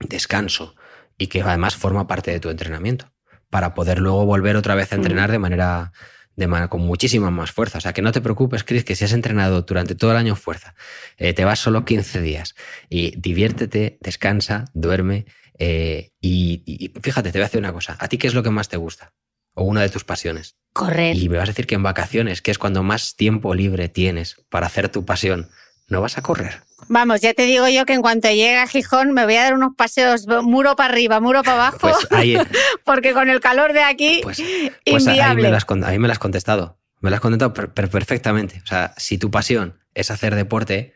descanso 0.00 0.74
y 1.18 1.28
que 1.28 1.42
además 1.42 1.76
forma 1.76 2.06
parte 2.06 2.30
de 2.30 2.40
tu 2.40 2.50
entrenamiento 2.50 3.12
para 3.50 3.74
poder 3.74 3.98
luego 3.98 4.26
volver 4.26 4.56
otra 4.56 4.74
vez 4.74 4.92
a 4.92 4.96
entrenar 4.96 5.30
de 5.30 5.38
manera, 5.38 5.92
de 6.34 6.46
manera 6.46 6.68
con 6.68 6.82
muchísima 6.82 7.30
más 7.30 7.52
fuerza. 7.52 7.78
O 7.78 7.80
sea, 7.80 7.92
que 7.92 8.02
no 8.02 8.12
te 8.12 8.20
preocupes, 8.20 8.64
Chris, 8.64 8.84
que 8.84 8.96
si 8.96 9.04
has 9.04 9.12
entrenado 9.12 9.62
durante 9.62 9.94
todo 9.94 10.10
el 10.10 10.16
año 10.16 10.36
fuerza, 10.36 10.74
eh, 11.16 11.32
te 11.32 11.44
vas 11.44 11.58
solo 11.58 11.84
15 11.84 12.20
días 12.20 12.54
y 12.90 13.18
diviértete, 13.18 13.98
descansa, 14.00 14.66
duerme 14.74 15.26
eh, 15.58 16.12
y, 16.20 16.62
y, 16.66 16.92
fíjate, 17.00 17.32
te 17.32 17.38
voy 17.38 17.44
a 17.44 17.46
decir 17.46 17.60
una 17.60 17.72
cosa. 17.72 17.96
¿A 17.98 18.08
ti 18.08 18.18
qué 18.18 18.26
es 18.26 18.34
lo 18.34 18.42
que 18.42 18.50
más 18.50 18.68
te 18.68 18.76
gusta? 18.76 19.14
O 19.56 19.64
una 19.64 19.82
de 19.82 19.88
tus 19.88 20.04
pasiones. 20.04 20.54
Correr. 20.72 21.16
Y 21.16 21.28
me 21.28 21.38
vas 21.38 21.48
a 21.48 21.52
decir 21.52 21.66
que 21.66 21.74
en 21.74 21.82
vacaciones, 21.82 22.40
que 22.42 22.52
es 22.52 22.58
cuando 22.58 22.84
más 22.84 23.16
tiempo 23.16 23.54
libre 23.54 23.88
tienes 23.88 24.36
para 24.48 24.66
hacer 24.66 24.88
tu 24.90 25.04
pasión, 25.04 25.48
no 25.88 26.00
vas 26.00 26.18
a 26.18 26.22
correr. 26.22 26.62
Vamos, 26.88 27.20
ya 27.20 27.32
te 27.32 27.42
digo 27.42 27.68
yo 27.68 27.86
que 27.86 27.94
en 27.94 28.02
cuanto 28.02 28.28
llegue 28.28 28.58
a 28.58 28.66
Gijón 28.66 29.12
me 29.12 29.24
voy 29.24 29.36
a 29.36 29.44
dar 29.44 29.54
unos 29.54 29.74
paseos 29.76 30.26
muro 30.42 30.76
para 30.76 30.92
arriba, 30.92 31.20
muro 31.20 31.42
para 31.42 31.68
abajo, 31.68 31.78
pues 31.80 31.96
ahí, 32.10 32.36
porque 32.84 33.12
con 33.12 33.30
el 33.30 33.40
calor 33.40 33.72
de 33.72 33.82
aquí, 33.82 34.20
pues, 34.22 34.42
pues 34.84 35.06
Ahí 35.06 35.34
me, 35.34 35.48
lo 35.48 35.56
has, 35.56 35.66
me 35.98 36.12
has 36.12 36.18
contestado, 36.18 36.78
me 37.00 37.10
lo 37.10 37.16
has 37.16 37.22
contestado 37.22 37.54
perfectamente. 37.54 38.60
O 38.62 38.66
sea, 38.66 38.94
si 38.98 39.16
tu 39.16 39.30
pasión 39.30 39.80
es 39.94 40.10
hacer 40.10 40.34
deporte, 40.34 40.94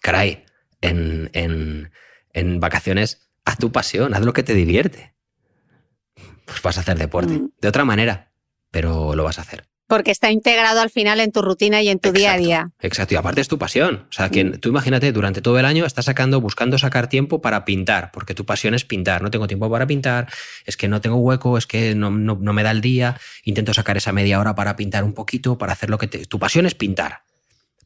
caray, 0.00 0.44
en, 0.80 1.30
en, 1.34 1.92
en 2.32 2.60
vacaciones, 2.60 3.28
haz 3.44 3.58
tu 3.58 3.70
pasión, 3.70 4.14
haz 4.14 4.22
lo 4.22 4.32
que 4.32 4.42
te 4.42 4.54
divierte. 4.54 5.14
Pues 6.44 6.62
vas 6.62 6.78
a 6.78 6.80
hacer 6.80 6.98
deporte. 6.98 7.34
Mm. 7.34 7.50
De 7.60 7.68
otra 7.68 7.84
manera, 7.84 8.32
pero 8.70 9.14
lo 9.14 9.24
vas 9.24 9.38
a 9.38 9.42
hacer. 9.42 9.64
Porque 9.86 10.10
está 10.10 10.30
integrado 10.30 10.80
al 10.80 10.88
final 10.88 11.20
en 11.20 11.32
tu 11.32 11.42
rutina 11.42 11.82
y 11.82 11.90
en 11.90 11.98
tu 11.98 12.12
día 12.12 12.32
a 12.32 12.38
día. 12.38 12.70
Exacto, 12.80 13.12
y 13.12 13.18
aparte 13.18 13.42
es 13.42 13.48
tu 13.48 13.58
pasión. 13.58 14.06
O 14.08 14.12
sea, 14.12 14.30
que 14.30 14.42
mm. 14.42 14.58
tú 14.58 14.70
imagínate, 14.70 15.12
durante 15.12 15.42
todo 15.42 15.58
el 15.58 15.66
año 15.66 15.84
estás 15.84 16.06
sacando, 16.06 16.40
buscando 16.40 16.78
sacar 16.78 17.08
tiempo 17.08 17.42
para 17.42 17.66
pintar, 17.66 18.10
porque 18.10 18.34
tu 18.34 18.46
pasión 18.46 18.72
es 18.72 18.84
pintar. 18.84 19.20
No 19.22 19.30
tengo 19.30 19.46
tiempo 19.46 19.70
para 19.70 19.86
pintar, 19.86 20.32
es 20.64 20.76
que 20.76 20.88
no 20.88 21.00
tengo 21.02 21.16
hueco, 21.16 21.58
es 21.58 21.66
que 21.66 21.94
no, 21.94 22.10
me 22.10 22.62
da 22.62 22.70
el 22.70 22.80
día. 22.80 23.20
Intento 23.44 23.74
sacar 23.74 23.98
esa 23.98 24.12
media 24.12 24.40
hora 24.40 24.54
para 24.54 24.76
pintar 24.76 25.04
un 25.04 25.12
poquito, 25.12 25.58
para 25.58 25.72
hacer 25.72 25.90
lo 25.90 25.98
que 25.98 26.06
te... 26.06 26.24
Tu 26.24 26.38
pasión 26.38 26.64
es 26.64 26.74
pintar. 26.74 27.24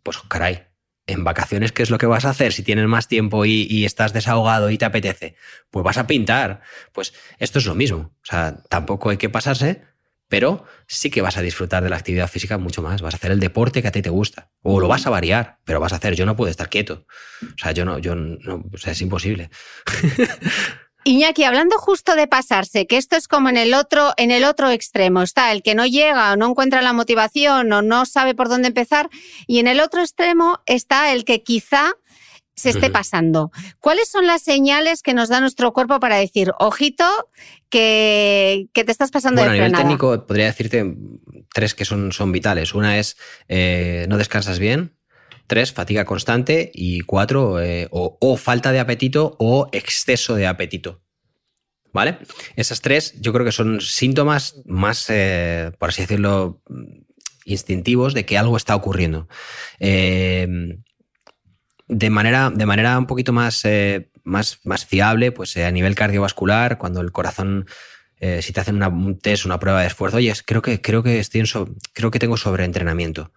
Pues 0.05 0.19
caray, 0.29 0.63
en 1.07 1.25
vacaciones, 1.25 1.73
¿qué 1.73 1.83
es 1.83 1.91
lo 1.91 1.99
que 1.99 2.07
vas 2.07 2.25
a 2.25 2.31
hacer 2.31 2.53
si 2.53 2.63
tienes 2.63 2.87
más 2.87 3.09
tiempo 3.09 3.45
y, 3.45 3.85
estás 3.85 4.13
desahogado 4.13 4.71
y 4.71 4.79
te 4.79 4.85
apetece? 4.85 5.37
Pues 5.71 5.85
vas 5.85 5.99
a 5.99 6.07
pintar. 6.07 6.63
Pues 6.93 7.15
esto 7.39 7.59
es 7.59 7.67
lo 7.67 7.75
mismo. 7.75 7.99
O 7.99 8.25
sea, 8.25 8.63
tampoco 8.69 9.11
hay 9.11 9.17
que 9.17 9.29
pasarse, 9.29 9.83
pero 10.29 10.65
sí 10.89 11.11
que 11.11 11.23
vas 11.23 11.37
a 11.37 11.43
disfrutar 11.43 11.83
de 11.85 11.91
la 11.91 11.97
actividad 11.97 12.29
física 12.29 12.59
mucho 12.59 12.83
más. 12.83 13.03
Vas 13.03 13.15
a 13.15 13.19
hacer 13.19 13.31
el 13.31 13.41
deporte 13.41 13.83
que 13.83 13.89
a 13.89 13.93
ti 13.93 14.03
te 14.03 14.11
gusta. 14.11 14.51
O 14.63 14.81
lo 14.81 14.89
vas 14.89 15.07
a 15.07 15.11
variar, 15.11 15.59
pero 15.65 15.79
vas 15.79 15.93
a 15.93 15.97
hacer. 15.97 16.17
Yo 16.17 16.27
no 16.27 16.37
puedo 16.37 16.51
estar 16.51 16.69
quieto. 16.69 17.07
O 17.43 17.59
sea, 17.59 17.73
yo 17.73 17.85
no, 17.85 17.99
yo 17.99 18.17
no, 18.17 18.65
o 18.73 18.79
sea, 18.79 18.93
es 18.93 19.01
imposible. 19.01 19.51
Iñaki, 21.07 21.45
hablando 21.45 21.79
justo 21.79 22.17
de 22.17 22.27
pasarse, 22.27 22.89
que 22.89 22.97
esto 22.97 23.15
es 23.15 23.29
como 23.29 23.49
en 23.49 23.57
el 23.57 23.75
otro, 23.75 24.13
en 24.17 24.33
el 24.33 24.43
otro 24.43 24.71
extremo, 24.71 25.23
está 25.23 25.53
el 25.53 25.63
que 25.63 25.77
no 25.77 25.87
llega 25.87 26.33
o 26.33 26.37
no 26.37 26.51
encuentra 26.51 26.83
la 26.83 26.93
motivación 26.93 27.73
o 27.73 27.81
no 27.81 28.07
sabe 28.07 28.35
por 28.35 28.49
dónde 28.49 28.67
empezar, 28.67 29.09
y 29.47 29.61
en 29.61 29.69
el 29.69 29.79
otro 29.79 30.01
extremo 30.01 30.59
está 30.67 31.13
el 31.13 31.25
que 31.25 31.45
quizá 31.45 31.95
se 32.57 32.71
esté 32.71 32.91
pasando. 32.91 33.53
¿Cuáles 33.79 34.09
son 34.09 34.27
las 34.27 34.43
señales 34.43 35.03
que 35.03 35.15
nos 35.15 35.29
da 35.29 35.39
nuestro 35.39 35.73
cuerpo 35.73 36.01
para 36.01 36.17
decir, 36.17 36.51
ojito, 36.59 37.05
que, 37.71 38.69
te 38.73 38.91
estás 38.91 39.13
pasando 39.13 39.43
bueno, 39.43 39.53
de 39.53 39.59
a 39.61 39.69
nivel 39.69 39.81
técnico 39.81 40.27
podría 40.27 40.47
decirte 40.47 40.93
tres 41.55 41.75
que 41.75 41.85
son, 41.85 42.11
son 42.11 42.33
vitales. 42.33 42.75
Una 42.75 42.99
es 42.99 43.17
eh, 43.47 44.07
no 44.09 44.19
descansas 44.19 44.59
bien, 44.59 44.96
tres, 45.47 45.73
fatiga 45.73 46.05
constante 46.05 46.71
y 46.75 47.01
cuatro, 47.01 47.61
eh, 47.61 47.89
o, 47.91 48.37
falta 48.37 48.73
de 48.73 48.81
apetito 48.81 49.37
o 49.39 49.69
exceso 49.73 50.35
de 50.35 50.47
apetito. 50.47 51.03
¿Vale? 51.93 52.19
Esas 52.57 52.83
tres 52.83 53.15
yo 53.21 53.33
creo 53.33 53.47
que 53.47 53.53
son 53.53 53.81
síntomas 53.81 54.57
más, 54.67 55.07
eh, 55.09 55.73
por 55.79 55.89
así 55.89 56.03
decirlo, 56.03 56.61
instintivos 57.47 58.13
de 58.13 58.27
que 58.27 58.37
algo 58.37 58.57
está 58.57 58.77
ocurriendo. 58.77 59.29
Eh, 59.79 60.47
de 61.89 62.11
manera, 62.11 62.51
de 62.51 62.67
manera 62.67 62.99
un 62.99 63.07
poquito 63.07 63.33
más, 63.33 63.65
eh, 63.65 64.11
más, 64.25 64.61
más 64.65 64.85
fiable, 64.85 65.33
pues 65.33 65.57
a 65.57 65.71
nivel 65.71 65.95
cardiovascular, 65.95 66.77
cuando 66.77 67.01
el 67.01 67.13
corazón, 67.13 67.67
si 68.41 68.53
te 68.53 68.61
hacen 68.61 68.77
una, 68.77 68.89
un 68.89 69.19
test, 69.19 69.47
una 69.47 69.61
prueba 69.61 69.81
de 69.81 69.87
esfuerzo, 69.87 70.19
oye, 70.19 70.35
creo 70.45 70.61
que, 70.61 70.83
creo 70.83 71.03
que, 71.03 71.19
estoy 71.19 71.45
creo 71.95 72.11
que 72.11 72.19
tengo 72.19 72.37
sobreentrenamiento. 72.37 73.33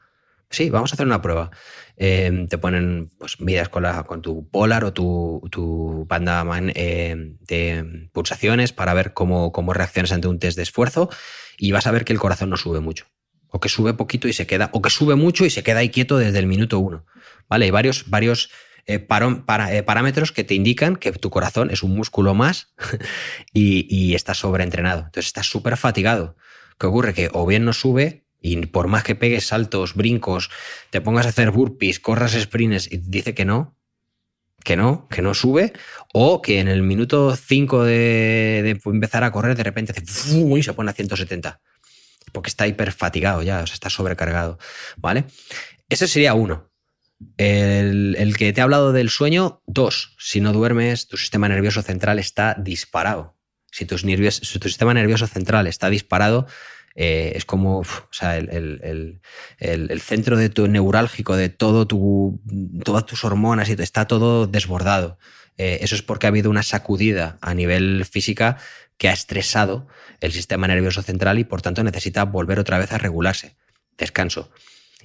Sí, 0.52 0.72
vamos 0.72 0.92
a 0.92 0.96
hacer 0.96 1.06
una 1.06 1.22
prueba. 1.22 1.52
Em, 1.96 2.48
te 2.48 2.58
ponen, 2.58 3.12
pues 3.20 3.40
midas 3.40 3.70
con, 3.70 3.84
la, 3.84 4.04
con 4.04 4.22
tu 4.22 4.50
Polar 4.50 4.84
o 4.84 4.94
tu, 4.94 5.42
tu 5.52 6.06
banda 6.08 6.44
em, 6.74 7.38
de 7.42 8.10
pulsaciones 8.12 8.74
para 8.74 8.94
ver 8.96 9.14
cómo, 9.14 9.52
cómo 9.52 9.74
reaccionas 9.74 10.12
ante 10.12 10.28
un 10.28 10.40
test 10.40 10.58
de 10.58 10.64
esfuerzo 10.64 11.10
y 11.58 11.72
vas 11.72 11.86
a 11.86 11.92
ver 11.92 12.06
que 12.06 12.14
el 12.14 12.20
corazón 12.20 12.50
no 12.50 12.58
sube 12.58 12.80
mucho. 12.80 13.06
O 13.52 13.60
que 13.60 13.70
sube 13.70 13.94
poquito 13.94 14.28
y 14.28 14.34
se 14.34 14.48
queda, 14.48 14.70
o 14.74 14.82
que 14.82 14.90
sube 14.90 15.16
mucho 15.16 15.46
y 15.46 15.50
se 15.52 15.64
queda 15.64 15.80
ahí 15.80 15.90
quieto 15.90 16.18
desde 16.18 16.40
el 16.40 16.48
minuto 16.48 16.80
uno. 16.80 17.06
¿Vale? 17.48 17.66
Hay 17.66 17.72
varios, 17.72 18.10
varios 18.10 18.50
eh, 18.88 19.08
eh, 19.08 19.84
parámetros 19.84 20.32
que 20.32 20.44
te 20.44 20.56
indican 20.56 20.96
que 20.96 21.12
tu 21.12 21.30
corazón 21.30 21.70
es 21.70 21.84
un 21.84 21.96
músculo 21.96 22.34
más 22.34 22.74
y, 23.54 23.86
y 23.94 24.16
estás 24.16 24.40
sobreentrenado. 24.40 25.02
Entonces 25.02 25.28
estás 25.28 25.48
súper 25.48 25.78
fatigado. 25.78 26.38
¿Qué 26.80 26.88
ocurre? 26.88 27.14
Que 27.14 27.30
o 27.34 27.46
bien 27.46 27.66
no 27.66 27.74
sube 27.74 28.29
y 28.42 28.58
por 28.68 28.88
más 28.88 29.04
que 29.04 29.16
pegues 29.16 29.48
saltos, 29.48 29.96
brincos, 29.96 30.50
te 30.90 31.02
pongas 31.02 31.26
a 31.26 31.30
hacer 31.30 31.52
burpees, 31.52 32.00
corras 32.00 32.34
sprints 32.34 32.92
y 32.92 32.98
dice 32.98 33.34
que 33.34 33.46
no, 33.46 33.76
que 34.64 34.76
no, 34.76 35.08
que 35.10 35.22
no 35.22 35.34
sube, 35.34 35.74
o 36.14 36.42
que 36.42 36.60
en 36.60 36.68
el 36.68 36.82
minuto 36.82 37.36
5 37.36 37.84
de, 37.84 38.80
empezar 38.86 39.24
a 39.24 39.32
correr 39.32 39.56
de 39.56 39.64
repente 39.64 39.92
hace 39.92 40.04
y 40.58 40.64
se 40.64 40.74
pone 40.74 40.92
a 40.92 40.94
170, 40.94 41.62
porque 42.32 42.50
está 42.50 42.68
hiper 42.68 42.92
fatigado 42.92 43.42
ya, 43.42 43.62
o 43.62 43.68
sea, 43.68 43.74
está 43.74 43.90
sobrecargado, 43.90 44.58
¿vale? 44.98 45.26
Ese 45.90 46.08
sería 46.08 46.34
uno. 46.34 46.70
El, 47.36 48.36
que 48.38 48.54
te 48.54 48.62
ha 48.62 48.64
hablado 48.64 48.94
del 48.94 49.10
sueño, 49.10 49.62
dos, 49.68 50.16
si 50.18 50.40
no 50.40 50.54
duermes, 50.54 51.08
tu 51.08 51.18
sistema 51.18 51.50
nervioso 51.50 51.82
central 51.82 52.18
está 52.18 52.56
disparado. 52.58 53.36
Si 53.72 53.86
tu, 53.86 53.98
si 53.98 54.60
tu 54.60 54.70
sistema 54.70 54.94
nervioso 54.94 55.28
central 55.28 55.68
está 55.68 55.90
disparado, 55.90 56.48
eh, 56.96 57.34
es 57.36 57.46
como 57.46 57.84
sea, 58.12 58.38
el, 58.38 59.22
centro 60.02 60.38
de 60.38 60.50
tu 60.50 60.68
neurálgico, 60.68 61.36
de 61.36 61.50
todo 61.50 61.88
tu, 61.88 62.42
todas 62.84 63.06
tus 63.06 63.24
hormonas, 63.24 63.70
y 63.70 63.74
está 63.74 64.08
todo 64.08 64.48
desbordado. 64.48 65.18
Eh, 65.58 65.80
eso 65.82 65.96
es 65.96 66.02
porque 66.02 66.28
ha 66.28 66.30
habido 66.30 66.50
una 66.50 66.64
sacudida 66.64 67.38
a 67.42 67.54
nivel 67.54 68.06
física 68.06 68.58
que 68.98 69.10
ha 69.10 69.14
estresado 69.14 69.88
el 70.20 70.32
sistema 70.32 70.68
nervioso 70.68 71.02
central 71.02 71.40
y 71.40 71.44
por 71.44 71.62
tanto 71.62 71.84
necesita 71.84 72.26
volver 72.26 72.60
otra 72.60 72.78
vez 72.78 72.92
a 72.92 72.98
regularse. 72.98 73.56
Descanso. 73.98 74.52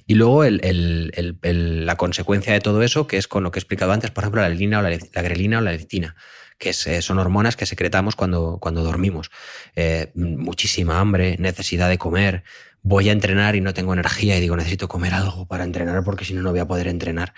Y 0.07 0.15
luego 0.15 0.43
la 0.43 1.95
consecuencia 1.95 2.53
de 2.53 2.59
todo 2.59 2.83
eso, 2.83 3.07
que 3.07 3.17
es 3.17 3.27
con 3.27 3.43
lo 3.43 3.51
que 3.51 3.59
he 3.59 3.61
explicado 3.61 3.91
antes, 3.91 4.11
por 4.11 4.23
ejemplo, 4.23 4.41
la, 4.41 4.47
o 4.47 4.81
la, 4.81 4.89
la 4.89 5.21
grelina 5.21 5.57
o 5.57 5.61
la 5.61 5.71
lectina 5.71 6.15
que 6.57 6.73
son 6.73 7.19
hormonas 7.19 7.55
que 7.55 7.65
secretamos 7.65 8.15
cuando, 8.15 8.57
cuando 8.59 8.83
dormimos. 8.83 9.31
Eh, 9.75 10.11
muchísima 10.15 10.99
hambre, 10.99 11.35
necesidad 11.39 11.89
de 11.89 11.97
comer, 11.97 12.43
voy 12.81 13.09
a 13.09 13.11
entrenar 13.11 13.55
y 13.55 13.61
no 13.61 13.73
tengo 13.73 13.93
energía 13.93 14.37
y 14.37 14.41
digo, 14.41 14.55
necesito 14.55 14.87
comer 14.87 15.13
algo 15.13 15.47
para 15.47 15.63
entrenar 15.63 16.03
porque 16.03 16.23
si 16.23 16.33
no, 16.33 16.41
no 16.41 16.51
voy 16.51 16.59
a 16.59 16.67
poder 16.67 16.87
entrenar. 16.87 17.33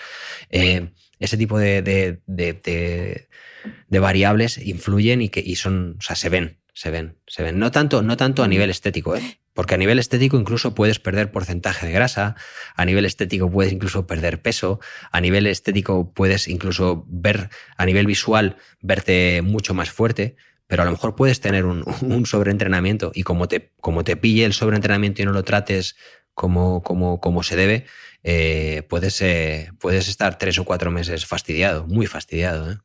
Eh, 0.50 0.92
ese 1.20 1.38
tipo 1.38 1.58
de, 1.58 1.82
de, 1.82 2.20
de, 2.28 4.00
variables 4.00 4.58
influyen 4.58 5.22
y, 5.22 5.30
que, 5.30 5.40
y 5.40 5.56
son, 5.56 5.96
o 5.98 6.02
sea, 6.02 6.16
se 6.16 6.30
ven, 6.30 6.58
se 6.78 6.92
ven, 6.92 7.18
se 7.26 7.42
ven. 7.42 7.58
No 7.58 7.72
tanto, 7.72 8.04
no 8.04 8.18
tanto 8.18 8.44
a 8.44 8.48
nivel 8.48 8.70
estético, 8.70 9.16
¿eh? 9.16 9.40
Porque 9.56 9.74
a 9.74 9.78
nivel 9.80 9.98
estético 9.98 10.38
incluso 10.38 10.76
puedes 10.76 11.00
perder 11.00 11.32
porcentaje 11.32 11.88
de 11.88 11.92
grasa, 11.92 12.36
a 12.76 12.86
nivel 12.86 13.04
estético 13.06 13.50
puedes 13.50 13.74
incluso 13.74 14.06
perder 14.06 14.44
peso, 14.44 14.80
a 15.12 15.20
nivel 15.20 15.48
estético 15.48 16.14
puedes 16.14 16.48
incluso 16.48 17.04
ver, 17.08 17.50
a 17.78 17.86
nivel 17.88 18.06
visual, 18.06 18.58
verte 18.80 19.42
mucho 19.42 19.74
más 19.74 19.90
fuerte, 19.90 20.36
pero 20.68 20.84
a 20.84 20.86
lo 20.86 20.92
mejor 20.92 21.16
puedes 21.16 21.42
tener 21.42 21.66
un, 21.66 21.84
sobreentrenamiento 22.28 23.12
y 23.16 23.24
como 23.24 23.48
te, 23.48 23.72
como 23.82 24.04
te 24.04 24.16
pille 24.16 24.46
el 24.46 24.54
sobreentrenamiento 24.54 25.24
y 25.24 25.26
no 25.26 25.32
lo 25.32 25.44
trates 25.44 25.96
como, 26.36 26.84
como, 26.84 27.20
como 27.20 27.42
se 27.42 27.56
debe, 27.56 27.88
eh, 28.22 28.84
puedes, 28.88 29.20
eh, 29.24 29.72
puedes 29.80 30.08
estar 30.10 30.38
tres 30.38 30.60
o 30.60 30.64
cuatro 30.64 30.92
meses 30.92 31.26
fastidiado, 31.26 31.88
muy 31.88 32.06
fastidiado. 32.06 32.74
¿eh? 32.74 32.78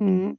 Mm. 0.00 0.32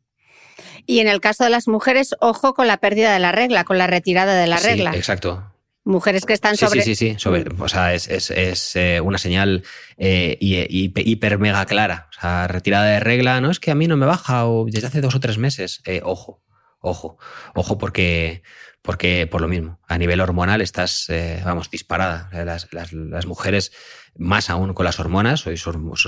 Y 0.90 1.02
en 1.02 1.08
el 1.08 1.22
caso 1.22 1.44
de 1.44 1.52
las 1.52 1.68
mujeres, 1.68 2.16
ojo 2.20 2.56
con 2.56 2.66
la 2.66 2.78
pérdida 2.78 3.14
de 3.14 3.20
la 3.20 3.32
regla, 3.32 3.64
con 3.64 3.78
la 3.78 3.86
retirada 3.86 4.34
de 4.34 4.48
la 4.48 4.58
sí, 4.58 4.70
regla. 4.70 4.96
Exacto. 4.96 5.54
Mujeres 5.84 6.26
que 6.26 6.34
están 6.34 6.58
sobre. 6.58 6.82
Sí, 6.82 6.96
sí, 6.96 7.12
sí. 7.12 7.20
Sobre, 7.20 7.46
o 7.60 7.70
sea, 7.70 7.94
es, 7.94 8.08
es, 8.08 8.32
es 8.32 8.76
eh, 8.76 9.00
una 9.00 9.20
señal 9.20 9.64
eh, 9.98 10.36
hiper 10.40 11.38
mega 11.38 11.64
clara. 11.68 12.08
O 12.10 12.20
sea, 12.20 12.48
retirada 12.48 12.88
de 12.88 13.00
regla, 13.02 13.40
no 13.40 13.52
es 13.52 13.60
que 13.60 13.70
a 13.70 13.76
mí 13.76 13.86
no 13.86 13.98
me 13.98 14.08
baja 14.08 14.48
o 14.48 14.66
desde 14.66 14.88
hace 14.88 15.00
dos 15.00 15.14
o 15.14 15.20
tres 15.20 15.38
meses. 15.38 15.84
Eh, 15.86 16.02
ojo, 16.04 16.42
ojo, 16.80 17.20
ojo, 17.54 17.78
porque, 17.78 18.42
porque 18.82 19.28
por 19.28 19.42
lo 19.42 19.48
mismo, 19.48 19.80
a 19.88 20.00
nivel 20.00 20.22
hormonal 20.22 20.60
estás, 20.60 21.06
vamos, 21.46 21.70
disparada. 21.70 22.32
Las, 22.34 22.68
las, 22.74 22.94
las, 22.94 23.28
mujeres, 23.28 23.72
más 24.18 24.50
aún 24.50 24.74
con 24.74 24.86
las 24.86 25.00
hormonas, 25.00 25.46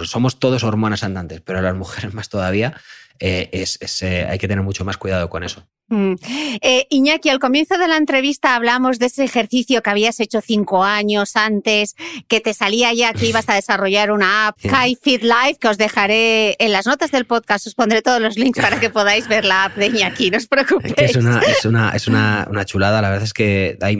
somos 0.06 0.40
todos 0.40 0.64
hormonas 0.64 1.04
andantes, 1.04 1.40
pero 1.42 1.62
las 1.62 1.76
mujeres 1.76 2.14
más 2.16 2.30
todavía, 2.30 2.82
es, 3.22 3.78
es 3.82 4.04
hay 4.04 4.38
que 4.38 4.48
tener 4.48 4.64
mucho 4.64 4.84
más 4.84 4.98
cuidado 4.98 5.30
con 5.30 5.44
eso. 5.44 5.68
Mm. 5.92 6.14
Eh, 6.62 6.88
Iñaki, 6.90 7.28
al 7.28 7.40
comienzo 7.40 7.78
de 7.78 7.86
la 7.86 7.98
entrevista 7.98 8.56
hablamos 8.56 8.98
de 8.98 9.08
ese 9.08 9.26
ejercicio 9.26 9.82
que 9.84 9.90
habías 9.90 10.22
hecho 10.22 10.40
cinco 10.40 10.86
años 10.86 11.36
antes, 11.36 11.98
que 12.30 12.40
te 12.40 12.54
salía 12.54 12.94
ya 12.94 13.12
que 13.12 13.26
ibas 13.26 13.50
a 13.50 13.56
desarrollar 13.56 14.12
una 14.12 14.48
app, 14.48 14.58
Kai 14.62 14.98
Fit 15.00 15.22
Life, 15.22 15.58
que 15.60 15.68
os 15.68 15.78
dejaré 15.78 16.56
en 16.60 16.72
las 16.72 16.88
notas 16.88 17.12
del 17.12 17.26
podcast, 17.26 17.68
os 17.68 17.76
pondré 17.76 18.02
todos 18.02 18.22
los 18.22 18.38
links 18.38 18.62
para 18.62 18.80
que 18.80 18.90
podáis 19.02 19.28
ver 19.28 19.44
la 19.44 19.66
app 19.66 19.76
de 19.76 19.88
Iñaki, 19.88 20.32
no 20.32 20.38
os 20.38 20.48
preocupéis. 20.48 21.12
Es 21.12 21.16
una, 21.18 21.40
es 21.40 21.66
una, 21.66 21.90
es 21.90 22.08
una, 22.08 22.48
una 22.50 22.64
chulada, 22.64 23.02
la 23.02 23.10
verdad 23.10 23.26
es 23.26 23.34
que 23.34 23.78
hay 23.82 24.00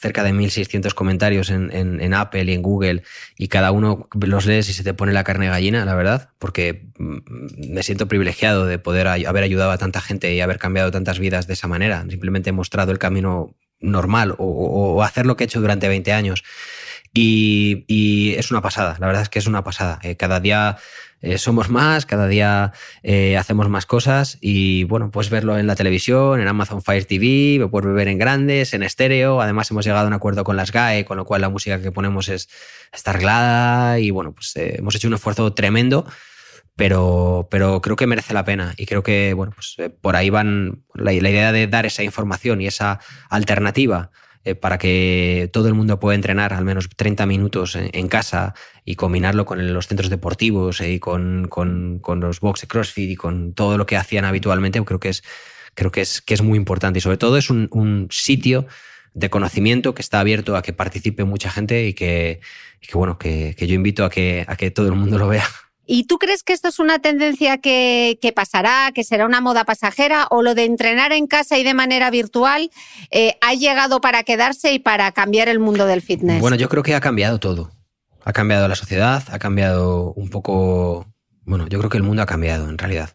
cerca 0.00 0.22
de 0.22 0.32
1.600 0.32 0.94
comentarios 0.94 1.50
en, 1.50 1.72
en, 1.72 2.00
en, 2.00 2.14
Apple 2.14 2.44
y 2.44 2.52
en 2.52 2.62
Google 2.62 3.02
y 3.36 3.48
cada 3.48 3.72
uno 3.72 4.08
los 4.20 4.46
lees 4.46 4.68
y 4.68 4.72
se 4.72 4.84
te 4.84 4.94
pone 4.94 5.12
la 5.12 5.24
carne 5.24 5.48
gallina, 5.48 5.84
la 5.84 5.96
verdad, 5.96 6.28
porque 6.38 6.86
mm, 6.96 7.72
me 7.72 7.82
siento 7.82 8.06
privilegiado 8.06 8.66
de 8.66 8.78
poder 8.78 9.08
haber 9.08 9.42
ayudado 9.42 9.72
a 9.72 9.78
tanta 9.78 10.00
gente 10.00 10.32
y 10.32 10.40
haber 10.40 10.58
cambiado 10.58 10.92
tantas 10.92 11.18
vidas 11.18 11.23
de 11.30 11.52
esa 11.52 11.68
manera. 11.68 12.04
Simplemente 12.08 12.50
he 12.50 12.52
mostrado 12.52 12.92
el 12.92 12.98
camino 12.98 13.54
normal 13.80 14.34
o, 14.38 15.02
hacer 15.02 15.26
lo 15.26 15.36
que 15.36 15.44
he 15.44 15.46
hecho 15.46 15.60
durante 15.60 15.88
20 15.88 16.12
años. 16.12 16.44
Y, 17.12 18.34
es 18.36 18.50
una 18.50 18.60
pasada, 18.60 18.96
la 18.98 19.06
verdad 19.06 19.22
es 19.22 19.28
que 19.28 19.38
es 19.38 19.46
una 19.46 19.62
pasada. 19.62 20.00
Eh, 20.02 20.16
cada 20.16 20.40
día 20.40 20.76
eh, 21.22 21.38
somos 21.38 21.70
más, 21.70 22.06
cada 22.06 22.26
día 22.26 22.72
eh, 23.02 23.36
hacemos 23.36 23.68
más 23.68 23.86
cosas 23.86 24.36
y 24.40 24.84
bueno, 24.84 25.10
puedes 25.10 25.30
verlo 25.30 25.56
en 25.56 25.66
la 25.66 25.76
televisión, 25.76 26.40
en 26.40 26.48
Amazon 26.48 26.82
Fire 26.82 27.04
TV, 27.04 27.58
lo 27.58 27.70
puedes 27.70 27.94
ver 27.94 28.08
en 28.08 28.18
grandes, 28.18 28.74
en 28.74 28.82
estéreo. 28.82 29.40
Además 29.40 29.70
hemos 29.70 29.84
llegado 29.84 30.04
a 30.04 30.08
un 30.08 30.12
acuerdo 30.12 30.42
con 30.42 30.56
las 30.56 30.72
GAE, 30.72 31.04
con 31.04 31.16
lo 31.16 31.24
cual 31.24 31.40
la 31.40 31.48
música 31.48 31.80
que 31.80 31.92
ponemos 31.92 32.28
es, 32.28 32.48
está 32.92 33.10
arreglada 33.10 34.00
y 34.00 34.10
bueno, 34.10 34.32
pues 34.32 34.52
hemos 34.56 34.94
hecho 34.96 35.08
un 35.08 35.14
esfuerzo 35.14 35.52
tremendo 35.52 36.06
pero, 36.76 37.48
pero 37.50 37.80
creo 37.80 37.96
que 37.96 38.06
merece 38.06 38.34
la 38.34 38.44
pena 38.44 38.74
y 38.76 38.86
creo 38.86 39.02
que 39.02 39.32
bueno, 39.34 39.52
pues, 39.54 39.74
eh, 39.78 39.90
por 39.90 40.16
ahí 40.16 40.30
van 40.30 40.84
la, 40.94 41.12
idea 41.12 41.52
de 41.52 41.66
dar 41.66 41.86
esa 41.86 42.02
información 42.02 42.60
y 42.60 42.66
esa 42.66 43.00
alternativa 43.30 44.10
eh, 44.44 44.54
para 44.54 44.78
que 44.78 45.48
todo 45.52 45.68
el 45.68 45.74
mundo 45.74 46.00
pueda 46.00 46.16
entrenar 46.16 46.52
al 46.52 46.64
menos 46.64 46.88
30 46.96 47.26
minutos 47.26 47.76
en, 47.76 48.08
casa 48.08 48.54
y 48.84 48.96
combinarlo 48.96 49.46
con 49.46 49.72
los 49.72 49.86
centros 49.86 50.10
deportivos 50.10 50.80
y 50.80 50.98
con, 50.98 51.46
con, 51.48 51.98
con 52.00 52.20
los 52.20 52.40
box 52.40 52.66
CrossFit 52.68 53.10
y 53.10 53.16
con 53.16 53.54
todo 53.54 53.78
lo 53.78 53.86
que 53.86 53.96
hacían 53.96 54.24
habitualmente, 54.24 54.82
creo 54.84 55.00
que 55.00 55.10
es, 55.10 55.22
creo 55.74 55.90
que 55.90 56.00
es, 56.02 56.20
que 56.20 56.34
es 56.34 56.42
muy 56.42 56.58
importante 56.58 56.98
y 56.98 57.02
sobre 57.02 57.16
todo 57.16 57.38
es 57.38 57.50
un, 57.50 57.68
un 57.70 58.08
sitio 58.10 58.66
de 59.14 59.30
conocimiento 59.30 59.94
que 59.94 60.02
está 60.02 60.20
abierto 60.20 60.56
a 60.56 60.62
que 60.62 60.72
participe 60.72 61.24
mucha 61.24 61.50
gente 61.50 61.86
y 61.86 61.94
que, 61.94 62.40
y 62.82 62.86
que 62.88 62.98
bueno, 62.98 63.16
que, 63.16 63.54
que 63.56 63.68
yo 63.68 63.74
invito 63.74 64.04
a 64.04 64.10
que, 64.10 64.44
a 64.48 64.56
que 64.56 64.72
todo 64.72 64.88
el 64.88 64.94
mundo 64.94 65.18
lo 65.18 65.28
vea. 65.28 65.46
¿Y 65.86 66.04
tú 66.04 66.18
crees 66.18 66.42
que 66.42 66.52
esto 66.52 66.68
es 66.68 66.78
una 66.78 66.98
tendencia 66.98 67.58
que, 67.58 68.32
pasará, 68.34 68.90
que 68.94 69.04
será 69.04 69.26
una 69.26 69.40
moda 69.40 69.64
pasajera 69.64 70.26
o 70.30 70.42
lo 70.42 70.54
de 70.54 70.64
entrenar 70.64 71.12
en 71.12 71.26
casa 71.26 71.58
y 71.58 71.64
de 71.64 71.74
manera 71.74 72.10
virtual 72.10 72.70
eh, 73.10 73.36
ha 73.42 73.54
llegado 73.54 74.00
para 74.00 74.22
quedarse 74.22 74.72
y 74.72 74.78
para 74.78 75.12
cambiar 75.12 75.48
el 75.48 75.58
mundo 75.58 75.86
del 75.86 76.00
fitness? 76.00 76.40
Bueno, 76.40 76.56
yo 76.56 76.68
creo 76.68 76.82
que 76.82 76.94
ha 76.94 77.00
cambiado 77.00 77.38
todo. 77.38 77.70
Ha 78.24 78.32
cambiado 78.32 78.66
la 78.68 78.76
sociedad, 78.76 79.22
ha 79.30 79.38
cambiado 79.38 80.12
un 80.14 80.30
poco... 80.30 81.06
Bueno, 81.42 81.66
yo 81.68 81.78
creo 81.78 81.90
que 81.90 81.98
el 81.98 82.02
mundo 82.02 82.22
ha 82.22 82.26
cambiado 82.26 82.70
en 82.70 82.78
realidad. 82.78 83.14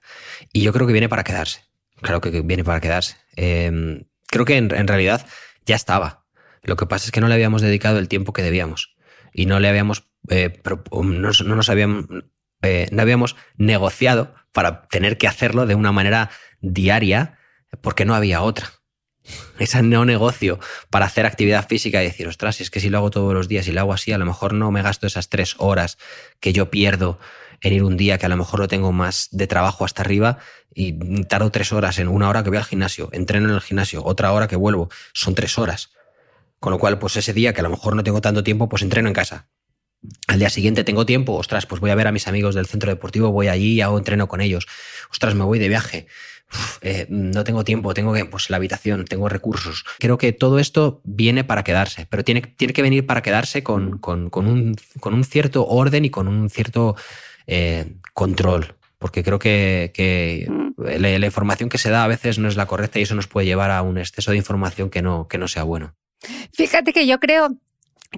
Y 0.54 0.62
yo 0.62 0.72
creo 0.72 0.86
que 0.86 0.94
viene 0.94 1.10
para 1.10 1.24
quedarse. 1.24 1.62
Claro 2.02 2.22
que 2.22 2.30
viene 2.42 2.64
para 2.64 2.80
quedarse. 2.80 3.18
Em, 3.36 4.04
creo 4.28 4.46
que 4.46 4.58
en, 4.58 4.88
realidad 4.88 5.26
ya 5.66 5.76
estaba. 5.76 6.26
Lo 6.62 6.76
que 6.76 6.86
pasa 6.86 7.06
es 7.06 7.12
que 7.12 7.22
no 7.22 7.28
le 7.28 7.34
habíamos 7.34 7.64
dedicado 7.64 7.98
el 7.98 8.08
tiempo 8.08 8.32
que 8.32 8.44
debíamos. 8.44 8.96
Y 9.34 9.48
no 9.48 9.60
le 9.60 9.68
habíamos... 9.68 10.08
Eh, 10.30 10.62
no, 10.92 11.32
no 11.32 11.56
nos 11.56 11.70
habíamos 11.70 12.06
eh, 12.62 12.88
no 12.92 13.02
habíamos 13.02 13.36
negociado 13.58 14.34
para 14.52 14.88
tener 14.88 15.18
que 15.18 15.28
hacerlo 15.28 15.66
de 15.66 15.76
una 15.76 15.92
manera 15.92 16.30
diaria 16.62 17.38
porque 17.82 18.06
no 18.06 18.16
había 18.16 18.42
otra. 18.42 18.72
Ese 19.60 19.82
no 19.84 20.06
negocio 20.06 20.60
para 20.90 21.06
hacer 21.06 21.26
actividad 21.26 21.68
física 21.68 22.02
y 22.02 22.08
decir, 22.08 22.28
ostras, 22.28 22.58
si 22.58 22.64
es 22.64 22.72
que 22.72 22.80
si 22.80 22.90
lo 22.90 22.98
hago 22.98 23.12
todos 23.12 23.34
los 23.34 23.48
días 23.48 23.68
y 23.68 23.72
lo 23.72 23.82
hago 23.82 23.94
así, 23.94 24.12
a 24.12 24.18
lo 24.18 24.26
mejor 24.26 24.54
no 24.54 24.72
me 24.72 24.82
gasto 24.82 25.08
esas 25.08 25.30
tres 25.30 25.56
horas 25.58 25.98
que 26.40 26.54
yo 26.54 26.70
pierdo 26.70 27.20
en 27.62 27.74
ir 27.74 27.84
un 27.84 27.98
día 27.98 28.18
que 28.18 28.26
a 28.26 28.30
lo 28.30 28.38
mejor 28.38 28.60
lo 28.60 28.68
tengo 28.68 28.92
más 28.92 29.28
de 29.32 29.46
trabajo 29.46 29.84
hasta 29.84 30.02
arriba 30.02 30.38
y 30.74 31.24
tardo 31.26 31.52
tres 31.52 31.74
horas 31.74 32.00
en 32.00 32.08
una 32.08 32.30
hora 32.30 32.42
que 32.42 32.50
voy 32.50 32.58
al 32.58 32.64
gimnasio, 32.64 33.10
entreno 33.12 33.50
en 33.50 33.56
el 33.56 33.62
gimnasio, 33.62 34.04
otra 34.06 34.32
hora 34.32 34.48
que 34.48 34.56
vuelvo, 34.56 34.90
son 35.14 35.36
tres 35.36 35.58
horas. 35.58 35.92
Con 36.60 36.72
lo 36.72 36.80
cual, 36.80 37.00
pues 37.00 37.16
ese 37.16 37.34
día 37.34 37.54
que 37.54 37.62
a 37.62 37.64
lo 37.64 37.70
mejor 37.70 37.96
no 37.96 38.04
tengo 38.04 38.22
tanto 38.22 38.44
tiempo, 38.44 38.68
pues 38.68 38.82
entreno 38.82 39.08
en 39.08 39.14
casa 39.14 39.50
al 40.28 40.40
día 40.40 40.50
siguiente 40.50 40.84
tengo 40.84 41.06
tiempo, 41.06 41.34
ostras, 41.34 41.66
pues 41.66 41.82
voy 41.82 41.92
a 41.92 41.96
ver 41.96 42.08
a 42.08 42.12
mis 42.12 42.28
amigos 42.28 42.56
del 42.56 42.66
centro 42.66 42.90
deportivo, 42.90 43.32
voy 43.32 43.48
allí 43.48 43.74
y 43.74 43.82
hago 43.82 43.98
entreno 43.98 44.28
con 44.28 44.42
ellos. 44.42 44.68
Ostras, 45.12 45.36
me 45.36 45.44
voy 45.44 45.60
de 45.60 45.68
viaje. 45.68 46.08
Eh, 46.82 47.06
no 47.10 47.44
tengo 47.44 47.64
tiempo, 47.64 47.94
tengo 47.94 48.14
que, 48.14 48.26
pues 48.26 48.50
la 48.50 48.58
habitación, 48.58 49.06
tengo 49.06 49.30
recursos. 49.30 49.86
Creo 50.00 50.18
que 50.18 50.32
todo 50.32 50.58
esto 50.58 51.02
viene 51.04 51.44
para 51.44 51.64
quedarse, 51.64 52.08
pero 52.10 52.24
tiene, 52.24 52.42
tiene 52.42 52.74
que 52.74 52.82
venir 52.82 53.06
para 53.06 53.22
quedarse 53.22 53.62
con, 53.62 54.00
con, 54.00 54.30
un, 54.34 54.76
con 55.00 55.14
un, 55.14 55.24
cierto 55.24 55.68
orden 55.68 56.06
y 56.06 56.10
con 56.10 56.28
un 56.28 56.50
cierto 56.50 56.96
eh, 57.46 57.94
control. 58.14 58.76
Porque 58.98 59.24
creo 59.24 59.38
que, 59.38 59.92
que 59.94 60.48
mm. 60.50 60.82
la, 61.00 61.20
la, 61.20 61.26
información 61.26 61.70
que 61.70 61.78
se 61.78 61.90
da 61.90 62.04
a 62.04 62.08
veces 62.08 62.40
no 62.40 62.48
es 62.48 62.56
la 62.56 62.66
correcta 62.66 63.00
y 63.00 63.04
eso 63.04 63.16
nos 63.16 63.28
puede 63.28 63.46
llevar 63.46 63.72
a 63.72 63.82
un 63.82 63.98
exceso 63.98 64.32
de 64.32 64.38
información 64.38 64.90
que 64.90 65.02
no, 65.02 65.28
que 65.28 65.38
no 65.38 65.48
sea 65.48 65.64
bueno. 65.64 65.96
Fíjate 66.54 66.94
que 66.94 67.08
yo 67.08 67.20
creo 67.20 67.58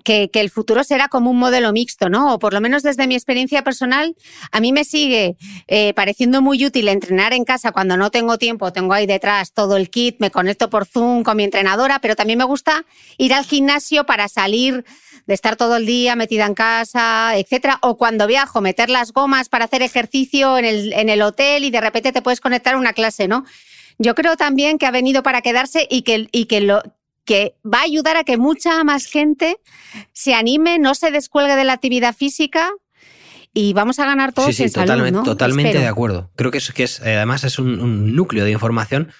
que, 0.03 0.29
el 0.33 0.49
futuro 0.49 0.83
será 0.83 1.07
como 1.09 1.29
un 1.29 1.37
modelo 1.37 1.71
mixto, 1.73 2.09
¿no? 2.09 2.33
O 2.33 2.39
por 2.39 2.53
lo 2.53 2.61
menos 2.61 2.83
desde 2.83 3.07
mi 3.07 3.15
experiencia 3.15 3.63
personal, 3.63 4.15
a 4.51 4.59
mí 4.59 4.71
me 4.71 4.85
sigue 4.85 5.35
eh, 5.67 5.93
pareciendo 5.93 6.41
muy 6.41 6.65
útil 6.65 6.87
entrenar 6.87 7.33
en 7.33 7.43
casa 7.43 7.71
cuando 7.71 7.97
no 7.97 8.09
tengo 8.09 8.37
tiempo, 8.37 8.71
tengo 8.71 8.93
ahí 8.93 9.05
detrás 9.05 9.51
todo 9.53 9.77
el 9.77 9.89
kit, 9.89 10.17
me 10.19 10.31
conecto 10.31 10.69
por 10.69 10.85
Zoom 10.85 11.23
con 11.23 11.37
mi 11.37 11.43
entrenadora, 11.43 11.99
pero 11.99 12.15
también 12.15 12.39
me 12.39 12.45
gusta 12.45 12.85
ir 13.17 13.33
al 13.33 13.45
gimnasio 13.45 14.05
para 14.05 14.27
salir 14.27 14.85
de 15.27 15.33
estar 15.33 15.55
todo 15.55 15.75
el 15.75 15.85
día 15.85 16.15
metida 16.15 16.45
en 16.45 16.55
casa, 16.55 17.37
etcétera, 17.37 17.77
o 17.81 17.97
cuando 17.97 18.27
viajo, 18.27 18.61
meter 18.61 18.89
las 18.89 19.11
gomas 19.11 19.49
para 19.49 19.65
hacer 19.65 19.81
ejercicio 19.81 20.57
en 20.57 20.65
el, 20.65 20.93
en 20.93 21.09
el 21.09 21.21
hotel 21.21 21.63
y 21.63 21.69
de 21.69 21.81
repente 21.81 22.11
te 22.11 22.21
puedes 22.21 22.41
conectar 22.41 22.75
a 22.75 22.77
una 22.77 22.93
clase, 22.93 23.27
¿no? 23.27 23.45
Yo 23.97 24.15
creo 24.15 24.35
también 24.35 24.79
que 24.79 24.87
ha 24.87 24.91
venido 24.91 25.21
para 25.21 25.41
quedarse 25.41 25.85
y 25.89 26.01
que, 26.01 26.27
y 26.31 26.45
que, 26.45 26.61
lo, 26.61 26.81
que 27.25 27.55
va 27.65 27.79
a 27.79 27.83
ayudar 27.83 28.17
a 28.17 28.23
que 28.23 28.37
mucha 28.37 28.83
más 28.83 29.05
gente 29.05 29.57
se 30.13 30.33
anime, 30.33 30.79
no 30.79 30.95
se 30.95 31.11
descuelgue 31.11 31.55
de 31.55 31.63
la 31.63 31.73
actividad 31.73 32.15
física 32.15 32.71
y 33.53 33.73
vamos 33.73 33.99
a 33.99 34.05
ganar 34.05 34.33
todos 34.33 34.55
sí, 34.55 34.67
sí, 34.67 34.73
totalmente, 34.73 35.21
Totalmente 35.23 35.79
de 35.79 35.87
acuerdo. 35.87 36.31
Creo 36.35 36.51
que, 36.51 36.59
es, 36.59 36.71
que 36.71 36.83
es, 36.83 37.01
además 37.01 37.43
es 37.43 37.59
un, 37.59 38.15
núcleo 38.15 38.45
de 38.45 38.51
información 38.51 39.11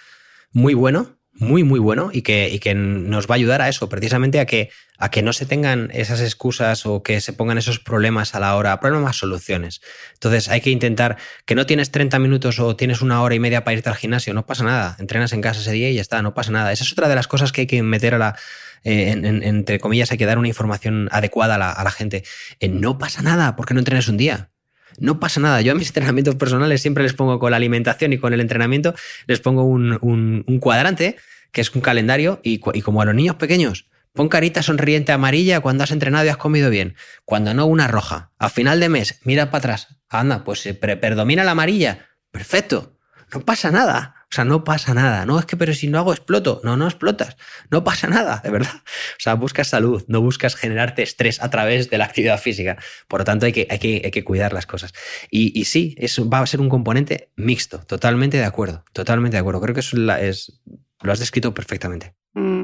muy 0.52 0.74
bueno 0.74 1.18
muy, 1.42 1.64
muy 1.64 1.80
bueno 1.80 2.10
y 2.14 2.22
que, 2.22 2.50
y 2.50 2.60
que 2.60 2.74
nos 2.76 3.28
va 3.28 3.36
a 3.36 3.38
ayudar 3.38 3.62
a 3.62 3.70
eso, 3.70 3.90
precisamente 3.90 4.40
a 4.40 4.46
que, 4.46 4.70
a 4.98 5.12
que 5.12 5.22
no 5.22 5.34
se 5.34 5.46
tengan 5.46 5.90
esas 5.94 6.22
excusas 6.22 6.86
o 6.86 7.04
que 7.04 7.20
se 7.20 7.34
pongan 7.34 7.58
esos 7.58 7.80
problemas 7.80 8.36
a 8.36 8.40
la 8.40 8.56
hora, 8.56 8.80
problemas, 8.80 9.18
soluciones. 9.18 9.82
Entonces 10.14 10.48
hay 10.50 10.62
que 10.62 10.70
intentar 10.70 11.18
que 11.46 11.56
no 11.56 11.66
tienes 11.66 11.92
30 11.92 12.20
minutos 12.20 12.60
o 12.60 12.76
tienes 12.76 13.02
una 13.02 13.22
hora 13.22 13.36
y 13.36 13.40
media 13.40 13.64
para 13.64 13.76
irte 13.76 13.90
al 13.90 13.96
gimnasio, 13.96 14.34
no 14.34 14.46
pasa 14.46 14.64
nada, 14.64 14.96
entrenas 15.00 15.34
en 15.34 15.42
casa 15.42 15.60
ese 15.60 15.72
día 15.72 15.90
y 15.90 15.96
ya 15.96 16.02
está, 16.02 16.22
no 16.22 16.34
pasa 16.34 16.52
nada. 16.52 16.72
Esa 16.72 16.84
es 16.84 16.92
otra 16.92 17.10
de 17.10 17.16
las 17.16 17.28
cosas 17.28 17.52
que 17.52 17.62
hay 17.62 17.68
que 17.68 17.84
meter 17.84 18.14
a 18.14 18.18
la, 18.18 18.36
eh, 18.84 19.12
entre 19.12 19.80
comillas, 19.80 20.12
hay 20.12 20.18
que 20.18 20.26
dar 20.26 20.38
una 20.38 20.48
información 20.48 21.08
adecuada 21.12 21.56
a 21.56 21.84
la, 21.84 21.92
gente. 21.92 22.24
No 22.70 22.98
pasa 22.98 23.22
nada 23.22 23.56
porque 23.56 23.74
no 23.74 23.80
entrenes 23.80 24.08
un 24.08 24.18
día. 24.18 24.50
No 24.98 25.20
pasa 25.20 25.40
nada. 25.40 25.62
Yo 25.62 25.72
a 25.72 25.76
mis 25.76 25.88
entrenamientos 25.90 26.36
personales 26.36 26.82
siempre 26.82 27.04
les 27.04 27.14
pongo 27.14 27.40
con 27.40 27.52
la 27.52 27.58
alimentación 27.58 28.14
y 28.14 28.18
con 28.18 28.34
el 28.34 28.42
entrenamiento, 28.42 28.94
les 29.28 29.40
pongo 29.40 29.64
un, 29.64 29.98
un, 30.02 30.60
cuadrante, 30.60 31.18
que 31.52 31.62
es 31.62 31.74
un 31.76 31.82
calendario, 31.82 32.40
y, 32.44 32.60
como 32.60 33.02
a 33.02 33.06
los 33.06 33.16
niños 33.16 33.36
pequeños, 33.36 33.90
pon 34.14 34.30
carita 34.30 34.62
sonriente 34.64 35.12
amarilla 35.12 35.60
cuando 35.60 35.84
has 35.84 35.92
entrenado 35.92 36.26
y 36.26 36.30
has 36.30 36.38
comido 36.38 36.70
bien. 36.70 36.96
Cuando 37.26 37.54
no, 37.54 37.66
una 37.66 37.88
roja. 37.88 38.32
A 38.38 38.50
final 38.50 38.80
de 38.80 38.90
mes, 38.90 39.20
mira 39.24 39.52
para 39.52 39.60
atrás. 39.60 40.00
Anda, 40.10 40.44
pues 40.44 40.62
se 40.62 40.74
predomina 40.74 41.44
la 41.44 41.52
amarilla. 41.52 42.08
Perfecto. 42.32 42.98
No 43.34 43.42
pasa 43.42 43.72
nada. 43.72 44.16
O 44.32 44.34
sea, 44.34 44.46
no 44.46 44.64
pasa 44.64 44.94
nada. 44.94 45.26
No 45.26 45.40
es 45.40 45.46
que, 45.46 45.58
pero 45.58 45.74
si 45.74 45.88
no 45.88 46.00
hago, 46.00 46.14
exploto. 46.14 46.62
No, 46.64 46.78
no 46.78 46.86
explotas. 46.86 47.36
No 47.70 47.84
pasa 47.84 48.08
nada, 48.08 48.42
de 48.42 48.50
verdad. 48.50 48.76
O 48.76 49.20
sea, 49.20 49.34
buscas 49.34 49.68
salud, 49.68 50.04
no 50.08 50.22
buscas 50.22 50.56
generarte 50.56 51.04
estrés 51.04 51.42
a 51.42 51.50
través 51.50 51.90
de 51.90 51.98
la 51.98 52.06
actividad 52.06 52.40
física. 52.40 52.78
Por 53.10 53.22
lo 53.22 53.26
tanto, 53.26 53.46
hay 53.46 53.52
que, 53.52 53.68
hay 53.70 53.80
que, 53.80 54.02
hay 54.06 54.12
que 54.12 54.24
cuidar 54.24 54.54
las 54.54 54.66
cosas. 54.66 54.94
Y, 55.30 55.58
y, 55.60 55.66
sí, 55.66 55.96
eso 55.98 56.30
va 56.30 56.40
a 56.40 56.48
ser 56.48 56.62
un 56.62 56.70
componente 56.70 57.32
mixto. 57.36 57.80
Totalmente 57.80 58.38
de 58.38 58.46
acuerdo. 58.46 58.86
Totalmente 58.94 59.36
de 59.36 59.42
acuerdo. 59.42 59.60
Creo 59.60 59.74
que 59.74 59.82
eso 59.82 59.98
es, 60.14 60.62
lo 61.02 61.12
has 61.12 61.20
descrito 61.20 61.54
perfectamente. 61.54 62.14
Mm. 62.34 62.64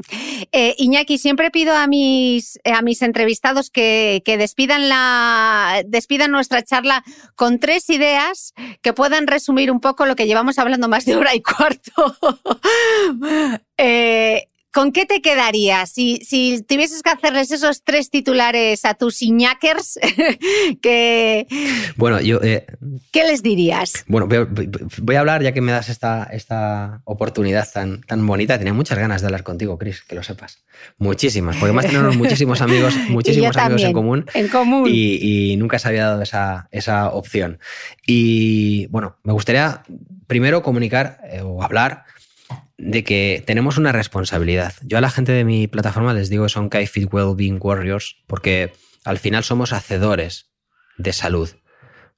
Eh, 0.52 0.74
Iñaki, 0.78 1.18
siempre 1.18 1.50
pido 1.50 1.74
a 1.74 1.86
mis, 1.86 2.58
eh, 2.64 2.72
a 2.72 2.80
mis 2.80 3.02
entrevistados 3.02 3.70
que, 3.70 4.22
despidan, 4.24 4.88
la, 4.88 5.82
despidan 5.86 6.30
nuestra 6.30 6.62
charla 6.62 7.04
con 7.34 7.58
tres 7.58 7.90
ideas 7.90 8.54
que 8.80 8.92
puedan 8.92 9.26
resumir 9.26 9.70
un 9.70 9.80
poco 9.80 10.06
lo 10.06 10.16
que 10.16 10.26
llevamos 10.26 10.58
hablando 10.58 10.88
más 10.88 11.04
de 11.04 11.16
hora 11.16 11.34
y 11.34 11.42
cuarto. 11.42 12.16
eh, 13.76 14.48
¿Con 14.78 14.92
qué 14.92 15.06
te 15.06 15.20
quedarías 15.20 15.90
si, 15.90 16.18
si 16.18 16.62
tuvieses 16.62 17.02
que 17.02 17.10
hacerles 17.10 17.50
esos 17.50 17.82
tres 17.82 18.10
titulares 18.10 18.84
a 18.84 18.94
tus 18.94 19.22
iñakers? 19.22 19.98
que, 20.80 21.48
bueno, 21.96 22.20
yo... 22.20 22.40
Eh, 22.44 22.64
¿Qué 23.10 23.24
les 23.24 23.42
dirías? 23.42 24.04
Bueno, 24.06 24.28
voy, 24.28 25.16
a 25.16 25.18
hablar 25.18 25.42
ya 25.42 25.50
que 25.50 25.60
me 25.60 25.72
das 25.72 25.88
esta, 25.88 26.28
esta 26.30 27.00
oportunidad 27.06 27.66
tan, 27.72 28.02
tan 28.02 28.24
bonita. 28.24 28.56
Tenía 28.56 28.72
muchas 28.72 29.00
ganas 29.00 29.20
de 29.20 29.26
hablar 29.26 29.42
contigo, 29.42 29.76
Chris, 29.78 30.02
que 30.02 30.14
lo 30.14 30.22
sepas. 30.22 30.62
Muchísimas, 30.98 31.56
porque 31.56 31.70
además 31.70 31.86
tenemos 31.86 32.16
muchísimos 32.16 32.60
amigos, 32.60 32.94
muchísimos 33.08 33.56
amigos 33.56 33.82
en 33.82 33.92
común. 33.92 34.26
En 34.32 34.46
común. 34.46 34.88
Y, 34.88 35.56
nunca 35.56 35.80
se 35.80 35.88
había 35.88 36.04
dado 36.04 36.22
esa, 36.22 36.68
esa 36.70 37.08
opción. 37.08 37.58
Y 38.06 38.86
bueno, 38.92 39.16
me 39.24 39.32
gustaría 39.32 39.82
primero 40.28 40.62
comunicar 40.62 41.18
eh, 41.24 41.40
o 41.42 41.64
hablar 41.64 42.04
de 42.78 43.04
que 43.04 43.42
tenemos 43.44 43.76
una 43.76 43.92
responsabilidad. 43.92 44.74
Yo 44.82 44.98
a 44.98 45.00
la 45.00 45.10
gente 45.10 45.32
de 45.32 45.44
mi 45.44 45.66
plataforma 45.66 46.14
les 46.14 46.30
digo 46.30 46.44
que 46.44 46.50
son 46.50 46.68
Kai 46.68 46.86
Fit 46.86 47.10
Being 47.10 47.58
Warriors 47.60 48.16
porque 48.26 48.72
al 49.04 49.18
final 49.18 49.44
somos 49.44 49.72
hacedores 49.72 50.50
de 50.96 51.12
salud. 51.12 51.50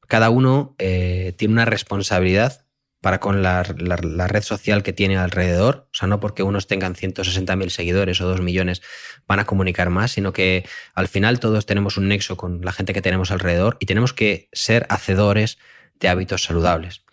Cada 0.06 0.30
uno 0.30 0.74
eh, 0.78 1.34
tiene 1.36 1.54
una 1.54 1.64
responsabilidad 1.64 2.66
para 3.00 3.20
con 3.20 3.42
la, 3.42 3.62
red 3.62 4.42
social 4.42 4.82
que 4.82 4.92
tiene 4.92 5.16
alrededor. 5.16 5.88
O 5.92 5.94
sea, 5.94 6.08
no 6.08 6.20
porque 6.20 6.42
unos 6.42 6.66
tengan 6.66 6.94
160.000 6.94 7.70
seguidores 7.70 8.20
o 8.20 8.26
2 8.26 8.42
millones 8.42 8.82
van 9.26 9.40
a 9.40 9.46
comunicar 9.46 9.88
más, 9.88 10.12
sino 10.12 10.32
que 10.32 10.68
al 10.94 11.08
final 11.08 11.40
todos 11.40 11.64
tenemos 11.64 11.96
un 11.96 12.08
nexo 12.08 12.36
con 12.36 12.60
la 12.62 12.72
gente 12.72 12.92
que 12.92 13.00
tenemos 13.00 13.30
alrededor 13.30 13.78
y 13.80 13.86
tenemos 13.86 14.12
que 14.12 14.48
ser 14.52 14.86
hacedores 14.90 15.58
de 15.98 16.08
hábitos 16.08 16.42
saludables. 16.42 17.04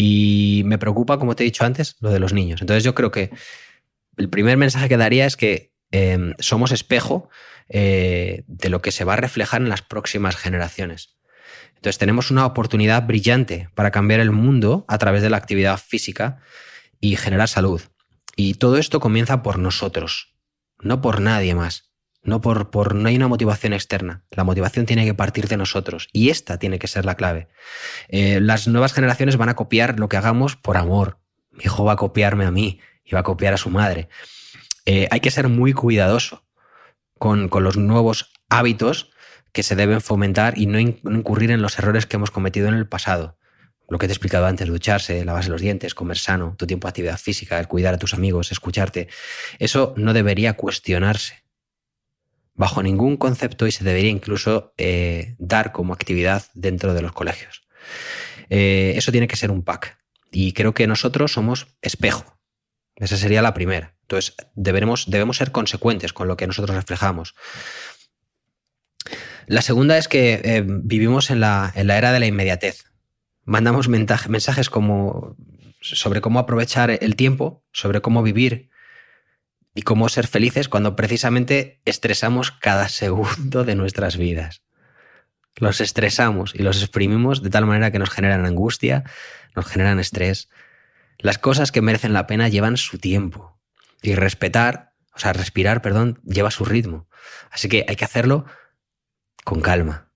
Y 0.00 0.62
me 0.64 0.78
preocupa, 0.78 1.18
como 1.18 1.34
te 1.34 1.42
he 1.42 1.44
dicho 1.44 1.64
antes, 1.64 1.96
lo 1.98 2.10
de 2.10 2.20
los 2.20 2.32
niños. 2.32 2.60
Entonces 2.60 2.84
yo 2.84 2.94
creo 2.94 3.10
que 3.10 3.30
el 4.16 4.30
primer 4.30 4.56
mensaje 4.56 4.88
que 4.88 4.96
daría 4.96 5.26
es 5.26 5.36
que 5.36 5.72
em, 5.90 6.34
somos 6.38 6.70
espejo 6.70 7.28
eh, 7.68 8.44
de 8.46 8.68
lo 8.68 8.80
que 8.80 8.92
se 8.92 9.04
va 9.04 9.14
a 9.14 9.16
reflejar 9.16 9.60
en 9.60 9.68
las 9.68 9.82
próximas 9.82 10.36
generaciones. 10.36 11.18
Entonces 11.74 11.98
tenemos 11.98 12.30
una 12.30 12.46
oportunidad 12.46 13.08
brillante 13.08 13.70
para 13.74 13.90
cambiar 13.90 14.20
el 14.20 14.30
mundo 14.30 14.84
a 14.86 14.98
través 14.98 15.20
de 15.20 15.30
la 15.30 15.36
actividad 15.36 15.78
física 15.78 16.38
y 17.00 17.16
generar 17.16 17.48
salud. 17.48 17.82
Y 18.36 18.54
todo 18.54 18.78
esto 18.78 19.00
comienza 19.00 19.42
por 19.42 19.58
nosotros, 19.58 20.36
no 20.78 21.00
por 21.00 21.20
nadie 21.20 21.56
más. 21.56 21.87
No, 22.28 22.42
por, 22.42 22.68
por, 22.68 22.94
no 22.94 23.08
hay 23.08 23.16
una 23.16 23.26
motivación 23.26 23.72
externa. 23.72 24.22
La 24.30 24.44
motivación 24.44 24.84
tiene 24.84 25.06
que 25.06 25.14
partir 25.14 25.48
de 25.48 25.56
nosotros. 25.56 26.08
Y 26.12 26.28
esta 26.28 26.58
tiene 26.58 26.78
que 26.78 26.86
ser 26.86 27.06
la 27.06 27.14
clave. 27.14 27.48
Eh, 28.08 28.38
las 28.42 28.68
nuevas 28.68 28.92
generaciones 28.92 29.38
van 29.38 29.48
a 29.48 29.56
copiar 29.56 29.98
lo 29.98 30.10
que 30.10 30.18
hagamos 30.18 30.54
por 30.54 30.76
amor. 30.76 31.18
Mi 31.50 31.64
hijo 31.64 31.84
va 31.84 31.94
a 31.94 31.96
copiarme 31.96 32.44
a 32.44 32.50
mí 32.50 32.80
y 33.02 33.14
va 33.14 33.20
a 33.20 33.22
copiar 33.22 33.54
a 33.54 33.56
su 33.56 33.70
madre. 33.70 34.10
Eh, 34.84 35.08
hay 35.10 35.20
que 35.20 35.30
ser 35.30 35.48
muy 35.48 35.72
cuidadoso 35.72 36.44
con, 37.18 37.48
con, 37.48 37.64
los 37.64 37.78
nuevos 37.78 38.30
hábitos 38.50 39.10
que 39.52 39.62
se 39.62 39.74
deben 39.74 40.02
fomentar 40.02 40.58
y 40.58 40.66
no, 40.66 40.78
incurrir 40.78 41.50
en 41.50 41.62
los 41.62 41.78
errores 41.78 42.04
que 42.04 42.16
hemos 42.16 42.30
cometido 42.30 42.68
en 42.68 42.74
el 42.74 42.86
pasado. 42.86 43.38
Lo 43.88 43.98
que 43.98 44.06
te 44.06 44.12
he 44.12 44.14
explicado 44.14 44.44
antes, 44.44 44.68
ducharse, 44.68 45.24
lavarse 45.24 45.48
los 45.48 45.62
dientes, 45.62 45.94
comer 45.94 46.18
sano, 46.18 46.56
tu 46.58 46.66
tiempo 46.66 46.86
de 46.86 46.90
actividad 46.90 47.16
física, 47.16 47.58
el 47.58 47.68
cuidar 47.68 47.94
a 47.94 47.98
tus 47.98 48.12
amigos, 48.12 48.52
escucharte. 48.52 49.08
Eso 49.58 49.94
no 49.96 50.12
debería 50.12 50.52
cuestionarse 50.52 51.47
bajo 52.58 52.82
ningún 52.82 53.16
concepto 53.16 53.66
y 53.66 53.72
se 53.72 53.84
debería 53.84 54.10
incluso 54.10 54.74
eh, 54.76 55.36
dar 55.38 55.72
como 55.72 55.94
actividad 55.94 56.44
dentro 56.54 56.92
de 56.92 57.00
los 57.00 57.12
colegios. 57.12 57.62
Eh, 58.50 58.94
eso 58.96 59.12
tiene 59.12 59.28
que 59.28 59.36
ser 59.36 59.52
un 59.52 59.62
pack. 59.62 59.96
Y 60.32 60.52
creo 60.52 60.74
que 60.74 60.86
nosotros 60.88 61.32
somos 61.32 61.68
espejo. 61.80 62.36
Esa 62.96 63.16
sería 63.16 63.42
la 63.42 63.54
primera. 63.54 63.94
Entonces, 64.02 64.34
debemos 64.54 65.06
ser 65.36 65.52
consecuentes 65.52 66.12
con 66.12 66.26
lo 66.26 66.36
que 66.36 66.48
nosotros 66.48 66.76
reflejamos. 66.76 67.34
La 69.46 69.62
segunda 69.62 69.96
es 69.96 70.08
que 70.08 70.40
eh, 70.44 70.64
vivimos 70.66 71.30
en 71.30 71.40
la, 71.40 71.72
en 71.76 71.86
la, 71.86 71.96
era 71.96 72.10
de 72.12 72.20
la 72.20 72.26
inmediatez. 72.26 72.84
Mandamos 73.44 73.88
mensajes 73.88 74.68
como 74.68 75.36
sobre 75.80 76.20
cómo 76.20 76.40
aprovechar 76.40 76.90
el 76.90 77.14
tiempo, 77.14 77.64
sobre 77.72 78.00
cómo 78.00 78.22
vivir 78.22 78.68
y 79.78 79.82
cómo 79.82 80.08
ser 80.08 80.26
felices 80.26 80.68
cuando 80.68 80.96
precisamente 80.96 81.80
estresamos 81.84 82.50
cada 82.50 82.88
segundo 82.88 83.62
de 83.62 83.76
nuestras 83.76 84.16
vidas. 84.16 84.62
Los 85.54 85.80
estresamos 85.80 86.52
y 86.52 86.64
los 86.64 86.82
exprimimos 86.82 87.44
de 87.44 87.50
tal 87.50 87.64
manera 87.64 87.92
que 87.92 88.00
nos 88.00 88.10
generan 88.10 88.44
angustia, 88.44 89.04
nos 89.54 89.66
generan 89.66 90.00
estrés. 90.00 90.48
Las 91.18 91.38
cosas 91.38 91.70
que 91.70 91.80
merecen 91.80 92.12
la 92.12 92.26
pena 92.26 92.48
llevan 92.48 92.76
su 92.76 92.98
tiempo 92.98 93.56
y 94.02 94.16
respetar, 94.16 94.94
o 95.14 95.20
sea, 95.20 95.32
respirar, 95.32 95.80
perdón, 95.80 96.20
lleva 96.24 96.50
su 96.50 96.64
ritmo. 96.64 97.08
Así 97.52 97.68
que 97.68 97.86
hay 97.88 97.94
que 97.94 98.04
hacerlo 98.04 98.46
con 99.44 99.60
calma, 99.60 100.10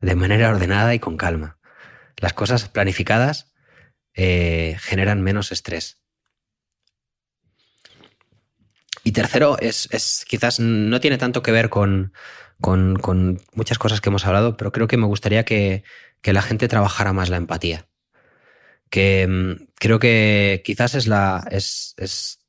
de 0.00 0.14
manera 0.14 0.48
ordenada 0.48 0.94
y 0.94 0.98
con 0.98 1.18
calma. 1.18 1.58
Las 2.16 2.32
cosas 2.32 2.70
planificadas 2.70 3.52
eh, 4.14 4.78
generan 4.80 5.20
menos 5.20 5.52
estrés. 5.52 6.00
Y 9.06 9.12
tercero, 9.12 9.56
es, 9.60 10.24
quizás 10.26 10.58
no 10.58 10.98
tiene 10.98 11.16
tanto 11.16 11.40
que 11.40 11.52
ver 11.52 11.68
con, 11.68 12.12
con, 12.60 13.40
muchas 13.54 13.78
cosas 13.78 14.00
que 14.00 14.08
hemos 14.08 14.26
hablado, 14.26 14.56
pero 14.56 14.72
creo 14.72 14.88
que 14.88 14.96
me 14.96 15.06
gustaría 15.06 15.44
que, 15.44 15.84
la 16.24 16.42
gente 16.42 16.66
trabajara 16.66 17.12
más 17.12 17.28
la 17.28 17.36
empatía. 17.36 17.86
Que 18.90 19.28
mm, 19.28 19.68
creo 19.76 20.00
que 20.00 20.60
quizás 20.64 20.96
es 20.96 21.06
la. 21.06 21.46
Es, 21.52 21.94
es, 21.98 22.40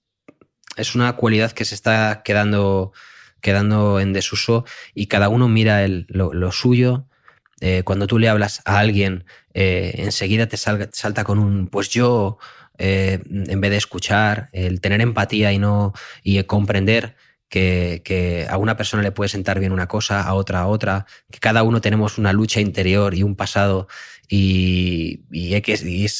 es, 0.77 0.95
una 0.95 1.15
cualidad 1.15 1.51
que 1.51 1.63
se 1.63 1.75
está 1.75 2.23
quedando, 2.25 2.91
quedando 3.39 3.99
en 3.99 4.11
desuso 4.11 4.65
y 4.95 5.05
cada 5.05 5.29
uno 5.29 5.47
mira 5.47 5.84
el, 5.84 6.07
lo, 6.09 6.51
suyo. 6.51 7.05
Eh, 7.61 7.84
cuando 7.84 8.07
tú 8.07 8.17
le 8.17 8.29
hablas 8.29 8.63
a 8.65 8.79
alguien, 8.79 9.25
eh, 9.53 9.93
enseguida 9.97 10.47
te 10.47 10.57
salta 10.57 11.23
con 11.23 11.38
un 11.38 11.67
pues 11.67 11.89
yo, 11.89 12.39
eh, 12.77 13.21
en 13.29 13.61
vez 13.61 13.71
de 13.71 13.77
escuchar, 13.77 14.49
el 14.53 14.81
tener 14.81 15.01
empatía 15.01 15.51
y 15.53 15.59
no 15.59 15.93
y 16.23 16.41
comprender 16.43 17.15
que, 17.49 18.47
a 18.49 18.57
una 18.57 18.77
persona 18.77 19.03
le 19.03 19.11
puede 19.11 19.29
sentar 19.29 19.59
bien 19.59 19.71
una 19.71 19.87
cosa, 19.87 20.21
a 20.21 20.33
otra 20.33 20.61
a 20.61 20.67
otra, 20.67 21.05
que 21.31 21.39
cada 21.39 21.63
uno 21.63 21.81
tenemos 21.81 22.17
una 22.17 22.33
lucha 22.33 22.59
interior 22.59 23.13
y 23.13 23.23
un 23.23 23.35
pasado 23.35 23.87
y, 24.27 25.23
hay, 25.53 25.61
que, 25.61 25.73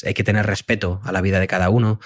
hay, 0.04 0.14
que, 0.14 0.24
tener 0.24 0.46
respeto 0.46 1.00
a 1.04 1.12
la 1.12 1.20
vida 1.20 1.40
de 1.40 1.46
cada 1.46 1.68
uno. 1.70 2.00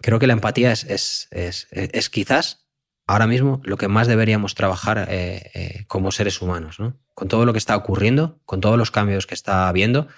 Creo 0.00 0.18
que 0.18 0.26
la 0.26 0.32
empatía 0.34 0.72
es, 0.72 0.86
es, 1.30 1.68
es, 1.70 2.10
quizás 2.10 2.66
ahora 3.06 3.26
mismo 3.26 3.60
lo 3.64 3.76
que 3.76 3.88
más 3.88 4.06
deberíamos 4.06 4.54
trabajar 4.54 5.06
eh, 5.10 5.50
eh, 5.54 5.84
como 5.88 6.12
seres 6.12 6.40
humanos. 6.40 6.78
¿no? 6.78 6.96
Con 7.14 7.28
todo 7.28 7.44
lo 7.44 7.52
que 7.52 7.58
está 7.58 7.76
ocurriendo, 7.76 8.40
con 8.44 8.60
todos 8.60 8.78
los 8.78 8.90
cambios 8.90 9.26
que 9.26 9.34
está 9.34 9.68
habiendo, 9.68 10.08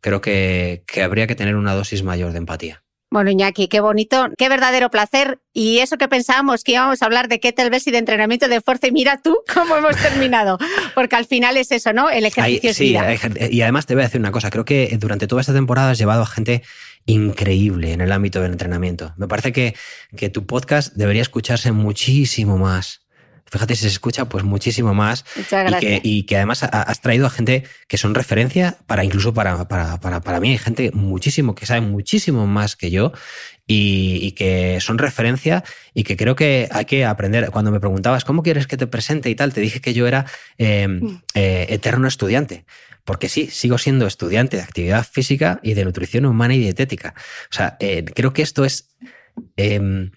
creo 0.00 0.20
que, 0.20 0.84
que 0.86 1.02
habría 1.02 1.26
que 1.26 1.36
tener 1.36 1.56
una 1.56 1.74
dosis 1.74 2.02
mayor 2.02 2.32
de 2.32 2.38
empatía. 2.38 2.81
Bueno, 3.12 3.30
Iñaki, 3.30 3.68
qué 3.68 3.80
bonito, 3.80 4.28
qué 4.38 4.48
verdadero 4.48 4.90
placer. 4.90 5.38
Y 5.52 5.80
eso 5.80 5.98
que 5.98 6.08
pensábamos 6.08 6.64
que 6.64 6.72
íbamos 6.72 7.02
a 7.02 7.04
hablar 7.04 7.28
de 7.28 7.40
kettlebells 7.40 7.86
y 7.86 7.90
de 7.90 7.98
entrenamiento 7.98 8.48
de 8.48 8.62
fuerza, 8.62 8.86
y 8.86 8.92
mira 8.92 9.20
tú 9.22 9.36
cómo 9.52 9.76
hemos 9.76 9.96
terminado. 9.96 10.56
Porque 10.94 11.14
al 11.16 11.26
final 11.26 11.58
es 11.58 11.72
eso, 11.72 11.92
¿no? 11.92 12.08
El 12.08 12.24
ejercicio 12.24 12.70
es 12.70 12.76
sí, 12.78 12.96
y 13.50 13.60
además 13.60 13.84
te 13.84 13.94
voy 13.94 14.04
a 14.04 14.06
decir 14.06 14.18
una 14.18 14.32
cosa. 14.32 14.48
Creo 14.48 14.64
que 14.64 14.96
durante 14.98 15.26
toda 15.26 15.42
esta 15.42 15.52
temporada 15.52 15.90
has 15.90 15.98
llevado 15.98 16.22
a 16.22 16.26
gente 16.26 16.62
increíble 17.04 17.92
en 17.92 18.00
el 18.00 18.12
ámbito 18.12 18.40
del 18.40 18.52
entrenamiento. 18.52 19.12
Me 19.18 19.28
parece 19.28 19.52
que, 19.52 19.74
que 20.16 20.30
tu 20.30 20.46
podcast 20.46 20.94
debería 20.94 21.20
escucharse 21.20 21.70
muchísimo 21.70 22.56
más 22.56 23.01
fíjate 23.52 23.76
si 23.76 23.82
se 23.82 23.88
escucha 23.88 24.24
pues 24.30 24.44
muchísimo 24.44 24.94
más 24.94 25.26
y 25.36 25.80
que, 25.80 26.00
y 26.02 26.22
que, 26.22 26.36
además 26.36 26.62
has 26.62 27.00
traído 27.02 27.26
a 27.26 27.30
gente 27.30 27.64
que 27.86 27.98
son 27.98 28.14
referencia 28.14 28.78
para 28.86 29.04
incluso 29.04 29.34
para, 29.34 29.68
para, 29.68 30.00
para, 30.00 30.22
para 30.22 30.40
mí 30.40 30.52
hay 30.52 30.58
gente 30.58 30.90
muchísimo 30.94 31.54
que 31.54 31.66
sabe 31.66 31.82
muchísimo 31.82 32.46
más 32.46 32.76
que 32.76 32.90
yo 32.90 33.12
y, 33.66 34.32
que 34.32 34.80
son 34.80 34.98
referencia 34.98 35.64
y 35.94 36.04
que 36.04 36.16
creo 36.16 36.34
que 36.34 36.68
hay 36.70 36.84
que 36.84 37.04
aprender. 37.04 37.50
Cuando 37.50 37.70
me 37.70 37.80
preguntabas 37.80 38.24
cómo 38.24 38.42
quieres 38.42 38.66
que 38.66 38.76
te 38.76 38.86
presente 38.86 39.30
y 39.30 39.34
tal, 39.34 39.52
te 39.54 39.60
dije 39.60 39.80
que 39.80 39.94
yo 39.94 40.06
era 40.06 40.26
em, 40.58 41.00
mm. 41.00 41.22
eh, 41.34 41.66
eterno 41.70 42.08
estudiante. 42.08 42.66
Porque 43.04 43.28
sí, 43.28 43.48
sigo 43.48 43.78
siendo 43.78 44.06
estudiante 44.06 44.58
de 44.58 44.62
actividad 44.62 45.06
física 45.06 45.58
y 45.62 45.74
de 45.74 45.84
nutrición 45.84 46.26
humana 46.26 46.54
y 46.54 46.58
dietética. 46.58 47.14
O 47.50 47.54
sea, 47.54 47.76
eh, 47.80 48.04
creo 48.04 48.32
que 48.32 48.42
esto 48.42 48.64
es... 48.64 48.94
Em, 49.56 50.10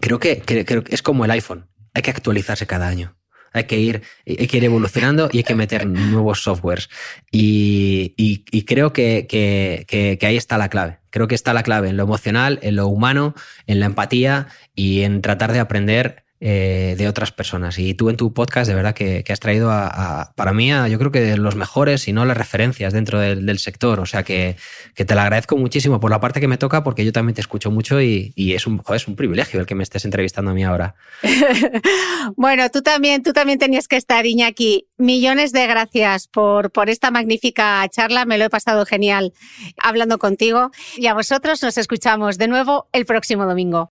creo 0.00 0.18
que, 0.18 0.40
creo 0.40 0.84
que 0.84 0.94
es 0.94 1.02
como 1.02 1.24
el 1.24 1.30
iPhone 1.30 1.66
hay 1.94 2.02
que 2.02 2.10
actualizarse 2.10 2.66
cada 2.66 2.88
año. 2.88 3.16
Hay 3.52 3.64
que 3.64 3.78
ir, 3.78 4.02
hay 4.26 4.48
que 4.48 4.56
ir 4.56 4.64
evolucionando 4.64 5.28
y 5.32 5.38
hay 5.38 5.44
que 5.44 5.54
meter 5.54 5.86
nuevos 5.86 6.42
softwares. 6.42 6.90
Y, 7.30 8.64
creo 8.66 8.92
que, 8.92 9.26
que, 9.28 10.18
ahí 10.26 10.36
está 10.36 10.58
la 10.58 10.68
clave. 10.68 10.98
Creo 11.10 11.28
que 11.28 11.36
está 11.36 11.54
la 11.54 11.62
clave 11.62 11.88
en 11.88 11.96
lo 11.96 12.02
emocional, 12.02 12.58
en 12.62 12.74
lo 12.74 12.88
humano, 12.88 13.34
en 13.68 13.78
la 13.78 13.86
empatía 13.86 14.48
y 14.74 15.02
en 15.02 15.22
tratar 15.22 15.52
de 15.52 15.60
aprender 15.60 16.23
eh, 16.40 16.94
de 16.98 17.08
otras 17.08 17.32
personas. 17.32 17.78
Y 17.78 17.94
tú 17.94 18.10
en 18.10 18.16
tu 18.16 18.34
podcast, 18.34 18.68
de 18.68 18.74
verdad 18.74 18.94
que, 18.94 19.24
has 19.28 19.40
traído 19.40 19.70
a, 19.70 20.32
para 20.36 20.52
mí, 20.52 20.68
yo 20.68 20.98
creo 20.98 21.10
que 21.10 21.36
los 21.36 21.54
mejores 21.54 22.06
y 22.08 22.12
no 22.12 22.24
las 22.24 22.36
referencias 22.36 22.92
dentro 22.92 23.18
del, 23.18 23.58
sector. 23.58 24.00
O 24.00 24.06
sea 24.06 24.24
que, 24.24 24.56
te 24.94 25.14
lo 25.14 25.20
agradezco 25.20 25.56
muchísimo 25.56 26.00
por 26.00 26.10
la 26.10 26.20
parte 26.20 26.40
que 26.40 26.48
me 26.48 26.58
toca, 26.58 26.82
porque 26.82 27.04
yo 27.04 27.12
también 27.12 27.34
te 27.34 27.40
escucho 27.40 27.70
mucho 27.70 28.00
y, 28.02 28.32
es, 28.36 28.66
un, 28.66 28.82
es 28.92 29.08
un 29.08 29.16
privilegio 29.16 29.60
el 29.60 29.66
que 29.66 29.74
me 29.74 29.82
estés 29.84 30.04
entrevistando 30.04 30.50
a 30.50 30.54
mí 30.54 30.64
ahora. 30.64 30.96
bueno, 32.36 32.68
tú 32.70 32.82
también, 32.82 33.22
tú 33.22 33.32
también 33.32 33.58
tenías 33.58 33.88
que 33.88 33.96
estar, 33.96 34.26
Iñaki. 34.26 34.88
Millones 34.98 35.52
de 35.52 35.66
gracias 35.66 36.28
por 36.28 36.70
esta 36.88 37.10
magnífica 37.10 37.88
charla. 37.88 38.24
Me 38.24 38.38
lo 38.38 38.44
he 38.44 38.50
pasado 38.50 38.84
genial 38.84 39.32
hablando 39.78 40.18
contigo. 40.18 40.70
Y 40.96 41.06
a 41.06 41.14
vosotros 41.14 41.62
nos 41.62 41.78
escuchamos 41.78 42.38
de 42.38 42.48
nuevo 42.48 42.88
el 42.92 43.06
próximo 43.06 43.46
domingo. 43.46 43.92